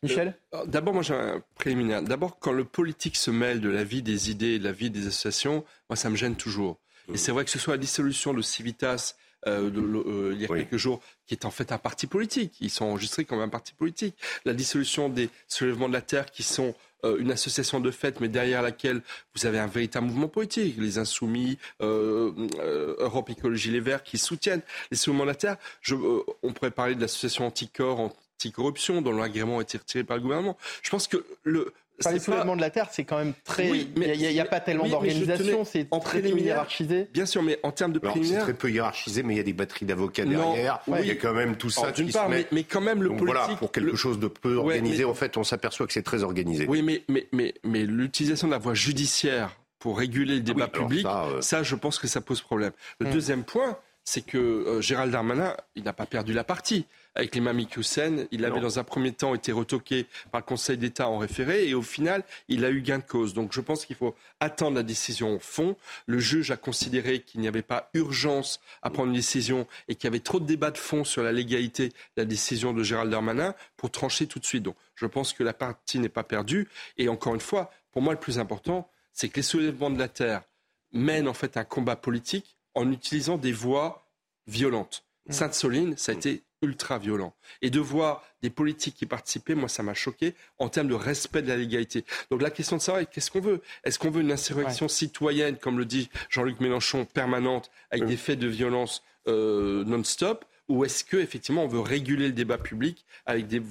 Michel 0.03 0.35
D'abord, 0.65 0.93
moi 0.93 1.03
j'ai 1.03 1.13
un 1.13 1.43
préliminaire. 1.55 2.01
D'abord, 2.01 2.39
quand 2.39 2.51
le 2.51 2.63
politique 2.63 3.15
se 3.15 3.29
mêle 3.31 3.61
de 3.61 3.69
la 3.69 3.83
vie 3.83 4.01
des 4.01 4.31
idées, 4.31 4.57
de 4.57 4.63
la 4.63 4.71
vie 4.71 4.89
des 4.89 5.07
associations, 5.07 5.63
moi 5.89 5.95
ça 5.95 6.09
me 6.09 6.15
gêne 6.15 6.35
toujours. 6.35 6.79
Et 7.07 7.13
mmh. 7.13 7.17
c'est 7.17 7.31
vrai 7.31 7.45
que 7.45 7.51
ce 7.51 7.59
soit 7.59 7.73
la 7.73 7.79
dissolution 7.79 8.33
de 8.33 8.41
Civitas, 8.41 9.15
euh, 9.47 9.71
euh, 9.75 10.31
il 10.33 10.41
y 10.41 10.45
a 10.45 10.47
quelques 10.47 10.77
jours, 10.77 11.01
qui 11.25 11.33
est 11.33 11.45
en 11.45 11.51
fait 11.51 11.71
un 11.71 11.77
parti 11.77 12.07
politique. 12.07 12.55
Ils 12.61 12.69
sont 12.69 12.85
enregistrés 12.85 13.25
comme 13.25 13.39
un 13.39 13.49
parti 13.49 13.73
politique. 13.73 14.15
La 14.45 14.53
dissolution 14.53 15.09
des 15.09 15.29
soulèvements 15.47 15.87
de 15.87 15.93
la 15.93 16.01
terre, 16.01 16.29
qui 16.31 16.43
sont 16.43 16.75
euh, 17.03 17.17
une 17.17 17.31
association 17.31 17.79
de 17.79 17.89
fait, 17.89 18.19
mais 18.19 18.27
derrière 18.27 18.61
laquelle 18.61 19.01
vous 19.35 19.45
avez 19.45 19.57
un 19.57 19.67
véritable 19.67 20.07
mouvement 20.07 20.27
politique. 20.27 20.75
Les 20.77 20.99
Insoumis, 20.99 21.57
Europe 21.79 23.29
Écologie 23.29 23.71
Les 23.71 23.79
Verts, 23.79 24.03
qui 24.03 24.17
soutiennent 24.17 24.61
les 24.91 24.97
soulèvements 24.97 25.25
de 25.25 25.29
la 25.29 25.35
terre. 25.35 25.57
Je, 25.81 25.95
on 26.43 26.53
pourrait 26.53 26.71
parler 26.71 26.95
de 26.95 27.01
l'association 27.01 27.47
Anticorps, 27.47 28.13
anticorruption, 28.41 29.01
dont 29.01 29.15
l'agrément 29.15 29.59
a 29.59 29.61
été 29.61 29.77
retiré 29.77 30.03
par 30.03 30.17
le 30.17 30.23
gouvernement. 30.23 30.57
Je 30.81 30.89
pense 30.89 31.07
que 31.07 31.23
le, 31.43 31.73
les 32.09 32.19
soulèvements 32.19 32.55
de 32.55 32.61
la 32.61 32.69
Terre, 32.69 32.87
c'est 32.91 33.03
quand 33.03 33.17
même 33.17 33.33
très. 33.43 33.69
il 33.69 34.17
n'y 34.17 34.39
a, 34.39 34.45
pas 34.45 34.59
tellement 34.59 34.87
d'organisation, 34.87 35.63
c'est 35.63 35.87
très 36.01 36.21
peu 36.21 36.39
hiérarchisé. 36.39 37.07
Bien 37.13 37.25
sûr, 37.25 37.43
mais 37.43 37.59
en 37.63 37.71
termes 37.71 37.93
de 37.93 38.01
C'est 38.23 38.39
très 38.39 38.53
peu 38.53 38.71
hiérarchisé, 38.71 39.23
mais 39.23 39.35
il 39.35 39.37
y 39.37 39.41
a 39.41 39.43
des 39.43 39.53
batteries 39.53 39.85
d'avocats 39.85 40.25
derrière. 40.25 40.79
Il 40.87 41.05
y 41.05 41.11
a 41.11 41.15
quand 41.15 41.33
même 41.33 41.55
tout 41.55 41.69
ça 41.69 41.91
qui 41.91 42.05
part, 42.05 42.29
se 42.29 42.45
mais, 42.51 42.63
quand 42.63 42.81
même 42.81 43.03
le 43.03 43.09
politique. 43.09 43.27
Voilà, 43.27 43.55
pour 43.55 43.71
quelque 43.71 43.95
chose 43.95 44.19
de 44.19 44.27
peu 44.27 44.55
organisé, 44.55 45.05
en 45.05 45.13
fait, 45.13 45.37
on 45.37 45.43
s'aperçoit 45.43 45.87
que 45.87 45.93
c'est 45.93 46.03
très 46.03 46.23
organisé. 46.23 46.65
Oui, 46.67 46.81
mais, 46.81 47.03
mais, 47.07 47.27
mais, 47.31 47.53
mais 47.63 47.85
l'utilisation 47.85 48.47
de 48.47 48.53
la 48.53 48.59
voie 48.59 48.73
judiciaire 48.73 49.55
pour 49.79 49.97
réguler 49.97 50.35
le 50.35 50.41
débat 50.41 50.67
public, 50.67 51.05
euh, 51.05 51.41
ça, 51.41 51.63
je 51.63 51.75
pense 51.75 51.97
que 51.97 52.07
ça 52.07 52.21
pose 52.21 52.41
problème. 52.41 52.71
Le 52.99 53.07
hum. 53.07 53.13
deuxième 53.13 53.43
point, 53.43 53.77
c'est 54.03 54.25
que 54.25 54.37
euh, 54.37 54.81
Gérald 54.81 55.11
Darmanin, 55.11 55.55
il 55.75 55.83
n'a 55.83 55.93
pas 55.93 56.05
perdu 56.05 56.33
la 56.33 56.43
partie 56.43 56.85
avec 57.15 57.35
l'imam 57.35 57.59
Hussein. 57.59 58.25
Il 58.31 58.45
avait 58.45 58.59
dans 58.59 58.79
un 58.79 58.83
premier 58.83 59.11
temps 59.11 59.35
été 59.35 59.51
retoqué 59.51 60.05
par 60.31 60.41
le 60.41 60.45
Conseil 60.45 60.77
d'État 60.77 61.07
en 61.07 61.17
référé 61.17 61.67
et 61.67 61.73
au 61.73 61.81
final, 61.81 62.23
il 62.47 62.65
a 62.65 62.69
eu 62.69 62.81
gain 62.81 62.99
de 62.99 63.03
cause. 63.03 63.33
Donc 63.33 63.53
je 63.53 63.61
pense 63.61 63.85
qu'il 63.85 63.95
faut 63.95 64.15
attendre 64.39 64.75
la 64.75 64.83
décision 64.83 65.35
au 65.35 65.39
fond. 65.39 65.75
Le 66.07 66.19
juge 66.19 66.51
a 66.51 66.57
considéré 66.57 67.21
qu'il 67.21 67.41
n'y 67.41 67.47
avait 67.47 67.61
pas 67.61 67.89
urgence 67.93 68.59
à 68.81 68.89
prendre 68.89 69.09
une 69.09 69.15
décision 69.15 69.67
et 69.87 69.95
qu'il 69.95 70.05
y 70.05 70.07
avait 70.07 70.19
trop 70.19 70.39
de 70.39 70.45
débats 70.45 70.71
de 70.71 70.77
fond 70.77 71.03
sur 71.03 71.23
la 71.23 71.31
légalité 71.31 71.89
de 71.89 71.93
la 72.17 72.25
décision 72.25 72.73
de 72.73 72.83
Gérald 72.83 73.11
Darmanin 73.11 73.53
pour 73.77 73.91
trancher 73.91 74.27
tout 74.27 74.39
de 74.39 74.45
suite. 74.45 74.63
Donc 74.63 74.75
je 74.95 75.05
pense 75.05 75.33
que 75.33 75.43
la 75.43 75.53
partie 75.53 75.99
n'est 75.99 76.09
pas 76.09 76.23
perdue. 76.23 76.67
Et 76.97 77.09
encore 77.09 77.35
une 77.35 77.41
fois, 77.41 77.71
pour 77.91 78.01
moi, 78.01 78.13
le 78.13 78.19
plus 78.19 78.39
important, 78.39 78.89
c'est 79.13 79.29
que 79.29 79.37
les 79.37 79.43
soulèvements 79.43 79.89
de 79.89 79.99
la 79.99 80.07
terre 80.07 80.43
mènent 80.93 81.27
en 81.27 81.33
fait 81.33 81.57
un 81.57 81.63
combat 81.63 81.95
politique 81.95 82.57
en 82.75 82.91
utilisant 82.91 83.37
des 83.37 83.51
voies 83.51 84.07
violentes. 84.47 85.05
Mmh. 85.27 85.31
Sainte-Soline, 85.33 85.97
ça 85.97 86.11
a 86.11 86.15
été 86.15 86.43
ultra 86.61 86.97
violent. 86.99 87.33
Et 87.61 87.69
de 87.69 87.79
voir 87.79 88.23
des 88.41 88.49
politiques 88.49 88.95
qui 88.95 89.05
participaient, 89.05 89.55
moi, 89.55 89.67
ça 89.67 89.83
m'a 89.83 89.93
choqué 89.93 90.35
en 90.59 90.69
termes 90.69 90.87
de 90.87 90.93
respect 90.93 91.41
de 91.41 91.47
la 91.47 91.57
légalité. 91.57 92.05
Donc 92.29 92.41
la 92.41 92.51
question 92.51 92.77
de 92.77 92.81
savoir, 92.81 93.09
qu'est-ce 93.09 93.31
qu'on 93.31 93.41
veut? 93.41 93.61
Est-ce 93.83 93.99
qu'on 93.99 94.11
veut 94.11 94.21
une 94.21 94.31
insurrection 94.31 94.87
citoyenne, 94.87 95.57
comme 95.57 95.77
le 95.77 95.85
dit 95.85 96.09
Jean-Luc 96.29 96.59
Mélenchon, 96.59 97.05
permanente, 97.05 97.71
avec 97.89 98.05
des 98.05 98.17
faits 98.17 98.39
de 98.39 98.47
violence 98.47 99.03
euh, 99.27 99.83
non-stop? 99.85 100.45
Ou 100.69 100.85
est-ce 100.85 101.03
que 101.03 101.17
effectivement 101.17 101.65
on 101.65 101.67
veut 101.67 101.81
réguler 101.81 102.27
le 102.27 102.33
débat 102.33 102.57
public 102.57 103.05
avec 103.25 103.47
des 103.47 103.61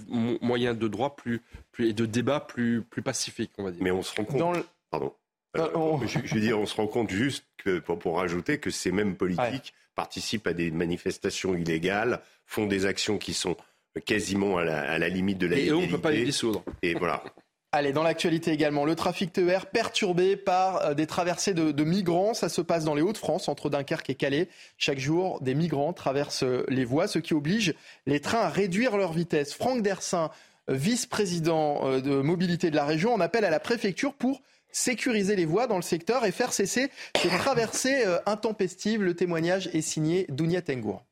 moyens 0.43 0.77
de 0.77 0.87
droit 0.87 1.17
plus, 1.17 1.41
plus, 1.73 1.89
et 1.89 1.93
de 1.95 2.05
débat 2.05 2.41
plus, 2.41 2.83
plus 2.83 3.01
pacifiques, 3.01 3.53
on 3.57 3.65
va 3.65 3.71
dire? 3.71 3.83
Mais 3.83 3.91
on 3.91 4.03
se 4.03 4.15
rend 4.15 4.25
compte. 4.25 4.67
Pardon. 4.91 5.15
Euh, 5.57 5.99
je, 6.07 6.21
je, 6.25 6.35
veux 6.35 6.41
dire, 6.41 6.59
on 6.59 6.67
se 6.67 6.77
rend 6.77 6.87
compte 6.87 7.11
juste 7.11 7.45
que, 7.57 7.79
pour, 7.79 7.99
pour 7.99 8.19
rajouter 8.19 8.59
que 8.59 8.71
ces 8.71 8.93
mêmes 8.93 9.17
politiques 9.17 9.75
participent 9.95 10.47
à 10.47 10.53
des 10.53 10.71
manifestations 10.71 11.55
illégales, 11.55 12.21
font 12.47 12.67
des 12.67 12.87
actions 12.87 13.19
qui 13.19 13.35
sont 13.35 13.57
quasiment 14.05 14.59
à 14.59 14.65
la, 14.65 15.09
limite 15.09 15.39
de 15.39 15.47
la 15.47 15.59
Et 15.59 15.69
eux, 15.69 15.77
on 15.77 15.83
ne 15.83 15.87
peut 15.87 15.99
pas 15.99 16.13
les 16.13 16.25
dissoudre. 16.25 16.63
Et 16.83 16.95
voilà. 16.95 17.23
Allez, 17.73 17.93
dans 17.93 18.03
l'actualité 18.03 18.51
également, 18.51 18.85
le 18.85 18.97
trafic 18.97 19.33
TER 19.33 19.67
perturbé 19.67 20.37
par 20.37 20.85
euh, 20.85 20.95
des 20.95 21.07
traversées 21.07 21.55
de, 21.55 21.85
migrants. 21.85 22.35
Ça 22.35 22.49
se 22.49 22.61
passe 22.61 22.85
dans 22.85 22.95
les 22.95 23.03
Hauts-de-France, 23.03 23.49
entre 23.49 23.71
Dunkerque 23.71 24.11
et 24.11 24.17
Calais. 24.17 24.49
Chaque 24.77 24.99
jour, 24.99 25.41
des 25.41 25.55
migrants 25.55 25.93
traversent 25.93 26.45
les 26.69 26.85
voies, 26.85 27.07
ce 27.07 27.21
qui 27.21 27.33
oblige 27.33 27.75
les 28.07 28.21
trains 28.21 28.41
à 28.41 28.49
réduire 28.49 28.97
leur 28.97 29.13
vitesse. 29.13 29.55
Franck 29.55 29.83
Dersin, 29.83 30.31
vice-président 30.69 31.87
euh, 31.87 32.01
de 32.01 32.21
mobilité 32.21 32.71
de 32.71 32.77
la 32.77 32.85
région, 32.85 33.15
en 33.15 33.21
appelle 33.21 33.45
à 33.45 33.51
la 33.51 33.61
préfecture 33.61 34.15
pour 34.15 34.43
sécuriser 34.73 35.37
les 35.37 35.45
voies 35.45 35.67
dans 35.67 35.77
le 35.77 35.83
secteur 35.83 36.25
et 36.25 36.33
faire 36.33 36.53
cesser 36.53 36.91
ces 37.21 37.29
traversées 37.39 38.05
euh, 38.07 38.19
intempestives. 38.27 39.03
Le 39.03 39.15
témoignage 39.15 39.69
est 39.73 39.81
signé 39.81 40.27
Dounia 40.29 40.63
Tengour. 40.63 41.05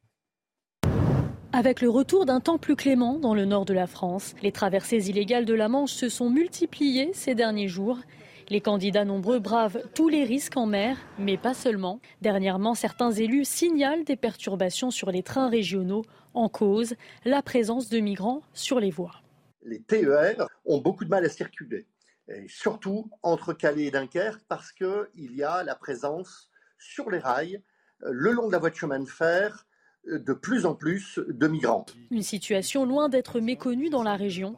Avec 1.53 1.81
le 1.81 1.89
retour 1.89 2.27
d'un 2.27 2.41
temps 2.41 2.59
plus 2.59 2.77
clément 2.77 3.19
dans 3.19 3.35
le 3.35 3.47
nord 3.47 3.65
de 3.65 3.73
la 3.73 3.87
France, 3.87 4.35
les 4.43 4.53
traversées 4.53 5.09
illégales 5.09 5.47
de 5.47 5.55
la 5.55 5.69
Manche 5.69 5.93
se 5.93 6.09
sont 6.09 6.29
multipliées 6.29 7.11
ces 7.15 7.35
derniers 7.35 7.69
jours. 7.69 7.99
Les 8.51 8.61
candidats 8.61 9.05
nombreux 9.05 9.41
bravent 9.41 9.83
tous 9.95 10.09
les 10.09 10.25
risques 10.25 10.57
en 10.57 10.67
mer, 10.67 10.97
mais 11.19 11.37
pas 11.37 11.55
seulement. 11.55 12.01
Dernièrement, 12.23 12.75
certains 12.75 13.13
élus 13.13 13.45
signalent 13.45 14.05
des 14.05 14.17
perturbations 14.17 14.91
sur 14.91 15.11
les 15.11 15.23
trains 15.23 15.49
régionaux 15.49 16.05
en 16.35 16.49
cause 16.49 16.95
la 17.25 17.43
présence 17.43 17.89
de 17.89 17.99
migrants 17.99 18.43
sur 18.53 18.79
les 18.79 18.91
voies. 18.91 19.23
Les 19.65 19.81
TER 19.81 20.47
ont 20.65 20.79
beaucoup 20.79 21.05
de 21.05 21.11
mal 21.11 21.25
à 21.25 21.29
circuler 21.29 21.87
surtout 22.47 23.11
entre 23.23 23.53
Calais 23.53 23.85
et 23.85 23.91
Dunkerque, 23.91 24.43
parce 24.49 24.73
qu'il 24.73 25.35
y 25.35 25.43
a 25.43 25.63
la 25.63 25.75
présence 25.75 26.51
sur 26.79 27.11
les 27.11 27.19
rails, 27.19 27.63
euh, 28.05 28.11
le 28.13 28.33
long 28.33 28.47
de 28.47 28.53
la 28.53 28.59
voie 28.59 28.71
de 28.71 28.77
chemin 28.77 29.01
de 29.01 29.09
fer, 29.09 29.67
euh, 30.09 30.19
de 30.19 30.33
plus 30.33 30.67
en 30.67 30.75
plus 30.75 31.19
de 31.27 31.49
migrants. 31.49 31.87
Une 32.11 32.23
situation 32.23 32.85
loin 32.85 33.09
d'être 33.09 33.41
méconnue 33.41 33.91
dans 33.91 34.03
la 34.03 34.17
région. 34.17 34.57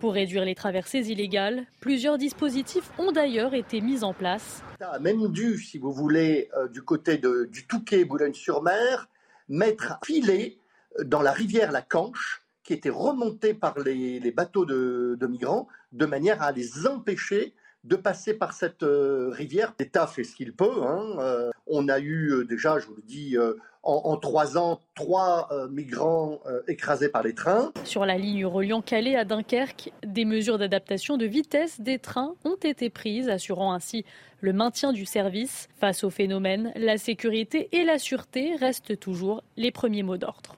Pour 0.00 0.12
réduire 0.12 0.44
les 0.44 0.54
traversées 0.54 1.10
illégales, 1.10 1.64
plusieurs 1.80 2.18
dispositifs 2.18 2.90
ont 2.98 3.12
d'ailleurs 3.12 3.54
été 3.54 3.80
mis 3.80 4.04
en 4.04 4.12
place. 4.12 4.62
a 4.80 4.98
même 4.98 5.28
dû, 5.28 5.58
si 5.58 5.78
vous 5.78 5.90
voulez, 5.90 6.50
euh, 6.54 6.68
du 6.68 6.82
côté 6.82 7.18
du 7.18 7.66
Touquet, 7.66 8.04
Boulogne-sur-Mer, 8.04 9.08
mettre 9.48 9.92
un 9.92 9.98
filet 10.04 10.58
dans 11.02 11.22
la 11.22 11.32
rivière 11.32 11.72
La 11.72 11.82
Canche 11.82 12.46
qui 12.66 12.72
étaient 12.72 12.90
remontés 12.90 13.54
par 13.54 13.78
les, 13.78 14.32
bateaux 14.32 14.66
de, 14.66 15.26
migrants 15.26 15.68
de 15.96 16.06
manière 16.06 16.42
à 16.42 16.52
les 16.52 16.86
empêcher 16.86 17.54
de 17.84 17.96
passer 17.96 18.34
par 18.34 18.52
cette 18.52 18.82
euh, 18.82 19.30
rivière. 19.30 19.74
L'État 19.78 20.06
fait 20.06 20.24
ce 20.24 20.34
qu'il 20.34 20.52
peut. 20.52 20.82
Hein. 20.82 21.16
Euh, 21.20 21.50
on 21.66 21.88
a 21.88 22.00
eu 22.00 22.32
euh, 22.32 22.44
déjà, 22.44 22.78
je 22.78 22.86
vous 22.86 22.96
le 22.96 23.02
dis, 23.02 23.36
en, 23.82 24.16
trois 24.16 24.58
ans, 24.58 24.80
trois 24.96 25.48
migrants 25.70 26.40
écrasés 26.66 27.08
par 27.08 27.22
les 27.22 27.34
trains. 27.34 27.70
Sur 27.84 28.04
la 28.04 28.18
ligne 28.18 28.44
reliant 28.44 28.82
Calais 28.82 29.14
à 29.14 29.24
Dunkerque, 29.24 29.92
des 30.04 30.24
mesures 30.24 30.58
d'adaptation 30.58 31.16
de 31.16 31.24
vitesse 31.24 31.80
des 31.80 32.00
trains 32.00 32.34
ont 32.44 32.56
été 32.56 32.90
prises, 32.90 33.28
assurant 33.28 33.72
ainsi 33.72 34.04
le 34.40 34.52
maintien 34.52 34.92
du 34.92 35.06
service. 35.06 35.68
Face 35.78 36.02
au 36.02 36.10
phénomène, 36.10 36.72
la 36.74 36.98
sécurité 36.98 37.68
et 37.70 37.84
la 37.84 38.00
sûreté 38.00 38.56
restent 38.56 38.98
toujours 38.98 39.44
les 39.56 39.70
premiers 39.70 40.02
mots 40.02 40.16
d'ordre. 40.16 40.56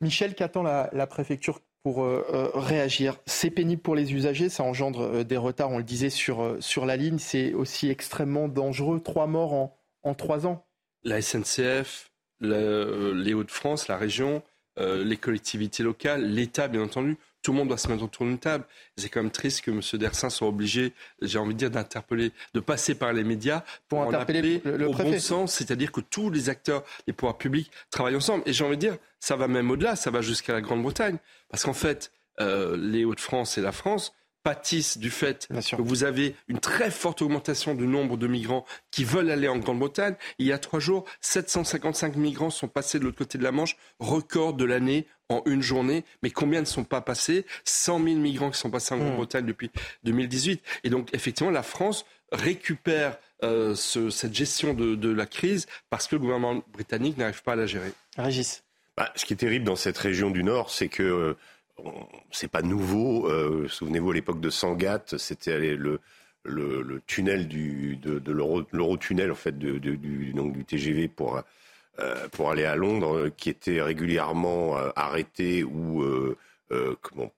Michel, 0.00 0.34
qu'attend 0.34 0.62
la, 0.62 1.06
préfecture 1.06 1.60
pour 1.82 2.04
euh, 2.04 2.24
euh, 2.32 2.50
réagir 2.54 3.16
C'est 3.26 3.50
pénible 3.50 3.82
pour 3.82 3.94
les 3.94 4.12
usagers, 4.12 4.48
ça 4.48 4.62
engendre 4.62 5.00
euh, 5.00 5.24
des 5.24 5.36
retards, 5.36 5.70
on 5.70 5.78
le 5.78 5.84
disait, 5.84 6.10
sur, 6.10 6.56
sur 6.60 6.86
la 6.86 6.96
ligne. 6.96 7.18
C'est 7.18 7.52
aussi 7.54 7.88
extrêmement 7.88 8.48
dangereux. 8.48 9.00
Trois 9.00 9.26
morts 9.26 9.54
en, 9.54 9.78
en 10.02 10.14
trois 10.14 10.46
ans. 10.46 10.66
La 11.02 11.22
SNCF, 11.22 12.10
les 12.40 13.34
Hauts-de-France, 13.34 13.88
la 13.88 13.96
région, 13.96 14.42
les 14.78 15.16
collectivités 15.16 15.82
locales, 15.82 16.26
l'État, 16.26 16.68
bien 16.68 16.82
entendu, 16.82 17.16
tout 17.42 17.52
le 17.52 17.58
monde 17.58 17.68
doit 17.68 17.78
se 17.78 17.88
mettre 17.88 18.02
autour 18.02 18.26
d'une 18.26 18.38
table. 18.38 18.64
C'est 18.96 19.08
quand 19.08 19.22
même 19.22 19.30
triste 19.30 19.62
que 19.62 19.70
M. 19.70 19.80
Dersin 19.94 20.30
soit 20.30 20.48
obligé, 20.48 20.92
j'ai 21.22 21.38
envie 21.38 21.54
de 21.54 21.58
dire, 21.58 21.70
d'interpeller, 21.70 22.32
de 22.54 22.60
passer 22.60 22.94
par 22.94 23.12
les 23.12 23.24
médias 23.24 23.62
pour, 23.88 24.02
interpeller 24.02 24.60
le, 24.64 24.88
au 24.88 24.92
bon 24.92 25.18
sens, 25.18 25.54
c'est-à-dire 25.54 25.92
que 25.92 26.00
tous 26.00 26.30
les 26.30 26.48
acteurs, 26.48 26.84
les 27.06 27.12
pouvoirs 27.12 27.38
publics 27.38 27.70
travaillent 27.90 28.16
ensemble. 28.16 28.42
Et 28.46 28.52
j'ai 28.52 28.64
envie 28.64 28.76
de 28.76 28.80
dire, 28.80 28.96
ça 29.18 29.36
va 29.36 29.48
même 29.48 29.70
au-delà, 29.70 29.96
ça 29.96 30.10
va 30.10 30.20
jusqu'à 30.20 30.52
la 30.52 30.60
Grande-Bretagne. 30.60 31.18
Parce 31.48 31.64
qu'en 31.64 31.72
fait, 31.72 32.12
euh, 32.40 32.76
les 32.76 33.04
Hauts-de-France 33.04 33.58
et 33.58 33.60
la 33.60 33.72
France 33.72 34.14
pâtissent 34.42 34.98
du 34.98 35.10
fait 35.10 35.48
que 35.48 35.82
vous 35.82 36.04
avez 36.04 36.34
une 36.48 36.60
très 36.60 36.90
forte 36.90 37.22
augmentation 37.22 37.74
du 37.74 37.86
nombre 37.86 38.16
de 38.16 38.26
migrants 38.26 38.64
qui 38.90 39.04
veulent 39.04 39.30
aller 39.30 39.48
en 39.48 39.58
Grande-Bretagne. 39.58 40.14
Il 40.38 40.46
y 40.46 40.52
a 40.52 40.58
trois 40.58 40.80
jours, 40.80 41.04
755 41.20 42.16
migrants 42.16 42.50
sont 42.50 42.68
passés 42.68 42.98
de 42.98 43.04
l'autre 43.04 43.18
côté 43.18 43.38
de 43.38 43.42
la 43.42 43.52
Manche, 43.52 43.76
record 43.98 44.54
de 44.54 44.64
l'année 44.64 45.06
en 45.28 45.42
une 45.46 45.62
journée. 45.62 46.04
Mais 46.22 46.30
combien 46.30 46.60
ne 46.60 46.66
sont 46.66 46.84
pas 46.84 47.00
passés? 47.00 47.44
100 47.64 48.02
000 48.02 48.16
migrants 48.16 48.50
qui 48.50 48.58
sont 48.58 48.70
passés 48.70 48.94
en 48.94 48.98
mmh. 48.98 49.04
Grande-Bretagne 49.04 49.46
depuis 49.46 49.70
2018. 50.04 50.62
Et 50.84 50.90
donc, 50.90 51.08
effectivement, 51.12 51.52
la 51.52 51.62
France 51.62 52.04
récupère 52.32 53.18
cette 53.74 54.34
gestion 54.34 54.74
de, 54.74 55.10
la 55.10 55.26
crise 55.26 55.66
parce 55.88 56.06
que 56.06 56.16
le 56.16 56.20
gouvernement 56.20 56.62
britannique 56.72 57.16
n'arrive 57.16 57.42
pas 57.42 57.52
à 57.52 57.56
la 57.56 57.66
gérer. 57.66 57.92
Régis. 58.16 58.62
Bah, 58.96 59.10
ce 59.16 59.24
qui 59.24 59.32
est 59.32 59.36
terrible 59.36 59.64
dans 59.64 59.76
cette 59.76 59.96
région 59.96 60.30
du 60.30 60.44
Nord, 60.44 60.70
c'est 60.70 60.88
que 60.88 61.36
c'est 62.30 62.50
pas 62.50 62.62
nouveau. 62.62 63.28
Souvenez-vous, 63.68 64.10
à 64.10 64.14
l'époque 64.14 64.40
de 64.40 64.50
Sangatte, 64.50 65.18
c'était 65.18 65.76
le, 65.76 66.00
le, 66.44 67.00
tunnel 67.06 67.48
du, 67.48 67.96
de, 67.96 68.18
de 68.18 68.32
l'Eurotunnel, 68.32 69.32
en 69.32 69.36
fait, 69.36 69.58
du, 69.58 69.80
du 69.80 70.64
TGV 70.64 71.08
pour, 71.08 71.42
euh, 72.00 72.28
pour 72.28 72.50
aller 72.50 72.64
à 72.64 72.76
Londres, 72.76 73.30
qui 73.36 73.50
était 73.50 73.82
régulièrement 73.82 74.78
euh, 74.78 74.90
arrêté 74.96 75.64
ou 75.64 76.02
euh, 76.02 76.36
comment 77.02 77.32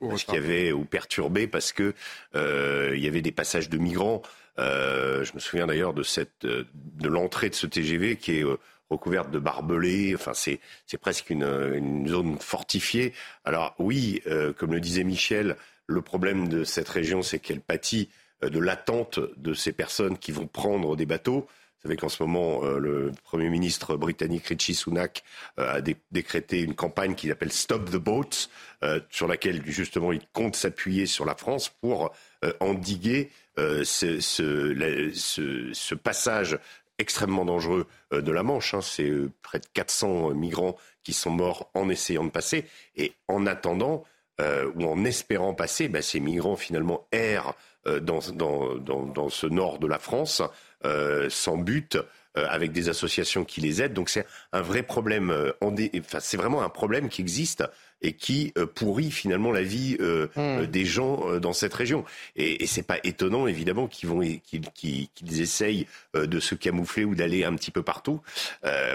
parce 0.00 0.24
qu'il 0.24 0.34
y 0.34 0.38
avait 0.38 0.72
ou 0.72 0.86
perturbé 0.86 1.46
parce 1.46 1.70
que 1.72 1.92
il 2.34 2.98
y 2.98 3.06
avait 3.06 3.20
des 3.20 3.30
passages 3.30 3.68
de 3.68 3.76
migrants. 3.76 4.22
je 4.56 5.34
me 5.34 5.38
souviens 5.38 5.66
d'ailleurs 5.66 5.92
de 5.92 6.02
cette 6.02 6.46
de 6.46 7.08
l'entrée 7.08 7.50
de 7.50 7.54
ce 7.54 7.66
TGV 7.66 8.16
qui 8.16 8.38
est 8.38 8.44
recouverte 8.90 9.30
de 9.30 9.38
barbelés. 9.38 10.14
Enfin, 10.14 10.34
c'est 10.34 10.60
c'est 10.86 10.98
presque 10.98 11.30
une, 11.30 11.44
une, 11.74 12.08
zone 12.08 12.38
fortifiée. 12.38 13.12
Alors 13.44 13.74
oui, 13.78 14.22
comme 14.58 14.72
le 14.72 14.80
disait 14.80 15.04
Michel, 15.04 15.56
le 15.86 16.02
problème 16.02 16.48
de 16.48 16.64
cette 16.64 16.88
région, 16.88 17.22
c'est 17.22 17.38
qu'elle 17.38 17.60
pâtit 17.60 18.08
de 18.42 18.58
l'attente 18.58 19.20
de 19.36 19.54
ces 19.54 19.72
personnes 19.72 20.18
qui 20.18 20.32
vont 20.32 20.46
prendre 20.46 20.96
des 20.96 21.06
bateaux. 21.06 21.46
Vous 21.82 21.88
savez 21.88 21.96
qu'en 21.96 22.10
ce 22.10 22.22
moment, 22.22 22.62
euh, 22.62 22.78
le 22.78 23.10
Premier 23.24 23.48
ministre 23.48 23.96
britannique 23.96 24.48
Richie 24.48 24.74
Sunak 24.74 25.24
euh, 25.58 25.76
a 25.76 25.80
décrété 26.10 26.60
une 26.60 26.74
campagne 26.74 27.14
qu'il 27.14 27.32
appelle 27.32 27.52
Stop 27.52 27.90
the 27.90 27.96
Boats, 27.96 28.48
euh, 28.84 29.00
sur 29.08 29.26
laquelle 29.26 29.62
justement 29.64 30.12
il 30.12 30.20
compte 30.34 30.56
s'appuyer 30.56 31.06
sur 31.06 31.24
la 31.24 31.34
France 31.34 31.70
pour 31.80 32.12
endiguer 32.60 33.30
ce, 33.56 34.18
ce, 34.20 35.94
passage 35.94 36.58
extrêmement 37.00 37.44
dangereux 37.44 37.86
de 38.12 38.32
la 38.32 38.42
Manche. 38.42 38.74
Hein. 38.74 38.80
C'est 38.82 39.10
près 39.42 39.58
de 39.58 39.66
400 39.74 40.34
migrants 40.34 40.76
qui 41.02 41.12
sont 41.12 41.30
morts 41.30 41.70
en 41.74 41.88
essayant 41.88 42.24
de 42.24 42.30
passer. 42.30 42.66
Et 42.96 43.12
en 43.26 43.46
attendant, 43.46 44.04
ou 44.38 44.84
en 44.84 45.04
espérant 45.04 45.54
passer, 45.54 45.88
ben, 45.88 46.02
ces 46.02 46.20
migrants 46.20 46.56
finalement 46.56 47.06
errent 47.12 47.54
euh, 47.86 47.98
dans, 47.98 48.20
ce 48.20 49.46
nord 49.46 49.78
de 49.78 49.86
la 49.86 49.98
France 49.98 50.42
euh, 50.84 51.30
sans 51.30 51.56
but 51.56 51.96
euh, 51.96 52.46
avec 52.50 52.72
des 52.72 52.90
associations 52.90 53.46
qui 53.46 53.62
les 53.62 53.80
aident. 53.80 53.94
Donc 53.94 54.10
c'est 54.10 54.26
un 54.52 54.60
vrai 54.60 54.82
problème. 54.82 55.34
enfin, 55.62 56.20
c'est 56.20 56.36
vraiment 56.36 56.62
un 56.62 56.68
problème 56.68 57.08
qui 57.08 57.22
existe 57.22 57.64
et 58.02 58.12
qui 58.12 58.52
pourrit 58.74 59.10
finalement 59.10 59.52
la 59.52 59.62
vie 59.62 59.96
hmm. 60.36 60.66
des 60.66 60.84
gens 60.84 61.38
dans 61.38 61.52
cette 61.52 61.74
région. 61.74 62.04
Et, 62.36 62.62
et 62.62 62.66
c'est 62.66 62.82
pas 62.82 62.98
étonnant 63.04 63.46
évidemment 63.46 63.88
qu'ils 63.88 64.08
vont 64.08 64.20
qu'ils 64.20 64.70
qu'ils 64.72 65.40
essayent 65.40 65.86
de 66.14 66.40
se 66.40 66.54
camoufler 66.54 67.04
ou 67.04 67.14
d'aller 67.14 67.44
un 67.44 67.54
petit 67.54 67.70
peu 67.70 67.82
partout. 67.82 68.20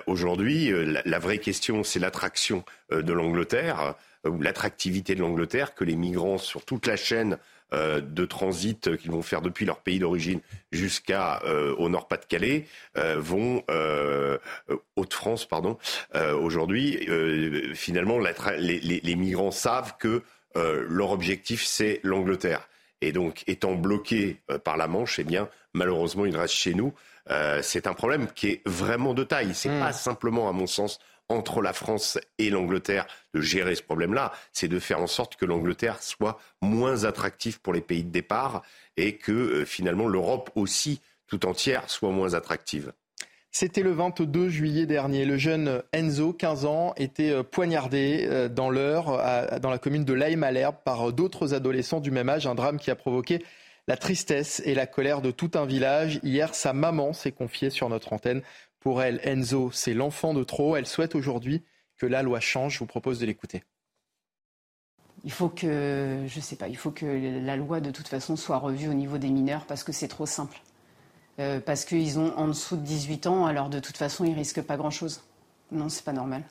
Aujourd'hui, 0.08 0.72
la, 0.72 1.02
la, 1.06 1.20
vraie 1.20 1.38
question 1.38 1.84
c'est 1.84 2.00
l'attraction 2.00 2.64
de 2.92 3.14
l'Angleterre 3.14 3.96
ou 4.28 4.42
l'attractivité 4.42 5.16
de 5.16 5.22
l'Angleterre 5.22 5.76
que 5.76 5.84
les 5.84 5.96
migrants 5.96 6.38
sur 6.38 6.66
toute 6.66 6.88
la 6.88 6.96
chaîne 6.96 7.38
euh, 7.74 8.00
de 8.00 8.26
transit 8.26 8.96
qu'ils 8.96 9.10
vont 9.10 9.24
faire 9.24 9.42
depuis 9.42 9.66
leur 9.66 9.80
pays 9.80 9.98
d'origine 9.98 10.40
jusqu'à 10.72 11.42
euh, 11.46 11.74
au 11.78 11.90
Nord-Pas-de-Calais 11.90 12.68
euh, 12.96 13.16
vont 13.18 13.64
Haute-France 14.96 15.46
pardon 15.46 15.78
aujourd'hui 16.40 17.08
finalement 17.74 18.20
les, 18.20 18.80
les, 18.80 19.16
migrants 19.16 19.50
savent 19.50 19.96
que 19.98 20.22
leur 20.54 21.10
objectif 21.10 21.66
c'est 21.66 22.00
l'Angleterre. 22.04 22.70
Et 23.02 23.12
donc 23.12 23.44
étant 23.48 23.74
bloqués 23.74 24.38
par 24.64 24.78
la 24.78 24.88
Manche 24.88 25.18
eh 25.18 25.24
bien 25.24 25.50
malheureusement 25.74 26.26
ils 26.26 26.38
restent 26.38 26.54
chez 26.54 26.76
nous. 26.76 26.94
C'est 27.62 27.88
un 27.88 27.94
problème 27.94 28.28
qui 28.34 28.48
est 28.48 28.62
vraiment 28.66 29.14
de 29.16 29.24
taille. 29.24 29.56
C'est 29.56 29.70
mmh. 29.70 29.80
pas 29.80 29.92
simplement 29.92 30.48
à 30.48 30.52
mon 30.52 30.68
sens 30.68 31.00
entre 31.30 31.62
la 31.62 31.74
France 31.74 32.20
et 32.38 32.50
l'Angleterre 32.50 33.08
de 33.34 33.42
gérer 33.42 33.76
ce 33.76 33.84
problème-là, 33.84 34.32
c'est 34.54 34.68
de 34.68 34.80
faire 34.80 35.00
en 35.00 35.08
sorte 35.08 35.36
que 35.36 35.46
l'Angleterre 35.46 36.02
soit 36.02 36.40
moins 36.62 37.04
attractive 37.04 37.60
pour 37.62 37.74
les 37.74 37.82
pays 37.82 38.04
de 38.04 38.12
départ 38.12 38.62
et 38.98 39.18
que 39.18 39.32
euh, 39.32 39.66
finalement 39.66 40.08
l'Europe 40.08 40.52
aussi 40.56 41.02
tout 41.28 41.46
entière 41.46 41.90
soit 41.90 42.12
moins 42.12 42.34
attractive. 42.34 42.94
C'était 43.52 43.84
le 43.84 43.92
22 43.92 44.50
juillet 44.50 44.86
dernier. 44.86 45.24
Le 45.24 45.38
jeune 45.38 45.82
Enzo, 45.94 46.34
15 46.34 46.66
ans, 46.66 46.94
était 46.98 47.32
euh, 47.32 47.42
poignardé 47.42 48.28
euh, 48.30 48.50
dans 48.50 48.70
l'heure 48.70 49.06
dans 49.62 49.70
la 49.70 49.80
commune 49.80 50.06
de 50.06 50.14
Laï-Malherbe 50.14 50.76
par 50.84 51.12
d'autres 51.14 51.54
adolescents 51.54 52.02
du 52.02 52.12
même 52.12 52.30
âge. 52.30 52.46
Un 52.46 52.56
drame 52.56 52.78
qui 52.78 52.92
a 52.92 52.96
provoqué 52.96 53.44
la 53.88 53.98
tristesse 53.98 54.62
et 54.66 54.74
la 54.74 54.88
colère 54.88 55.22
de 55.22 55.32
tout 55.32 55.52
un 55.56 55.66
village. 55.66 56.20
Hier, 56.24 56.54
sa 56.54 56.74
maman 56.74 57.14
s'est 57.14 57.32
confiée 57.32 57.70
sur 57.70 57.90
notre 57.90 58.14
antenne. 58.14 58.42
Pour 58.86 59.02
elle, 59.02 59.20
Enzo, 59.24 59.72
c'est 59.72 59.96
l'enfant 59.96 60.36
de 60.36 60.44
trop. 60.44 60.76
Elle 60.76 60.86
souhaite 60.86 61.16
aujourd'hui 61.16 61.64
que 61.98 62.06
la 62.06 62.22
loi 62.22 62.40
change. 62.40 62.76
Je 62.76 62.80
vous 62.80 62.86
propose 62.86 63.18
de 63.18 63.26
l'écouter. 63.26 63.64
Il 65.24 65.32
faut 65.32 65.50
que, 65.50 66.24
je 66.28 66.40
sais 66.40 66.56
pas, 66.56 66.68
il 66.68 66.78
faut 66.78 66.92
que 66.92 67.08
la 67.44 67.56
loi 67.56 67.80
de 67.80 67.90
toute 67.90 68.08
façon 68.08 68.36
soit 68.36 68.60
revue 68.60 68.88
au 68.88 68.94
niveau 68.94 69.18
des 69.18 69.32
mineurs 69.32 69.66
parce 69.66 69.84
que 69.84 69.92
c'est 69.92 70.08
trop 70.08 70.28
simple. 70.28 70.62
Euh, 71.40 71.60
parce 71.60 71.84
qu'ils 71.84 72.20
ont 72.20 72.38
en 72.38 72.48
dessous 72.48 72.76
de 72.76 72.84
18 72.84 73.26
ans, 73.26 73.48
alors 73.48 73.70
de 73.70 73.80
toute 73.80 73.98
façon, 73.98 74.24
ils 74.24 74.36
risquent 74.36 74.62
pas 74.62 74.78
grand-chose. 74.78 75.24
Non, 75.72 75.90
c'est 75.90 76.06
pas 76.06 76.14
normal. 76.14 76.44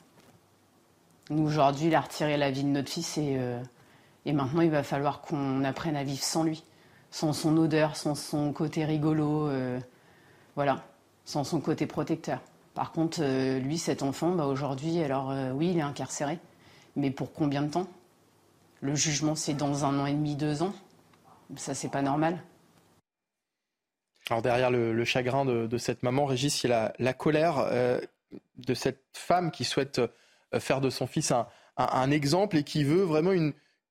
Nous, 1.31 1.47
aujourd'hui, 1.47 1.87
il 1.87 1.95
a 1.95 2.01
retiré 2.01 2.37
la 2.37 2.51
vie 2.51 2.65
de 2.65 2.69
notre 2.69 2.91
fils 2.91 3.17
et, 3.17 3.37
euh, 3.39 3.63
maintenant, 4.27 4.63
il 4.63 4.71
va 4.71 4.83
falloir 4.83 5.21
qu'on 5.21 5.63
apprenne 5.63 5.95
à 5.95 6.03
vivre 6.03 6.25
sans 6.25 6.43
lui, 6.43 6.65
sans 7.13 7.33
son 7.33 7.57
odeur, 7.59 7.95
sans 7.95 8.17
son 8.17 8.53
côté 8.53 8.85
rigolo. 8.85 9.47
Euh, 9.47 9.79
voilà 10.57 10.83
sans 11.25 11.45
son 11.45 11.61
côté 11.61 11.87
protecteur. 11.87 12.41
Par 12.75 12.93
contre, 12.93 13.19
euh, 13.23 13.59
lui, 13.59 13.79
cet 13.79 14.03
enfant, 14.03 14.31
bah, 14.33 14.47
aujourd'hui, 14.47 15.01
alors 15.01 15.31
euh, 15.31 15.53
oui, 15.53 15.71
il 15.71 15.79
est 15.79 15.83
incarcéré, 15.83 16.39
mais 16.97 17.11
pour 17.11 17.33
combien 17.33 17.63
de 17.63 17.71
temps? 17.71 17.89
Le 18.81 18.95
jugement, 18.95 19.35
c'est 19.35 19.55
dans 19.55 19.85
un 19.85 19.99
an 20.01 20.07
et 20.07 20.13
demi, 20.13 20.37
deux 20.37 20.63
ans. 20.63 20.75
Ça, 21.57 21.75
c'est 21.75 21.89
pas 21.89 22.03
normal. 22.03 22.43
Alors 24.31 24.43
derrière 24.43 24.71
le, 24.71 25.05
chagrin 25.05 25.45
de, 25.45 25.79
cette 25.79 26.03
maman, 26.03 26.25
Régis, 26.25 26.65
il 26.65 26.71
y 26.71 26.73
a 26.73 26.95
la, 26.99 27.13
colère 27.13 27.59
euh, 27.59 28.01
de 28.57 28.75
cette 28.75 29.05
femme 29.13 29.51
qui 29.51 29.65
souhaite 29.65 30.01
faire 30.59 30.81
de 30.81 30.89
son 30.89 31.07
fils 31.07 31.31
un, 31.77 32.11
exemple 32.11 32.57
et 32.57 32.65
qui 32.65 32.85
veut 32.85 33.03
vraiment 33.03 33.33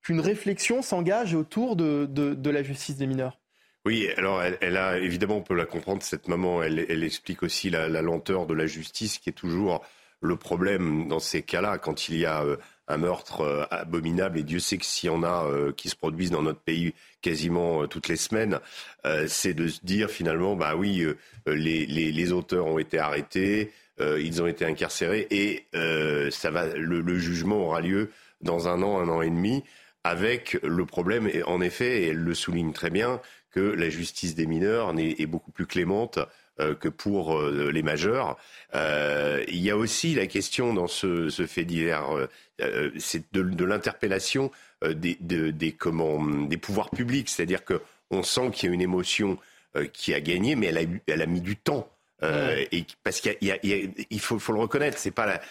qu'une 0.01 0.19
réflexion 0.19 0.81
s'engage 0.81 1.35
autour 1.35 1.75
de 1.75 2.49
la 2.49 2.63
justice 2.63 2.97
des 2.97 3.05
mineurs. 3.05 3.37
Oui, 3.85 4.07
alors 4.15 4.41
elle, 4.41 4.77
a 4.77 4.97
évidemment, 4.97 5.37
on 5.37 5.41
peut 5.41 5.55
la 5.55 5.65
comprendre, 5.65 6.03
cette 6.03 6.29
maman, 6.29 6.63
elle, 6.63 7.03
explique 7.03 7.43
aussi 7.43 7.69
la, 7.69 7.89
lenteur 8.01 8.45
de 8.45 8.53
la 8.53 8.65
justice 8.65 9.17
qui 9.17 9.29
est 9.29 9.33
toujours 9.33 9.83
le 10.21 10.37
problème 10.37 11.09
dans 11.09 11.19
ces 11.19 11.41
cas-là, 11.41 11.77
quand 11.77 12.07
il 12.07 12.17
y 12.17 12.25
a 12.25 12.43
euh, 12.43 12.55
un 12.87 12.95
meurtre 12.95 13.41
euh, 13.41 13.65
abominable, 13.71 14.39
et 14.39 14.43
Dieu 14.43 14.59
sait 14.59 14.77
que 14.77 14.85
s'il 14.85 15.07
y 15.07 15.09
en 15.09 15.21
a 15.21 15.45
euh, 15.47 15.73
qui 15.73 15.89
se 15.89 15.97
produisent 15.97 16.31
dans 16.31 16.43
notre 16.43 16.61
pays 16.61 16.93
quasiment 17.21 17.85
toutes 17.87 18.07
les 18.07 18.15
semaines, 18.15 18.59
c'est 19.27 19.53
de 19.53 19.67
se 19.67 19.81
dire 19.83 20.09
finalement, 20.09 20.55
bah 20.55 20.75
oui, 20.75 21.05
les, 21.45 22.31
auteurs 22.31 22.67
ont 22.67 22.79
été 22.79 22.99
arrêtés, 22.99 23.71
ils 23.99 24.41
ont 24.41 24.47
été 24.47 24.65
incarcérés, 24.65 25.27
et 25.31 25.67
ça 26.31 26.51
va, 26.51 26.67
le, 26.75 27.17
jugement 27.17 27.57
aura 27.57 27.79
lieu 27.79 28.11
dans 28.41 28.67
un 28.67 28.81
an, 28.81 28.99
un 28.99 29.07
an 29.07 29.21
et 29.21 29.29
demi, 29.29 29.63
avec 30.03 30.59
le 30.63 30.85
problème, 30.85 31.29
et 31.31 31.43
en 31.43 31.61
effet, 31.61 32.01
et 32.01 32.07
elle 32.09 32.17
le 32.17 32.33
souligne 32.33 32.73
très 32.73 32.89
bien, 32.89 33.21
que 33.53 33.59
la 33.59 33.89
justice 33.89 34.35
des 34.35 34.47
mineurs 34.47 34.93
est, 34.97 35.25
beaucoup 35.27 35.51
plus 35.51 35.65
clémente 35.65 36.19
euh, 36.59 36.75
que 36.75 36.89
pour 36.89 37.37
euh, 37.37 37.71
les 37.71 37.83
majeurs. 37.83 38.37
Euh, 38.75 39.43
il 39.47 39.61
y 39.61 39.69
a 39.69 39.77
aussi 39.77 40.15
la 40.15 40.27
question 40.27 40.73
dans 40.73 40.87
ce, 40.87 41.29
fait 41.47 41.63
divers, 41.63 42.27
c'est 42.97 43.31
de, 43.33 43.63
l'interpellation 43.63 44.51
des, 44.83 45.17
des, 45.21 45.51
des 45.51 46.57
pouvoirs 46.57 46.89
publics, 46.89 47.29
c'est-à-dire 47.29 47.61
qu'on 47.63 48.23
sent 48.23 48.51
qu'il 48.51 48.69
y 48.69 48.71
a 48.71 48.75
une 48.75 48.81
émotion 48.81 49.37
qui 49.91 50.13
a 50.13 50.19
gagné, 50.19 50.55
mais 50.55 50.67
elle 50.67 50.77
a, 50.77 50.83
elle 51.07 51.21
a 51.21 51.25
mis 51.25 51.41
du 51.41 51.55
temps. 51.55 51.89
et 52.21 52.85
parce 53.03 53.19
qu'il 53.19 53.37
il 54.09 54.19
faut, 54.19 54.39
faut, 54.39 54.53
le 54.53 54.59
reconnaître, 54.59 54.97
c'est 54.97 55.11
pas 55.11 55.41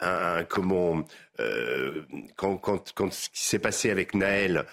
un, 0.00 0.44
comment 0.44 1.04
quand, 2.36 2.56
quand, 2.56 2.92
quand 2.94 3.12
ce 3.12 3.28
qui 3.28 3.42
s'est 3.44 3.58
passé 3.58 3.90
avec 3.90 4.14
Naël 4.14 4.64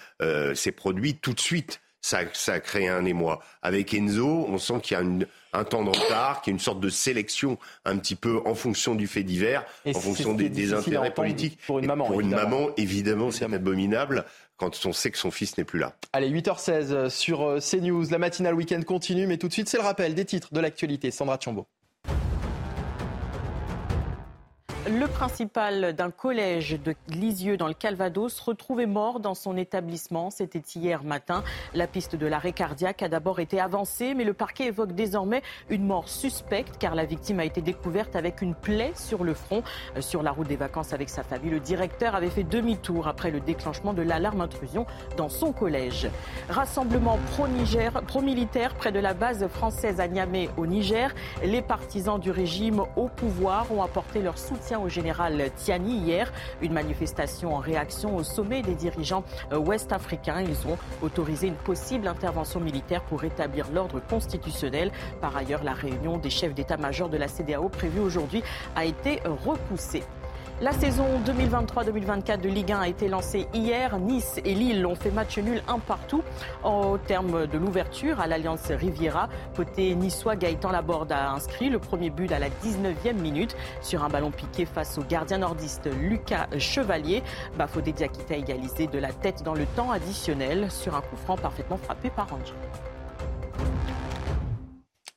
s'est 0.54 0.72
produit 0.72 1.16
tout 1.16 1.34
de 1.34 1.40
suite 1.40 1.81
ça, 2.02 2.20
ça 2.34 2.54
a 2.54 2.60
créé 2.60 2.88
un 2.88 3.04
émoi. 3.04 3.40
Avec 3.62 3.94
Enzo, 3.94 4.46
on 4.48 4.58
sent 4.58 4.80
qu'il 4.82 4.96
y 4.96 5.00
a 5.00 5.04
un 5.52 5.64
temps 5.64 5.84
de 5.84 5.90
retard, 5.90 6.42
qu'il 6.42 6.50
y 6.50 6.52
a 6.52 6.56
une 6.56 6.60
sorte 6.60 6.80
de 6.80 6.88
sélection 6.88 7.58
un 7.84 7.96
petit 7.96 8.16
peu 8.16 8.42
en 8.44 8.54
fonction 8.54 8.94
du 8.94 9.06
fait 9.06 9.22
divers, 9.22 9.64
en 9.86 9.94
fonction 9.94 10.34
des, 10.34 10.74
intérêts 10.74 11.14
politiques. 11.14 11.58
Pour 11.66 11.78
une 11.78 11.86
maman, 11.86 12.06
pour 12.06 12.20
une 12.20 12.30
maman, 12.30 12.70
évidemment, 12.76 13.30
c'est 13.30 13.44
abominable 13.44 14.24
quand 14.56 14.84
on 14.84 14.92
sait 14.92 15.10
que 15.10 15.18
son 15.18 15.30
fils 15.30 15.56
n'est 15.58 15.64
plus 15.64 15.78
là. 15.78 15.94
Allez, 16.12 16.30
8h16 16.30 16.70
euh, 16.70 17.08
sur 17.08 17.42
euh, 17.42 17.58
CNews. 17.58 18.04
La 18.10 18.18
matinale 18.18 18.54
week-end 18.54 18.80
continue, 18.82 19.26
mais 19.26 19.36
tout 19.36 19.48
de 19.48 19.52
suite, 19.52 19.68
c'est 19.68 19.78
le 19.78 19.82
rappel 19.82 20.14
des 20.14 20.24
titres 20.24 20.52
de 20.52 20.60
l'actualité. 20.60 21.10
Sandra 21.10 21.38
Chambaud. 21.40 21.66
Le 24.98 25.06
principal 25.06 25.94
d'un 25.94 26.10
collège 26.10 26.78
de 26.84 26.94
Lisieux 27.08 27.56
dans 27.56 27.66
le 27.66 27.72
Calvados 27.72 28.38
retrouvé 28.40 28.84
mort 28.84 29.20
dans 29.20 29.34
son 29.34 29.56
établissement. 29.56 30.28
C'était 30.30 30.62
hier 30.74 31.02
matin. 31.02 31.44
La 31.72 31.86
piste 31.86 32.14
de 32.14 32.26
l'arrêt 32.26 32.52
cardiaque 32.52 33.02
a 33.02 33.08
d'abord 33.08 33.40
été 33.40 33.58
avancée, 33.58 34.12
mais 34.12 34.24
le 34.24 34.34
parquet 34.34 34.66
évoque 34.66 34.92
désormais 34.92 35.40
une 35.70 35.86
mort 35.86 36.10
suspecte 36.10 36.76
car 36.78 36.94
la 36.94 37.06
victime 37.06 37.40
a 37.40 37.46
été 37.46 37.62
découverte 37.62 38.16
avec 38.16 38.42
une 38.42 38.54
plaie 38.54 38.92
sur 38.94 39.24
le 39.24 39.32
front. 39.32 39.62
Euh, 39.96 40.02
sur 40.02 40.22
la 40.22 40.30
route 40.30 40.48
des 40.48 40.56
vacances 40.56 40.92
avec 40.92 41.08
sa 41.08 41.22
famille, 41.22 41.50
le 41.52 41.60
directeur 41.60 42.14
avait 42.14 42.28
fait 42.28 42.44
demi-tour 42.44 43.08
après 43.08 43.30
le 43.30 43.40
déclenchement 43.40 43.94
de 43.94 44.02
l'alarme 44.02 44.42
intrusion 44.42 44.84
dans 45.16 45.30
son 45.30 45.52
collège. 45.52 46.08
Rassemblement 46.50 47.18
pro-Niger, 47.32 47.92
pro-militaire 48.06 48.74
près 48.74 48.92
de 48.92 48.98
la 48.98 49.14
base 49.14 49.46
française 49.48 50.00
à 50.00 50.08
Niamey 50.08 50.50
au 50.58 50.66
Niger. 50.66 51.14
Les 51.42 51.62
partisans 51.62 52.20
du 52.20 52.30
régime 52.30 52.82
au 52.96 53.08
pouvoir 53.08 53.72
ont 53.72 53.82
apporté 53.82 54.20
leur 54.20 54.36
soutien 54.36 54.81
au 54.82 54.88
général 54.88 55.50
Tiani 55.56 55.98
hier. 55.98 56.32
Une 56.60 56.72
manifestation 56.72 57.54
en 57.54 57.58
réaction 57.58 58.16
au 58.16 58.22
sommet 58.22 58.62
des 58.62 58.74
dirigeants 58.74 59.24
euh, 59.52 59.58
ouest-africains. 59.58 60.42
Ils 60.42 60.66
ont 60.68 60.78
autorisé 61.02 61.46
une 61.48 61.54
possible 61.54 62.06
intervention 62.08 62.60
militaire 62.60 63.02
pour 63.02 63.20
rétablir 63.20 63.70
l'ordre 63.72 64.00
constitutionnel. 64.00 64.90
Par 65.20 65.36
ailleurs, 65.36 65.64
la 65.64 65.72
réunion 65.72 66.18
des 66.18 66.30
chefs 66.30 66.54
d'état-major 66.54 67.08
de 67.08 67.16
la 67.16 67.28
CDAO 67.28 67.68
prévue 67.68 68.00
aujourd'hui 68.00 68.42
a 68.76 68.84
été 68.84 69.20
repoussée. 69.44 70.02
La 70.62 70.70
saison 70.70 71.06
2023-2024 71.26 72.40
de 72.40 72.48
Ligue 72.48 72.70
1 72.70 72.78
a 72.82 72.86
été 72.86 73.08
lancée 73.08 73.48
hier. 73.52 73.98
Nice 73.98 74.40
et 74.44 74.54
Lille 74.54 74.86
ont 74.86 74.94
fait 74.94 75.10
match 75.10 75.36
nul 75.38 75.60
un 75.66 75.80
partout 75.80 76.22
au 76.62 76.98
terme 76.98 77.48
de 77.48 77.58
l'ouverture 77.58 78.20
à 78.20 78.28
l'Alliance 78.28 78.70
Riviera. 78.70 79.28
Côté 79.56 79.92
niçois, 79.96 80.36
Gaëtan 80.36 80.70
Laborde 80.70 81.10
a 81.10 81.32
inscrit 81.32 81.68
le 81.68 81.80
premier 81.80 82.10
but 82.10 82.30
à 82.30 82.38
la 82.38 82.46
19e 82.48 83.14
minute 83.14 83.56
sur 83.80 84.04
un 84.04 84.08
ballon 84.08 84.30
piqué 84.30 84.64
face 84.64 84.98
au 84.98 85.02
gardien 85.02 85.38
nordiste 85.38 85.88
Lucas 86.00 86.46
Chevalier. 86.58 87.24
Bafodé 87.58 87.90
Diakité 87.90 88.34
a 88.34 88.36
égalisé 88.36 88.86
de 88.86 89.00
la 89.00 89.12
tête 89.12 89.42
dans 89.42 89.54
le 89.54 89.66
temps 89.66 89.90
additionnel 89.90 90.70
sur 90.70 90.94
un 90.94 91.00
coup 91.00 91.16
franc 91.16 91.36
parfaitement 91.36 91.76
frappé 91.76 92.08
par 92.08 92.32
Angers. 92.32 92.54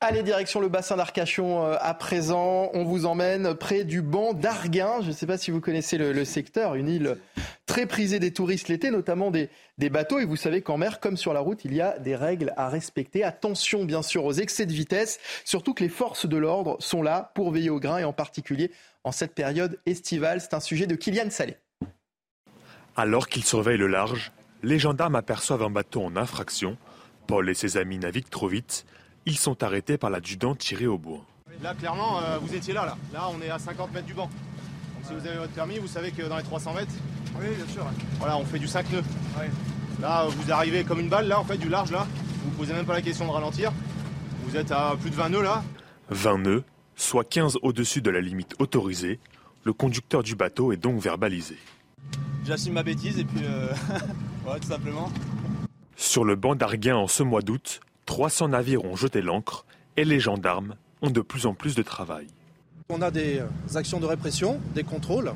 Allez, 0.08 0.22
direction 0.22 0.60
le 0.60 0.70
bassin 0.70 0.98
d'Arcachon 0.98 1.66
euh, 1.66 1.78
à 1.80 1.96
présent. 1.96 2.70
On 2.76 2.84
vous 2.84 3.08
emmène 3.08 3.56
près 3.56 3.84
du 3.86 4.04
banc 4.04 4.34
d'Arguin. 4.34 5.02
Je 5.02 5.08
ne 5.08 5.12
sais 5.12 5.26
pas 5.26 5.40
si 5.40 5.50
vous 5.50 5.60
connaissez 5.60 5.98
le, 5.98 6.24
secteur, 6.26 6.76
une 6.76 6.88
île 6.88 7.18
très 7.66 7.88
prisée 7.88 8.20
des 8.20 8.32
touristes 8.32 8.68
l'été, 8.68 8.92
notamment 8.92 9.32
des, 9.32 9.50
des, 9.80 9.90
bateaux. 9.90 10.20
Et 10.20 10.26
vous 10.26 10.36
savez 10.36 10.62
qu'en 10.62 10.78
mer, 10.78 11.00
comme 11.00 11.18
sur 11.18 11.34
la 11.34 11.40
route, 11.40 11.66
il 11.66 11.74
y 11.74 11.82
a 11.82 11.98
des 11.98 12.16
règles 12.16 12.54
à 12.56 12.70
respecter. 12.70 13.24
Attention, 13.24 13.84
bien 13.84 14.04
sûr, 14.04 14.26
aux 14.26 14.34
excès 14.34 14.68
de 14.68 14.74
vitesse. 14.74 15.20
Surtout 15.44 15.74
que 15.74 15.82
les 15.82 15.90
forces 15.90 16.28
de 16.28 16.38
l'ordre 16.38 16.78
sont 16.78 17.02
là 17.02 17.32
pour 17.34 17.50
veiller 17.50 17.72
au 17.72 17.80
grain 17.80 17.98
et 17.98 18.04
en 18.04 18.14
particulier 18.14 18.70
en 19.04 19.12
cette 19.12 19.34
période 19.34 19.80
estivale. 19.88 20.40
C'est 20.40 20.54
un 20.54 20.60
sujet 20.60 20.86
de 20.86 20.94
Kylian 20.94 21.32
Salé. 21.32 21.58
Alors 22.96 23.28
qu'ils 23.28 23.44
surveillent 23.44 23.80
le 23.80 23.88
large, 23.88 24.34
les 24.62 24.78
gendarmes 24.78 25.16
aperçoivent 25.16 25.64
un 25.64 25.72
bateau 25.72 26.04
en 26.04 26.16
infraction. 26.16 26.78
Paul 27.26 27.50
et 27.50 27.56
ses 27.56 27.78
amis 27.78 27.98
naviguent 27.98 28.30
trop 28.30 28.48
vite 28.48 28.86
ils 29.26 29.38
sont 29.38 29.64
arrêtés 29.64 29.98
par 29.98 30.10
l'adjudant 30.10 30.56
tiré 30.56 30.88
au 30.88 30.98
bois. 30.98 31.26
Là, 31.62 31.74
clairement, 31.74 32.20
euh, 32.20 32.38
vous 32.40 32.54
étiez 32.54 32.74
là, 32.74 32.86
là. 32.86 32.98
Là, 33.14 33.30
on 33.34 33.42
est 33.42 33.50
à 33.50 33.60
50 33.60 33.94
mètres 33.94 34.06
du 34.06 34.14
banc. 34.14 34.30
Donc, 34.30 35.06
si 35.06 35.14
vous 35.14 35.28
avez 35.28 35.38
votre 35.38 35.54
permis, 35.54 35.80
vous 35.80 35.88
savez 35.88 36.12
que 36.12 36.24
dans 36.24 36.38
les 36.38 36.44
300 36.44 36.74
mètres. 36.74 36.92
Oui, 37.40 37.48
bien 37.56 37.68
sûr. 37.74 37.86
Voilà, 38.20 38.38
on 38.38 38.46
fait 38.46 38.60
du 38.60 38.68
5 38.68 38.92
nœuds. 38.92 39.04
Là, 40.02 40.26
vous 40.28 40.52
arrivez 40.52 40.84
comme 40.84 41.00
une 41.00 41.10
balle, 41.10 41.28
là, 41.28 41.40
en 41.40 41.44
fait, 41.44 41.58
du 41.58 41.70
large, 41.70 41.92
là. 41.92 42.06
Vous 42.44 42.52
ne 42.52 42.56
posez 42.56 42.74
même 42.74 42.86
pas 42.86 42.94
la 42.94 43.02
question 43.02 43.26
de 43.26 43.32
ralentir. 43.32 43.72
Vous 44.44 44.58
êtes 44.58 44.72
à 44.72 44.96
plus 45.00 45.10
de 45.10 45.16
20 45.16 45.30
nœuds, 45.30 45.44
là. 45.44 45.64
20 46.10 46.38
nœuds, 46.40 46.64
soit 46.96 47.24
15 47.24 47.58
au-dessus 47.62 48.02
de 48.02 48.12
la 48.12 48.22
limite 48.22 48.54
autorisée. 48.60 49.20
Le 49.64 49.74
conducteur 49.74 50.22
du 50.22 50.36
bateau 50.36 50.72
est 50.72 50.78
donc 50.78 51.00
verbalisé. 51.00 51.58
J'assume 52.46 52.74
ma 52.74 52.84
bêtise 52.84 53.18
et 53.18 53.24
puis. 53.24 53.42
Euh... 53.44 53.70
tout 54.62 54.68
simplement. 54.68 55.12
Sur 55.96 56.24
le 56.26 56.36
banc 56.36 56.56
d'Arguin 56.56 56.96
en 56.96 57.08
ce 57.08 57.24
mois 57.24 57.42
d'août, 57.42 57.80
300 58.06 58.50
navires 58.50 58.86
ont 58.86 58.96
jeté 58.96 59.22
l'ancre 59.22 59.66
et 59.98 60.06
les 60.06 60.20
gendarmes 60.20 60.76
ont 61.02 61.10
de 61.10 61.22
plus 61.22 61.46
en 61.46 61.54
plus 61.54 61.76
de 61.76 61.84
travail. 61.84 62.28
On 62.90 63.02
a 63.02 63.12
des 63.12 63.42
actions 63.76 64.00
de 64.00 64.06
répression, 64.06 64.60
des 64.76 64.84
contrôles, 64.84 65.34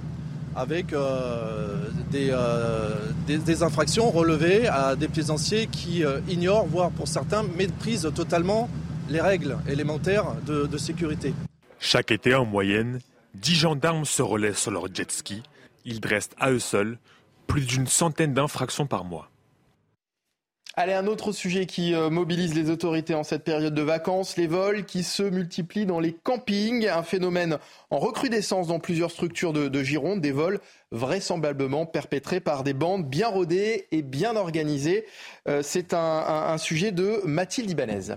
avec 0.55 0.93
euh, 0.93 1.89
euh, 2.13 2.95
des, 3.27 3.63
infractions 3.63 4.09
relevées 4.11 4.67
à 4.67 4.95
des 4.95 5.07
plaisanciers 5.07 5.67
qui 5.67 6.03
euh, 6.03 6.19
ignorent, 6.27 6.65
voire 6.65 6.91
pour 6.91 7.07
certains 7.07 7.43
méprisent 7.43 8.11
totalement 8.13 8.69
les 9.09 9.21
règles 9.21 9.57
élémentaires 9.67 10.35
de, 10.45 10.65
de 10.65 10.77
sécurité. 10.77 11.33
Chaque 11.79 12.11
été, 12.11 12.35
en 12.35 12.45
moyenne, 12.45 12.99
10 13.35 13.55
gendarmes 13.55 14.05
se 14.05 14.21
relaient 14.21 14.53
sur 14.53 14.71
leur 14.71 14.93
jet 14.93 15.11
ski. 15.11 15.41
Ils 15.85 15.99
dressent 15.99 16.29
à 16.39 16.51
eux 16.51 16.59
seuls 16.59 16.97
plus 17.47 17.65
d'une 17.65 17.87
centaine 17.87 18.33
d'infractions 18.33 18.85
par 18.85 19.05
mois. 19.05 19.29
Allez, 20.81 20.93
un 20.93 21.07
autre 21.07 21.33
sujet 21.33 21.65
qui 21.65 21.93
euh, 21.93 22.09
mobilise 22.09 22.55
les 22.55 22.69
autorités 22.69 23.13
en 23.13 23.25
cette 23.25 23.43
période 23.43 23.73
de 23.73 23.81
vacances, 23.81 24.37
les 24.37 24.47
vols 24.47 24.85
qui 24.85 25.03
se 25.03 25.23
multiplient 25.23 25.85
dans 25.85 25.99
les 25.99 26.13
campings, 26.13 26.87
un 26.87 27.03
phénomène 27.03 27.57
en 27.89 27.99
recrudescence 27.99 28.67
dans 28.67 28.79
plusieurs 28.79 29.11
structures 29.11 29.51
de, 29.51 29.83
Gironde, 29.83 30.21
des 30.21 30.31
vols 30.31 30.61
vraisemblablement 30.93 31.85
perpétrés 31.85 32.39
par 32.39 32.63
des 32.63 32.73
bandes 32.73 33.05
bien 33.05 33.27
rodées 33.27 33.89
et 33.91 34.01
bien 34.01 34.37
organisées. 34.37 35.05
Euh, 35.49 35.61
c'est 35.63 35.93
un, 35.93 36.57
sujet 36.57 36.93
de 36.93 37.23
Mathilde 37.25 37.69
Ibanez. 37.69 38.15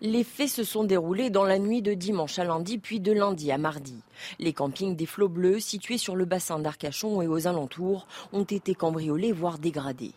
Les 0.00 0.24
faits 0.24 0.48
se 0.48 0.64
sont 0.64 0.84
déroulés 0.84 1.28
dans 1.28 1.44
la 1.44 1.58
nuit 1.58 1.82
de 1.82 1.92
dimanche 1.92 2.38
à 2.38 2.44
lundi, 2.44 2.78
puis 2.78 3.00
de 3.00 3.12
lundi 3.12 3.52
à 3.52 3.58
mardi. 3.58 3.96
Les 4.38 4.54
campings 4.54 4.96
des 4.96 5.04
Flots 5.04 5.28
Bleus, 5.28 5.60
situés 5.60 5.98
sur 5.98 6.16
le 6.16 6.24
bassin 6.24 6.58
d'Arcachon 6.58 7.20
et 7.20 7.26
aux 7.26 7.46
alentours, 7.46 8.06
ont 8.32 8.44
été 8.44 8.74
cambriolés, 8.74 9.32
voire 9.32 9.58
dégradés. 9.58 10.12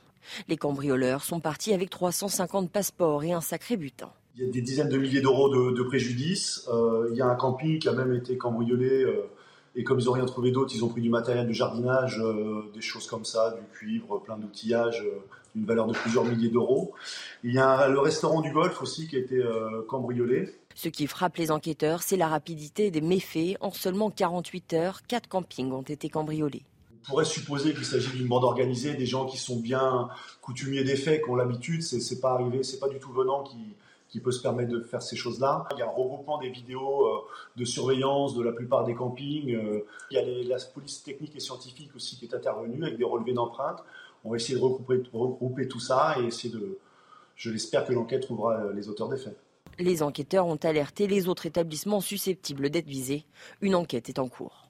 Les 0.47 0.57
cambrioleurs 0.57 1.23
sont 1.23 1.39
partis 1.39 1.73
avec 1.73 1.89
350 1.89 2.71
passeports 2.71 3.23
et 3.23 3.33
un 3.33 3.41
sacré 3.41 3.77
butin. 3.77 4.11
Il 4.37 4.45
y 4.45 4.49
a 4.49 4.51
des 4.51 4.61
dizaines 4.61 4.89
de 4.89 4.97
milliers 4.97 5.21
d'euros 5.21 5.49
de, 5.49 5.83
préjudice. 5.83 6.67
Euh, 6.67 7.07
il 7.11 7.17
y 7.17 7.21
a 7.21 7.25
un 7.25 7.35
camping 7.35 7.79
qui 7.79 7.87
a 7.87 7.93
même 7.93 8.13
été 8.13 8.37
cambriolé. 8.37 9.03
Euh, 9.03 9.29
et 9.75 9.83
comme 9.83 9.99
ils 9.99 10.05
n'ont 10.05 10.13
rien 10.13 10.25
trouvé 10.25 10.51
d'autre, 10.51 10.73
ils 10.75 10.83
ont 10.83 10.89
pris 10.89 11.01
du 11.01 11.09
matériel 11.09 11.47
de 11.47 11.53
jardinage, 11.53 12.19
euh, 12.19 12.69
des 12.73 12.81
choses 12.81 13.07
comme 13.07 13.25
ça, 13.25 13.51
du 13.51 13.65
cuivre, 13.77 14.19
plein 14.19 14.37
d'outillages, 14.37 15.03
d'une 15.53 15.65
valeur 15.65 15.87
de 15.87 15.93
plusieurs 15.93 16.25
milliers 16.25 16.49
d'euros. 16.49 16.93
Il 17.43 17.53
y 17.53 17.59
a 17.59 17.87
le 17.87 17.99
restaurant 17.99 18.41
du 18.41 18.51
golf 18.51 18.81
aussi 18.81 19.07
qui 19.07 19.15
a 19.15 19.19
été 19.19 19.41
cambriolé. 19.87 20.53
Ce 20.75 20.89
qui 20.89 21.07
frappe 21.07 21.37
les 21.37 21.51
enquêteurs, 21.51 22.03
c'est 22.03 22.17
la 22.17 22.27
rapidité 22.27 22.91
des 22.91 23.01
méfaits. 23.01 23.57
En 23.61 23.71
seulement 23.71 24.09
48 24.09 24.73
heures, 24.73 25.01
quatre 25.07 25.27
campings 25.27 25.71
ont 25.71 25.81
été 25.81 26.09
cambriolés 26.09 26.63
pourrait 27.07 27.25
supposer 27.25 27.73
qu'il 27.73 27.85
s'agit 27.85 28.11
d'une 28.11 28.27
bande 28.27 28.43
organisée, 28.43 28.95
des 28.95 29.05
gens 29.05 29.25
qui 29.25 29.37
sont 29.37 29.59
bien 29.59 30.09
coutumiers 30.41 30.83
des 30.83 30.95
faits, 30.95 31.23
qui 31.23 31.29
ont 31.29 31.35
l'habitude. 31.35 31.83
C'est, 31.83 31.99
c'est 31.99 32.19
pas 32.19 32.31
arrivé, 32.31 32.63
c'est 32.63 32.79
pas 32.79 32.89
du 32.89 32.99
tout 32.99 33.11
venant 33.11 33.43
qui, 33.43 33.75
qui 34.15 34.21
peut 34.21 34.31
se 34.31 34.41
permettre 34.41 34.71
de 34.71 34.81
faire 34.81 35.01
ces 35.01 35.17
choses-là. 35.17 35.67
Il 35.73 35.79
y 35.79 35.81
a 35.81 35.85
un 35.85 35.89
regroupement 35.89 36.37
des 36.37 36.49
vidéos 36.49 37.05
euh, 37.05 37.19
de 37.57 37.65
surveillance 37.65 38.33
de 38.33 38.43
la 38.43 38.53
plupart 38.53 38.85
des 38.85 38.95
campings. 38.95 39.53
Euh, 39.53 39.85
il 40.09 40.15
y 40.15 40.17
a 40.17 40.55
la 40.55 40.57
police 40.73 41.03
technique 41.03 41.35
et 41.35 41.41
scientifique 41.41 41.93
aussi 41.95 42.17
qui 42.17 42.25
est 42.25 42.33
intervenue 42.33 42.83
avec 42.83 42.97
des 42.97 43.03
relevés 43.03 43.33
d'empreintes. 43.33 43.83
On 44.23 44.29
va 44.29 44.37
essayer 44.37 44.57
de 44.57 44.63
regrouper, 44.63 45.03
regrouper 45.11 45.67
tout 45.67 45.81
ça 45.81 46.15
et 46.19 46.27
essayer 46.27 46.53
de. 46.53 46.79
Je 47.35 47.51
l'espère 47.51 47.85
que 47.85 47.91
l'enquête 47.91 48.21
trouvera 48.21 48.53
euh, 48.53 48.73
les 48.73 48.87
auteurs 48.87 49.09
des 49.09 49.17
faits. 49.17 49.37
Les 49.79 50.01
enquêteurs 50.01 50.47
ont 50.47 50.55
alerté 50.63 51.07
les 51.07 51.27
autres 51.27 51.45
établissements 51.45 51.99
susceptibles 51.99 52.69
d'être 52.69 52.87
visés. 52.87 53.25
Une 53.59 53.75
enquête 53.75 54.07
est 54.07 54.19
en 54.19 54.29
cours. 54.29 54.64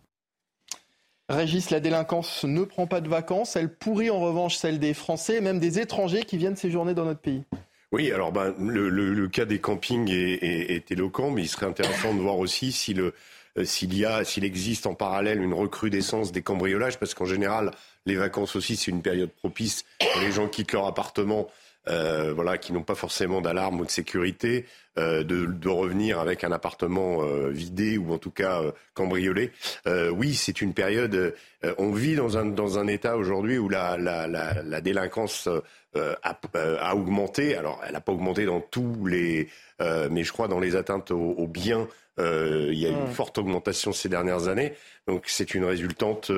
Régis, 1.27 1.71
la 1.71 1.79
délinquance 1.79 2.43
ne 2.43 2.63
prend 2.63 2.85
pas 2.85 3.01
de 3.01 3.09
vacances. 3.09 3.55
Elle 3.55 3.73
pourrit 3.73 4.09
en 4.11 4.19
revanche 4.19 4.55
celle 4.55 4.79
des 4.79 4.93
Français 4.93 5.37
et 5.37 5.41
même 5.41 5.59
des 5.59 5.79
étrangers 5.79 6.23
qui 6.23 6.37
viennent 6.37 6.55
séjourner 6.55 6.93
dans 6.93 7.05
notre 7.05 7.21
pays. 7.21 7.43
Oui, 7.91 8.11
alors 8.11 8.31
ben, 8.31 8.53
le, 8.59 9.27
cas 9.27 9.45
des 9.45 9.59
campings 9.59 10.09
est, 10.11 10.91
éloquent, 10.91 11.31
mais 11.31 11.43
il 11.43 11.47
serait 11.47 11.65
intéressant 11.65 12.13
de 12.13 12.19
voir 12.19 12.37
aussi 12.37 12.93
euh, 12.97 13.63
s'il 13.63 14.43
existe 14.43 14.85
en 14.85 14.93
parallèle 14.93 15.41
une 15.41 15.53
recrudescence 15.53 16.31
des 16.31 16.41
cambriolages, 16.41 16.99
parce 16.99 17.13
qu'en 17.13 17.25
général, 17.25 17.71
les 18.05 18.15
vacances 18.15 18.55
aussi, 18.55 18.75
c'est 18.75 18.91
une 18.91 19.01
période 19.01 19.31
propice. 19.31 19.85
Les 20.21 20.31
gens 20.31 20.47
quittent 20.47 20.73
leur 20.73 20.85
appartement 20.85 21.47
euh, 21.87 22.33
voilà, 22.33 22.57
qui 22.57 22.73
n'ont 22.73 22.83
pas 22.83 22.95
forcément 22.95 23.41
d'alarme 23.41 23.79
ou 23.79 23.85
de 23.85 23.91
sécurité, 23.91 24.65
de, 24.97 25.45
de, 25.45 25.69
revenir 25.69 26.19
avec 26.19 26.43
un 26.43 26.51
appartement 26.51 27.23
euh, 27.23 27.49
vidé 27.49 27.97
ou 27.97 28.13
en 28.13 28.17
tout 28.17 28.31
cas 28.31 28.61
euh, 28.61 28.71
cambriolé. 28.93 29.51
Euh, 29.87 30.09
oui, 30.09 30.35
c'est 30.35 30.61
une 30.61 30.73
période. 30.73 31.35
on 31.77 31.91
vit 31.91 32.15
dans 32.15 32.37
un, 32.37 32.45
dans 32.45 32.79
un 32.79 32.87
état 32.87 33.17
aujourd'hui 33.17 33.57
où 33.57 33.69
la, 33.69 33.97
la, 33.97 34.27
la, 34.27 34.61
la 34.63 34.81
délinquance 34.81 35.49
a, 35.95 36.39
a, 36.53 36.95
augmenté. 36.95 37.55
Alors, 37.55 37.81
elle 37.85 37.93
n'a 37.93 38.01
pas 38.01 38.11
augmenté 38.11 38.45
dans 38.45 38.61
tous 38.61 39.05
les, 39.05 39.49
mais 39.79 40.23
je 40.23 40.31
crois 40.31 40.47
dans 40.47 40.59
les 40.59 40.75
atteintes 40.75 41.11
aux, 41.11 41.31
aux 41.31 41.47
biens. 41.47 41.87
il 42.19 42.77
y 42.77 42.85
a 42.85 42.89
eu 42.89 42.93
une 42.93 43.13
forte 43.13 43.37
augmentation 43.37 43.91
ces 43.91 44.09
dernières 44.09 44.47
années. 44.47 44.73
Donc 45.07 45.23
c'est 45.27 45.55
une 45.55 45.65
résultante 45.65 46.31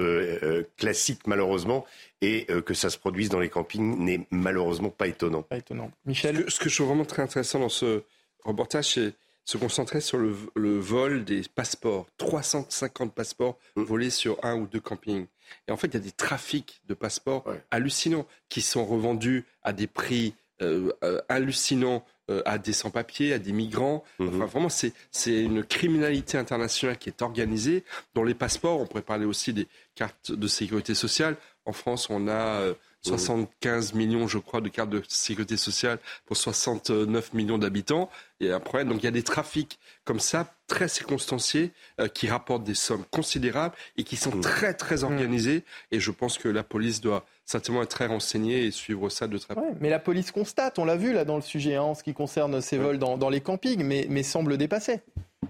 classique 0.77 1.21
malheureusement 1.27 1.85
et 2.21 2.45
euh, 2.49 2.61
que 2.61 2.73
ça 2.73 2.89
se 2.89 2.97
produise 2.97 3.29
dans 3.29 3.39
les 3.39 3.49
campings 3.49 3.97
n'est 3.99 4.25
malheureusement 4.31 4.89
pas 4.89 5.07
étonnant. 5.07 5.43
Pas 5.43 5.57
étonnant. 5.57 5.91
Michel 6.05 6.45
Ce 6.47 6.59
que, 6.59 6.69
je 6.69 6.75
trouve 6.75 6.87
vraiment 6.87 7.05
très 7.05 7.21
intéressant 7.21 7.59
dans 7.59 7.69
ce 7.69 8.03
reportage, 8.47 8.99
se 9.47 9.57
concentrait 9.57 10.01
sur 10.01 10.17
le, 10.17 10.79
vol 10.79 11.23
des 11.23 11.41
passeports. 11.55 12.05
350 12.17 13.13
passeports 13.13 13.57
mm. 13.75 13.83
volés 13.83 14.09
sur 14.09 14.43
un 14.43 14.55
ou 14.55 14.67
deux 14.67 14.81
campings. 14.81 15.25
Et 15.67 15.71
en 15.71 15.77
fait, 15.77 15.87
il 15.87 15.93
y 15.93 15.97
a 15.97 16.01
des 16.01 16.11
trafics 16.11 16.81
de 16.87 16.93
passeports 16.93 17.45
hallucinants 17.71 18.27
qui 18.49 18.61
sont 18.61 18.85
revendus 18.85 19.45
à 19.63 19.71
des 19.71 19.87
prix 19.87 20.35
euh, 20.61 20.91
euh, 21.03 21.21
hallucinants 21.29 22.03
euh, 22.29 22.41
à 22.45 22.57
des 22.57 22.73
sans-papiers, 22.73 23.31
à 23.31 23.39
des 23.39 23.53
migrants. 23.53 24.03
Mm-hmm. 24.19 24.27
Enfin, 24.27 24.45
vraiment, 24.45 24.69
c'est, 24.69 24.93
une 25.27 25.63
criminalité 25.63 26.37
internationale 26.37 26.97
qui 26.97 27.07
est 27.07 27.21
organisée. 27.21 27.85
Dans 28.15 28.23
les 28.23 28.33
passeports, 28.33 28.81
on 28.81 28.85
pourrait 28.85 29.01
parler 29.01 29.25
aussi 29.25 29.53
des 29.53 29.67
cartes 29.95 30.33
de 30.33 30.47
sécurité 30.47 30.93
sociale. 30.93 31.37
En 31.65 31.71
France, 31.71 32.09
on 32.09 32.27
a 32.27 32.73
75 33.03 33.93
millions, 33.93 34.27
je 34.27 34.37
crois, 34.37 34.61
de 34.61 34.69
cartes 34.69 34.89
de 34.89 35.01
sécurité 35.07 35.57
sociale 35.57 35.99
pour 36.25 36.35
69 36.35 37.33
millions 37.33 37.57
d'habitants. 37.57 38.09
Et 38.39 38.51
après, 38.51 38.85
donc 38.85 39.01
il 39.01 39.05
y 39.05 39.07
a 39.07 39.11
des 39.11 39.23
trafics 39.23 39.79
comme 40.03 40.19
ça, 40.19 40.53
très 40.67 40.87
circonstanciés, 40.87 41.71
euh, 41.99 42.07
qui 42.07 42.27
rapportent 42.27 42.63
des 42.63 42.73
sommes 42.73 43.03
considérables 43.09 43.75
et 43.97 44.03
qui 44.03 44.15
sont 44.15 44.31
très, 44.41 44.73
très 44.73 45.03
organisés. 45.03 45.63
Et 45.91 45.99
je 45.99 46.11
pense 46.11 46.37
que 46.37 46.49
la 46.49 46.63
police 46.63 47.01
doit 47.01 47.25
certainement 47.45 47.81
être 47.81 47.89
très 47.89 48.07
renseignée 48.07 48.65
et 48.65 48.71
suivre 48.71 49.09
ça 49.09 49.27
de 49.27 49.37
très 49.37 49.55
près. 49.55 49.63
mais 49.79 49.89
la 49.89 49.99
police 49.99 50.31
constate, 50.31 50.79
on 50.79 50.85
l'a 50.85 50.97
vu 50.97 51.13
là 51.13 51.23
dans 51.23 51.37
le 51.37 51.41
sujet, 51.41 51.75
hein, 51.75 51.83
en 51.83 51.95
ce 51.95 52.03
qui 52.03 52.13
concerne 52.13 52.61
ces 52.61 52.77
vols 52.77 52.99
dans, 52.99 53.29
les 53.29 53.41
campings, 53.41 53.83
mais, 53.83 54.05
mais 54.09 54.23
semble 54.23 54.57
dépasser. 54.57 54.99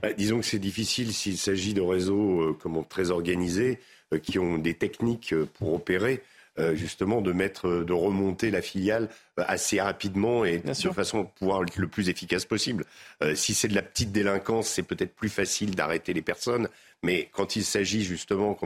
Bah, 0.01 0.13
disons 0.13 0.39
que 0.39 0.45
c'est 0.45 0.59
difficile 0.59 1.13
s'il 1.13 1.37
s'agit 1.37 1.73
de 1.73 1.81
réseaux 1.81 2.41
euh, 2.41 2.57
comment, 2.59 2.83
très 2.83 3.09
organisés, 3.09 3.79
euh, 4.13 4.19
qui 4.19 4.37
ont 4.37 4.59
des 4.59 4.75
techniques 4.75 5.33
pour 5.55 5.73
opérer. 5.73 6.21
Euh, 6.59 6.73
justement 6.73 7.21
de 7.21 7.31
mettre, 7.34 7.84
de 7.84 7.93
remonter 7.93 8.49
la 8.49 8.63
filiale 8.63 9.09
euh, 9.38 9.43
assez 9.47 9.79
rapidement 9.79 10.43
et 10.43 10.57
de 10.57 10.73
façon 10.73 11.21
à 11.21 11.23
pouvoir 11.25 11.61
être 11.61 11.77
le 11.77 11.88
plus 11.88 12.09
efficace 12.09 12.45
possible. 12.45 12.84
Euh, 13.21 13.35
si 13.35 13.53
c'est 13.53 13.67
de 13.67 13.75
la 13.75 13.84
petite 13.84 14.11
délinquance, 14.11 14.67
c'est 14.67 14.81
peut-être 14.81 15.13
plus 15.13 15.29
facile 15.29 15.75
d'arrêter 15.75 16.13
les 16.13 16.23
personnes, 16.23 16.67
mais 17.03 17.29
quand 17.31 17.57
il 17.57 17.63
s'agit 17.63 18.03
justement, 18.03 18.57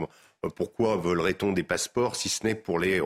pourquoi 0.50 0.96
volerait-on 0.96 1.52
des 1.52 1.62
passeports 1.62 2.16
si 2.16 2.28
ce 2.28 2.44
n'est 2.44 2.54
pour 2.54 2.78
les 2.78 3.00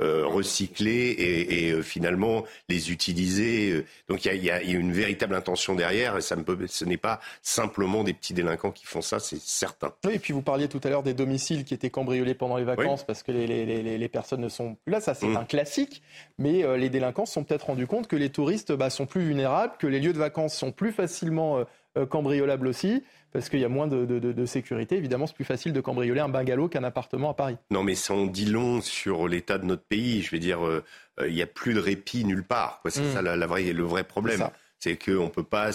euh, 0.00 0.26
recycler 0.26 1.14
et, 1.16 1.70
euh, 1.70 1.82
finalement 1.82 2.44
les 2.68 2.90
utiliser 2.90 3.70
euh? 3.70 3.86
Donc 4.08 4.24
il 4.24 4.42
y 4.42 4.50
a, 4.50 4.60
une 4.60 4.90
véritable 4.90 5.34
intention 5.34 5.76
derrière 5.76 6.16
et 6.16 6.20
ça 6.20 6.34
peut, 6.36 6.58
ce 6.66 6.84
n'est 6.84 6.96
pas 6.96 7.20
simplement 7.40 8.02
des 8.02 8.12
petits 8.12 8.34
délinquants 8.34 8.72
qui 8.72 8.84
font 8.84 9.00
ça, 9.00 9.20
c'est 9.20 9.40
certain. 9.40 9.92
Oui, 10.04 10.14
et 10.14 10.18
puis 10.18 10.32
vous 10.32 10.42
parliez 10.42 10.66
tout 10.66 10.80
à 10.82 10.88
l'heure 10.88 11.04
des 11.04 11.14
domiciles 11.14 11.64
qui 11.64 11.74
étaient 11.74 11.90
cambriolés 11.90 12.34
pendant 12.34 12.56
les 12.56 12.64
vacances 12.64 13.04
parce 13.04 13.22
que 13.22 13.30
les, 13.30 14.08
personnes 14.08 14.40
ne 14.40 14.48
sont 14.48 14.74
plus 14.74 14.90
là. 14.90 15.00
Ça, 15.00 15.14
c'est 15.14 15.26
mmh. 15.26 15.36
un 15.36 15.44
classique. 15.44 16.02
Mais 16.38 16.64
les 16.76 16.90
délinquants 16.90 17.26
se 17.26 17.34
sont 17.34 17.44
peut-être 17.44 17.66
rendus 17.66 17.86
compte 17.86 18.08
que 18.08 18.16
les 18.16 18.30
touristes 18.30 18.72
bah, 18.72 18.90
sont 18.90 19.06
plus 19.06 19.22
vulnérables, 19.22 19.74
que 19.78 19.86
les 19.86 20.00
lieux 20.00 20.12
de 20.12 20.18
vacances 20.18 20.54
sont 20.54 20.72
plus 20.72 20.92
facilement 20.92 21.64
cambriolables 22.08 22.66
aussi 22.66 23.04
parce 23.32 23.48
qu'il 23.48 23.60
y 23.60 23.64
a 23.64 23.68
moins 23.68 23.86
de, 23.86 24.46
sécurité. 24.46 24.96
Évidemment, 24.96 25.26
c'est 25.26 25.34
plus 25.34 25.44
facile 25.44 25.72
de 25.72 25.80
cambrioler 25.80 26.20
un 26.20 26.28
bungalow 26.28 26.68
qu'un 26.68 26.84
appartement 26.84 27.30
à 27.30 27.34
Paris. 27.34 27.56
Non, 27.70 27.82
mais 27.82 27.94
ça 27.94 28.14
en 28.14 28.26
dit 28.26 28.46
long 28.46 28.80
sur 28.80 29.28
l'état 29.28 29.58
de 29.58 29.64
notre 29.64 29.84
pays. 29.84 30.22
Je 30.22 30.30
veux 30.30 30.38
dire, 30.38 30.66
euh, 30.66 30.84
euh, 31.20 31.28
il 31.28 31.34
n'y 31.34 31.42
a 31.42 31.46
plus 31.46 31.74
de 31.74 31.80
répit 31.80 32.24
nulle 32.24 32.44
part. 32.44 32.80
C'est 32.88 33.00
hmm. 33.00 33.12
ça 33.14 33.22
la, 33.22 33.36
le 33.36 33.82
vrai 33.82 34.04
problème. 34.04 34.48
C'est 34.78 34.96
qu'on 34.96 35.24
ne 35.24 35.30
peut 35.30 35.44
pas, 35.44 35.70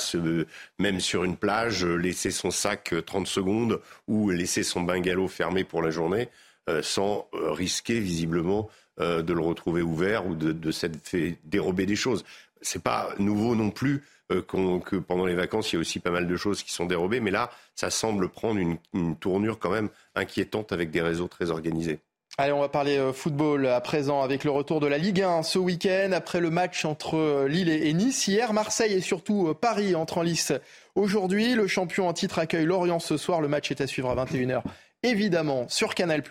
même 0.79 0.99
sur 0.99 1.23
une 1.23 1.37
plage, 1.37 1.85
laisser 1.85 2.29
son 2.29 2.51
sac 2.51 2.93
30 3.05 3.25
secondes 3.25 3.79
ou 4.07 4.29
laisser 4.29 4.63
son 4.63 4.81
bungalow 4.81 5.29
fermé 5.29 5.63
pour 5.63 5.81
la 5.81 5.91
journée 5.91 6.27
euh, 6.69 6.81
sans 6.83 7.29
risquer 7.33 7.99
visiblement 7.99 8.69
de 8.99 9.31
le 9.31 9.41
retrouver 9.41 9.83
ouvert 9.83 10.25
ou 10.25 10.33
de, 10.33 10.51
de 10.51 10.71
s'être 10.71 10.97
fait 11.03 11.37
dérober 11.45 11.85
des 11.85 11.95
choses. 11.95 12.25
C'est 12.61 12.83
pas 12.83 13.09
nouveau 13.19 13.55
non 13.55 13.69
plus 13.69 14.03
euh, 14.31 14.41
que 14.41 14.97
pendant 14.97 15.25
les 15.25 15.35
vacances, 15.35 15.71
il 15.71 15.75
y 15.75 15.77
a 15.77 15.79
aussi 15.79 15.99
pas 15.99 16.11
mal 16.11 16.27
de 16.27 16.35
choses 16.35 16.63
qui 16.63 16.71
sont 16.71 16.85
dérobées. 16.85 17.19
Mais 17.19 17.31
là, 17.31 17.49
ça 17.75 17.89
semble 17.89 18.29
prendre 18.29 18.59
une, 18.59 19.15
tournure 19.17 19.59
quand 19.59 19.69
même 19.69 19.89
inquiétante 20.15 20.71
avec 20.71 20.91
des 20.91 21.01
réseaux 21.01 21.27
très 21.27 21.49
organisés. 21.49 21.99
Allez, 22.37 22.51
on 22.51 22.59
va 22.59 22.69
parler 22.69 22.97
euh, 22.97 23.13
football 23.13 23.65
à 23.67 23.81
présent 23.81 24.21
avec 24.21 24.43
le 24.43 24.51
retour 24.51 24.79
de 24.79 24.85
la 24.85 24.97
Ligue 24.97 25.21
1 25.21 25.43
ce 25.43 25.57
week-end 25.57 26.11
après 26.11 26.39
le 26.39 26.51
match 26.51 26.85
entre 26.85 27.15
euh, 27.15 27.47
Lille 27.47 27.69
et 27.69 27.93
Nice 27.93 28.27
hier. 28.27 28.53
Marseille 28.53 28.93
et 28.93 29.01
surtout 29.01 29.53
Paris 29.59 29.95
entrent 29.95 30.19
en 30.19 30.23
lice 30.23 30.51
aujourd'hui. 30.95 31.55
Le 31.55 31.67
champion 31.67 32.07
en 32.07 32.13
titre 32.13 32.37
accueille 32.37 32.65
Lorient 32.65 32.99
ce 32.99 33.17
soir. 33.17 33.41
Le 33.41 33.47
match 33.47 33.71
est 33.71 33.81
à 33.81 33.87
suivre 33.87 34.09
à 34.09 34.25
21h 34.25 34.61
évidemment 35.03 35.67
sur 35.69 35.95
Canal+. 35.95 36.23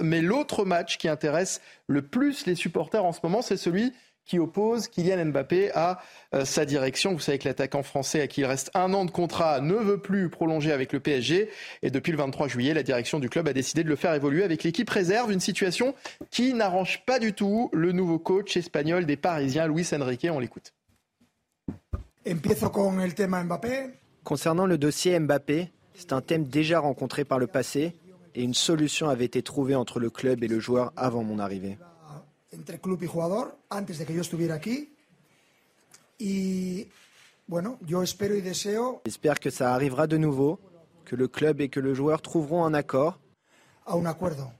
Mais 0.00 0.20
l'autre 0.20 0.64
match 0.64 0.98
qui 0.98 1.08
intéresse 1.08 1.60
le 1.86 2.02
plus 2.02 2.46
les 2.46 2.54
supporters 2.54 3.04
en 3.04 3.12
ce 3.12 3.20
moment, 3.22 3.42
c'est 3.42 3.56
celui 3.56 3.92
qui 4.24 4.38
oppose 4.38 4.88
Kylian 4.88 5.26
Mbappé 5.26 5.70
à 5.74 6.00
euh, 6.34 6.44
sa 6.44 6.64
direction. 6.64 7.12
Vous 7.12 7.20
savez 7.20 7.38
que 7.38 7.48
l'attaquant 7.48 7.82
français 7.82 8.20
à 8.20 8.26
qui 8.26 8.42
il 8.42 8.46
reste 8.46 8.70
un 8.74 8.94
an 8.94 9.04
de 9.04 9.10
contrat 9.10 9.60
ne 9.60 9.74
veut 9.74 9.98
plus 9.98 10.28
prolonger 10.28 10.72
avec 10.72 10.92
le 10.92 11.00
PSG. 11.00 11.50
Et 11.82 11.90
depuis 11.90 12.12
le 12.12 12.18
23 12.18 12.48
juillet, 12.48 12.74
la 12.74 12.82
direction 12.82 13.18
du 13.18 13.28
club 13.28 13.48
a 13.48 13.52
décidé 13.52 13.84
de 13.84 13.88
le 13.88 13.96
faire 13.96 14.14
évoluer 14.14 14.44
avec 14.44 14.62
l'équipe 14.62 14.88
réserve. 14.88 15.32
Une 15.32 15.40
situation 15.40 15.94
qui 16.30 16.54
n'arrange 16.54 17.04
pas 17.04 17.18
du 17.18 17.32
tout 17.32 17.70
le 17.72 17.92
nouveau 17.92 18.18
coach 18.18 18.56
espagnol 18.56 19.06
des 19.06 19.16
Parisiens, 19.16 19.66
Luis 19.66 19.88
Enrique. 19.92 20.26
On 20.30 20.38
l'écoute. 20.38 20.72
Concernant 24.24 24.66
le 24.66 24.78
dossier 24.78 25.18
Mbappé, 25.18 25.72
c'est 25.94 26.12
un 26.12 26.20
thème 26.20 26.44
déjà 26.44 26.78
rencontré 26.78 27.24
par 27.24 27.38
le 27.38 27.48
passé 27.48 27.96
et 28.34 28.42
une 28.42 28.54
solution 28.54 29.08
avait 29.08 29.24
été 29.24 29.42
trouvée 29.42 29.74
entre 29.74 29.98
le 29.98 30.08
club 30.08 30.42
et 30.44 30.48
le 30.48 30.60
joueur 30.60 30.92
avant 30.96 31.22
mon 31.22 31.38
arrivée 31.38 31.76
entre 32.56 32.78
club 32.78 33.02
y 33.02 33.06
jugador 33.06 33.56
antes 33.70 33.98
de 33.98 34.06
que 34.06 34.14
yo 34.14 34.20
estuviera 34.20 34.54
aquí. 34.54 34.94
Y 36.18 36.88
bueno, 37.46 37.78
yo 37.86 38.02
espero 38.02 38.34
y 38.36 38.40
deseo. 38.40 39.02
J'espère 39.04 39.40
que 39.40 39.50
ça 39.50 39.74
arrivera 39.74 40.06
de 40.06 40.18
nouveau, 40.18 40.60
que 41.04 41.16
le 41.16 41.28
club 41.28 41.60
et 41.60 41.68
que 41.68 41.80
le 41.80 41.94
joueur 41.94 42.22
trouveront 42.22 42.64
un 42.64 42.74
accord. 42.74 43.18
A 43.86 43.96
un 43.96 44.06
acuerdo. 44.06 44.52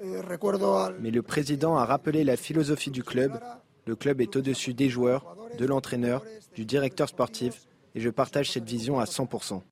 Eh, 0.00 0.20
recuerdo 0.22 0.78
al... 0.78 0.98
Mais 1.00 1.10
le 1.10 1.22
président 1.22 1.76
a 1.76 1.84
rappelé 1.84 2.24
la 2.24 2.36
philosophie 2.36 2.90
du 2.90 3.04
club. 3.04 3.38
Le 3.86 3.94
club 3.96 4.20
est 4.20 4.34
au-dessus 4.34 4.74
des 4.74 4.88
joueurs, 4.88 5.36
de 5.58 5.66
l'entraîneur, 5.66 6.24
du 6.54 6.64
directeur 6.64 7.08
sportif, 7.08 7.66
et 7.94 8.00
je 8.00 8.10
partage 8.10 8.50
cette 8.50 8.64
vision 8.64 8.98
à 8.98 9.04
100%. 9.04 9.62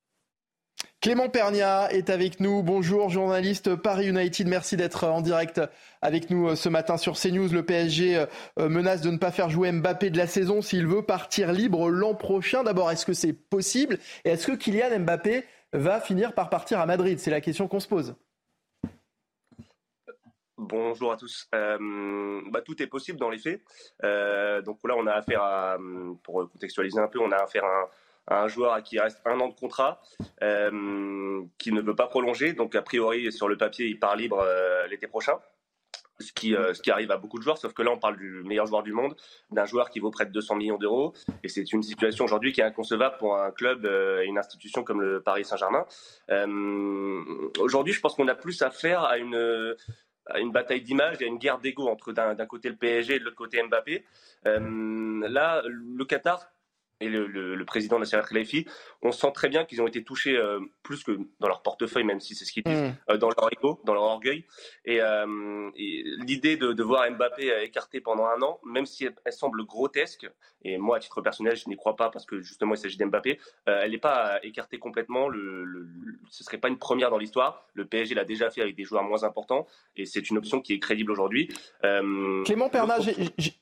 Clément 1.00 1.28
Pernia 1.28 1.92
est 1.92 2.10
avec 2.10 2.40
nous. 2.40 2.64
Bonjour, 2.64 3.08
journaliste 3.08 3.76
Paris 3.76 4.08
United. 4.08 4.48
Merci 4.48 4.76
d'être 4.76 5.06
en 5.06 5.20
direct 5.20 5.60
avec 6.02 6.28
nous 6.28 6.48
euh, 6.48 6.56
ce 6.56 6.68
matin 6.68 6.96
sur 6.96 7.14
CNews. 7.16 7.52
Le 7.52 7.62
PSG 7.62 8.16
euh, 8.16 8.26
euh, 8.58 8.68
menace 8.68 9.00
de 9.00 9.10
ne 9.10 9.16
pas 9.16 9.30
faire 9.30 9.48
jouer 9.48 9.70
Mbappé 9.70 10.10
de 10.10 10.16
la 10.16 10.26
saison 10.26 10.60
s'il 10.60 10.88
veut 10.88 11.02
partir 11.02 11.52
libre 11.52 11.88
l'an 11.88 12.16
prochain. 12.16 12.64
D'abord, 12.64 12.90
est-ce 12.90 13.06
que 13.06 13.12
c'est 13.12 13.32
possible? 13.32 14.00
Et 14.24 14.30
est-ce 14.30 14.48
que 14.48 14.56
Kylian 14.56 14.98
Mbappé 14.98 15.44
va 15.72 16.00
finir 16.00 16.34
par 16.34 16.50
partir 16.50 16.80
à 16.80 16.86
Madrid? 16.86 17.20
C'est 17.20 17.30
la 17.30 17.40
question 17.40 17.68
qu'on 17.68 17.78
se 17.78 17.86
pose. 17.86 18.16
Bonjour 20.56 21.12
à 21.12 21.16
tous. 21.16 21.46
bah, 21.52 22.60
tout 22.64 22.82
est 22.82 22.88
possible 22.88 23.20
dans 23.20 23.30
les 23.30 23.38
faits. 23.38 23.60
donc 24.64 24.80
là, 24.82 24.96
on 24.96 25.06
a 25.06 25.12
affaire 25.12 25.42
à, 25.42 25.76
pour 26.24 26.50
contextualiser 26.50 26.98
un 26.98 27.06
peu, 27.06 27.20
on 27.20 27.30
a 27.30 27.36
affaire 27.36 27.64
à 27.64 27.88
un 28.30 28.48
joueur 28.48 28.72
à 28.72 28.82
qui 28.82 28.96
il 28.96 29.00
reste 29.00 29.20
un 29.24 29.38
an 29.40 29.48
de 29.48 29.54
contrat, 29.54 30.00
euh, 30.42 31.42
qui 31.58 31.72
ne 31.72 31.80
veut 31.80 31.94
pas 31.94 32.06
prolonger. 32.06 32.52
Donc, 32.52 32.74
a 32.74 32.82
priori, 32.82 33.32
sur 33.32 33.48
le 33.48 33.56
papier, 33.56 33.86
il 33.86 33.98
part 33.98 34.16
libre 34.16 34.40
euh, 34.40 34.86
l'été 34.88 35.06
prochain. 35.06 35.38
Ce 36.20 36.32
qui, 36.32 36.56
euh, 36.56 36.74
ce 36.74 36.82
qui 36.82 36.90
arrive 36.90 37.12
à 37.12 37.16
beaucoup 37.16 37.38
de 37.38 37.44
joueurs, 37.44 37.58
sauf 37.58 37.72
que 37.72 37.82
là, 37.82 37.92
on 37.92 37.98
parle 37.98 38.16
du 38.16 38.42
meilleur 38.42 38.66
joueur 38.66 38.82
du 38.82 38.92
monde, 38.92 39.14
d'un 39.52 39.66
joueur 39.66 39.88
qui 39.88 40.00
vaut 40.00 40.10
près 40.10 40.26
de 40.26 40.32
200 40.32 40.56
millions 40.56 40.76
d'euros. 40.76 41.14
Et 41.44 41.48
c'est 41.48 41.72
une 41.72 41.84
situation 41.84 42.24
aujourd'hui 42.24 42.52
qui 42.52 42.60
est 42.60 42.64
inconcevable 42.64 43.18
pour 43.18 43.36
un 43.36 43.52
club 43.52 43.86
et 43.86 44.26
une 44.26 44.36
institution 44.36 44.82
comme 44.82 45.00
le 45.00 45.20
Paris 45.22 45.44
Saint-Germain. 45.44 45.86
aujourd'hui, 47.60 47.92
je 47.92 48.00
pense 48.00 48.16
qu'on 48.16 48.26
a 48.26 48.34
plus 48.34 48.62
affaire 48.62 49.04
à 49.04 49.18
une, 49.18 49.76
à 50.26 50.40
une 50.40 50.50
bataille 50.50 50.82
d'image, 50.82 51.22
et 51.22 51.24
à 51.24 51.28
une 51.28 51.38
guerre 51.38 51.60
d'ego 51.60 51.86
entre 51.86 52.10
d'un 52.12 52.46
côté 52.46 52.68
le 52.68 52.74
PSG 52.74 53.14
et 53.14 53.18
de 53.20 53.24
l'autre 53.24 53.36
côté 53.36 53.62
Mbappé. 53.62 54.04
là, 54.44 55.62
le 55.66 56.04
Qatar 56.04 56.50
et 57.00 57.08
le, 57.08 57.26
le, 57.26 57.54
le, 57.54 57.64
président 57.64 57.98
Nasser 57.98 58.20
Khelaifi, 58.28 58.66
on 59.02 59.12
sent 59.12 59.30
très 59.32 59.48
bien 59.48 59.64
qu'ils 59.64 59.80
ont 59.80 59.86
été 59.86 60.02
touchés 60.02 60.36
euh, 60.36 60.60
plus 60.82 61.04
que 61.04 61.12
dans 61.38 61.46
leur 61.46 61.62
portefeuille, 61.62 62.04
même 62.04 62.20
si 62.20 62.34
c'est 62.34 62.44
ce 62.44 62.52
qu'ils 62.52 62.64
disent, 62.64 62.82
mm. 62.82 62.94
euh, 63.10 63.16
dans 63.16 63.28
leur 63.28 63.52
ego, 63.52 63.80
dans 63.84 63.94
leur 63.94 64.02
orgueil. 64.02 64.44
Et, 64.84 65.00
euh, 65.00 65.70
et 65.76 66.02
l'idée 66.26 66.56
de, 66.56 66.72
de, 66.72 66.82
voir 66.82 67.08
Mbappé 67.10 67.52
écarté 67.62 68.00
pendant 68.00 68.26
un 68.26 68.40
an, 68.42 68.58
même 68.64 68.86
si 68.86 69.04
elle, 69.04 69.32
semble 69.32 69.64
grotesque, 69.64 70.28
et 70.62 70.76
moi 70.76 70.96
à 70.96 71.00
titre 71.00 71.20
personnel 71.20 71.56
je 71.56 71.68
n'y 71.68 71.76
crois 71.76 71.94
pas 71.94 72.10
parce 72.10 72.26
que 72.26 72.40
justement 72.40 72.74
il 72.74 72.78
s'agit 72.78 72.96
d'Mbappé, 72.96 73.38
elle 73.66 73.92
n'est 73.92 73.98
pas 73.98 74.40
écartée 74.42 74.78
complètement. 74.78 75.28
Le, 75.28 75.88
ce 76.30 76.42
serait 76.42 76.58
pas 76.58 76.68
une 76.68 76.78
première 76.78 77.10
dans 77.10 77.18
l'histoire. 77.18 77.68
Le 77.74 77.84
PSG 77.84 78.16
l'a 78.16 78.24
déjà 78.24 78.50
fait 78.50 78.62
avec 78.62 78.74
des 78.74 78.82
joueurs 78.82 79.04
moins 79.04 79.22
importants, 79.22 79.66
et 79.94 80.06
c'est 80.06 80.30
une 80.30 80.38
option 80.38 80.60
qui 80.60 80.72
est 80.72 80.80
crédible 80.80 81.12
aujourd'hui. 81.12 81.48
Clément 82.44 82.68
Perna, 82.70 82.96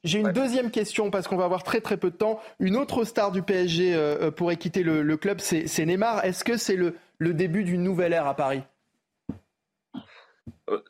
j'ai 0.04 0.18
une 0.18 0.32
deuxième 0.32 0.70
question 0.70 1.10
parce 1.10 1.28
qu'on 1.28 1.36
va 1.36 1.44
avoir 1.44 1.64
très 1.64 1.80
très 1.82 1.98
peu 1.98 2.10
de 2.10 2.16
temps. 2.16 2.40
Une 2.60 2.76
autre 2.76 3.04
star 3.04 3.25
du 3.30 3.42
PSG 3.42 3.94
euh, 3.94 4.26
euh, 4.26 4.30
pourrait 4.30 4.56
quitter 4.56 4.82
le, 4.82 5.16
club, 5.16 5.40
c'est 5.40 5.86
Neymar. 5.86 6.24
Est-ce 6.24 6.44
que 6.44 6.56
c'est 6.56 6.76
le, 6.76 6.94
début 7.20 7.64
d'une 7.64 7.82
nouvelle 7.82 8.12
ère 8.12 8.26
à 8.26 8.34
Paris? 8.34 8.62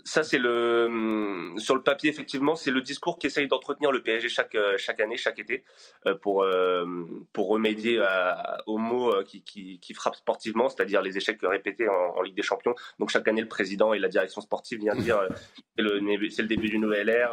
Ça, 0.05 0.23
c'est 0.23 0.39
le 0.39 0.87
hum, 0.87 1.59
sur 1.59 1.75
le 1.75 1.83
papier 1.83 2.09
effectivement, 2.09 2.57
c'est 2.57 2.71
le 2.71 2.81
discours 2.81 3.19
qu'essaye 3.19 3.47
d'entretenir 3.47 3.93
le 3.93 4.03
PSG 4.03 4.29
chaque 4.29 4.55
euh, 4.55 4.77
chaque 4.79 5.01
année, 5.01 5.17
chaque 5.19 5.39
été, 5.39 5.65
euh, 6.07 6.15
pour 6.15 6.47
pour 7.33 7.49
remédier 7.49 8.03
aux 8.67 8.79
qui, 9.25 9.43
qui, 9.43 9.79
qui 9.79 9.95
frappent 9.95 10.17
sportivement, 10.17 10.69
c'est-à-dire 10.69 11.03
les 11.03 11.17
échecs 11.17 11.39
répétés 11.43 11.89
en, 11.89 12.23
Ligue 12.23 12.35
des 12.35 12.43
Champions. 12.43 12.75
Donc 12.99 13.11
chaque 13.11 13.29
année, 13.29 13.43
le 13.43 13.49
président 13.49 13.93
et 13.93 13.99
la 13.99 14.09
direction 14.09 14.41
sportive 14.41 14.81
viennent 14.81 14.99
dire 14.99 15.21
c'est 15.77 15.83
le 15.83 16.31
c'est 16.31 16.43
le 16.43 16.49
début 16.49 16.69
d'une 16.69 16.81
nouvelle 16.81 17.09
ère. 17.09 17.33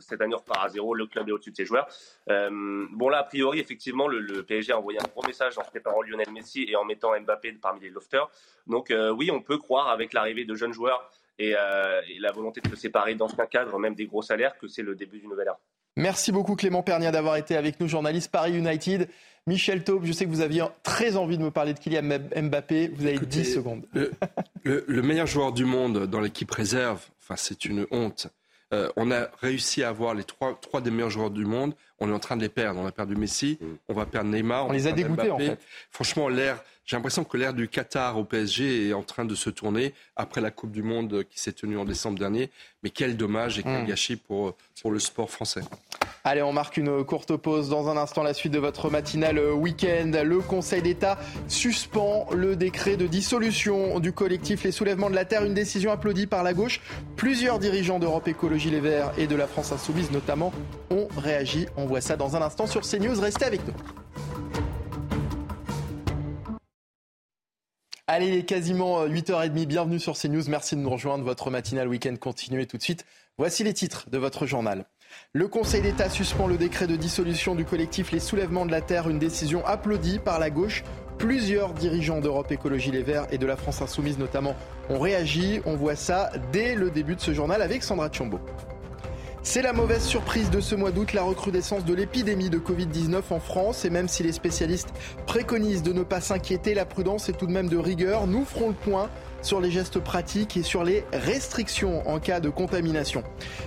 cette 0.00 0.20
année, 0.20 0.34
on 0.34 0.38
repart 0.38 0.64
à 0.64 0.68
zéro. 0.68 0.94
Le 0.94 1.06
club 1.06 1.28
est 1.28 1.32
au-dessus 1.32 1.52
de 1.52 1.56
ses 1.56 1.64
joueurs. 1.64 1.88
bon 2.28 3.08
là, 3.08 3.18
a 3.18 3.24
priori, 3.24 3.60
effectivement, 3.60 4.08
le, 4.08 4.20
le, 4.20 4.42
PSG 4.42 4.72
a 4.72 4.78
envoyé 4.78 4.98
un 5.00 5.08
gros 5.08 5.26
message 5.26 5.58
en 5.58 5.62
préparant 5.62 6.02
Lionel 6.02 6.30
Messi 6.32 6.66
et 6.68 6.76
en 6.76 6.84
mettant 6.84 7.18
Mbappé 7.18 7.52
parmi 7.52 7.80
les 7.80 7.90
lofters. 7.90 8.28
Donc 8.66 8.92
oui, 9.16 9.30
on 9.30 9.40
peut 9.40 9.58
croire 9.58 9.88
avec 9.88 10.12
l'arrivée 10.12 10.44
de 10.44 10.54
jeunes 10.54 10.72
joueurs 10.72 11.10
euh, 11.40 12.00
et, 12.08 12.18
la 12.18 12.32
volonté 12.32 12.60
de 12.60 12.68
se 12.68 12.76
séparer 12.76 13.14
dans 13.14 13.28
un 13.38 13.46
cadre, 13.46 13.78
même 13.78 13.94
des 13.94 14.06
gros 14.06 14.22
salaires, 14.22 14.56
que 14.58 14.68
c'est 14.68 14.82
le 14.82 14.94
début 14.94 15.18
d'une 15.18 15.30
nouvelle 15.30 15.48
ère. 15.48 15.56
Merci 15.96 16.32
beaucoup 16.32 16.56
Clément 16.56 16.82
Pernia 16.82 17.10
d'avoir 17.10 17.36
été 17.36 17.56
avec 17.56 17.78
nous, 17.80 17.88
journaliste 17.88 18.30
Paris 18.30 18.56
United. 18.56 19.08
Michel 19.46 19.82
Taube, 19.82 20.04
je 20.04 20.12
sais 20.12 20.24
que 20.24 20.30
vous 20.30 20.40
aviez 20.40 20.62
très 20.82 21.16
envie 21.16 21.36
de 21.36 21.42
me 21.42 21.50
parler 21.50 21.74
de 21.74 21.78
Kylian 21.78 22.20
Mbappé. 22.42 22.92
Vous 22.94 23.06
avez 23.06 23.18
10 23.18 23.54
secondes. 23.54 23.86
Le, 24.62 25.02
meilleur 25.02 25.26
joueur 25.26 25.52
du 25.52 25.64
monde 25.64 26.06
dans 26.06 26.20
l'équipe 26.20 26.50
réserve, 26.50 27.04
enfin, 27.20 27.36
c'est 27.36 27.64
une 27.64 27.86
honte. 27.90 28.28
Euh, 28.72 28.88
on 28.96 29.10
a 29.10 29.28
réussi 29.40 29.82
à 29.82 29.88
avoir 29.88 30.14
les 30.14 30.24
trois, 30.24 30.58
trois 30.58 30.80
des 30.80 30.90
meilleurs 30.90 31.10
joueurs 31.10 31.30
du 31.30 31.44
monde. 31.44 31.74
On 31.98 32.08
est 32.08 32.12
en 32.12 32.20
train 32.20 32.36
de 32.36 32.42
les 32.42 32.48
perdre. 32.48 32.80
On 32.80 32.86
a 32.86 32.92
perdu 32.92 33.16
Messi, 33.16 33.58
mm. 33.60 33.66
on 33.88 33.92
va 33.92 34.06
perdre 34.06 34.30
Neymar. 34.30 34.66
On, 34.66 34.70
on 34.70 34.72
les 34.72 34.86
a 34.86 34.92
dégoûtés 34.92 35.30
en 35.30 35.38
fait. 35.38 35.58
Franchement, 35.90 36.28
l'air 36.28 36.62
j'ai 36.84 36.96
l'impression 36.96 37.24
que 37.24 37.36
l'ère 37.36 37.54
du 37.54 37.68
Qatar 37.68 38.18
au 38.18 38.24
PSG 38.24 38.88
est 38.88 38.92
en 38.92 39.02
train 39.02 39.24
de 39.24 39.34
se 39.34 39.50
tourner 39.50 39.94
après 40.16 40.40
la 40.40 40.50
Coupe 40.50 40.72
du 40.72 40.82
Monde 40.82 41.24
qui 41.30 41.40
s'est 41.40 41.52
tenue 41.52 41.78
en 41.78 41.84
décembre 41.84 42.18
dernier. 42.18 42.50
Mais 42.82 42.90
quel 42.90 43.16
dommage 43.16 43.58
et 43.58 43.62
quel 43.62 43.84
hmm. 43.84 43.86
gâchis 43.86 44.16
pour, 44.16 44.56
pour 44.80 44.90
le 44.90 44.98
sport 44.98 45.30
français. 45.30 45.62
Allez, 46.24 46.42
on 46.42 46.52
marque 46.52 46.76
une 46.76 47.04
courte 47.04 47.36
pause. 47.36 47.68
Dans 47.68 47.88
un 47.88 47.96
instant, 47.96 48.22
la 48.22 48.34
suite 48.34 48.52
de 48.52 48.58
votre 48.58 48.90
matinale 48.90 49.40
week-end. 49.40 50.10
Le 50.24 50.40
Conseil 50.40 50.82
d'État 50.82 51.18
suspend 51.48 52.28
le 52.32 52.56
décret 52.56 52.96
de 52.96 53.06
dissolution 53.06 53.98
du 53.98 54.12
collectif 54.12 54.64
Les 54.64 54.72
Soulèvements 54.72 55.10
de 55.10 55.14
la 55.14 55.24
Terre. 55.24 55.44
Une 55.44 55.54
décision 55.54 55.92
applaudie 55.92 56.26
par 56.26 56.42
la 56.42 56.52
gauche. 56.52 56.80
Plusieurs 57.16 57.58
dirigeants 57.58 57.98
d'Europe 57.98 58.28
Écologie 58.28 58.70
Les 58.70 58.80
Verts 58.80 59.12
et 59.18 59.26
de 59.26 59.36
la 59.36 59.46
France 59.46 59.72
Insoumise 59.72 60.10
notamment 60.10 60.52
ont 60.90 61.08
réagi. 61.16 61.66
On 61.76 61.86
voit 61.86 62.00
ça 62.00 62.16
dans 62.16 62.36
un 62.36 62.42
instant 62.42 62.66
sur 62.66 62.82
CNews. 62.82 63.20
Restez 63.20 63.44
avec 63.44 63.66
nous. 63.66 63.74
Allez, 68.08 68.26
il 68.26 68.34
est 68.34 68.42
quasiment 68.42 69.06
8h30. 69.06 69.60
Euh, 69.60 69.64
Bienvenue 69.64 70.00
sur 70.00 70.18
CNews. 70.18 70.42
Merci 70.48 70.74
de 70.74 70.80
nous 70.80 70.90
rejoindre. 70.90 71.22
Votre 71.22 71.50
matinale 71.50 71.86
week-end 71.86 72.16
continue 72.20 72.66
tout 72.66 72.76
de 72.76 72.82
suite. 72.82 73.06
Voici 73.38 73.62
les 73.62 73.72
titres 73.74 74.10
de 74.10 74.18
votre 74.18 74.44
journal. 74.44 74.86
Le 75.32 75.46
Conseil 75.46 75.82
d'État 75.82 76.10
suspend 76.10 76.48
le 76.48 76.56
décret 76.56 76.88
de 76.88 76.96
dissolution 76.96 77.54
du 77.54 77.64
collectif 77.64 78.10
Les 78.10 78.18
Soulèvements 78.18 78.66
de 78.66 78.72
la 78.72 78.80
Terre, 78.80 79.08
une 79.08 79.20
décision 79.20 79.64
applaudie 79.64 80.18
par 80.18 80.40
la 80.40 80.50
gauche. 80.50 80.82
Plusieurs 81.16 81.74
dirigeants 81.74 82.20
d'Europe 82.20 82.50
Écologie 82.50 82.90
Les 82.90 83.04
Verts 83.04 83.28
et 83.30 83.38
de 83.38 83.46
la 83.46 83.56
France 83.56 83.80
Insoumise 83.82 84.18
notamment 84.18 84.56
ont 84.90 84.98
réagi. 84.98 85.60
On 85.64 85.76
voit 85.76 85.94
ça 85.94 86.32
dès 86.50 86.74
le 86.74 86.90
début 86.90 87.14
de 87.14 87.20
ce 87.20 87.32
journal 87.32 87.62
avec 87.62 87.84
Sandra 87.84 88.08
Tchombo. 88.08 88.40
C'est 89.44 89.62
la 89.62 89.72
mauvaise 89.72 90.04
surprise 90.04 90.50
de 90.50 90.60
ce 90.60 90.76
mois 90.76 90.92
d'août, 90.92 91.14
la 91.14 91.24
recrudescence 91.24 91.84
de 91.84 91.94
l'épidémie 91.94 92.48
de 92.48 92.58
Covid-19 92.58 93.22
en 93.30 93.40
France. 93.40 93.84
Et 93.84 93.90
même 93.90 94.06
si 94.06 94.22
les 94.22 94.30
spécialistes 94.30 94.90
préconisent 95.26 95.82
de 95.82 95.92
ne 95.92 96.04
pas 96.04 96.20
s'inquiéter, 96.20 96.74
la 96.74 96.84
prudence 96.84 97.28
est 97.28 97.32
tout 97.32 97.48
de 97.48 97.52
même 97.52 97.68
de 97.68 97.76
rigueur. 97.76 98.28
Nous 98.28 98.44
ferons 98.44 98.68
le 98.68 98.74
point 98.74 99.10
sur 99.42 99.60
les 99.60 99.70
gestes 99.70 99.98
pratiques 99.98 100.56
et 100.56 100.62
sur 100.62 100.84
les 100.84 101.04
restrictions 101.12 102.08
en 102.08 102.18
cas 102.18 102.40
de 102.40 102.48
contamination. 102.48 103.22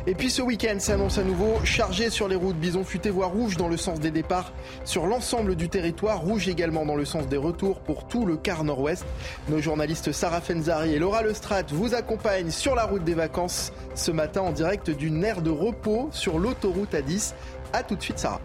Et 0.07 0.15
puis 0.15 0.29
ce 0.29 0.41
week-end 0.41 0.77
s'annonce 0.79 1.17
à 1.17 1.23
nouveau 1.23 1.53
chargé 1.63 2.09
sur 2.09 2.27
les 2.27 2.35
routes. 2.35 2.57
Bison 2.57 2.83
futé 2.83 3.09
voie 3.09 3.27
rouge 3.27 3.57
dans 3.57 3.67
le 3.67 3.77
sens 3.77 3.99
des 3.99 4.11
départs 4.11 4.53
sur 4.83 5.05
l'ensemble 5.05 5.55
du 5.55 5.69
territoire, 5.69 6.21
rouge 6.21 6.47
également 6.47 6.85
dans 6.85 6.95
le 6.95 7.05
sens 7.05 7.27
des 7.27 7.37
retours 7.37 7.79
pour 7.81 8.07
tout 8.07 8.25
le 8.25 8.37
quart 8.37 8.63
nord-ouest. 8.63 9.05
Nos 9.49 9.59
journalistes 9.59 10.11
Sarah 10.11 10.41
Fenzari 10.41 10.93
et 10.93 10.99
Laura 10.99 11.21
Lestrade 11.21 11.71
vous 11.71 11.93
accompagnent 11.93 12.51
sur 12.51 12.75
la 12.75 12.85
route 12.85 13.03
des 13.03 13.13
vacances 13.13 13.71
ce 13.93 14.11
matin 14.11 14.41
en 14.41 14.51
direct 14.51 14.89
d'une 14.89 15.23
aire 15.23 15.41
de 15.41 15.49
repos 15.49 16.09
sur 16.11 16.39
l'autoroute 16.39 16.93
A10. 16.93 17.33
A 17.73 17.83
tout 17.83 17.95
de 17.95 18.01
suite 18.01 18.19
Sarah. 18.19 18.41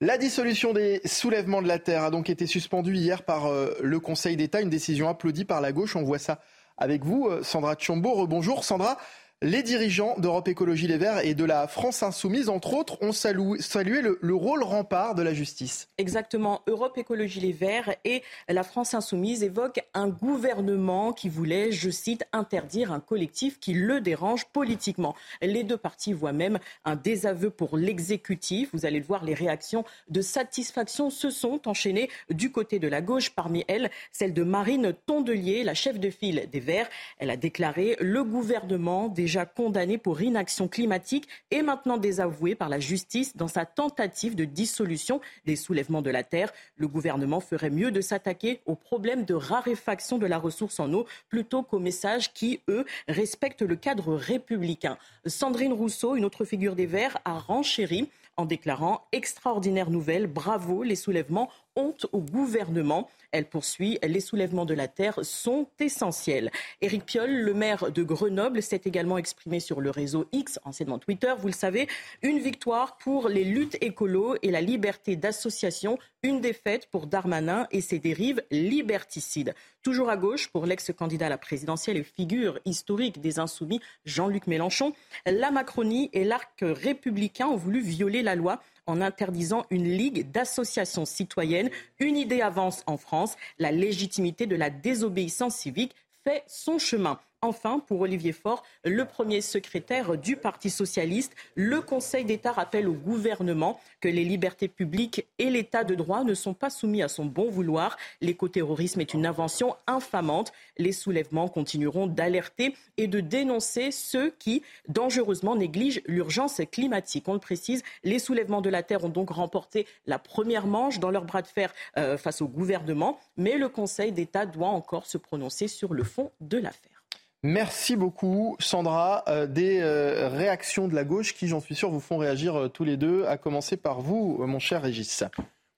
La 0.00 0.18
dissolution 0.18 0.72
des 0.72 1.00
soulèvements 1.04 1.62
de 1.62 1.68
la 1.68 1.78
Terre 1.78 2.02
a 2.02 2.10
donc 2.10 2.28
été 2.28 2.46
suspendue 2.46 2.96
hier 2.96 3.22
par 3.22 3.46
euh, 3.46 3.70
le 3.80 4.00
Conseil 4.00 4.36
d'État, 4.36 4.60
une 4.60 4.68
décision 4.68 5.08
applaudie 5.08 5.44
par 5.44 5.60
la 5.60 5.70
gauche. 5.70 5.94
On 5.94 6.02
voit 6.02 6.18
ça 6.18 6.40
avec 6.76 7.04
vous, 7.04 7.28
euh, 7.28 7.44
Sandra 7.44 7.76
Tchombo. 7.76 8.26
Bonjour 8.26 8.64
Sandra. 8.64 8.98
Les 9.44 9.62
dirigeants 9.62 10.14
d'Europe 10.16 10.48
Écologie 10.48 10.86
Les 10.86 10.96
Verts 10.96 11.22
et 11.22 11.34
de 11.34 11.44
la 11.44 11.68
France 11.68 12.02
Insoumise, 12.02 12.48
entre 12.48 12.72
autres, 12.72 12.96
ont 13.02 13.12
salué, 13.12 14.00
le, 14.00 14.34
rôle 14.34 14.62
rempart 14.62 15.14
de 15.14 15.20
la 15.20 15.34
justice. 15.34 15.90
Exactement. 15.98 16.62
Europe 16.66 16.96
Écologie 16.96 17.40
Les 17.40 17.52
Verts 17.52 17.94
et 18.06 18.22
la 18.48 18.62
France 18.62 18.94
Insoumise 18.94 19.42
évoquent 19.42 19.84
un 19.92 20.08
gouvernement 20.08 21.12
qui 21.12 21.28
voulait, 21.28 21.72
je 21.72 21.90
cite, 21.90 22.24
interdire 22.32 22.90
un 22.90 23.00
collectif 23.00 23.60
qui 23.60 23.74
le 23.74 24.00
dérange 24.00 24.46
politiquement. 24.46 25.14
Les 25.42 25.62
deux 25.62 25.76
parties 25.76 26.14
voient 26.14 26.32
même 26.32 26.58
un 26.86 26.96
désaveu 26.96 27.50
pour 27.50 27.76
l'exécutif. 27.76 28.70
Vous 28.72 28.86
allez 28.86 28.98
le 28.98 29.04
voir, 29.04 29.24
les 29.24 29.34
réactions 29.34 29.84
de 30.08 30.22
satisfaction 30.22 31.10
se 31.10 31.28
sont 31.28 31.68
enchaînées 31.68 32.08
du 32.30 32.50
côté 32.50 32.78
de 32.78 32.88
la 32.88 33.02
gauche. 33.02 33.28
Parmi 33.28 33.62
elles, 33.68 33.90
celle 34.10 34.32
de 34.32 34.42
Marine 34.42 34.94
Tondelier, 35.04 35.64
la 35.64 35.74
chef 35.74 36.00
de 36.00 36.08
file 36.08 36.48
des 36.50 36.60
Verts. 36.60 36.88
Elle 37.18 37.28
a 37.28 37.36
déclaré 37.36 37.98
le 38.00 38.24
gouvernement 38.24 39.08
déjà 39.08 39.33
condamné 39.44 39.98
pour 39.98 40.22
inaction 40.22 40.68
climatique 40.68 41.28
et 41.50 41.62
maintenant 41.62 41.96
désavoué 41.96 42.54
par 42.54 42.68
la 42.68 42.78
justice 42.78 43.36
dans 43.36 43.48
sa 43.48 43.66
tentative 43.66 44.36
de 44.36 44.44
dissolution 44.44 45.20
des 45.44 45.56
soulèvements 45.56 46.02
de 46.02 46.10
la 46.10 46.22
Terre. 46.22 46.52
Le 46.76 46.86
gouvernement 46.86 47.40
ferait 47.40 47.70
mieux 47.70 47.90
de 47.90 48.00
s'attaquer 48.00 48.60
aux 48.66 48.76
problèmes 48.76 49.24
de 49.24 49.34
raréfaction 49.34 50.18
de 50.18 50.26
la 50.26 50.38
ressource 50.38 50.78
en 50.78 50.92
eau 50.92 51.06
plutôt 51.28 51.62
qu'aux 51.62 51.80
messages 51.80 52.32
qui, 52.32 52.60
eux, 52.68 52.84
respectent 53.08 53.62
le 53.62 53.76
cadre 53.76 54.14
républicain. 54.14 54.96
Sandrine 55.26 55.72
Rousseau, 55.72 56.14
une 56.14 56.24
autre 56.24 56.44
figure 56.44 56.76
des 56.76 56.86
Verts, 56.86 57.18
a 57.24 57.38
renchéri 57.38 58.08
en 58.36 58.46
déclarant 58.46 59.06
extraordinaire 59.12 59.90
nouvelle, 59.90 60.26
bravo, 60.26 60.82
les 60.82 60.96
soulèvements 60.96 61.50
honte 61.76 62.06
au 62.12 62.20
gouvernement. 62.20 63.08
Elle 63.32 63.46
poursuit, 63.46 63.98
les 64.02 64.20
soulèvements 64.20 64.64
de 64.64 64.74
la 64.74 64.88
terre 64.88 65.18
sont 65.22 65.66
essentiels. 65.80 66.50
Éric 66.80 67.04
Piolle, 67.04 67.40
le 67.40 67.54
maire 67.54 67.90
de 67.90 68.02
Grenoble, 68.02 68.62
s'est 68.62 68.82
également 68.84 69.18
exprimé 69.18 69.58
sur 69.60 69.80
le 69.80 69.90
réseau 69.90 70.26
X, 70.32 70.60
anciennement 70.64 70.98
Twitter. 70.98 71.32
Vous 71.38 71.48
le 71.48 71.52
savez, 71.52 71.88
une 72.22 72.38
victoire 72.38 72.96
pour 72.98 73.28
les 73.28 73.44
luttes 73.44 73.76
écolo 73.80 74.36
et 74.42 74.50
la 74.50 74.60
liberté 74.60 75.16
d'association, 75.16 75.98
une 76.22 76.40
défaite 76.40 76.86
pour 76.90 77.06
Darmanin 77.06 77.66
et 77.70 77.80
ses 77.80 77.98
dérives 77.98 78.42
liberticides. 78.50 79.54
Toujours 79.82 80.08
à 80.08 80.16
gauche, 80.16 80.48
pour 80.48 80.66
l'ex-candidat 80.66 81.26
à 81.26 81.28
la 81.28 81.38
présidentielle 81.38 81.96
et 81.96 82.04
figure 82.04 82.58
historique 82.64 83.20
des 83.20 83.38
insoumis, 83.38 83.80
Jean-Luc 84.04 84.46
Mélenchon, 84.46 84.94
la 85.26 85.50
Macronie 85.50 86.08
et 86.12 86.24
l'arc 86.24 86.60
républicain 86.62 87.48
ont 87.48 87.56
voulu 87.56 87.80
violer 87.80 88.22
la 88.22 88.34
loi 88.34 88.62
en 88.86 89.00
interdisant 89.00 89.66
une 89.70 89.88
ligue 89.88 90.30
d'associations 90.30 91.04
citoyennes. 91.04 91.70
Une 91.98 92.16
idée 92.16 92.40
avance 92.40 92.82
en 92.86 92.96
France, 92.96 93.36
la 93.58 93.72
légitimité 93.72 94.46
de 94.46 94.56
la 94.56 94.70
désobéissance 94.70 95.56
civique 95.56 95.94
fait 96.24 96.44
son 96.46 96.78
chemin. 96.78 97.18
Enfin, 97.44 97.78
pour 97.78 98.00
Olivier 98.00 98.32
Faure, 98.32 98.62
le 98.86 99.04
premier 99.04 99.42
secrétaire 99.42 100.16
du 100.16 100.34
Parti 100.34 100.70
socialiste, 100.70 101.34
le 101.56 101.82
Conseil 101.82 102.24
d'État 102.24 102.52
rappelle 102.52 102.88
au 102.88 102.94
gouvernement 102.94 103.78
que 104.00 104.08
les 104.08 104.24
libertés 104.24 104.66
publiques 104.66 105.26
et 105.38 105.50
l'État 105.50 105.84
de 105.84 105.94
droit 105.94 106.24
ne 106.24 106.32
sont 106.32 106.54
pas 106.54 106.70
soumis 106.70 107.02
à 107.02 107.08
son 107.08 107.26
bon 107.26 107.50
vouloir. 107.50 107.98
L'écoterrorisme 108.22 109.02
est 109.02 109.12
une 109.12 109.26
invention 109.26 109.76
infamante. 109.86 110.54
Les 110.78 110.92
soulèvements 110.92 111.48
continueront 111.48 112.06
d'alerter 112.06 112.74
et 112.96 113.08
de 113.08 113.20
dénoncer 113.20 113.90
ceux 113.90 114.30
qui 114.30 114.62
dangereusement 114.88 115.54
négligent 115.54 116.00
l'urgence 116.06 116.62
climatique. 116.72 117.28
On 117.28 117.34
le 117.34 117.40
précise, 117.40 117.82
les 118.04 118.20
soulèvements 118.20 118.62
de 118.62 118.70
la 118.70 118.82
Terre 118.82 119.04
ont 119.04 119.10
donc 119.10 119.28
remporté 119.28 119.86
la 120.06 120.18
première 120.18 120.66
manche 120.66 120.98
dans 120.98 121.10
leur 121.10 121.26
bras 121.26 121.42
de 121.42 121.46
fer 121.46 121.74
euh, 121.98 122.16
face 122.16 122.40
au 122.40 122.48
gouvernement, 122.48 123.18
mais 123.36 123.58
le 123.58 123.68
Conseil 123.68 124.12
d'État 124.12 124.46
doit 124.46 124.68
encore 124.68 125.04
se 125.04 125.18
prononcer 125.18 125.68
sur 125.68 125.92
le 125.92 126.04
fond 126.04 126.32
de 126.40 126.56
l'affaire. 126.56 127.03
Merci 127.44 127.94
beaucoup, 127.94 128.56
Sandra. 128.58 129.22
Euh, 129.28 129.46
des 129.46 129.78
euh, 129.82 130.30
réactions 130.30 130.88
de 130.88 130.94
la 130.94 131.04
gauche 131.04 131.34
qui, 131.34 131.46
j'en 131.46 131.60
suis 131.60 131.74
sûr, 131.74 131.90
vous 131.90 132.00
font 132.00 132.16
réagir 132.16 132.56
euh, 132.56 132.68
tous 132.68 132.84
les 132.84 132.96
deux, 132.96 133.26
à 133.26 133.36
commencer 133.36 133.76
par 133.76 134.00
vous, 134.00 134.42
mon 134.46 134.58
cher 134.58 134.80
Régis. 134.80 135.24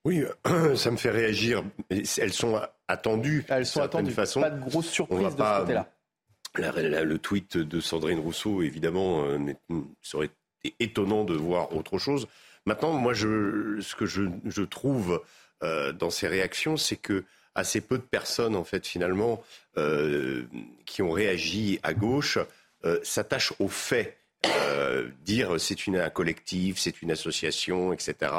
Oui, 0.05 0.23
ça 0.77 0.93
me 0.93 0.97
fait 0.97 1.11
réagir. 1.11 1.65
Elles 1.91 2.33
sont 2.33 2.61
attendues. 2.87 3.45
Elles 3.49 3.67
sont 3.67 3.83
attendues. 3.83 4.13
Façon. 4.13 4.43
Pas 4.43 4.51
de 4.51 4.61
grosse 4.61 4.87
surprise 4.87 5.35
de 5.35 5.43
ce 5.43 5.61
côté-là. 5.61 5.91
le 7.03 7.17
tweet 7.17 7.57
de 7.57 7.81
Sandrine 7.81 8.21
Rousseau, 8.21 8.63
évidemment, 8.63 9.25
serait 10.03 10.31
étonnant 10.79 11.25
de 11.25 11.35
voir 11.35 11.77
autre 11.77 11.99
chose. 11.99 12.29
Maintenant, 12.65 12.93
moi, 12.93 13.13
je, 13.13 13.81
ce 13.81 13.97
que 13.97 14.07
je, 14.07 14.23
je 14.45 14.63
trouve 14.63 15.21
dans 15.63 16.11
ces 16.11 16.29
réactions, 16.29 16.77
c'est 16.77 16.95
que 16.95 17.25
assez 17.57 17.81
peu 17.81 17.99
de 17.99 18.03
personnes, 18.03 18.55
en 18.55 18.65
fait, 18.65 18.87
finalement, 18.87 19.43
qui 20.85 21.03
ont 21.03 21.11
réagi 21.11 21.81
à 21.83 21.93
gauche, 21.93 22.39
s'attachent 23.03 23.53
aux 23.59 23.69
faits. 23.69 24.17
dire 25.25 25.61
c'est 25.61 25.89
un 25.89 26.11
collectif, 26.11 26.79
c'est 26.79 27.03
une 27.03 27.11
association, 27.11 27.93
etc., 27.93 28.33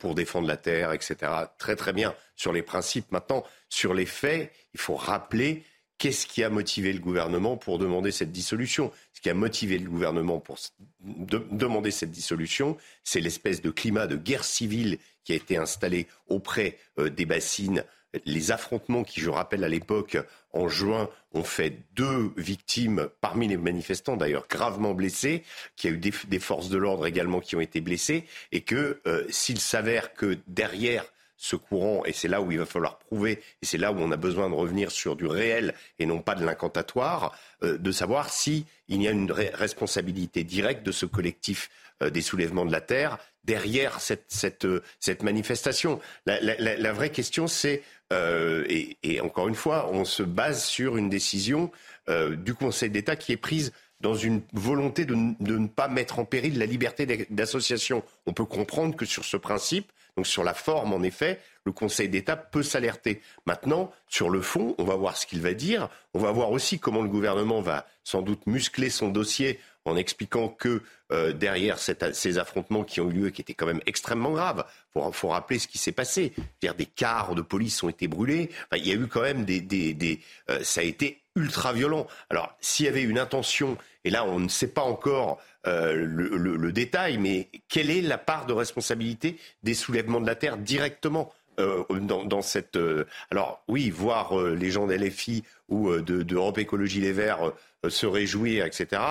pour 0.00 0.14
défendre 0.14 0.48
la 0.48 0.56
terre, 0.56 0.92
etc. 0.92 1.16
Très 1.58 1.76
très 1.76 1.92
bien 1.92 2.14
sur 2.36 2.52
les 2.52 2.62
principes. 2.62 3.10
Maintenant, 3.12 3.44
sur 3.68 3.94
les 3.94 4.06
faits, 4.06 4.52
il 4.74 4.80
faut 4.80 4.96
rappeler 4.96 5.64
qu'est-ce 5.98 6.26
qui 6.26 6.42
a 6.42 6.48
motivé 6.48 6.92
le 6.92 7.00
gouvernement 7.00 7.56
pour 7.56 7.78
demander 7.78 8.12
cette 8.12 8.32
dissolution 8.32 8.90
Ce 9.12 9.20
qui 9.20 9.28
a 9.28 9.34
motivé 9.34 9.78
le 9.78 9.90
gouvernement 9.90 10.38
pour 10.38 10.58
demander 11.00 11.90
cette 11.90 12.12
dissolution, 12.12 12.76
c'est 13.04 13.20
l'espèce 13.20 13.60
de 13.60 13.70
climat 13.70 14.06
de 14.06 14.16
guerre 14.16 14.44
civile 14.44 14.98
qui 15.24 15.32
a 15.32 15.36
été 15.36 15.56
installé 15.56 16.06
auprès 16.28 16.78
euh, 16.98 17.10
des 17.10 17.26
bassines. 17.26 17.84
Les 18.24 18.52
affrontements 18.52 19.04
qui, 19.04 19.20
je 19.20 19.28
rappelle 19.28 19.64
à 19.64 19.68
l'époque, 19.68 20.16
en 20.52 20.68
juin, 20.68 21.10
ont 21.32 21.44
fait 21.44 21.78
deux 21.94 22.32
victimes 22.36 23.08
parmi 23.20 23.48
les 23.48 23.56
manifestants, 23.56 24.16
d'ailleurs 24.16 24.46
gravement 24.48 24.94
blessés, 24.94 25.44
qu'il 25.76 25.90
y 25.90 25.92
a 25.92 25.96
eu 25.96 26.00
des, 26.00 26.38
forces 26.38 26.70
de 26.70 26.78
l'ordre 26.78 27.06
également 27.06 27.40
qui 27.40 27.54
ont 27.56 27.60
été 27.60 27.80
blessées, 27.80 28.24
et 28.50 28.62
que 28.62 29.00
euh, 29.06 29.26
s'il 29.28 29.60
s'avère 29.60 30.14
que 30.14 30.38
derrière 30.46 31.04
ce 31.36 31.54
courant, 31.54 32.04
et 32.04 32.12
c'est 32.12 32.28
là 32.28 32.40
où 32.40 32.50
il 32.50 32.58
va 32.58 32.66
falloir 32.66 32.98
prouver, 32.98 33.42
et 33.62 33.66
c'est 33.66 33.78
là 33.78 33.92
où 33.92 33.98
on 33.98 34.10
a 34.10 34.16
besoin 34.16 34.50
de 34.50 34.54
revenir 34.54 34.90
sur 34.90 35.14
du 35.14 35.26
réel 35.26 35.74
et 35.98 36.06
non 36.06 36.20
pas 36.20 36.34
de 36.34 36.44
l'incantatoire, 36.44 37.38
euh, 37.62 37.78
de 37.78 37.92
savoir 37.92 38.30
s'il 38.30 38.64
y 38.88 39.06
a 39.06 39.12
une 39.12 39.30
responsabilité 39.30 40.44
directe 40.44 40.84
de 40.84 40.92
ce 40.92 41.06
collectif 41.06 41.70
euh, 42.02 42.10
des 42.10 42.22
soulèvements 42.22 42.66
de 42.66 42.72
la 42.72 42.80
terre 42.80 43.18
derrière 43.44 44.00
cette, 44.00 44.26
cette, 44.28 44.66
cette 45.00 45.22
manifestation. 45.22 46.00
La, 46.26 46.92
vraie 46.92 47.10
question, 47.10 47.46
c'est, 47.46 47.82
et, 48.10 48.96
et, 49.02 49.20
encore 49.20 49.48
une 49.48 49.54
fois, 49.54 49.90
on 49.92 50.04
se 50.04 50.22
base 50.22 50.64
sur 50.64 50.96
une 50.96 51.08
décision 51.10 51.70
du 52.08 52.54
Conseil 52.54 52.90
d'État 52.90 53.16
qui 53.16 53.32
est 53.32 53.36
prise 53.36 53.72
dans 54.00 54.14
une 54.14 54.42
volonté 54.52 55.04
de, 55.04 55.14
de, 55.40 55.58
ne 55.58 55.66
pas 55.66 55.88
mettre 55.88 56.18
en 56.18 56.24
péril 56.24 56.58
la 56.58 56.66
liberté 56.66 57.26
d'association. 57.30 58.02
On 58.26 58.32
peut 58.32 58.44
comprendre 58.44 58.96
que 58.96 59.04
sur 59.04 59.24
ce 59.24 59.36
principe, 59.36 59.92
donc 60.18 60.26
sur 60.26 60.42
la 60.42 60.52
forme, 60.52 60.92
en 60.92 61.04
effet, 61.04 61.38
le 61.64 61.70
Conseil 61.70 62.08
d'État 62.08 62.34
peut 62.34 62.64
s'alerter. 62.64 63.22
Maintenant, 63.46 63.92
sur 64.08 64.30
le 64.30 64.42
fond, 64.42 64.74
on 64.76 64.82
va 64.82 64.96
voir 64.96 65.16
ce 65.16 65.28
qu'il 65.28 65.40
va 65.40 65.54
dire. 65.54 65.88
On 66.12 66.18
va 66.18 66.32
voir 66.32 66.50
aussi 66.50 66.80
comment 66.80 67.02
le 67.02 67.08
gouvernement 67.08 67.60
va 67.60 67.86
sans 68.02 68.20
doute 68.20 68.44
muscler 68.48 68.90
son 68.90 69.10
dossier 69.10 69.60
en 69.84 69.96
expliquant 69.96 70.48
que 70.48 70.82
euh, 71.12 71.32
derrière 71.32 71.78
ces 71.78 72.38
affrontements 72.38 72.82
qui 72.82 73.00
ont 73.00 73.08
eu 73.08 73.12
lieu, 73.12 73.30
qui 73.30 73.42
étaient 73.42 73.54
quand 73.54 73.66
même 73.66 73.80
extrêmement 73.86 74.32
graves, 74.32 74.64
il 74.96 75.12
faut, 75.12 75.28
rappeler 75.28 75.60
ce 75.60 75.68
qui 75.68 75.78
s'est 75.78 75.92
passé. 75.92 76.32
Des 76.60 76.86
cars 76.86 77.36
de 77.36 77.42
police 77.42 77.80
ont 77.84 77.88
été 77.88 78.08
brûlés. 78.08 78.50
il 78.74 78.84
y 78.84 78.90
a 78.90 78.94
eu 78.94 79.06
quand 79.06 79.22
même 79.22 79.44
des, 79.44 79.60
des, 79.60 80.20
euh, 80.50 80.64
ça 80.64 80.80
a 80.80 80.84
été 80.84 81.22
ultra 81.38 81.72
violent. 81.72 82.06
Alors, 82.30 82.56
s'il 82.60 82.86
y 82.86 82.88
avait 82.88 83.02
une 83.02 83.18
intention, 83.18 83.78
et 84.04 84.10
là, 84.10 84.24
on 84.24 84.38
ne 84.40 84.48
sait 84.48 84.68
pas 84.68 84.82
encore 84.82 85.40
euh, 85.66 85.94
le, 85.94 86.72
détail, 86.72 87.18
mais 87.18 87.48
quelle 87.68 87.90
est 87.90 88.02
la 88.02 88.18
part 88.18 88.46
de 88.46 88.52
responsabilité 88.52 89.38
des 89.62 89.74
soulèvements 89.74 90.20
de 90.20 90.26
la 90.26 90.34
terre 90.34 90.56
directement 90.56 91.32
euh, 91.58 91.82
dans, 91.98 92.42
cette. 92.42 92.76
Euh, 92.76 93.04
alors 93.30 93.62
oui, 93.68 93.90
voir 93.90 94.38
les 94.38 94.70
gens 94.70 94.86
d'LFI 94.86 95.44
ou 95.68 95.90
d'Europe 96.00 96.58
Écologie 96.58 97.00
Les 97.00 97.12
Verts 97.12 97.52
se 97.88 98.06
réjouir, 98.06 98.64
etc. 98.64 99.02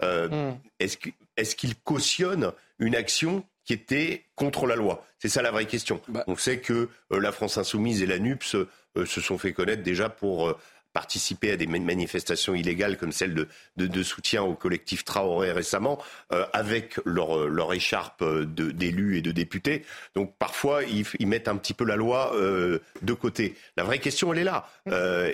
Hmm. 0.00 0.52
Est-ce 0.78 1.56
qu'ils 1.56 1.76
cautionnent 1.76 2.52
une 2.78 2.94
action 2.94 3.44
qui 3.64 3.72
était 3.72 4.24
contre 4.36 4.66
la 4.66 4.76
loi? 4.76 5.04
C'est 5.18 5.28
ça 5.28 5.42
la 5.42 5.50
vraie 5.50 5.66
question. 5.66 6.00
Bah 6.08 6.22
On 6.26 6.36
sait 6.36 6.60
que 6.60 6.88
la 7.10 7.32
France 7.32 7.58
Insoumise 7.58 8.02
et 8.02 8.06
la 8.06 8.18
NUPS 8.18 8.56
se 9.04 9.20
sont 9.20 9.38
fait 9.38 9.52
connaître 9.52 9.82
déjà 9.82 10.08
pour 10.08 10.56
participer 10.96 11.50
à 11.50 11.56
des 11.58 11.66
manifestations 11.66 12.54
illégales 12.54 12.96
comme 12.96 13.12
celle 13.12 13.34
de, 13.34 13.46
de, 13.76 14.02
soutien 14.02 14.42
au 14.42 14.54
collectif 14.54 15.04
Traoré 15.04 15.52
récemment, 15.52 15.98
euh, 16.32 16.46
avec 16.54 16.98
leur, 17.04 17.36
euh, 17.36 17.48
leur 17.48 17.74
écharpe 17.74 18.24
d'élus 18.24 19.18
et 19.18 19.20
de 19.20 19.30
députés. 19.30 19.84
Donc 20.14 20.32
parfois, 20.38 20.84
ils, 20.84 21.04
ils, 21.18 21.26
mettent 21.26 21.48
un 21.48 21.56
petit 21.56 21.74
peu 21.74 21.84
la 21.84 21.96
loi 21.96 22.32
euh, 22.34 22.78
de 23.02 23.12
côté. 23.12 23.56
La 23.76 23.84
vraie 23.84 23.98
question, 23.98 24.32
elle 24.32 24.38
est 24.38 24.44
là. 24.44 24.70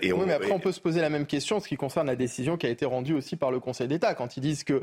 et 0.02 0.12
oui, 0.12 0.24
mais 0.26 0.32
après, 0.32 0.50
on 0.50 0.58
peut 0.58 0.72
se 0.72 0.80
poser 0.80 1.00
la 1.00 1.10
même 1.10 1.26
question 1.26 1.58
en 1.58 1.60
ce 1.60 1.68
qui 1.68 1.76
concerne 1.76 2.08
la 2.08 2.16
décision 2.16 2.56
qui 2.56 2.66
a 2.66 2.70
été 2.70 2.84
rendue 2.84 3.14
aussi 3.14 3.36
par 3.36 3.52
le 3.52 3.60
Conseil 3.60 3.86
d'État, 3.86 4.14
quand 4.14 4.36
ils 4.36 4.40
disent 4.40 4.64
que 4.64 4.82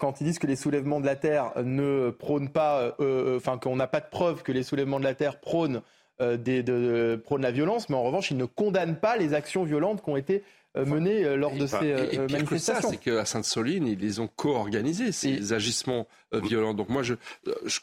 quand 0.00 0.20
ils 0.20 0.24
disent 0.24 0.40
que 0.40 0.48
les 0.48 0.56
soulèvements 0.56 0.98
de 0.98 1.06
la 1.06 1.14
terre 1.14 1.52
ne 1.62 2.10
prônent 2.10 2.50
pas, 2.50 2.96
enfin 3.36 3.58
qu'on 3.58 3.76
n'a 3.76 3.86
pas 3.86 4.00
de 4.00 4.10
preuve 4.10 4.42
que 4.42 4.50
les 4.50 4.64
soulèvements 4.64 4.98
de 4.98 5.04
la 5.04 5.14
terre 5.14 5.38
prônent 5.38 5.76
euh, 5.76 5.82
des, 6.20 6.62
de, 6.62 7.20
prône 7.24 7.42
la 7.42 7.50
violence, 7.50 7.88
mais 7.88 7.96
en 7.96 8.02
revanche, 8.02 8.30
il 8.30 8.36
ne 8.36 8.44
condamne 8.44 8.96
pas 8.96 9.16
les 9.16 9.34
actions 9.34 9.64
violentes 9.64 10.02
qui 10.02 10.10
ont 10.10 10.16
été 10.16 10.42
euh, 10.76 10.84
menées 10.84 11.24
euh, 11.24 11.34
lors 11.34 11.56
de 11.56 11.66
ces 11.66 12.18
manifestations. 12.30 12.90
c'est 12.90 12.96
qu'à 12.96 13.24
Sainte-Soline, 13.24 13.88
ils 13.88 13.98
les 13.98 14.20
ont 14.20 14.28
co-organisés, 14.28 15.10
ces 15.10 15.52
agissements 15.52 16.06
violents. 16.32 16.74
Donc 16.74 16.90
moi, 16.90 17.02
je, 17.02 17.14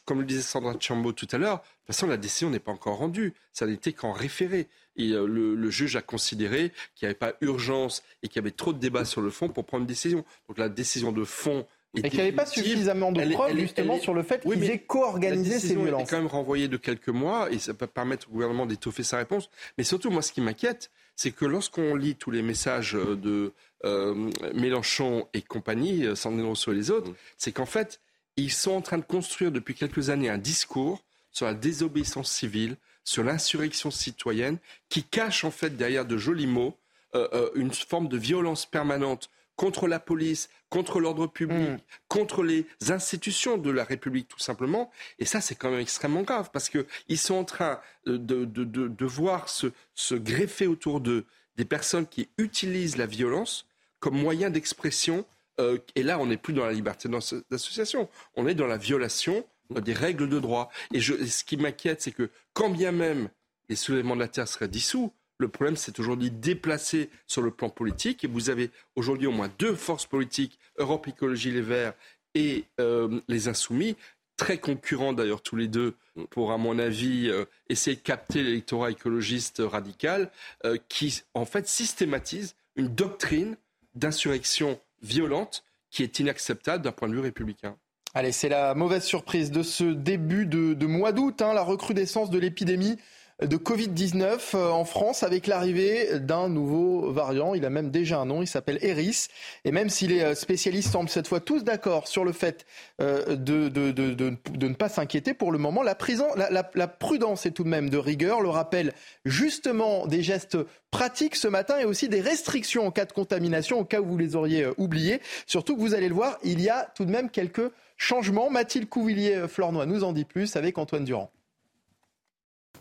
comme 0.06 0.20
le 0.20 0.26
disait 0.26 0.42
Sandra 0.42 0.74
Chambaud 0.80 1.12
tout 1.12 1.28
à 1.34 1.38
l'heure, 1.38 1.58
de 1.58 1.62
toute 1.62 1.88
façon, 1.88 2.08
la 2.08 2.16
décision 2.16 2.50
n'est 2.50 2.60
pas 2.60 2.72
encore 2.72 2.98
rendue. 2.98 3.34
Ça 3.52 3.66
n'était 3.66 3.92
qu'en 3.92 4.14
référé. 4.14 4.68
Et 4.96 5.10
le, 5.10 5.70
juge 5.70 5.96
a 5.96 6.02
considéré 6.02 6.72
qu'il 6.96 7.06
n'y 7.06 7.10
avait 7.10 7.14
pas 7.14 7.34
urgence 7.42 8.04
et 8.24 8.30
qu'il 8.30 8.38
y 8.38 8.40
avait 8.40 8.52
trop 8.52 8.72
de 8.72 8.80
débats 8.80 9.06
sur 9.06 9.22
le 9.22 9.30
fond 9.30 9.50
pour 9.50 9.66
prendre 9.66 9.82
une 9.82 9.88
décision. 9.88 10.24
Donc 10.48 10.58
la 10.58 10.70
décision 10.70 11.12
de 11.12 11.24
fond 11.24 11.68
et 11.96 12.10
qu'il 12.10 12.20
n'y 12.20 12.28
avait 12.28 12.32
pas 12.32 12.46
suffisamment 12.46 13.12
de 13.12 13.22
preuves 13.34 13.58
justement 13.58 13.98
sur 14.00 14.14
le 14.14 14.24
fait 14.24 14.42
qu'ils 14.42 14.70
aient 14.70 14.80
co-organisé 14.80 15.60
ces 15.60 15.76
violences. 15.76 16.04
est 16.04 16.12
quand 16.12 16.18
même 16.18 16.28
renvoyée 16.28 16.68
de 16.68 16.78
quelques 16.78 17.10
mois 17.10 17.52
et 17.52 17.60
ça 17.60 17.74
peut 17.74 17.88
permettre 17.88 18.28
au 18.30 18.34
gouvernement 18.34 18.66
d'étoffer 18.66 19.04
sa 19.04 19.18
réponse. 19.18 19.50
Mais 19.78 19.84
surtout, 19.84 20.10
moi, 20.10 20.22
ce 20.22 20.32
qui 20.32 20.42
m'inquiète, 20.42 20.92
c'est 21.16 21.32
que 21.32 21.46
lorsqu'on 21.46 21.96
lit 21.96 22.16
tous 22.16 22.32
les 22.32 22.42
messages 22.42 22.94
de 22.94 23.54
euh, 23.86 24.30
Mélenchon 24.54 25.28
et 25.34 25.42
compagnie, 25.42 26.06
euh, 26.06 26.16
Sandrine 26.16 26.46
Rousseau 26.46 26.72
et 26.72 26.76
les 26.76 26.92
autres, 26.92 27.12
c'est 27.38 27.52
qu'en 27.52 27.66
fait, 27.66 28.00
ils 28.36 28.52
sont 28.52 28.72
en 28.72 28.82
train 28.82 28.98
de 28.98 29.04
construire 29.04 29.52
depuis 29.52 29.74
quelques 29.74 30.10
années 30.10 30.30
un 30.30 30.38
discours 30.38 31.04
sur 31.32 31.46
la 31.46 31.54
désobéissance 31.54 32.32
civile, 32.32 32.78
sur 33.04 33.24
l'insurrection 33.24 33.90
citoyenne, 33.90 34.58
qui 34.90 35.04
cache 35.04 35.44
en 35.44 35.52
fait 35.52 35.76
derrière 35.76 36.06
de 36.06 36.18
jolis 36.18 36.48
mots 36.48 36.78
euh, 37.16 37.50
une 37.56 37.72
forme 37.72 38.10
de 38.10 38.18
violence 38.18 38.66
permanente 38.66 39.30
contre 39.58 39.88
la 39.88 40.00
police, 40.00 40.50
contre 40.70 41.02
l'ordre 41.02 41.28
public, 41.28 41.70
mm. 41.72 41.78
contre 42.08 42.44
les 42.44 42.66
institutions 42.90 43.58
de 43.58 43.70
la 43.70 43.84
République 43.84 44.30
tout 44.30 44.40
simplement. 44.40 44.90
Et 45.20 45.26
ça, 45.26 45.42
c'est 45.42 45.56
quand 45.56 45.70
même 45.70 45.82
extrêmement 45.82 46.22
grave 46.22 46.50
parce 46.54 46.70
qu'ils 46.70 47.18
sont 47.18 47.36
en 47.36 47.44
train 47.44 47.82
de, 48.06 48.16
de, 48.18 48.46
de, 48.46 48.88
de 48.88 49.06
voir 49.06 49.50
se, 49.50 49.68
se, 49.94 50.16
greffer 50.16 50.68
autour 50.68 51.02
d'eux 51.02 51.26
des 51.58 51.66
personnes 51.66 52.08
qui 52.08 52.30
utilisent 52.38 52.98
la 52.98 53.08
violence 53.08 53.68
comme 54.00 54.16
moyen 54.16 54.50
d'expression. 54.50 55.26
Euh, 55.60 55.80
et 55.96 56.04
là, 56.04 56.20
on 56.20 56.28
n'est 56.28 56.38
plus 56.38 56.54
dans 56.54 56.66
la 56.66 56.72
liberté 56.72 57.10
d'association, 57.50 58.08
on 58.36 58.48
est 58.48 58.54
dans 58.54 58.68
la 58.68 58.78
violation 58.78 59.44
euh, 59.76 59.82
des 59.82 59.94
règles 59.94 60.30
de 60.30 60.40
droit. 60.40 60.70
Et 60.94 61.00
je, 61.00 61.26
ce 61.26 61.44
qui 61.44 61.58
m'inquiète, 61.58 62.02
c'est 62.02 62.12
que 62.12 62.30
quand 62.54 62.70
bien 62.70 62.92
même 62.92 63.30
les 63.70 63.76
soulèvements 63.76 64.16
de 64.16 64.22
la 64.22 64.28
terre 64.28 64.48
seraient 64.48 64.68
dissous, 64.68 65.12
le 65.40 65.48
problème, 65.48 65.76
c'est 65.76 66.00
aujourd'hui 66.00 66.32
déplacé 66.32 67.10
sur 67.28 67.42
le 67.42 67.52
plan 67.52 67.70
politique. 67.70 68.24
Et 68.24 68.28
vous 68.28 68.50
avez 68.50 68.72
aujourd'hui 68.96 69.28
au 69.28 69.32
moins 69.32 69.52
deux 69.60 69.76
forces 69.76 70.06
politiques, 70.06 70.60
Europe 70.78 71.08
Écologie 71.08 71.52
Les 71.52 71.62
Verts 71.62 71.94
et 72.34 72.66
euh, 72.80 73.20
les 73.28 73.48
Insoumis, 73.48 73.96
très 74.36 74.60
concurrents 74.60 75.14
d'ailleurs 75.14 75.42
tous 75.42 75.56
les 75.56 75.68
deux 75.68 75.96
pour, 76.30 76.52
à 76.52 76.58
mon 76.58 76.80
avis, 76.80 77.30
euh, 77.30 77.46
essayer 77.70 77.96
de 77.96 78.02
capter 78.02 78.44
l'électorat 78.44 78.92
écologiste 78.92 79.62
radical, 79.66 80.32
euh, 80.66 80.78
qui 80.90 81.24
en 81.34 81.46
fait 81.46 81.68
systématise 81.68 82.56
une 82.76 82.88
doctrine 82.88 83.58
d'insurrection 83.96 84.80
violente 85.02 85.64
qui 85.90 86.04
est 86.04 86.20
inacceptable 86.20 86.84
d'un 86.84 86.92
point 86.92 87.08
de 87.08 87.14
vue 87.14 87.20
républicain. 87.20 87.76
Allez, 88.14 88.32
c'est 88.32 88.50
la 88.50 88.74
mauvaise 88.74 89.04
surprise 89.04 89.52
de 89.52 89.64
ce 89.64 89.84
début 89.84 90.46
de, 90.46 90.86
mois 90.86 91.12
d'août, 91.12 91.42
hein, 91.42 91.54
la 91.54 91.64
recrudescence 91.64 92.30
de 92.30 92.40
l'épidémie 92.40 92.98
de 93.44 93.56
Covid-19 93.56 94.56
euh, 94.56 94.70
en 94.70 94.84
France 94.84 95.22
avec 95.22 95.46
l'arrivée 95.46 96.20
d'un 96.20 96.50
nouveau 96.50 97.12
variant. 97.12 97.54
Il 97.54 97.66
a 97.66 97.70
même 97.70 97.92
déjà 97.92 98.20
un 98.20 98.26
nom, 98.26 98.42
il 98.42 98.48
s'appelle 98.48 98.80
Eris. 98.82 99.28
Et 99.64 99.72
même 99.72 99.90
si 99.90 100.08
les 100.08 100.22
euh, 100.22 100.36
spécialistes 100.36 100.92
semblent 100.92 101.10
cette 101.10 101.28
fois 101.28 101.40
tous 101.40 101.64
d'accord 101.64 102.08
sur 102.08 102.26
le 102.26 102.32
fait 102.32 102.66
euh, 103.00 103.36
de, 103.36 103.70
de, 103.70 103.92
de, 103.92 104.14
de, 104.14 104.68
ne 104.68 104.74
pas 104.74 104.90
s'inquiéter, 104.90 105.36
pour 105.36 105.52
le 105.52 105.60
moment, 105.60 105.84
la, 105.84 105.96
la, 106.36 106.72
la, 106.74 106.88
prudence 106.88 107.46
est 107.46 107.52
tout 107.52 107.64
de 107.64 107.70
même 107.70 107.92
de 107.92 107.98
rigueur. 107.98 108.42
Le 108.42 108.50
rappel 108.50 108.94
justement 109.24 110.08
des 110.08 110.24
gestes 110.24 110.58
pratiques 110.90 111.36
ce 111.36 111.48
matin 111.48 111.78
et 111.78 111.86
aussi 111.86 112.10
des 112.10 112.22
restrictions 112.22 112.88
en 112.88 112.92
cas 112.92 113.06
de 113.06 113.14
contamination, 113.14 113.80
au 113.80 113.86
cas 113.86 114.02
où 114.02 114.06
vous 114.06 114.18
les 114.18 114.36
auriez 114.36 114.66
oubliés. 114.78 115.22
Surtout 115.46 115.76
que 115.76 115.82
vous 115.82 115.94
allez 115.94 116.10
le 116.10 116.16
voir, 116.16 116.40
il 116.44 116.60
y 116.60 116.70
a 116.70 116.92
tout 116.96 117.06
de 117.06 117.12
même 117.12 117.30
quelques 117.30 117.72
changements. 117.98 118.50
Mathilde 118.50 118.90
Couvillier-Flornois 118.90 119.86
nous 119.86 120.04
en 120.04 120.12
dit 120.12 120.26
plus 120.26 120.56
avec 120.56 120.80
Antoine 120.80 121.06
Durand. 121.06 121.30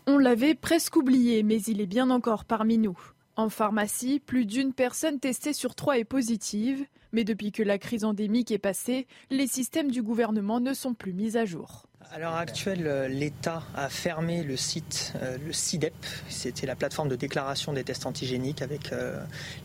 On 0.09 0.17
l'avait 0.17 0.55
presque 0.55 0.95
oublié, 0.95 1.43
mais 1.43 1.61
il 1.63 1.81
est 1.81 1.85
bien 1.85 2.09
encore 2.09 2.45
parmi 2.45 2.77
nous. 2.77 2.97
En 3.35 3.49
pharmacie, 3.49 4.21
plus 4.21 4.45
d'une 4.45 4.71
personne 4.71 5.19
testée 5.19 5.51
sur 5.51 5.75
trois 5.75 5.97
est 5.97 6.05
positive, 6.05 6.85
mais 7.11 7.25
depuis 7.25 7.51
que 7.51 7.61
la 7.61 7.77
crise 7.77 8.05
endémique 8.05 8.49
est 8.51 8.57
passée, 8.57 9.05
les 9.29 9.47
systèmes 9.47 9.91
du 9.91 10.01
gouvernement 10.01 10.61
ne 10.61 10.73
sont 10.73 10.93
plus 10.93 11.11
mis 11.11 11.35
à 11.35 11.43
jour. 11.43 11.87
À 12.09 12.19
l'heure 12.19 12.35
actuelle, 12.35 13.11
l'État 13.11 13.63
a 13.75 13.89
fermé 13.89 14.43
le 14.43 14.55
site, 14.55 15.11
le 15.45 15.51
CIDEP, 15.51 15.93
c'était 16.29 16.65
la 16.65 16.77
plateforme 16.77 17.09
de 17.09 17.17
déclaration 17.17 17.73
des 17.73 17.83
tests 17.83 18.05
antigéniques 18.05 18.61
avec 18.61 18.91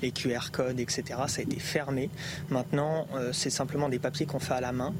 les 0.03 0.11
QR 0.11 0.51
codes, 0.51 0.81
etc. 0.81 1.21
Ça 1.29 1.39
a 1.39 1.43
été 1.45 1.61
fermé. 1.61 2.11
Maintenant, 2.51 3.07
c'est 3.33 3.49
simplement 3.49 3.89
des 3.89 4.01
papiers 4.01 4.27
qu'on 4.27 4.41
fait 4.41 4.55
à 4.55 4.61
la 4.61 4.73
main. 4.73 4.93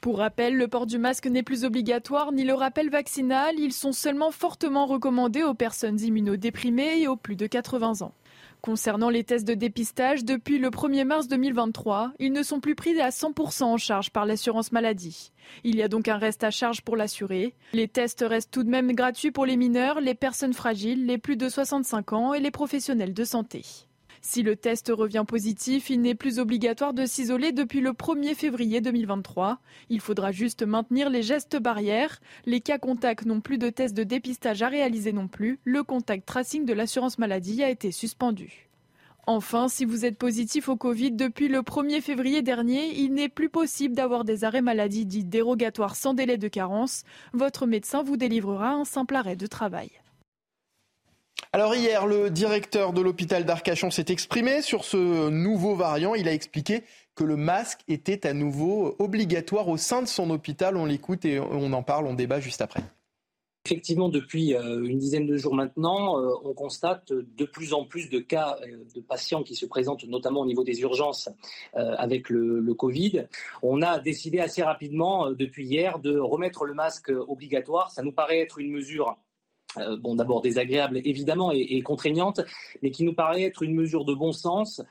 Pour 0.00 0.18
rappel, 0.18 0.54
le 0.54 0.68
port 0.68 0.86
du 0.86 0.96
masque 0.96 1.26
n'est 1.26 1.42
plus 1.42 1.64
obligatoire 1.64 2.30
ni 2.30 2.44
le 2.44 2.54
rappel 2.54 2.88
vaccinal. 2.88 3.58
Ils 3.58 3.72
sont 3.72 3.92
seulement 3.92 4.30
fortement 4.30 4.86
recommandés 4.86 5.42
aux 5.42 5.54
personnes 5.54 6.00
immunodéprimées 6.00 7.00
et 7.00 7.08
aux 7.08 7.16
plus 7.16 7.34
de 7.34 7.46
80 7.46 8.02
ans. 8.02 8.12
Concernant 8.60 9.10
les 9.10 9.24
tests 9.24 9.46
de 9.46 9.54
dépistage, 9.54 10.24
depuis 10.24 10.58
le 10.58 10.70
1er 10.70 11.04
mars 11.04 11.28
2023, 11.28 12.12
ils 12.18 12.32
ne 12.32 12.42
sont 12.42 12.60
plus 12.60 12.74
pris 12.74 13.00
à 13.00 13.10
100% 13.10 13.64
en 13.64 13.76
charge 13.76 14.10
par 14.10 14.26
l'assurance 14.26 14.72
maladie. 14.72 15.32
Il 15.64 15.76
y 15.76 15.82
a 15.82 15.88
donc 15.88 16.08
un 16.08 16.16
reste 16.16 16.44
à 16.44 16.50
charge 16.50 16.82
pour 16.82 16.96
l'assurer. 16.96 17.54
Les 17.72 17.88
tests 17.88 18.24
restent 18.26 18.50
tout 18.50 18.64
de 18.64 18.70
même 18.70 18.92
gratuits 18.92 19.30
pour 19.30 19.46
les 19.46 19.56
mineurs, 19.56 20.00
les 20.00 20.14
personnes 20.14 20.54
fragiles, 20.54 21.06
les 21.06 21.18
plus 21.18 21.36
de 21.36 21.48
65 21.48 22.12
ans 22.12 22.34
et 22.34 22.40
les 22.40 22.50
professionnels 22.50 23.14
de 23.14 23.24
santé. 23.24 23.64
Si 24.20 24.42
le 24.42 24.56
test 24.56 24.90
revient 24.94 25.24
positif, 25.26 25.90
il 25.90 26.00
n'est 26.00 26.14
plus 26.14 26.38
obligatoire 26.38 26.94
de 26.94 27.06
s'isoler 27.06 27.52
depuis 27.52 27.80
le 27.80 27.90
1er 27.90 28.34
février 28.34 28.80
2023. 28.80 29.58
Il 29.88 30.00
faudra 30.00 30.32
juste 30.32 30.62
maintenir 30.62 31.10
les 31.10 31.22
gestes 31.22 31.56
barrières. 31.56 32.20
Les 32.46 32.60
cas 32.60 32.78
contacts 32.78 33.26
n'ont 33.26 33.40
plus 33.40 33.58
de 33.58 33.70
tests 33.70 33.96
de 33.96 34.04
dépistage 34.04 34.62
à 34.62 34.68
réaliser 34.68 35.12
non 35.12 35.28
plus. 35.28 35.60
Le 35.64 35.82
contact 35.82 36.26
tracing 36.26 36.64
de 36.64 36.72
l'assurance 36.72 37.18
maladie 37.18 37.62
a 37.62 37.70
été 37.70 37.92
suspendu. 37.92 38.68
Enfin, 39.26 39.68
si 39.68 39.84
vous 39.84 40.06
êtes 40.06 40.16
positif 40.16 40.70
au 40.70 40.76
Covid 40.76 41.12
depuis 41.12 41.48
le 41.48 41.58
1er 41.58 42.00
février 42.00 42.40
dernier, 42.40 42.98
il 42.98 43.12
n'est 43.12 43.28
plus 43.28 43.50
possible 43.50 43.94
d'avoir 43.94 44.24
des 44.24 44.44
arrêts 44.44 44.62
maladie 44.62 45.04
dits 45.04 45.24
dérogatoires 45.24 45.96
sans 45.96 46.14
délai 46.14 46.38
de 46.38 46.48
carence. 46.48 47.04
Votre 47.34 47.66
médecin 47.66 48.02
vous 48.02 48.16
délivrera 48.16 48.70
un 48.70 48.86
simple 48.86 49.16
arrêt 49.16 49.36
de 49.36 49.46
travail. 49.46 49.90
Alors 51.52 51.74
hier, 51.74 52.06
le 52.06 52.30
directeur 52.30 52.92
de 52.92 53.00
l'hôpital 53.00 53.44
d'Arcachon 53.44 53.90
s'est 53.90 54.06
exprimé 54.08 54.60
sur 54.60 54.84
ce 54.84 55.30
nouveau 55.30 55.74
variant. 55.74 56.14
Il 56.14 56.28
a 56.28 56.32
expliqué 56.32 56.82
que 57.14 57.24
le 57.24 57.36
masque 57.36 57.80
était 57.88 58.26
à 58.26 58.32
nouveau 58.32 58.94
obligatoire 58.98 59.68
au 59.68 59.76
sein 59.76 60.02
de 60.02 60.08
son 60.08 60.30
hôpital. 60.30 60.76
On 60.76 60.84
l'écoute 60.84 61.24
et 61.24 61.40
on 61.40 61.72
en 61.72 61.82
parle, 61.82 62.06
on 62.06 62.14
débat 62.14 62.38
juste 62.38 62.60
après. 62.60 62.82
Effectivement, 63.68 64.08
depuis 64.08 64.54
euh, 64.54 64.82
une 64.84 64.98
dizaine 64.98 65.26
de 65.26 65.36
jours 65.36 65.54
maintenant, 65.54 66.18
euh, 66.18 66.32
on 66.42 66.54
constate 66.54 67.12
de 67.12 67.44
plus 67.44 67.74
en 67.74 67.84
plus 67.84 68.08
de 68.08 68.18
cas 68.18 68.56
euh, 68.62 68.84
de 68.94 69.00
patients 69.02 69.42
qui 69.42 69.54
se 69.54 69.66
présentent, 69.66 70.04
notamment 70.04 70.40
au 70.40 70.46
niveau 70.46 70.64
des 70.64 70.80
urgences 70.80 71.28
avec 71.74 72.30
le, 72.30 72.72
Covid. 72.72 73.26
On 73.62 73.82
a 73.82 73.98
décidé 73.98 74.38
assez 74.38 74.62
rapidement, 74.62 75.32
depuis 75.32 75.66
hier, 75.66 75.98
de 75.98 76.18
remettre 76.18 76.64
le 76.64 76.72
masque 76.72 77.10
obligatoire. 77.10 77.90
Ça 77.90 78.02
nous 78.02 78.12
paraît 78.12 78.38
être 78.38 78.58
une 78.58 78.70
mesure 78.70 79.18
bon, 80.00 80.14
d'abord 80.14 80.42
désagréable 80.42 81.00
évidemment 81.04 81.52
et, 81.52 81.58
et, 81.60 81.82
contraignante, 81.82 82.40
mais 82.82 82.90
qui 82.90 83.04
nous 83.04 83.14
paraît 83.14 83.42
être 83.42 83.62
une 83.62 83.74
mesure 83.74 84.04
de 84.04 84.14
bon 84.14 84.32
sens 84.32 84.80
euh, 84.80 84.84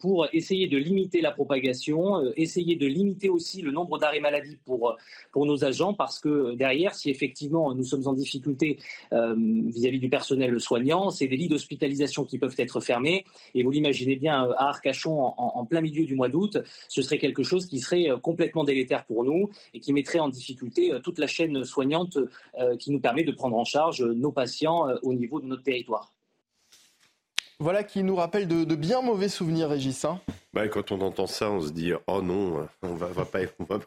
pour 0.00 0.26
essayer 0.32 0.66
de 0.66 0.76
limiter 0.76 1.20
la 1.20 1.30
propagation, 1.30 2.24
euh, 2.24 2.32
essayer 2.36 2.76
de 2.76 2.86
limiter 2.86 3.28
aussi 3.28 3.62
le 3.62 3.70
nombre 3.70 3.98
d'arrêts 3.98 4.20
maladie 4.20 4.58
pour, 4.64 4.96
pour 5.32 5.46
nos 5.46 5.64
agents, 5.64 5.94
parce 5.94 6.18
que 6.18 6.54
derrière, 6.54 6.94
si 6.94 7.10
effectivement 7.10 7.74
nous 7.74 7.84
sommes 7.84 8.06
en 8.06 8.12
difficulté 8.12 8.78
vis-à-vis 9.12 9.98
du 9.98 10.08
personnel 10.08 10.58
soignant, 10.60 11.10
c'est 11.10 11.26
des 11.26 11.36
lits 11.36 11.48
d'hospitalisation 11.48 12.24
qui 12.24 12.38
peuvent 12.38 12.54
être 12.58 12.80
fermés. 12.80 13.24
Et 13.54 13.62
vous 13.62 13.70
l'imaginez 13.70 14.16
bien, 14.16 14.50
à 14.56 14.68
Arcachon, 14.68 15.32
en, 15.36 15.64
plein 15.64 15.80
milieu 15.80 16.04
du 16.04 16.14
mois 16.14 16.28
d'août, 16.28 16.58
ce 16.88 17.02
serait 17.02 17.18
quelque 17.18 17.42
chose 17.42 17.66
qui 17.66 17.78
serait 17.78 18.08
complètement 18.22 18.64
délétère 18.64 19.04
pour 19.04 19.24
nous 19.24 19.50
et 19.74 19.80
qui 19.80 19.92
mettrait 19.92 20.18
en 20.18 20.28
difficulté 20.28 20.92
toute 21.02 21.18
la 21.18 21.26
chaîne 21.26 21.64
soignante 21.64 22.18
qui 22.78 22.90
nous 22.90 23.00
permet 23.00 23.24
de 23.24 23.32
prendre 23.32 23.56
en 23.56 23.64
charge 23.64 24.02
nos 24.02 24.32
patients 24.32 24.88
au 25.02 25.14
niveau 25.14 25.40
de 25.40 25.46
notre 25.46 25.62
territoire. 25.62 26.12
Voilà 27.60 27.82
qui 27.82 28.04
nous 28.04 28.14
rappelle 28.14 28.46
de, 28.46 28.62
de 28.62 28.74
bien 28.76 29.02
mauvais 29.02 29.28
souvenirs, 29.28 29.70
Régis. 29.70 30.04
Hein. 30.04 30.20
bah, 30.52 30.68
quand 30.68 30.92
on 30.92 31.00
entend 31.00 31.26
ça, 31.26 31.50
on 31.50 31.60
se 31.60 31.72
dit 31.72 31.92
oh 32.06 32.22
non, 32.22 32.68
on 32.82 32.94
va, 32.94 33.06
va 33.06 33.24
pas, 33.24 33.40
on 33.58 33.64
va, 33.64 33.80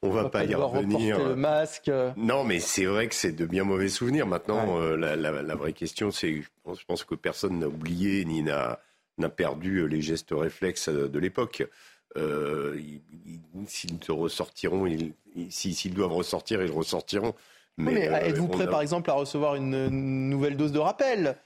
on 0.00 0.10
va, 0.10 0.20
on 0.20 0.22
va 0.22 0.28
pas, 0.30 0.44
y 0.44 0.54
revenir. 0.54 1.18
Le 1.18 1.34
masque. 1.34 1.90
Non, 2.16 2.44
mais 2.44 2.60
c'est 2.60 2.84
vrai 2.84 3.08
que 3.08 3.14
c'est 3.16 3.32
de 3.32 3.44
bien 3.44 3.64
mauvais 3.64 3.88
souvenirs. 3.88 4.28
Maintenant, 4.28 4.78
ouais. 4.78 4.84
euh, 4.84 4.96
la, 4.96 5.16
la, 5.16 5.42
la, 5.42 5.54
vraie 5.56 5.72
question, 5.72 6.12
c'est, 6.12 6.34
je 6.34 6.84
pense 6.86 7.02
que 7.02 7.16
personne 7.16 7.58
n'a 7.58 7.66
oublié 7.66 8.24
ni 8.24 8.42
n'a 8.42 8.78
perdu 9.34 9.88
les 9.88 10.02
gestes 10.02 10.30
réflexes 10.30 10.88
de 10.88 11.18
l'époque. 11.18 11.66
Euh, 12.16 12.80
s'ils 13.66 13.98
te 13.98 14.12
ressortiront, 14.12 14.86
s'ils 15.50 15.94
doivent 15.94 16.12
ressortir, 16.12 16.62
ils 16.62 16.70
ressortiront. 16.70 17.34
Mais, 17.76 17.92
mais 17.92 18.08
euh, 18.08 18.20
êtes-vous 18.20 18.48
prêt, 18.48 18.64
a... 18.64 18.68
par 18.68 18.80
exemple, 18.80 19.10
à 19.10 19.14
recevoir 19.14 19.56
une 19.56 19.88
nouvelle 20.30 20.56
dose 20.56 20.72
de 20.72 20.78
rappel? 20.78 21.36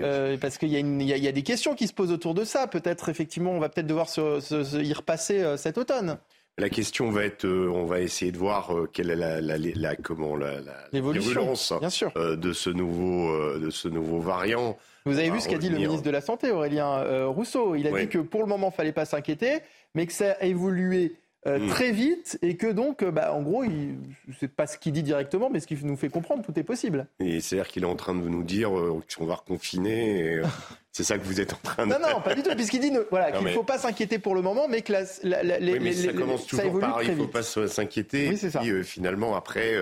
Euh, 0.00 0.36
parce 0.38 0.58
qu'il 0.58 0.68
y, 0.68 0.80
y, 0.80 1.04
y, 1.04 1.28
a 1.28 1.32
des 1.32 1.42
questions 1.42 1.74
qui 1.74 1.88
se 1.88 1.92
posent 1.92 2.12
autour 2.12 2.34
de 2.34 2.44
ça. 2.44 2.66
Peut-être, 2.66 3.08
effectivement, 3.08 3.50
on 3.52 3.58
va 3.58 3.68
peut-être 3.68 3.86
devoir 3.86 4.08
se, 4.08 4.40
se, 4.40 4.62
se, 4.62 4.76
y 4.76 4.92
repasser 4.92 5.40
euh, 5.40 5.56
cet 5.56 5.78
automne. 5.78 6.18
La 6.58 6.68
question 6.68 7.10
va 7.10 7.24
être, 7.24 7.46
euh, 7.46 7.70
on 7.72 7.84
va 7.84 8.00
essayer 8.00 8.32
de 8.32 8.38
voir 8.38 8.72
quelle 8.92 9.10
est 9.10 9.16
la, 9.16 9.40
la, 9.40 9.56
la 9.56 9.96
comment 9.96 10.36
la, 10.36 10.60
l'évolution 10.92 11.54
bien 11.80 11.90
sûr. 11.90 12.12
De 12.14 12.52
ce 12.52 12.70
nouveau 12.70 13.58
de 13.58 13.70
ce 13.70 13.88
nouveau 13.88 14.20
variant. 14.20 14.76
Vous 15.06 15.18
avez 15.18 15.30
vu 15.30 15.40
ce 15.40 15.48
qu'a 15.48 15.58
dit 15.58 15.70
le 15.70 15.78
ministre 15.78 16.02
de 16.02 16.10
la 16.10 16.20
Santé, 16.20 16.50
Aurélien 16.50 17.26
Rousseau. 17.28 17.74
Il 17.74 17.86
a 17.86 17.90
oui. 17.90 18.02
dit 18.02 18.08
que 18.08 18.18
pour 18.18 18.42
le 18.42 18.46
moment, 18.46 18.70
fallait 18.70 18.92
pas 18.92 19.06
s'inquiéter, 19.06 19.60
mais 19.94 20.06
que 20.06 20.12
ça 20.12 20.32
a 20.38 20.44
évolué 20.44 21.16
euh, 21.46 21.58
mmh. 21.58 21.68
très 21.68 21.90
vite 21.90 22.38
et 22.42 22.58
que 22.58 22.66
donc, 22.66 23.02
bah, 23.02 23.32
en 23.32 23.40
gros, 23.40 23.64
il, 23.64 23.96
c'est 24.38 24.54
pas 24.54 24.66
ce 24.66 24.76
qu'il 24.76 24.92
dit 24.92 25.02
directement, 25.02 25.48
mais 25.48 25.58
ce 25.60 25.66
qu'il 25.66 25.78
nous 25.86 25.96
fait 25.96 26.10
comprendre, 26.10 26.44
tout 26.44 26.58
est 26.58 26.62
possible. 26.64 27.06
Et 27.18 27.40
c'est-à-dire 27.40 27.68
qu'il 27.68 27.82
est 27.82 27.86
en 27.86 27.96
train 27.96 28.14
de 28.14 28.20
nous 28.20 28.42
dire 28.42 28.78
euh, 28.78 29.02
qu'on 29.16 29.24
va 29.24 29.36
reconfiner. 29.36 30.20
Et, 30.20 30.34
euh, 30.34 30.44
c'est 30.92 31.02
ça 31.02 31.16
que 31.16 31.24
vous 31.24 31.40
êtes 31.40 31.54
en 31.54 31.60
train 31.62 31.86
de. 31.86 31.92
Non, 31.92 31.98
non, 31.98 32.20
pas 32.20 32.34
du 32.34 32.42
tout, 32.42 32.54
puisqu'il 32.54 32.80
dit 32.80 32.92
voilà, 33.10 33.32
qu'il 33.32 33.40
ne 33.40 33.46
mais... 33.46 33.54
faut 33.54 33.62
pas 33.62 33.78
s'inquiéter 33.78 34.18
pour 34.18 34.34
le 34.34 34.42
moment, 34.42 34.68
mais 34.68 34.82
que 34.82 34.92
la, 34.92 35.04
la, 35.22 35.42
la, 35.42 35.58
oui, 35.58 35.78
mais 35.80 35.90
les, 35.90 35.94
ça 35.94 36.12
commence 36.12 36.46
toujours 36.46 36.74
ça 36.74 36.80
par 36.80 37.02
il 37.02 37.12
ne 37.12 37.16
faut 37.16 37.26
pas 37.26 37.42
s'inquiéter. 37.42 38.28
Oui, 38.28 38.36
c'est 38.36 38.50
ça. 38.50 38.62
Et 38.62 38.70
puis, 38.70 38.84
finalement, 38.84 39.34
après. 39.34 39.76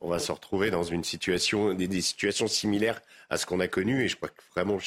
on 0.00 0.08
va 0.08 0.18
se 0.18 0.32
retrouver 0.32 0.70
dans 0.70 0.82
une 0.82 1.04
situation, 1.04 1.74
des, 1.74 1.86
des 1.86 2.00
situations 2.00 2.48
similaires 2.48 3.00
à 3.30 3.38
ce 3.38 3.46
qu'on 3.46 3.60
a 3.60 3.68
connu, 3.68 4.04
et 4.04 4.08
je 4.08 4.16
crois 4.16 4.28
que 4.28 4.42
vraiment, 4.52 4.78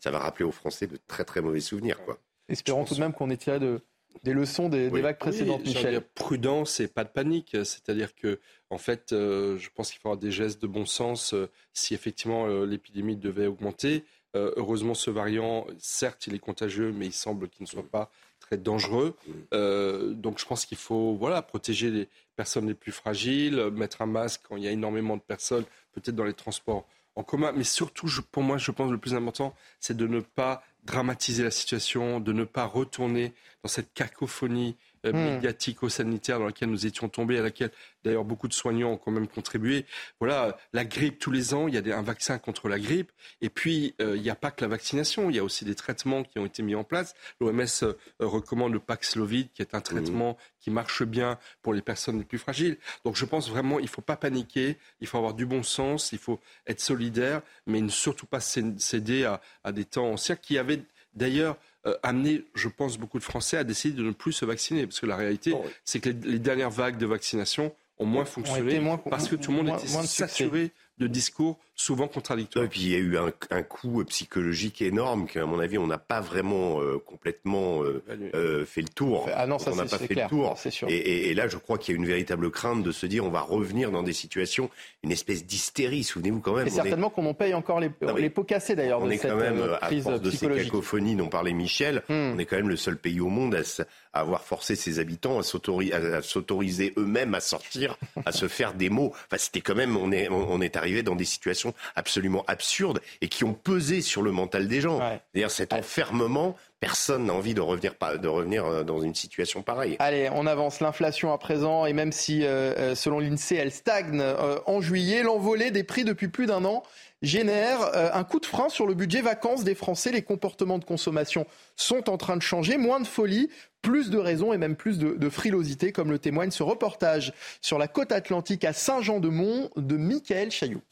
ça 0.00 0.10
va 0.10 0.18
rappeler 0.18 0.44
aux 0.44 0.52
Français 0.52 0.86
de 0.86 0.96
très 1.06 1.24
très 1.24 1.40
mauvais 1.40 1.60
souvenirs, 1.60 2.02
quoi. 2.04 2.18
Espérons 2.48 2.84
tout 2.84 2.94
de 2.94 3.00
même 3.00 3.12
qu'on 3.12 3.30
ait 3.30 3.36
tiré 3.36 3.58
de, 3.58 3.82
des 4.22 4.32
leçons 4.32 4.68
des, 4.68 4.86
oui. 4.88 4.94
des 4.94 5.00
vagues 5.02 5.18
précédentes, 5.18 5.62
oui, 5.64 5.74
Michel. 5.74 5.90
Dire, 5.92 6.02
prudence 6.14 6.80
et 6.80 6.88
pas 6.88 7.04
de 7.04 7.10
panique. 7.10 7.56
C'est-à-dire 7.64 8.14
que, 8.14 8.38
en 8.70 8.78
fait, 8.78 9.12
euh, 9.12 9.56
je 9.58 9.68
pense 9.74 9.90
qu'il 9.90 10.00
faut 10.00 10.08
avoir 10.08 10.18
des 10.18 10.30
gestes 10.30 10.60
de 10.62 10.66
bon 10.66 10.86
sens 10.86 11.34
euh, 11.34 11.48
si 11.72 11.94
effectivement 11.94 12.46
euh, 12.46 12.66
l'épidémie 12.66 13.16
devait 13.16 13.46
augmenter. 13.46 14.04
Euh, 14.36 14.52
heureusement, 14.56 14.94
ce 14.94 15.10
variant, 15.10 15.66
certes, 15.78 16.26
il 16.26 16.34
est 16.34 16.38
contagieux, 16.38 16.92
mais 16.92 17.06
il 17.06 17.12
semble 17.12 17.48
qu'il 17.48 17.62
ne 17.64 17.68
soit 17.68 17.82
pas 17.82 18.10
très 18.40 18.58
dangereux. 18.58 19.16
Euh, 19.54 20.12
donc, 20.12 20.38
je 20.38 20.44
pense 20.44 20.66
qu'il 20.66 20.78
faut, 20.78 21.14
voilà, 21.14 21.40
protéger 21.42 21.90
les 21.90 22.08
personnes 22.36 22.66
les 22.66 22.74
plus 22.74 22.92
fragiles, 22.92 23.70
mettre 23.70 24.02
un 24.02 24.06
masque 24.06 24.42
quand 24.48 24.56
il 24.56 24.64
y 24.64 24.68
a 24.68 24.70
énormément 24.70 25.16
de 25.16 25.22
personnes, 25.22 25.64
peut-être 25.92 26.14
dans 26.14 26.24
les 26.24 26.34
transports 26.34 26.86
en 27.16 27.22
commun. 27.24 27.52
Mais 27.56 27.64
surtout, 27.64 28.06
je, 28.06 28.20
pour 28.20 28.42
moi, 28.42 28.58
je 28.58 28.70
pense 28.70 28.88
que 28.88 28.92
le 28.92 28.98
plus 28.98 29.14
important, 29.14 29.54
c'est 29.80 29.96
de 29.96 30.06
ne 30.06 30.20
pas 30.20 30.62
dramatiser 30.84 31.42
la 31.42 31.50
situation, 31.50 32.20
de 32.20 32.32
ne 32.32 32.44
pas 32.44 32.64
retourner 32.64 33.34
dans 33.62 33.68
cette 33.68 33.92
cacophonie 33.92 34.76
euh, 35.06 35.12
mmh. 35.12 35.34
médiatico-sanitaire 35.34 36.38
dans 36.38 36.46
laquelle 36.46 36.70
nous 36.70 36.86
étions 36.86 37.08
tombés, 37.08 37.38
à 37.38 37.42
laquelle 37.42 37.70
d'ailleurs 38.04 38.24
beaucoup 38.24 38.48
de 38.48 38.52
soignants 38.52 38.92
ont 38.92 38.96
quand 38.96 39.10
même 39.10 39.28
contribué. 39.28 39.86
Voilà, 40.20 40.56
la 40.72 40.84
grippe 40.84 41.18
tous 41.18 41.30
les 41.30 41.54
ans, 41.54 41.68
il 41.68 41.74
y 41.74 41.76
a 41.76 41.80
des, 41.80 41.92
un 41.92 42.02
vaccin 42.02 42.38
contre 42.38 42.68
la 42.68 42.78
grippe, 42.78 43.12
et 43.40 43.50
puis 43.50 43.94
euh, 44.00 44.16
il 44.16 44.22
n'y 44.22 44.30
a 44.30 44.34
pas 44.34 44.50
que 44.50 44.62
la 44.62 44.68
vaccination, 44.68 45.30
il 45.30 45.36
y 45.36 45.38
a 45.38 45.44
aussi 45.44 45.64
des 45.64 45.74
traitements 45.74 46.22
qui 46.22 46.38
ont 46.38 46.46
été 46.46 46.62
mis 46.62 46.74
en 46.74 46.84
place. 46.84 47.14
L'OMS 47.40 47.64
euh, 47.82 47.94
recommande 48.20 48.72
le 48.72 48.80
Paxlovid, 48.80 49.48
qui 49.52 49.62
est 49.62 49.74
un 49.74 49.80
traitement 49.80 50.32
mmh. 50.32 50.60
qui 50.60 50.70
marche 50.70 51.02
bien 51.02 51.38
pour 51.62 51.74
les 51.74 51.82
personnes 51.82 52.18
les 52.18 52.24
plus 52.24 52.38
fragiles. 52.38 52.78
Donc 53.04 53.16
je 53.16 53.24
pense 53.24 53.50
vraiment, 53.50 53.78
il 53.78 53.84
ne 53.84 53.88
faut 53.88 54.02
pas 54.02 54.16
paniquer, 54.16 54.76
il 55.00 55.06
faut 55.06 55.18
avoir 55.18 55.34
du 55.34 55.46
bon 55.46 55.62
sens, 55.62 56.12
il 56.12 56.18
faut 56.18 56.40
être 56.66 56.80
solidaire, 56.80 57.42
mais 57.66 57.80
ne 57.80 57.88
surtout 57.88 58.26
pas 58.26 58.40
céder 58.40 59.24
à, 59.24 59.40
à 59.64 59.72
des 59.72 59.84
temps 59.84 60.10
anciens 60.10 60.36
qui 60.36 60.58
avaient 60.58 60.82
d'ailleurs 61.14 61.56
euh, 61.86 61.94
amené, 62.02 62.44
je 62.54 62.68
pense, 62.68 62.98
beaucoup 62.98 63.18
de 63.18 63.24
Français 63.24 63.56
à 63.56 63.64
décider 63.64 63.96
de 63.96 64.02
ne 64.02 64.10
plus 64.10 64.32
se 64.32 64.44
vacciner. 64.44 64.86
Parce 64.86 65.00
que 65.00 65.06
la 65.06 65.16
réalité, 65.16 65.52
oh, 65.54 65.62
oui. 65.64 65.70
c'est 65.84 66.00
que 66.00 66.08
les, 66.08 66.32
les, 66.32 66.38
dernières 66.38 66.70
vagues 66.70 66.98
de 66.98 67.06
vaccination 67.06 67.74
ont 67.98 68.06
moins 68.06 68.24
fonctionné 68.24 68.80
moins, 68.80 68.98
parce 68.98 69.28
que 69.28 69.36
tout 69.36 69.50
le 69.50 69.58
monde 69.58 69.66
moins, 69.66 69.78
était 69.78 69.92
moins 69.92 70.02
saturé 70.02 70.72
de 70.98 71.06
discours 71.06 71.58
souvent 71.74 72.08
contradictoires. 72.08 72.64
Et 72.64 72.68
puis 72.68 72.80
il 72.80 72.88
y 72.90 72.94
a 72.96 72.98
eu 72.98 73.16
un, 73.16 73.30
un 73.50 73.62
coup 73.62 74.04
psychologique 74.04 74.82
énorme 74.82 75.26
qu'à 75.28 75.46
mon 75.46 75.60
avis 75.60 75.78
on 75.78 75.86
n'a 75.86 75.98
pas 75.98 76.20
vraiment 76.20 76.80
euh, 76.82 76.98
complètement 76.98 77.82
euh, 77.84 78.02
euh, 78.34 78.64
fait 78.64 78.82
le 78.82 78.88
tour. 78.88 79.28
Ah 79.34 79.46
non, 79.46 79.58
ça 79.58 79.70
on 79.72 79.76
n'a 79.76 79.84
c'est- 79.84 79.90
pas 79.90 79.98
fait 79.98 80.08
clair, 80.14 80.26
le 80.26 80.36
tour. 80.36 80.54
c'est 80.58 80.70
sûr. 80.70 80.88
Et, 80.88 80.96
et- 80.96 81.30
et 81.30 81.34
là, 81.34 81.46
je 81.46 81.56
crois 81.56 81.78
qu'il 81.78 81.94
y 81.94 81.96
a 81.96 82.00
une 82.00 82.06
véritable 82.06 82.50
crainte 82.50 82.82
de 82.82 82.90
se 82.92 83.06
dire 83.06 83.24
on 83.24 83.30
va 83.30 83.40
revenir 83.42 83.90
dans 83.92 84.02
des 84.02 84.12
situations, 84.12 84.70
une 85.04 85.12
espèce 85.12 85.46
d'hystérie. 85.46 86.02
Souvenez-vous 86.02 86.40
quand 86.40 86.54
même. 86.54 86.66
Et 86.66 86.70
on 86.70 86.72
est- 86.72 86.76
certainement 86.76 87.10
qu'on 87.10 87.26
en 87.26 87.34
paye 87.34 87.54
encore 87.54 87.78
les, 87.80 87.90
Non, 88.02 88.16
les 88.16 88.30
pots 88.30 88.42
cassés 88.44 88.74
d'ailleurs 88.74 89.00
on 89.02 89.06
de 89.06 89.12
est 89.12 89.18
cette 89.18 89.30
quand 89.30 89.36
même, 89.36 89.58
euh, 89.60 89.76
à 89.76 89.86
crise 89.86 90.02
force 90.04 90.20
de 90.20 90.30
ces. 90.30 90.48
Hmm. 90.48 90.56
cacophonies 90.56 91.14
dont 91.16 91.28
parlait 91.28 91.52
Michel, 91.52 92.02
on 92.08 92.38
est 92.38 92.44
quand 92.44 92.56
même 92.56 92.68
le 92.68 92.76
seul 92.76 92.96
pays 92.96 93.20
au 93.20 93.28
monde 93.28 93.54
à, 93.54 93.60
s- 93.60 93.82
à 94.12 94.20
avoir 94.20 94.42
forcé 94.44 94.76
ses 94.76 94.98
habitants 94.98 95.38
à 95.38 95.42
s'autori- 95.42 95.92
à- 95.92 96.16
à 96.18 96.22
s'autoriser 96.22 96.92
eux-mêmes 96.96 97.34
à 97.34 97.40
sortir, 97.40 97.96
à 98.26 98.32
se 98.32 98.48
faire 98.48 98.74
des 98.74 98.90
mots. 98.90 99.12
Enfin, 99.26 99.36
c'était 99.38 99.60
quand 99.60 99.74
même, 99.74 99.96
on 99.96 100.12
est, 100.12 100.28
on 100.28 100.60
est 100.60 100.76
arrivé 100.76 101.02
dans 101.02 101.16
des 101.16 101.24
situations 101.24 101.74
absolument 101.96 102.44
absurdes 102.46 103.00
et 103.20 103.28
qui 103.28 103.44
ont 103.44 103.54
pesé 103.54 104.00
sur 104.00 104.22
le 104.22 104.32
mental 104.32 104.68
des 104.68 104.80
gens. 104.80 104.98
D'ailleurs, 105.34 105.50
cet 105.50 105.72
enfermement, 105.72 106.56
personne 106.80 107.26
n'a 107.26 107.34
envie 107.34 107.54
de 107.54 107.60
revenir, 107.60 107.94
de 108.20 108.28
revenir 108.28 108.64
euh, 108.64 108.84
dans 108.84 109.00
une 109.00 109.14
situation 109.14 109.62
pareille. 109.62 109.96
Allez, 109.98 110.30
on 110.32 110.46
avance. 110.46 110.80
L'inflation 110.80 111.32
à 111.32 111.38
présent, 111.38 111.86
et 111.86 111.92
même 111.92 112.12
si, 112.12 112.44
euh, 112.44 112.74
euh, 112.78 112.94
selon 112.94 113.18
l'INSEE, 113.18 113.56
elle 113.56 113.72
stagne 113.72 114.22
en 114.66 114.80
juillet, 114.80 115.22
l'envolée 115.22 115.70
des 115.70 115.82
prix 115.82 116.04
depuis 116.04 116.28
plus 116.28 116.46
d'un 116.46 116.64
an 116.64 116.82
génère 117.20 117.80
un 118.14 118.22
coup 118.22 118.38
de 118.38 118.46
frein 118.46 118.68
sur 118.68 118.86
le 118.86 118.94
budget 118.94 119.22
vacances 119.22 119.64
des 119.64 119.74
Français. 119.74 120.12
Les 120.12 120.22
comportements 120.22 120.78
de 120.78 120.84
consommation 120.84 121.46
sont 121.74 122.08
en 122.08 122.16
train 122.16 122.36
de 122.36 122.42
changer. 122.42 122.76
Moins 122.76 123.00
de 123.00 123.06
folie, 123.06 123.50
plus 123.82 124.10
de 124.10 124.18
raisons 124.18 124.52
et 124.52 124.58
même 124.58 124.76
plus 124.76 124.98
de, 124.98 125.14
de 125.14 125.28
frilosité, 125.28 125.90
comme 125.90 126.10
le 126.10 126.20
témoigne 126.20 126.52
ce 126.52 126.62
reportage 126.62 127.32
sur 127.60 127.78
la 127.78 127.88
côte 127.88 128.12
atlantique 128.12 128.64
à 128.64 128.72
Saint-Jean-de-Mont 128.72 129.70
de 129.76 129.96
Michael 129.96 130.52
Chailloux. 130.52 130.82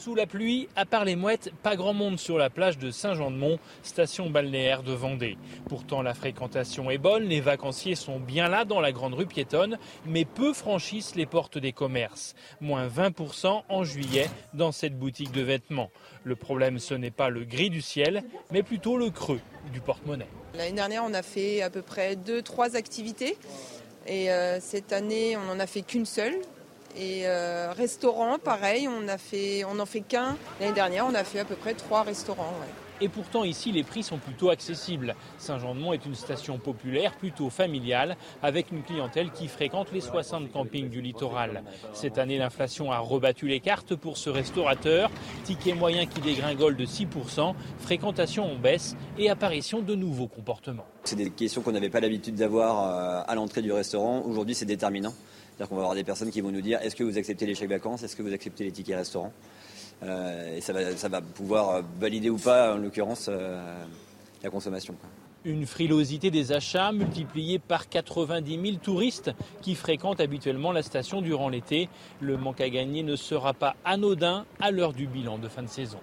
Sous 0.00 0.14
la 0.14 0.26
pluie, 0.26 0.66
à 0.76 0.86
part 0.86 1.04
les 1.04 1.14
mouettes, 1.14 1.52
pas 1.62 1.76
grand 1.76 1.92
monde 1.92 2.18
sur 2.18 2.38
la 2.38 2.48
plage 2.48 2.78
de 2.78 2.90
Saint-Jean-de-Mont, 2.90 3.58
station 3.82 4.30
balnéaire 4.30 4.82
de 4.82 4.92
Vendée. 4.92 5.36
Pourtant, 5.68 6.00
la 6.00 6.14
fréquentation 6.14 6.90
est 6.90 6.96
bonne, 6.96 7.24
les 7.24 7.42
vacanciers 7.42 7.96
sont 7.96 8.18
bien 8.18 8.48
là 8.48 8.64
dans 8.64 8.80
la 8.80 8.92
grande 8.92 9.12
rue 9.12 9.26
piétonne, 9.26 9.76
mais 10.06 10.24
peu 10.24 10.54
franchissent 10.54 11.16
les 11.16 11.26
portes 11.26 11.58
des 11.58 11.72
commerces. 11.72 12.34
Moins 12.62 12.88
20% 12.88 13.64
en 13.68 13.84
juillet 13.84 14.30
dans 14.54 14.72
cette 14.72 14.98
boutique 14.98 15.32
de 15.32 15.42
vêtements. 15.42 15.90
Le 16.24 16.34
problème, 16.34 16.78
ce 16.78 16.94
n'est 16.94 17.10
pas 17.10 17.28
le 17.28 17.44
gris 17.44 17.68
du 17.68 17.82
ciel, 17.82 18.24
mais 18.50 18.62
plutôt 18.62 18.96
le 18.96 19.10
creux 19.10 19.40
du 19.70 19.82
porte-monnaie. 19.82 20.28
L'année 20.54 20.72
dernière, 20.72 21.04
on 21.04 21.12
a 21.12 21.22
fait 21.22 21.60
à 21.60 21.68
peu 21.68 21.82
près 21.82 22.16
deux, 22.16 22.40
trois 22.40 22.74
activités. 22.74 23.36
Et 24.06 24.32
euh, 24.32 24.60
cette 24.60 24.94
année, 24.94 25.36
on 25.36 25.44
n'en 25.44 25.60
a 25.60 25.66
fait 25.66 25.82
qu'une 25.82 26.06
seule. 26.06 26.40
Et 26.96 27.22
euh, 27.26 27.72
restaurant, 27.72 28.38
pareil, 28.38 28.88
on 28.88 29.08
a 29.08 29.18
fait, 29.18 29.64
on 29.64 29.74
n'en 29.74 29.86
fait 29.86 30.00
qu'un. 30.00 30.36
L'année 30.60 30.72
dernière, 30.72 31.06
on 31.06 31.14
a 31.14 31.24
fait 31.24 31.40
à 31.40 31.44
peu 31.44 31.54
près 31.54 31.74
trois 31.74 32.02
restaurants. 32.02 32.52
ouais. 32.60 32.72
Et 33.02 33.08
pourtant, 33.08 33.44
ici, 33.44 33.72
les 33.72 33.82
prix 33.82 34.02
sont 34.02 34.18
plutôt 34.18 34.50
accessibles. 34.50 35.14
Saint-Jean-de-Mont 35.38 35.94
est 35.94 36.04
une 36.04 36.14
station 36.14 36.58
populaire, 36.58 37.12
plutôt 37.16 37.48
familiale, 37.48 38.16
avec 38.42 38.70
une 38.72 38.82
clientèle 38.82 39.30
qui 39.30 39.48
fréquente 39.48 39.90
les 39.92 40.02
60 40.02 40.52
campings 40.52 40.90
du 40.90 41.00
littoral. 41.00 41.62
Cette 41.94 42.18
année, 42.18 42.36
l'inflation 42.36 42.92
a 42.92 42.98
rebattu 42.98 43.48
les 43.48 43.60
cartes 43.60 43.94
pour 43.94 44.18
ce 44.18 44.28
restaurateur. 44.28 45.10
Ticket 45.44 45.72
moyen 45.72 46.04
qui 46.04 46.20
dégringole 46.20 46.76
de 46.76 46.84
6%, 46.84 47.54
fréquentation 47.78 48.52
en 48.52 48.56
baisse 48.56 48.96
et 49.16 49.30
apparition 49.30 49.80
de 49.80 49.94
nouveaux 49.94 50.28
comportements. 50.28 50.84
C'est 51.04 51.16
des 51.16 51.30
questions 51.30 51.62
qu'on 51.62 51.72
n'avait 51.72 51.88
pas 51.88 52.00
l'habitude 52.00 52.34
d'avoir 52.34 52.82
euh, 52.82 53.22
à 53.26 53.34
l'entrée 53.34 53.62
du 53.62 53.72
restaurant. 53.72 54.22
Aujourd'hui, 54.26 54.54
c'est 54.54 54.66
déterminant. 54.66 55.14
C'est-à-dire 55.60 55.68
qu'on 55.68 55.76
va 55.76 55.82
avoir 55.82 55.94
des 55.94 56.04
personnes 56.04 56.30
qui 56.30 56.40
vont 56.40 56.50
nous 56.50 56.62
dire 56.62 56.80
est-ce 56.80 56.96
que 56.96 57.04
vous 57.04 57.18
acceptez 57.18 57.44
les 57.44 57.54
chèques 57.54 57.68
vacances? 57.68 58.02
Est-ce 58.02 58.16
que 58.16 58.22
vous 58.22 58.32
acceptez 58.32 58.64
les 58.64 58.72
tickets 58.72 58.96
restaurants? 58.96 59.30
Euh, 60.02 60.56
Et 60.56 60.62
ça 60.62 60.72
va, 60.72 60.96
ça 60.96 61.10
va 61.10 61.20
pouvoir 61.20 61.68
euh, 61.68 61.82
valider 61.98 62.30
ou 62.30 62.38
pas, 62.38 62.72
en 62.72 62.78
l'occurrence, 62.78 63.26
euh, 63.28 63.84
la 64.42 64.48
consommation. 64.48 64.94
quoi. 64.94 65.10
Une 65.44 65.66
frilosité 65.66 66.30
des 66.30 66.52
achats 66.52 66.92
multipliée 66.92 67.58
par 67.58 67.90
90 67.90 68.58
000 68.58 68.76
touristes 68.82 69.32
qui 69.60 69.74
fréquentent 69.74 70.20
habituellement 70.20 70.72
la 70.72 70.82
station 70.82 71.20
durant 71.20 71.50
l'été. 71.50 71.90
Le 72.22 72.38
manque 72.38 72.62
à 72.62 72.70
gagner 72.70 73.02
ne 73.02 73.14
sera 73.14 73.52
pas 73.52 73.76
anodin 73.84 74.46
à 74.60 74.70
l'heure 74.70 74.94
du 74.94 75.06
bilan 75.06 75.36
de 75.36 75.48
fin 75.48 75.62
de 75.62 75.68
saison. 75.68 75.98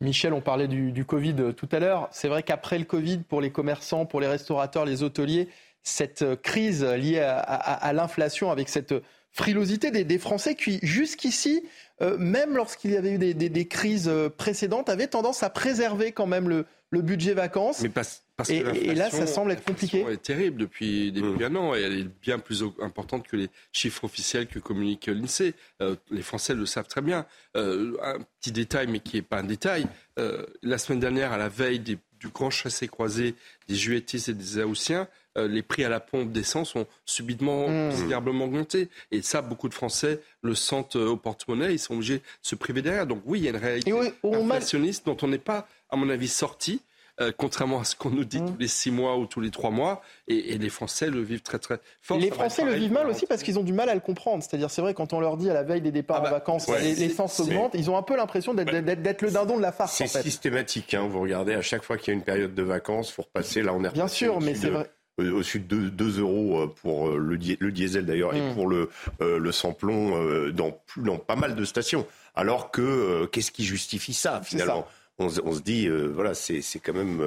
Michel, 0.00 0.34
on 0.34 0.40
parlait 0.40 0.68
du, 0.68 0.92
du 0.92 1.04
Covid 1.04 1.54
tout 1.56 1.68
à 1.72 1.80
l'heure. 1.80 2.08
C'est 2.12 2.28
vrai 2.28 2.44
qu'après 2.44 2.78
le 2.78 2.84
Covid, 2.84 3.18
pour 3.28 3.40
les 3.40 3.50
commerçants, 3.50 4.06
pour 4.06 4.20
les 4.20 4.28
restaurateurs, 4.28 4.84
les 4.84 5.02
hôteliers, 5.02 5.48
cette 5.88 6.22
euh, 6.22 6.36
crise 6.36 6.82
liée 6.84 7.20
à, 7.20 7.38
à- 7.38 7.86
à 7.88 7.92
l'inflation, 7.92 8.50
avec 8.50 8.68
cette 8.68 8.94
frilosité 9.32 9.90
des, 9.90 10.04
des 10.04 10.18
Français 10.18 10.54
qui, 10.54 10.78
jusqu'ici, 10.82 11.62
euh, 12.02 12.16
même 12.18 12.56
lorsqu'il 12.56 12.90
y 12.92 12.96
avait 12.96 13.12
eu 13.12 13.18
des, 13.18 13.34
des- 13.34 13.48
des 13.50 13.68
crises 13.68 14.08
euh, 14.08 14.28
précédentes, 14.28 14.88
avaient 14.88 15.06
tendance 15.06 15.42
à 15.42 15.50
préserver 15.50 16.12
quand 16.12 16.26
même 16.26 16.48
le, 16.48 16.64
le 16.90 17.02
budget 17.02 17.34
vacances. 17.34 17.82
Mais 17.82 17.88
parce, 17.90 18.22
parce 18.36 18.48
et, 18.50 18.62
que 18.62 18.68
et 18.74 18.94
là, 18.94 19.10
ça 19.10 19.18
l'inflation- 19.18 19.26
semble 19.34 19.52
être 19.52 19.64
compliqué. 19.64 20.04
Elle 20.06 20.14
est 20.14 20.22
terrible 20.22 20.58
depuis, 20.60 21.12
depuis 21.12 21.44
un 21.44 21.54
an 21.54 21.74
et 21.74 21.82
elle 21.82 21.98
est 22.00 22.08
bien 22.22 22.38
plus 22.38 22.64
importante 22.80 23.28
que 23.28 23.36
les 23.36 23.48
chiffres 23.72 24.04
officiels 24.04 24.46
que 24.46 24.58
communique 24.58 25.06
l'INSEE. 25.06 25.54
Euh, 25.82 25.94
les 26.10 26.22
Français 26.22 26.54
le 26.54 26.64
savent 26.66 26.88
très 26.88 27.02
bien. 27.02 27.26
Euh, 27.56 27.96
un 28.02 28.18
petit 28.40 28.52
détail, 28.52 28.86
mais 28.88 29.00
qui 29.00 29.16
n'est 29.16 29.22
pas 29.22 29.38
un 29.38 29.44
détail. 29.44 29.86
Euh, 30.18 30.46
la 30.62 30.78
semaine 30.78 31.00
dernière, 31.00 31.32
à 31.32 31.38
la 31.38 31.48
veille 31.48 31.78
des- 31.80 31.98
du 32.18 32.28
grand 32.28 32.48
chassé-croisé 32.50 33.34
des 33.68 33.74
Juétistes 33.74 34.30
et 34.30 34.34
des 34.34 34.58
Aoussiens, 34.58 35.06
euh, 35.36 35.48
les 35.48 35.62
prix 35.62 35.84
à 35.84 35.88
la 35.88 36.00
pompe 36.00 36.32
d'essence 36.32 36.74
ont 36.76 36.86
subitement 37.04 37.68
Mmh. 37.68 37.90
considérablement 37.90 38.44
augmenté. 38.46 38.88
Et 39.10 39.22
ça, 39.22 39.42
beaucoup 39.42 39.68
de 39.68 39.74
Français 39.74 40.20
le 40.42 40.54
sentent 40.54 40.96
euh, 40.96 41.08
au 41.08 41.16
porte-monnaie. 41.16 41.72
Ils 41.72 41.78
sont 41.78 41.94
obligés 41.94 42.18
de 42.18 42.22
se 42.42 42.54
priver 42.54 42.82
derrière. 42.82 43.06
Donc 43.06 43.22
oui, 43.26 43.40
il 43.40 43.44
y 43.44 43.46
a 43.48 43.50
une 43.50 43.56
réalité 43.56 43.92
inflationniste 44.24 45.06
dont 45.06 45.16
on 45.22 45.28
n'est 45.28 45.38
pas, 45.38 45.66
à 45.90 45.96
mon 45.96 46.08
avis, 46.10 46.28
sorti. 46.28 46.80
euh, 47.22 47.32
contrairement 47.34 47.80
à 47.80 47.84
ce 47.84 47.96
qu'on 47.96 48.10
nous 48.10 48.26
dit 48.26 48.42
Mmh. 48.42 48.46
tous 48.52 48.58
les 48.60 48.68
six 48.68 48.90
mois 48.90 49.16
ou 49.16 49.24
tous 49.24 49.40
les 49.40 49.50
trois 49.50 49.70
mois, 49.70 50.02
et, 50.28 50.52
et 50.52 50.58
les 50.58 50.68
Français 50.68 51.08
le 51.08 51.22
vivent 51.22 51.40
très 51.40 51.58
très 51.58 51.78
fort. 52.02 52.18
Les 52.18 52.30
Français 52.30 52.62
le 52.62 52.74
vivent 52.74 52.92
mal 52.92 53.08
aussi 53.08 53.24
parce 53.24 53.42
qu'ils 53.42 53.58
ont 53.58 53.62
du 53.62 53.72
mal 53.72 53.88
à 53.88 53.94
le 53.94 54.00
comprendre. 54.00 54.42
C'est-à-dire, 54.42 54.70
c'est 54.70 54.82
vrai, 54.82 54.92
quand 54.92 55.14
on 55.14 55.20
leur 55.20 55.38
dit 55.38 55.48
à 55.48 55.54
la 55.54 55.62
veille 55.62 55.80
des 55.80 55.92
départs 55.92 56.20
en 56.20 56.30
vacances, 56.30 56.66
Ah 56.68 56.72
bah, 56.72 56.76
ouais, 56.78 56.84
les- 56.84 56.94
c'est- 56.94 57.06
l'essence 57.08 57.40
augmente, 57.40 57.72
ils 57.72 57.88
ont 57.90 57.96
un 57.96 58.02
peu 58.02 58.16
l'impression 58.16 58.52
d'être 58.52 58.70
le 58.70 59.30
dindon 59.30 59.56
de 59.56 59.62
la 59.62 59.72
farce. 59.72 59.94
C'est 59.96 60.04
en 60.04 60.08
fait. 60.08 60.20
systématique. 60.24 60.92
Hein. 60.92 61.08
Vous 61.08 61.20
regardez, 61.20 61.54
à 61.54 61.62
chaque 61.62 61.84
fois 61.84 61.96
qu'il 61.96 62.08
y 62.08 62.10
a 62.10 62.18
une 62.18 62.22
période 62.24 62.54
de 62.54 62.62
vacances, 62.62 63.10
faut 63.10 63.22
repasser. 63.22 63.62
Là, 63.62 63.72
on 63.72 63.82
est 63.82 63.94
Bien 63.94 64.08
sûr, 64.08 64.38
mais 64.42 64.54
c'est 64.54 64.68
vrai. 64.68 64.90
Euh, 65.20 65.32
Au-dessus 65.32 65.60
de 65.60 65.88
2 65.88 66.20
euros 66.20 66.60
euh, 66.62 66.66
pour 66.82 67.08
euh, 67.08 67.18
le, 67.18 67.38
di- 67.38 67.56
le 67.60 67.72
diesel 67.72 68.06
d'ailleurs 68.06 68.34
et 68.34 68.40
Mm. 68.40 68.54
pour 68.54 68.68
le, 68.68 68.90
le 69.20 69.52
samplon 69.52 70.50
dans, 70.52 70.72
pas 71.18 71.36
mal 71.36 71.54
de 71.54 71.64
stations. 71.64 72.06
Alors 72.34 72.70
que 72.70 73.26
qu'est-ce 73.26 73.50
qui 73.52 73.64
justifie 73.64 74.12
ça 74.14 74.40
finalement 74.42 74.86
on, 75.18 75.28
se- 75.28 75.40
on 75.44 75.52
se 75.52 75.60
dit, 75.60 75.88
voilà, 75.88 76.34
c'est 76.34 76.60
quand 76.82 76.92
même. 76.92 77.22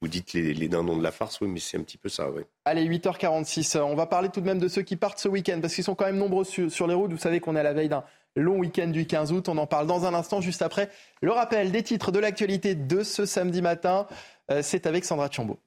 vous 0.00 0.08
dites 0.08 0.32
les, 0.34 0.54
les 0.54 0.68
dindons 0.68 0.96
de 0.96 1.02
la 1.02 1.10
farce, 1.10 1.40
oui, 1.40 1.48
mais 1.48 1.58
c'est 1.58 1.76
un 1.76 1.82
petit 1.82 1.98
peu 1.98 2.08
ça, 2.08 2.30
oui. 2.30 2.42
Allez, 2.64 2.84
8h46. 2.86 3.76
euh, 3.76 3.80
On 3.82 3.96
va 3.96 4.06
parler 4.06 4.28
tout 4.28 4.40
de 4.40 4.46
même 4.46 4.58
de 4.60 4.68
ceux 4.68 4.82
qui 4.82 4.94
partent 4.96 5.18
ce 5.18 5.28
week-end 5.28 5.58
parce 5.60 5.74
qu'ils 5.74 5.82
sont 5.84 5.94
quand 5.96 6.04
même 6.04 6.18
nombreux 6.18 6.44
sur, 6.44 6.70
sur 6.70 6.86
les 6.86 6.94
routes. 6.94 7.10
Vous 7.10 7.18
savez 7.18 7.40
qu'on 7.40 7.56
est 7.56 7.60
à 7.60 7.64
la 7.64 7.72
veille 7.72 7.88
d'un 7.88 8.04
long 8.36 8.58
week-end 8.58 8.88
du 8.88 9.06
15 9.06 9.32
août. 9.32 9.48
On 9.48 9.56
en 9.58 9.66
parle 9.66 9.86
dans 9.88 10.04
un 10.04 10.14
instant, 10.14 10.40
juste 10.40 10.62
après 10.62 10.90
le 11.22 11.32
rappel 11.32 11.72
des 11.72 11.82
titres 11.82 12.12
de 12.12 12.18
l'actualité 12.20 12.74
de 12.76 13.02
ce 13.02 13.26
samedi 13.26 13.62
matin. 13.62 14.06
Euh, 14.52 14.60
C'est 14.62 14.86
avec 14.86 15.04
Sandra 15.04 15.28
Chambaud. 15.30 15.58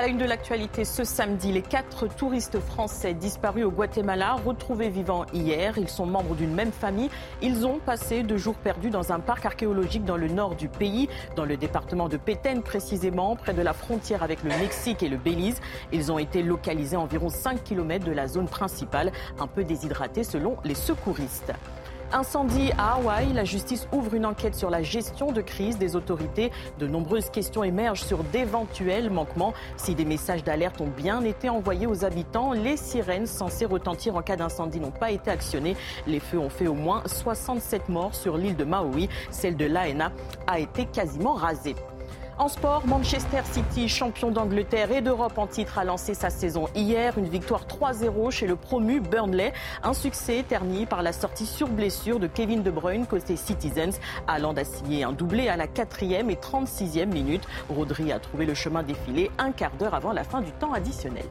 À 0.00 0.04
la 0.04 0.08
une 0.08 0.16
de 0.16 0.24
l'actualité 0.24 0.86
ce 0.86 1.04
samedi, 1.04 1.52
les 1.52 1.60
quatre 1.60 2.06
touristes 2.08 2.58
français 2.58 3.12
disparus 3.12 3.66
au 3.66 3.70
Guatemala, 3.70 4.32
retrouvés 4.32 4.88
vivants 4.88 5.26
hier. 5.34 5.76
Ils 5.76 5.90
sont 5.90 6.06
membres 6.06 6.34
d'une 6.34 6.54
même 6.54 6.72
famille. 6.72 7.10
Ils 7.42 7.66
ont 7.66 7.78
passé 7.80 8.22
deux 8.22 8.38
jours 8.38 8.54
perdus 8.54 8.88
dans 8.88 9.12
un 9.12 9.20
parc 9.20 9.44
archéologique 9.44 10.06
dans 10.06 10.16
le 10.16 10.28
nord 10.28 10.54
du 10.54 10.68
pays, 10.68 11.10
dans 11.36 11.44
le 11.44 11.58
département 11.58 12.08
de 12.08 12.16
Pétain 12.16 12.62
précisément, 12.62 13.36
près 13.36 13.52
de 13.52 13.60
la 13.60 13.74
frontière 13.74 14.22
avec 14.22 14.42
le 14.42 14.48
Mexique 14.48 15.02
et 15.02 15.10
le 15.10 15.18
Belize. 15.18 15.60
Ils 15.92 16.10
ont 16.10 16.18
été 16.18 16.42
localisés 16.42 16.96
à 16.96 17.00
environ 17.00 17.28
5 17.28 17.62
km 17.62 18.02
de 18.02 18.12
la 18.12 18.26
zone 18.26 18.48
principale, 18.48 19.12
un 19.38 19.48
peu 19.48 19.64
déshydratés 19.64 20.24
selon 20.24 20.56
les 20.64 20.74
secouristes. 20.76 21.52
Incendie 22.12 22.72
à 22.76 22.94
Hawaï, 22.94 23.32
la 23.32 23.44
justice 23.44 23.86
ouvre 23.92 24.14
une 24.14 24.26
enquête 24.26 24.56
sur 24.56 24.68
la 24.68 24.82
gestion 24.82 25.30
de 25.30 25.40
crise 25.40 25.78
des 25.78 25.94
autorités. 25.94 26.50
De 26.80 26.88
nombreuses 26.88 27.30
questions 27.30 27.62
émergent 27.62 28.02
sur 28.02 28.24
d'éventuels 28.24 29.10
manquements. 29.10 29.54
Si 29.76 29.94
des 29.94 30.04
messages 30.04 30.42
d'alerte 30.42 30.80
ont 30.80 30.88
bien 30.88 31.22
été 31.22 31.48
envoyés 31.48 31.86
aux 31.86 32.04
habitants, 32.04 32.52
les 32.52 32.76
sirènes 32.76 33.26
censées 33.26 33.64
retentir 33.64 34.16
en 34.16 34.22
cas 34.22 34.34
d'incendie 34.34 34.80
n'ont 34.80 34.90
pas 34.90 35.12
été 35.12 35.30
actionnées. 35.30 35.76
Les 36.08 36.18
feux 36.18 36.38
ont 36.38 36.50
fait 36.50 36.66
au 36.66 36.74
moins 36.74 37.04
67 37.06 37.88
morts 37.88 38.14
sur 38.16 38.36
l'île 38.36 38.56
de 38.56 38.64
Maui. 38.64 39.08
Celle 39.30 39.56
de 39.56 39.66
Laena 39.66 40.10
a 40.48 40.58
été 40.58 40.86
quasiment 40.86 41.34
rasée. 41.34 41.76
En 42.40 42.48
sport, 42.48 42.86
Manchester 42.86 43.42
City, 43.44 43.86
champion 43.86 44.30
d'Angleterre 44.30 44.90
et 44.92 45.02
d'Europe 45.02 45.36
en 45.36 45.46
titre, 45.46 45.76
a 45.76 45.84
lancé 45.84 46.14
sa 46.14 46.30
saison 46.30 46.68
hier. 46.74 47.18
Une 47.18 47.28
victoire 47.28 47.66
3-0 47.66 48.30
chez 48.30 48.46
le 48.46 48.56
promu 48.56 49.00
Burnley. 49.00 49.52
Un 49.82 49.92
succès 49.92 50.42
terni 50.48 50.86
par 50.86 51.02
la 51.02 51.12
sortie 51.12 51.44
sur 51.44 51.68
blessure 51.68 52.18
de 52.18 52.26
Kevin 52.26 52.62
De 52.62 52.70
Bruyne 52.70 53.06
côté 53.06 53.36
Citizens. 53.36 54.00
Haaland 54.26 54.54
a 54.54 54.64
signé 54.64 55.04
un 55.04 55.12
doublé 55.12 55.50
à 55.50 55.58
la 55.58 55.66
4e 55.66 56.30
et 56.30 56.36
36e 56.36 57.12
minute. 57.12 57.46
Rodri 57.68 58.10
a 58.10 58.18
trouvé 58.18 58.46
le 58.46 58.54
chemin 58.54 58.82
défilé 58.82 59.30
un 59.36 59.52
quart 59.52 59.76
d'heure 59.78 59.94
avant 59.94 60.14
la 60.14 60.24
fin 60.24 60.40
du 60.40 60.52
temps 60.52 60.72
additionnel. 60.72 61.26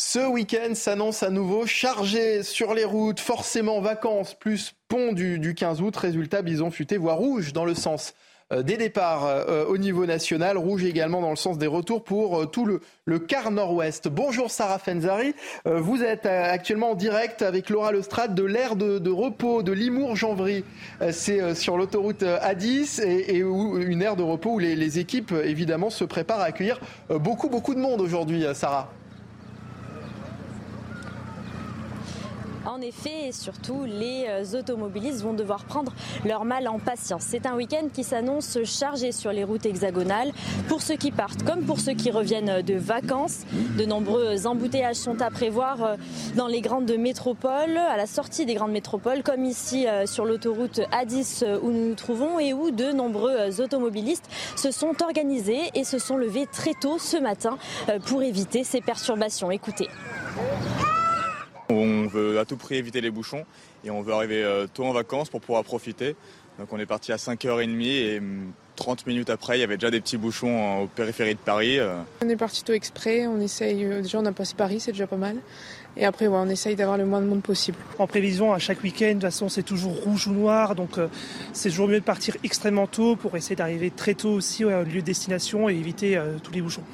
Ce 0.00 0.24
week-end 0.24 0.76
s'annonce 0.76 1.24
à 1.24 1.28
nouveau 1.28 1.66
chargé 1.66 2.44
sur 2.44 2.72
les 2.72 2.84
routes, 2.84 3.18
forcément 3.18 3.80
vacances 3.80 4.32
plus 4.32 4.76
pont 4.86 5.12
du, 5.12 5.40
du 5.40 5.56
15 5.56 5.82
août. 5.82 5.96
Résultat, 5.96 6.40
bison 6.42 6.70
futé, 6.70 6.98
voie 6.98 7.14
rouge 7.14 7.52
dans 7.52 7.64
le 7.64 7.74
sens 7.74 8.14
euh, 8.52 8.62
des 8.62 8.76
départs 8.76 9.26
euh, 9.26 9.64
au 9.66 9.76
niveau 9.76 10.06
national, 10.06 10.56
rouge 10.56 10.84
également 10.84 11.20
dans 11.20 11.30
le 11.30 11.36
sens 11.36 11.58
des 11.58 11.66
retours 11.66 12.04
pour 12.04 12.42
euh, 12.42 12.46
tout 12.46 12.64
le, 12.64 13.18
quart 13.18 13.50
nord-ouest. 13.50 14.06
Bonjour 14.06 14.52
Sarah 14.52 14.78
Fenzari, 14.78 15.34
vous 15.66 16.04
êtes 16.04 16.26
actuellement 16.26 16.92
en 16.92 16.94
direct 16.94 17.42
avec 17.42 17.68
Laura 17.68 17.90
Lestrade 17.90 18.36
de 18.36 18.44
l'aire 18.44 18.76
de, 18.76 19.10
repos 19.10 19.64
de 19.64 19.72
Limours-Janvry. 19.72 20.64
C'est 21.10 21.56
sur 21.56 21.76
l'autoroute 21.76 22.22
A10 22.22 23.02
et, 23.02 23.38
une 23.38 24.02
aire 24.02 24.14
de 24.14 24.22
repos 24.22 24.52
où 24.52 24.58
les, 24.60 24.76
les 24.76 25.00
équipes 25.00 25.32
évidemment 25.32 25.90
se 25.90 26.04
préparent 26.04 26.40
à 26.40 26.44
accueillir 26.44 26.78
beaucoup 27.08 27.48
beaucoup 27.48 27.74
de 27.74 27.80
monde 27.80 28.00
aujourd'hui, 28.00 28.44
Sarah. 28.54 28.92
En 32.68 32.82
effet, 32.82 33.28
et 33.28 33.32
surtout, 33.32 33.84
les 33.86 34.26
euh, 34.28 34.58
automobilistes 34.58 35.22
vont 35.22 35.32
devoir 35.32 35.64
prendre 35.64 35.94
leur 36.26 36.44
mal 36.44 36.68
en 36.68 36.78
patience. 36.78 37.24
C'est 37.26 37.46
un 37.46 37.56
week-end 37.56 37.88
qui 37.90 38.04
s'annonce 38.04 38.58
chargé 38.64 39.10
sur 39.10 39.32
les 39.32 39.42
routes 39.42 39.64
hexagonales. 39.64 40.32
Pour 40.68 40.82
ceux 40.82 40.96
qui 40.96 41.10
partent 41.10 41.44
comme 41.44 41.64
pour 41.64 41.80
ceux 41.80 41.94
qui 41.94 42.10
reviennent 42.10 42.60
de 42.60 42.74
vacances, 42.74 43.44
de 43.78 43.86
nombreux 43.86 44.46
embouteillages 44.46 44.96
sont 44.96 45.22
à 45.22 45.30
prévoir 45.30 45.82
euh, 45.82 45.96
dans 46.36 46.46
les 46.46 46.60
grandes 46.60 46.92
métropoles, 46.92 47.78
à 47.78 47.96
la 47.96 48.06
sortie 48.06 48.44
des 48.44 48.52
grandes 48.52 48.72
métropoles, 48.72 49.22
comme 49.22 49.46
ici 49.46 49.86
euh, 49.86 50.04
sur 50.04 50.26
l'autoroute 50.26 50.80
A10 50.92 51.60
où 51.62 51.70
nous 51.70 51.88
nous 51.88 51.94
trouvons 51.94 52.38
et 52.38 52.52
où 52.52 52.70
de 52.70 52.92
nombreux 52.92 53.62
automobilistes 53.62 54.28
se 54.56 54.72
sont 54.72 55.02
organisés 55.02 55.70
et 55.74 55.84
se 55.84 55.98
sont 55.98 56.18
levés 56.18 56.46
très 56.46 56.74
tôt 56.74 56.98
ce 56.98 57.16
matin 57.16 57.56
pour 58.04 58.22
éviter 58.22 58.62
ces 58.62 58.82
perturbations. 58.82 59.50
Écoutez. 59.50 59.88
On 61.70 62.06
veut 62.06 62.38
à 62.38 62.46
tout 62.46 62.56
prix 62.56 62.76
éviter 62.76 63.02
les 63.02 63.10
bouchons 63.10 63.44
et 63.84 63.90
on 63.90 64.00
veut 64.00 64.14
arriver 64.14 64.42
euh, 64.42 64.66
tôt 64.72 64.84
en 64.84 64.92
vacances 64.92 65.28
pour 65.28 65.42
pouvoir 65.42 65.64
profiter. 65.64 66.16
Donc 66.58 66.72
on 66.72 66.78
est 66.78 66.86
parti 66.86 67.12
à 67.12 67.16
5h30 67.16 67.82
et 67.82 68.22
30 68.76 69.06
mm, 69.06 69.10
minutes 69.10 69.30
après, 69.30 69.58
il 69.58 69.60
y 69.60 69.64
avait 69.64 69.76
déjà 69.76 69.90
des 69.90 70.00
petits 70.00 70.16
bouchons 70.16 70.82
au 70.82 70.86
périphérie 70.86 71.34
de 71.34 71.40
Paris. 71.40 71.78
Euh. 71.78 72.00
On 72.24 72.28
est 72.28 72.36
parti 72.36 72.64
tôt 72.64 72.72
exprès, 72.72 73.26
on 73.26 73.38
essaye, 73.38 73.84
euh, 73.84 74.00
déjà 74.00 74.18
on 74.18 74.24
a 74.24 74.32
passé 74.32 74.54
Paris, 74.56 74.80
c'est 74.80 74.92
déjà 74.92 75.06
pas 75.06 75.16
mal. 75.16 75.36
Et 75.98 76.06
après, 76.06 76.26
ouais, 76.26 76.38
on 76.38 76.48
essaye 76.48 76.74
d'avoir 76.74 76.96
le 76.96 77.04
moins 77.04 77.20
de 77.20 77.26
monde 77.26 77.42
possible. 77.42 77.76
En 77.98 78.06
prévision, 78.06 78.54
à 78.54 78.58
chaque 78.58 78.82
week-end, 78.82 79.08
de 79.08 79.12
toute 79.14 79.22
façon, 79.22 79.48
c'est 79.48 79.62
toujours 79.62 79.94
rouge 80.04 80.26
ou 80.28 80.32
noir. 80.32 80.74
Donc, 80.74 80.92
c'est 81.52 81.70
toujours 81.70 81.88
mieux 81.88 81.98
de 81.98 82.04
partir 82.04 82.36
extrêmement 82.44 82.86
tôt 82.86 83.16
pour 83.16 83.36
essayer 83.36 83.56
d'arriver 83.56 83.90
très 83.90 84.14
tôt 84.14 84.30
aussi 84.30 84.64
au 84.64 84.84
lieu 84.84 85.00
de 85.00 85.06
destination 85.06 85.68
et 85.68 85.74
éviter 85.74 86.20
tous 86.44 86.52
les 86.52 86.62
bouchons. 86.62 86.84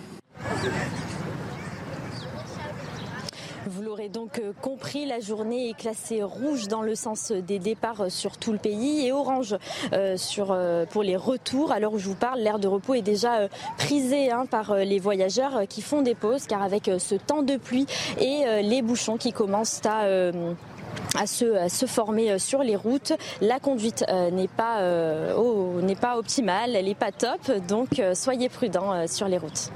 Donc 4.14 4.38
euh, 4.38 4.52
compris, 4.62 5.06
la 5.06 5.18
journée 5.18 5.70
est 5.70 5.76
classée 5.76 6.22
rouge 6.22 6.68
dans 6.68 6.82
le 6.82 6.94
sens 6.94 7.32
des 7.32 7.58
départs 7.58 8.10
sur 8.10 8.38
tout 8.38 8.52
le 8.52 8.58
pays 8.58 9.06
et 9.06 9.12
orange 9.12 9.56
euh, 9.92 10.16
sur, 10.16 10.52
euh, 10.52 10.86
pour 10.86 11.02
les 11.02 11.16
retours. 11.16 11.74
L'heure 11.80 11.92
où 11.92 11.98
je 11.98 12.08
vous 12.08 12.14
parle, 12.14 12.38
l'air 12.38 12.60
de 12.60 12.68
repos 12.68 12.94
est 12.94 13.02
déjà 13.02 13.48
prisé 13.76 14.30
hein, 14.30 14.46
par 14.48 14.76
les 14.76 15.00
voyageurs 15.00 15.62
qui 15.68 15.82
font 15.82 16.02
des 16.02 16.14
pauses 16.14 16.46
car 16.46 16.62
avec 16.62 16.88
ce 16.98 17.16
temps 17.16 17.42
de 17.42 17.56
pluie 17.56 17.86
et 18.20 18.62
les 18.62 18.82
bouchons 18.82 19.16
qui 19.16 19.32
commencent 19.32 19.84
à 19.84 20.30
à 21.14 21.26
se, 21.26 21.86
former 21.86 22.38
sur 22.38 22.62
les 22.62 22.76
routes. 22.76 23.12
La 23.40 23.58
conduite 23.58 24.04
n'est 24.32 24.48
pas, 24.48 24.80
n'est 25.82 25.96
pas 25.96 26.18
optimale, 26.18 26.76
elle 26.76 26.86
n'est 26.86 26.94
pas 26.94 27.12
top, 27.12 27.50
donc 27.68 28.00
soyez 28.14 28.48
prudents 28.48 29.06
sur 29.06 29.28
les 29.28 29.38
routes. 29.38 29.70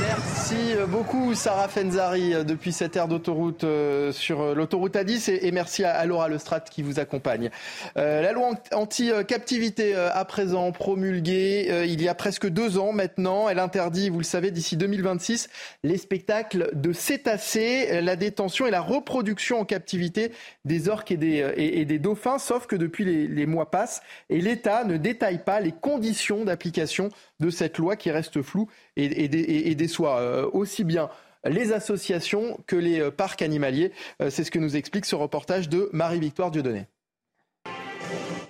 Merci 0.00 0.74
beaucoup 0.88 1.34
Sarah 1.34 1.68
Fenzari 1.68 2.34
euh, 2.34 2.44
depuis 2.44 2.72
cette 2.72 2.96
aire 2.96 3.08
d'autoroute 3.08 3.64
euh, 3.64 4.12
sur 4.12 4.40
euh, 4.40 4.54
l'autoroute 4.54 4.94
A10 4.94 5.30
et, 5.30 5.52
merci 5.52 5.84
à, 5.84 6.04
Laura 6.04 6.28
Lestrade 6.28 6.68
qui 6.68 6.82
vous 6.82 6.98
accompagne. 6.98 7.50
la 7.94 8.32
loi 8.32 8.50
anti-captivité 8.72 9.94
à 9.94 10.24
présent 10.24 10.72
promulguée 10.72 11.84
il 11.86 12.02
y 12.02 12.08
a 12.08 12.14
presque 12.14 12.48
deux 12.48 12.78
ans 12.78 12.92
maintenant. 12.92 13.48
Elle 13.48 13.58
interdit, 13.58 14.08
vous 14.08 14.18
le 14.18 14.24
savez, 14.24 14.50
d'ici 14.50 14.76
2026 14.76 15.48
les 15.84 15.98
spectacles 15.98 16.70
de 16.74 16.92
cétacés, 16.92 18.00
la 18.00 18.16
détention 18.16 18.66
et 18.66 18.70
la 18.70 18.80
reproduction 18.80 19.60
en 19.60 19.64
captivité 19.64 20.32
des 20.64 20.88
orques 20.88 21.12
et 21.12 21.16
des, 21.16 21.52
et, 21.56 21.84
des 21.84 21.98
dauphins, 21.98 22.38
sauf 22.38 22.66
que 22.66 22.76
depuis 22.76 23.04
les, 23.04 23.46
mois 23.46 23.70
passent 23.70 24.02
et 24.28 24.40
l'État 24.40 24.84
ne 24.84 24.96
détaille 24.96 25.42
pas 25.44 25.60
les 25.60 25.72
conditions 25.72 26.44
d'application 26.44 27.08
de 27.40 27.50
cette 27.50 27.78
loi 27.78 27.96
qui 27.96 28.10
reste 28.10 28.42
floue 28.42 28.68
et, 28.96 29.74
déçoit 29.74 30.18
euh, 30.18 30.48
aussi 30.52 30.84
bien 30.84 31.10
les 31.44 31.72
associations 31.72 32.58
que 32.66 32.76
les 32.76 33.00
euh, 33.00 33.10
parcs 33.10 33.42
animaliers. 33.42 33.92
Euh, 34.20 34.30
c'est 34.30 34.44
ce 34.44 34.50
que 34.50 34.58
nous 34.58 34.76
explique 34.76 35.06
ce 35.06 35.14
reportage 35.14 35.68
de 35.68 35.88
Marie-Victoire 35.92 36.50
Dieudonné. 36.50 36.86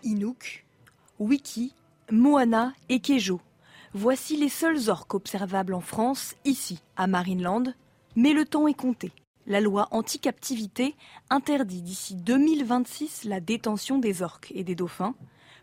Inouk, 0.03 0.65
Wiki, 1.19 1.75
Moana 2.11 2.73
et 2.89 3.01
Kejo. 3.01 3.41
Voici 3.93 4.37
les 4.37 4.49
seuls 4.49 4.89
orques 4.89 5.15
observables 5.15 5.75
en 5.75 5.81
France, 5.81 6.35
ici, 6.45 6.81
à 6.97 7.07
Marineland. 7.07 7.65
Mais 8.17 8.33
le 8.33 8.45
temps 8.45 8.67
est 8.67 8.75
compté. 8.75 9.13
La 9.47 9.61
loi 9.61 9.89
anti-captivité 9.91 10.95
interdit 11.31 11.83
d'ici 11.83 12.15
2026 12.15 13.25
la 13.25 13.41
détention 13.41 13.99
des 13.99 14.23
orques 14.23 14.53
et 14.55 14.65
des 14.65 14.75
dauphins. 14.75 15.15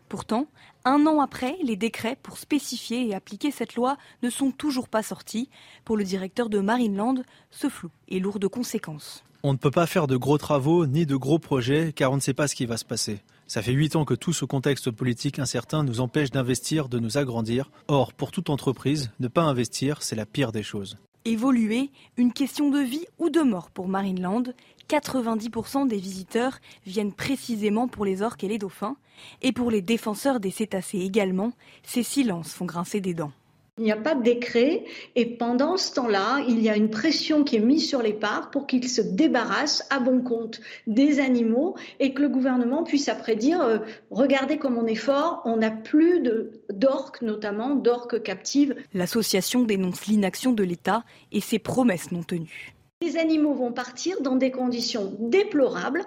Pourtant, 0.08 0.46
un 0.84 1.06
an 1.06 1.20
après, 1.20 1.56
les 1.62 1.76
décrets 1.76 2.16
pour 2.22 2.38
spécifier 2.38 3.06
et 3.06 3.14
appliquer 3.14 3.50
cette 3.50 3.74
loi 3.74 3.96
ne 4.22 4.30
sont 4.30 4.50
toujours 4.50 4.88
pas 4.88 5.02
sortis. 5.02 5.50
Pour 5.84 5.96
le 5.96 6.04
directeur 6.04 6.48
de 6.48 6.60
Marineland, 6.60 7.22
ce 7.50 7.68
flou 7.68 7.90
est 8.10 8.18
lourd 8.18 8.38
de 8.38 8.46
conséquences. 8.46 9.24
On 9.42 9.52
ne 9.52 9.58
peut 9.58 9.70
pas 9.70 9.86
faire 9.86 10.06
de 10.06 10.16
gros 10.16 10.38
travaux 10.38 10.86
ni 10.86 11.06
de 11.06 11.14
gros 11.14 11.38
projets 11.38 11.92
car 11.94 12.10
on 12.10 12.16
ne 12.16 12.20
sait 12.20 12.34
pas 12.34 12.48
ce 12.48 12.54
qui 12.54 12.66
va 12.66 12.76
se 12.76 12.84
passer. 12.84 13.20
Ça 13.46 13.62
fait 13.62 13.72
huit 13.72 13.96
ans 13.96 14.04
que 14.04 14.14
tout 14.14 14.32
ce 14.32 14.44
contexte 14.44 14.90
politique 14.90 15.38
incertain 15.38 15.84
nous 15.84 16.00
empêche 16.00 16.30
d'investir, 16.30 16.88
de 16.88 16.98
nous 16.98 17.16
agrandir. 17.16 17.70
Or, 17.86 18.12
pour 18.12 18.32
toute 18.32 18.50
entreprise, 18.50 19.10
ne 19.20 19.28
pas 19.28 19.42
investir, 19.42 20.02
c'est 20.02 20.16
la 20.16 20.26
pire 20.26 20.52
des 20.52 20.62
choses. 20.62 20.98
Évoluer, 21.28 21.90
une 22.16 22.32
question 22.32 22.70
de 22.70 22.78
vie 22.78 23.04
ou 23.18 23.28
de 23.28 23.42
mort 23.42 23.68
pour 23.70 23.86
Marineland. 23.86 24.44
90% 24.88 25.86
des 25.86 25.98
visiteurs 25.98 26.58
viennent 26.86 27.12
précisément 27.12 27.86
pour 27.86 28.06
les 28.06 28.22
orques 28.22 28.44
et 28.44 28.48
les 28.48 28.56
dauphins, 28.56 28.96
et 29.42 29.52
pour 29.52 29.70
les 29.70 29.82
défenseurs 29.82 30.40
des 30.40 30.50
cétacés 30.50 31.00
également, 31.00 31.52
ces 31.82 32.02
silences 32.02 32.54
font 32.54 32.64
grincer 32.64 33.02
des 33.02 33.12
dents. 33.12 33.32
Il 33.78 33.84
n'y 33.84 33.92
a 33.92 33.96
pas 33.96 34.14
de 34.14 34.22
décret 34.22 34.84
et 35.14 35.26
pendant 35.26 35.76
ce 35.76 35.94
temps-là, 35.94 36.44
il 36.48 36.60
y 36.60 36.68
a 36.68 36.76
une 36.76 36.90
pression 36.90 37.44
qui 37.44 37.56
est 37.56 37.60
mise 37.60 37.88
sur 37.88 38.02
les 38.02 38.12
parcs 38.12 38.52
pour 38.52 38.66
qu'ils 38.66 38.88
se 38.88 39.00
débarrassent 39.00 39.86
à 39.90 40.00
bon 40.00 40.20
compte 40.20 40.60
des 40.86 41.20
animaux 41.20 41.76
et 42.00 42.12
que 42.12 42.22
le 42.22 42.28
gouvernement 42.28 42.82
puisse 42.82 43.08
après 43.08 43.36
dire 43.36 43.60
euh, 43.62 43.78
regardez 44.10 44.58
comme 44.58 44.78
on 44.78 44.86
est 44.86 44.94
fort, 44.94 45.42
on 45.44 45.58
n'a 45.58 45.70
plus 45.70 46.22
d'orques 46.70 47.22
notamment, 47.22 47.74
d'orques 47.74 48.22
captives. 48.22 48.74
L'association 48.94 49.62
dénonce 49.62 50.06
l'inaction 50.06 50.52
de 50.52 50.64
l'État 50.64 51.04
et 51.32 51.40
ses 51.40 51.58
promesses 51.58 52.10
non 52.10 52.22
tenues. 52.22 52.74
Les 53.00 53.16
animaux 53.16 53.54
vont 53.54 53.72
partir 53.72 54.20
dans 54.22 54.34
des 54.34 54.50
conditions 54.50 55.16
déplorables 55.20 56.04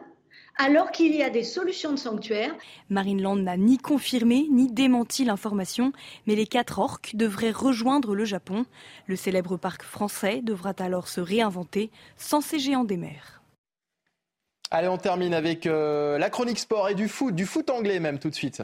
alors 0.62 0.92
qu'il 0.92 1.16
y 1.16 1.24
a 1.24 1.32
des 1.32 1.44
solutions 1.44 1.92
de 1.92 1.98
sanctuaire. 1.98 2.54
Marineland 2.90 3.36
n'a 3.36 3.58
ni 3.58 3.80
confirmé 3.80 4.46
ni 4.52 4.72
démenti 4.72 5.26
l'information, 5.26 5.92
mais 6.28 6.36
les 6.36 6.46
quatre 6.46 6.78
orques 6.78 7.16
devraient 7.16 7.52
rejoindre 7.52 8.14
le 8.14 8.26
Japon. 8.26 8.66
Le 9.08 9.16
célèbre 9.16 9.58
parc 9.58 9.82
français 9.82 10.42
devra 10.44 10.74
alors 10.78 11.08
se 11.08 11.20
réinventer 11.20 11.90
sans 12.16 12.42
ces 12.42 12.60
géants 12.60 12.84
des 12.84 12.98
mers. 12.98 13.42
Allez, 14.70 14.88
on 14.88 14.98
termine 14.98 15.34
avec 15.34 15.66
euh, 15.66 16.20
la 16.20 16.30
chronique 16.30 16.60
sport 16.60 16.90
et 16.90 16.96
du 16.96 17.08
foot, 17.08 17.34
du 17.34 17.48
foot 17.48 17.72
anglais 17.72 18.00
même 18.00 18.20
tout 18.20 18.30
de 18.30 18.36
suite. 18.36 18.62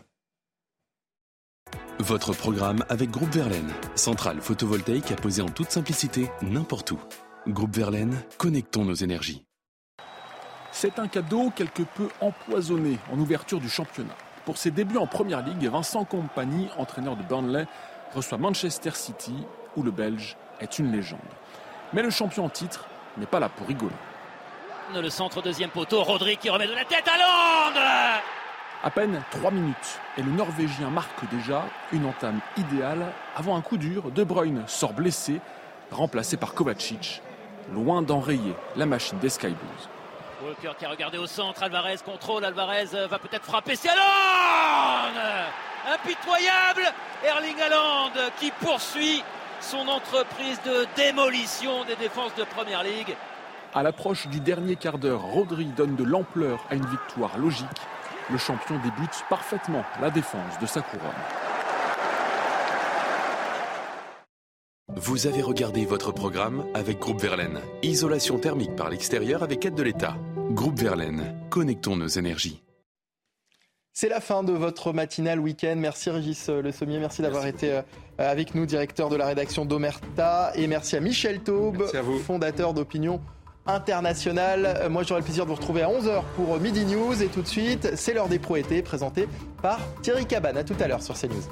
Votre 1.99 2.31
programme 2.31 2.85
avec 2.89 3.09
Groupe 3.09 3.33
Verlaine, 3.33 3.73
centrale 3.95 4.39
photovoltaïque 4.39 5.11
à 5.11 5.15
poser 5.15 5.41
en 5.41 5.49
toute 5.49 5.71
simplicité 5.71 6.27
n'importe 6.43 6.91
où. 6.91 6.99
Groupe 7.47 7.75
Verlaine, 7.75 8.21
connectons 8.37 8.85
nos 8.85 8.93
énergies. 8.93 9.46
C'est 10.79 10.99
un 10.99 11.07
cadeau 11.07 11.49
quelque 11.55 11.81
peu 11.81 12.07
empoisonné 12.21 12.99
en 13.11 13.17
ouverture 13.17 13.59
du 13.59 13.67
championnat. 13.67 14.13
Pour 14.45 14.59
ses 14.59 14.69
débuts 14.69 14.99
en 14.99 15.07
Première 15.07 15.41
Ligue, 15.41 15.67
Vincent 15.67 16.05
Compagnie, 16.05 16.69
entraîneur 16.77 17.15
de 17.15 17.23
Burnley, 17.23 17.65
reçoit 18.13 18.37
Manchester 18.37 18.91
City, 18.93 19.33
où 19.75 19.81
le 19.81 19.89
Belge 19.89 20.37
est 20.59 20.77
une 20.77 20.91
légende. 20.91 21.17
Mais 21.93 22.03
le 22.03 22.11
champion 22.11 22.45
en 22.45 22.49
titre 22.49 22.85
n'est 23.17 23.25
pas 23.25 23.39
là 23.39 23.49
pour 23.49 23.67
rigoler. 23.67 23.95
Le 24.93 25.09
centre 25.09 25.41
deuxième 25.41 25.71
poteau, 25.71 26.03
Rodri 26.03 26.37
qui 26.37 26.51
remet 26.51 26.67
de 26.67 26.75
la 26.75 26.85
tête 26.85 27.07
à 27.07 27.17
Londres 27.17 28.21
À 28.83 28.91
peine 28.91 29.23
3 29.31 29.49
minutes 29.49 29.99
et 30.19 30.21
le 30.21 30.31
Norvégien 30.31 30.91
marque 30.91 31.27
déjà 31.31 31.65
une 31.91 32.05
entame 32.05 32.39
idéale 32.55 33.03
avant 33.35 33.57
un 33.57 33.61
coup 33.61 33.77
dur. 33.77 34.11
De 34.11 34.23
Bruyne 34.23 34.61
sort 34.67 34.93
blessé, 34.93 35.41
remplacé 35.89 36.37
par 36.37 36.53
Kovacic 36.53 37.23
loin 37.73 38.03
d'enrayer 38.03 38.53
la 38.75 38.85
machine 38.85 39.17
des 39.17 39.29
Sky 39.29 39.47
Blues. 39.47 39.89
Walker 40.43 40.72
qui 40.77 40.85
a 40.85 40.89
regardé 40.89 41.18
au 41.18 41.27
centre, 41.27 41.64
Alvarez 41.64 41.97
contrôle, 42.05 42.45
Alvarez 42.45 42.93
euh, 42.93 43.07
va 43.07 43.19
peut-être 43.19 43.45
frapper, 43.45 43.76
c'est 43.76 43.89
Impitoyable 45.88 46.93
Erling 47.23 47.59
Haaland 47.61 48.11
qui 48.39 48.51
poursuit 48.51 49.23
son 49.61 49.88
entreprise 49.88 50.59
de 50.65 50.85
démolition 50.95 51.85
des 51.85 51.95
défenses 51.95 52.35
de 52.35 52.43
Première 52.43 52.84
Ligue. 52.84 53.15
À 53.73 53.84
l'approche 53.84 54.27
du 54.27 54.39
dernier 54.39 54.76
quart 54.76 54.97
d'heure, 54.97 55.22
Rodri 55.22 55.65
donne 55.65 55.95
de 55.95 56.03
l'ampleur 56.03 56.59
à 56.69 56.76
une 56.76 56.85
victoire 56.85 57.38
logique. 57.38 57.65
Le 58.30 58.38
champion 58.38 58.76
débute 58.77 59.23
parfaitement 59.30 59.84
la 60.01 60.09
défense 60.09 60.59
de 60.59 60.65
sa 60.65 60.81
couronne. 60.81 61.56
Vous 64.99 65.27
avez 65.27 65.43
regardé 65.43 65.85
votre 65.85 66.11
programme 66.11 66.65
avec 66.73 66.97
Groupe 66.97 67.21
Verlaine. 67.21 67.59
Isolation 67.83 68.39
thermique 68.39 68.75
par 68.75 68.89
l'extérieur 68.89 69.43
avec 69.43 69.63
aide 69.63 69.75
de 69.75 69.83
l'État. 69.83 70.15
Groupe 70.49 70.79
Verlaine, 70.79 71.35
connectons 71.51 71.95
nos 71.95 72.07
énergies. 72.07 72.63
C'est 73.93 74.09
la 74.09 74.21
fin 74.21 74.41
de 74.41 74.53
votre 74.53 74.93
matinale 74.93 75.39
week-end. 75.39 75.75
Merci 75.77 76.09
Régis 76.09 76.49
Le 76.49 76.71
Sommier, 76.71 76.97
merci 76.97 77.21
d'avoir 77.21 77.45
été 77.45 77.73
euh, 77.73 77.81
avec 78.17 78.55
nous, 78.55 78.65
directeur 78.65 79.09
de 79.09 79.15
la 79.15 79.27
rédaction 79.27 79.65
d'Omerta. 79.65 80.51
Et 80.55 80.65
merci 80.65 80.95
à 80.95 80.99
Michel 80.99 81.41
Taube, 81.41 81.85
fondateur 82.25 82.73
d'Opinion 82.73 83.21
Internationale. 83.67 84.65
Euh, 84.65 84.89
moi, 84.89 85.03
j'aurai 85.03 85.21
le 85.21 85.25
plaisir 85.25 85.43
de 85.45 85.49
vous 85.49 85.57
retrouver 85.57 85.83
à 85.83 85.89
11h 85.89 86.23
pour 86.35 86.59
Midi 86.59 86.85
News. 86.85 87.21
Et 87.21 87.27
tout 87.27 87.43
de 87.43 87.47
suite, 87.47 87.91
c'est 87.95 88.15
l'heure 88.15 88.29
des 88.29 88.39
pro 88.39 88.55
présenté 88.83 89.27
par 89.61 89.79
Thierry 90.01 90.25
Cabane. 90.25 90.57
À 90.57 90.63
tout 90.63 90.75
à 90.79 90.87
l'heure 90.87 91.03
sur 91.03 91.13
CNews. 91.13 91.43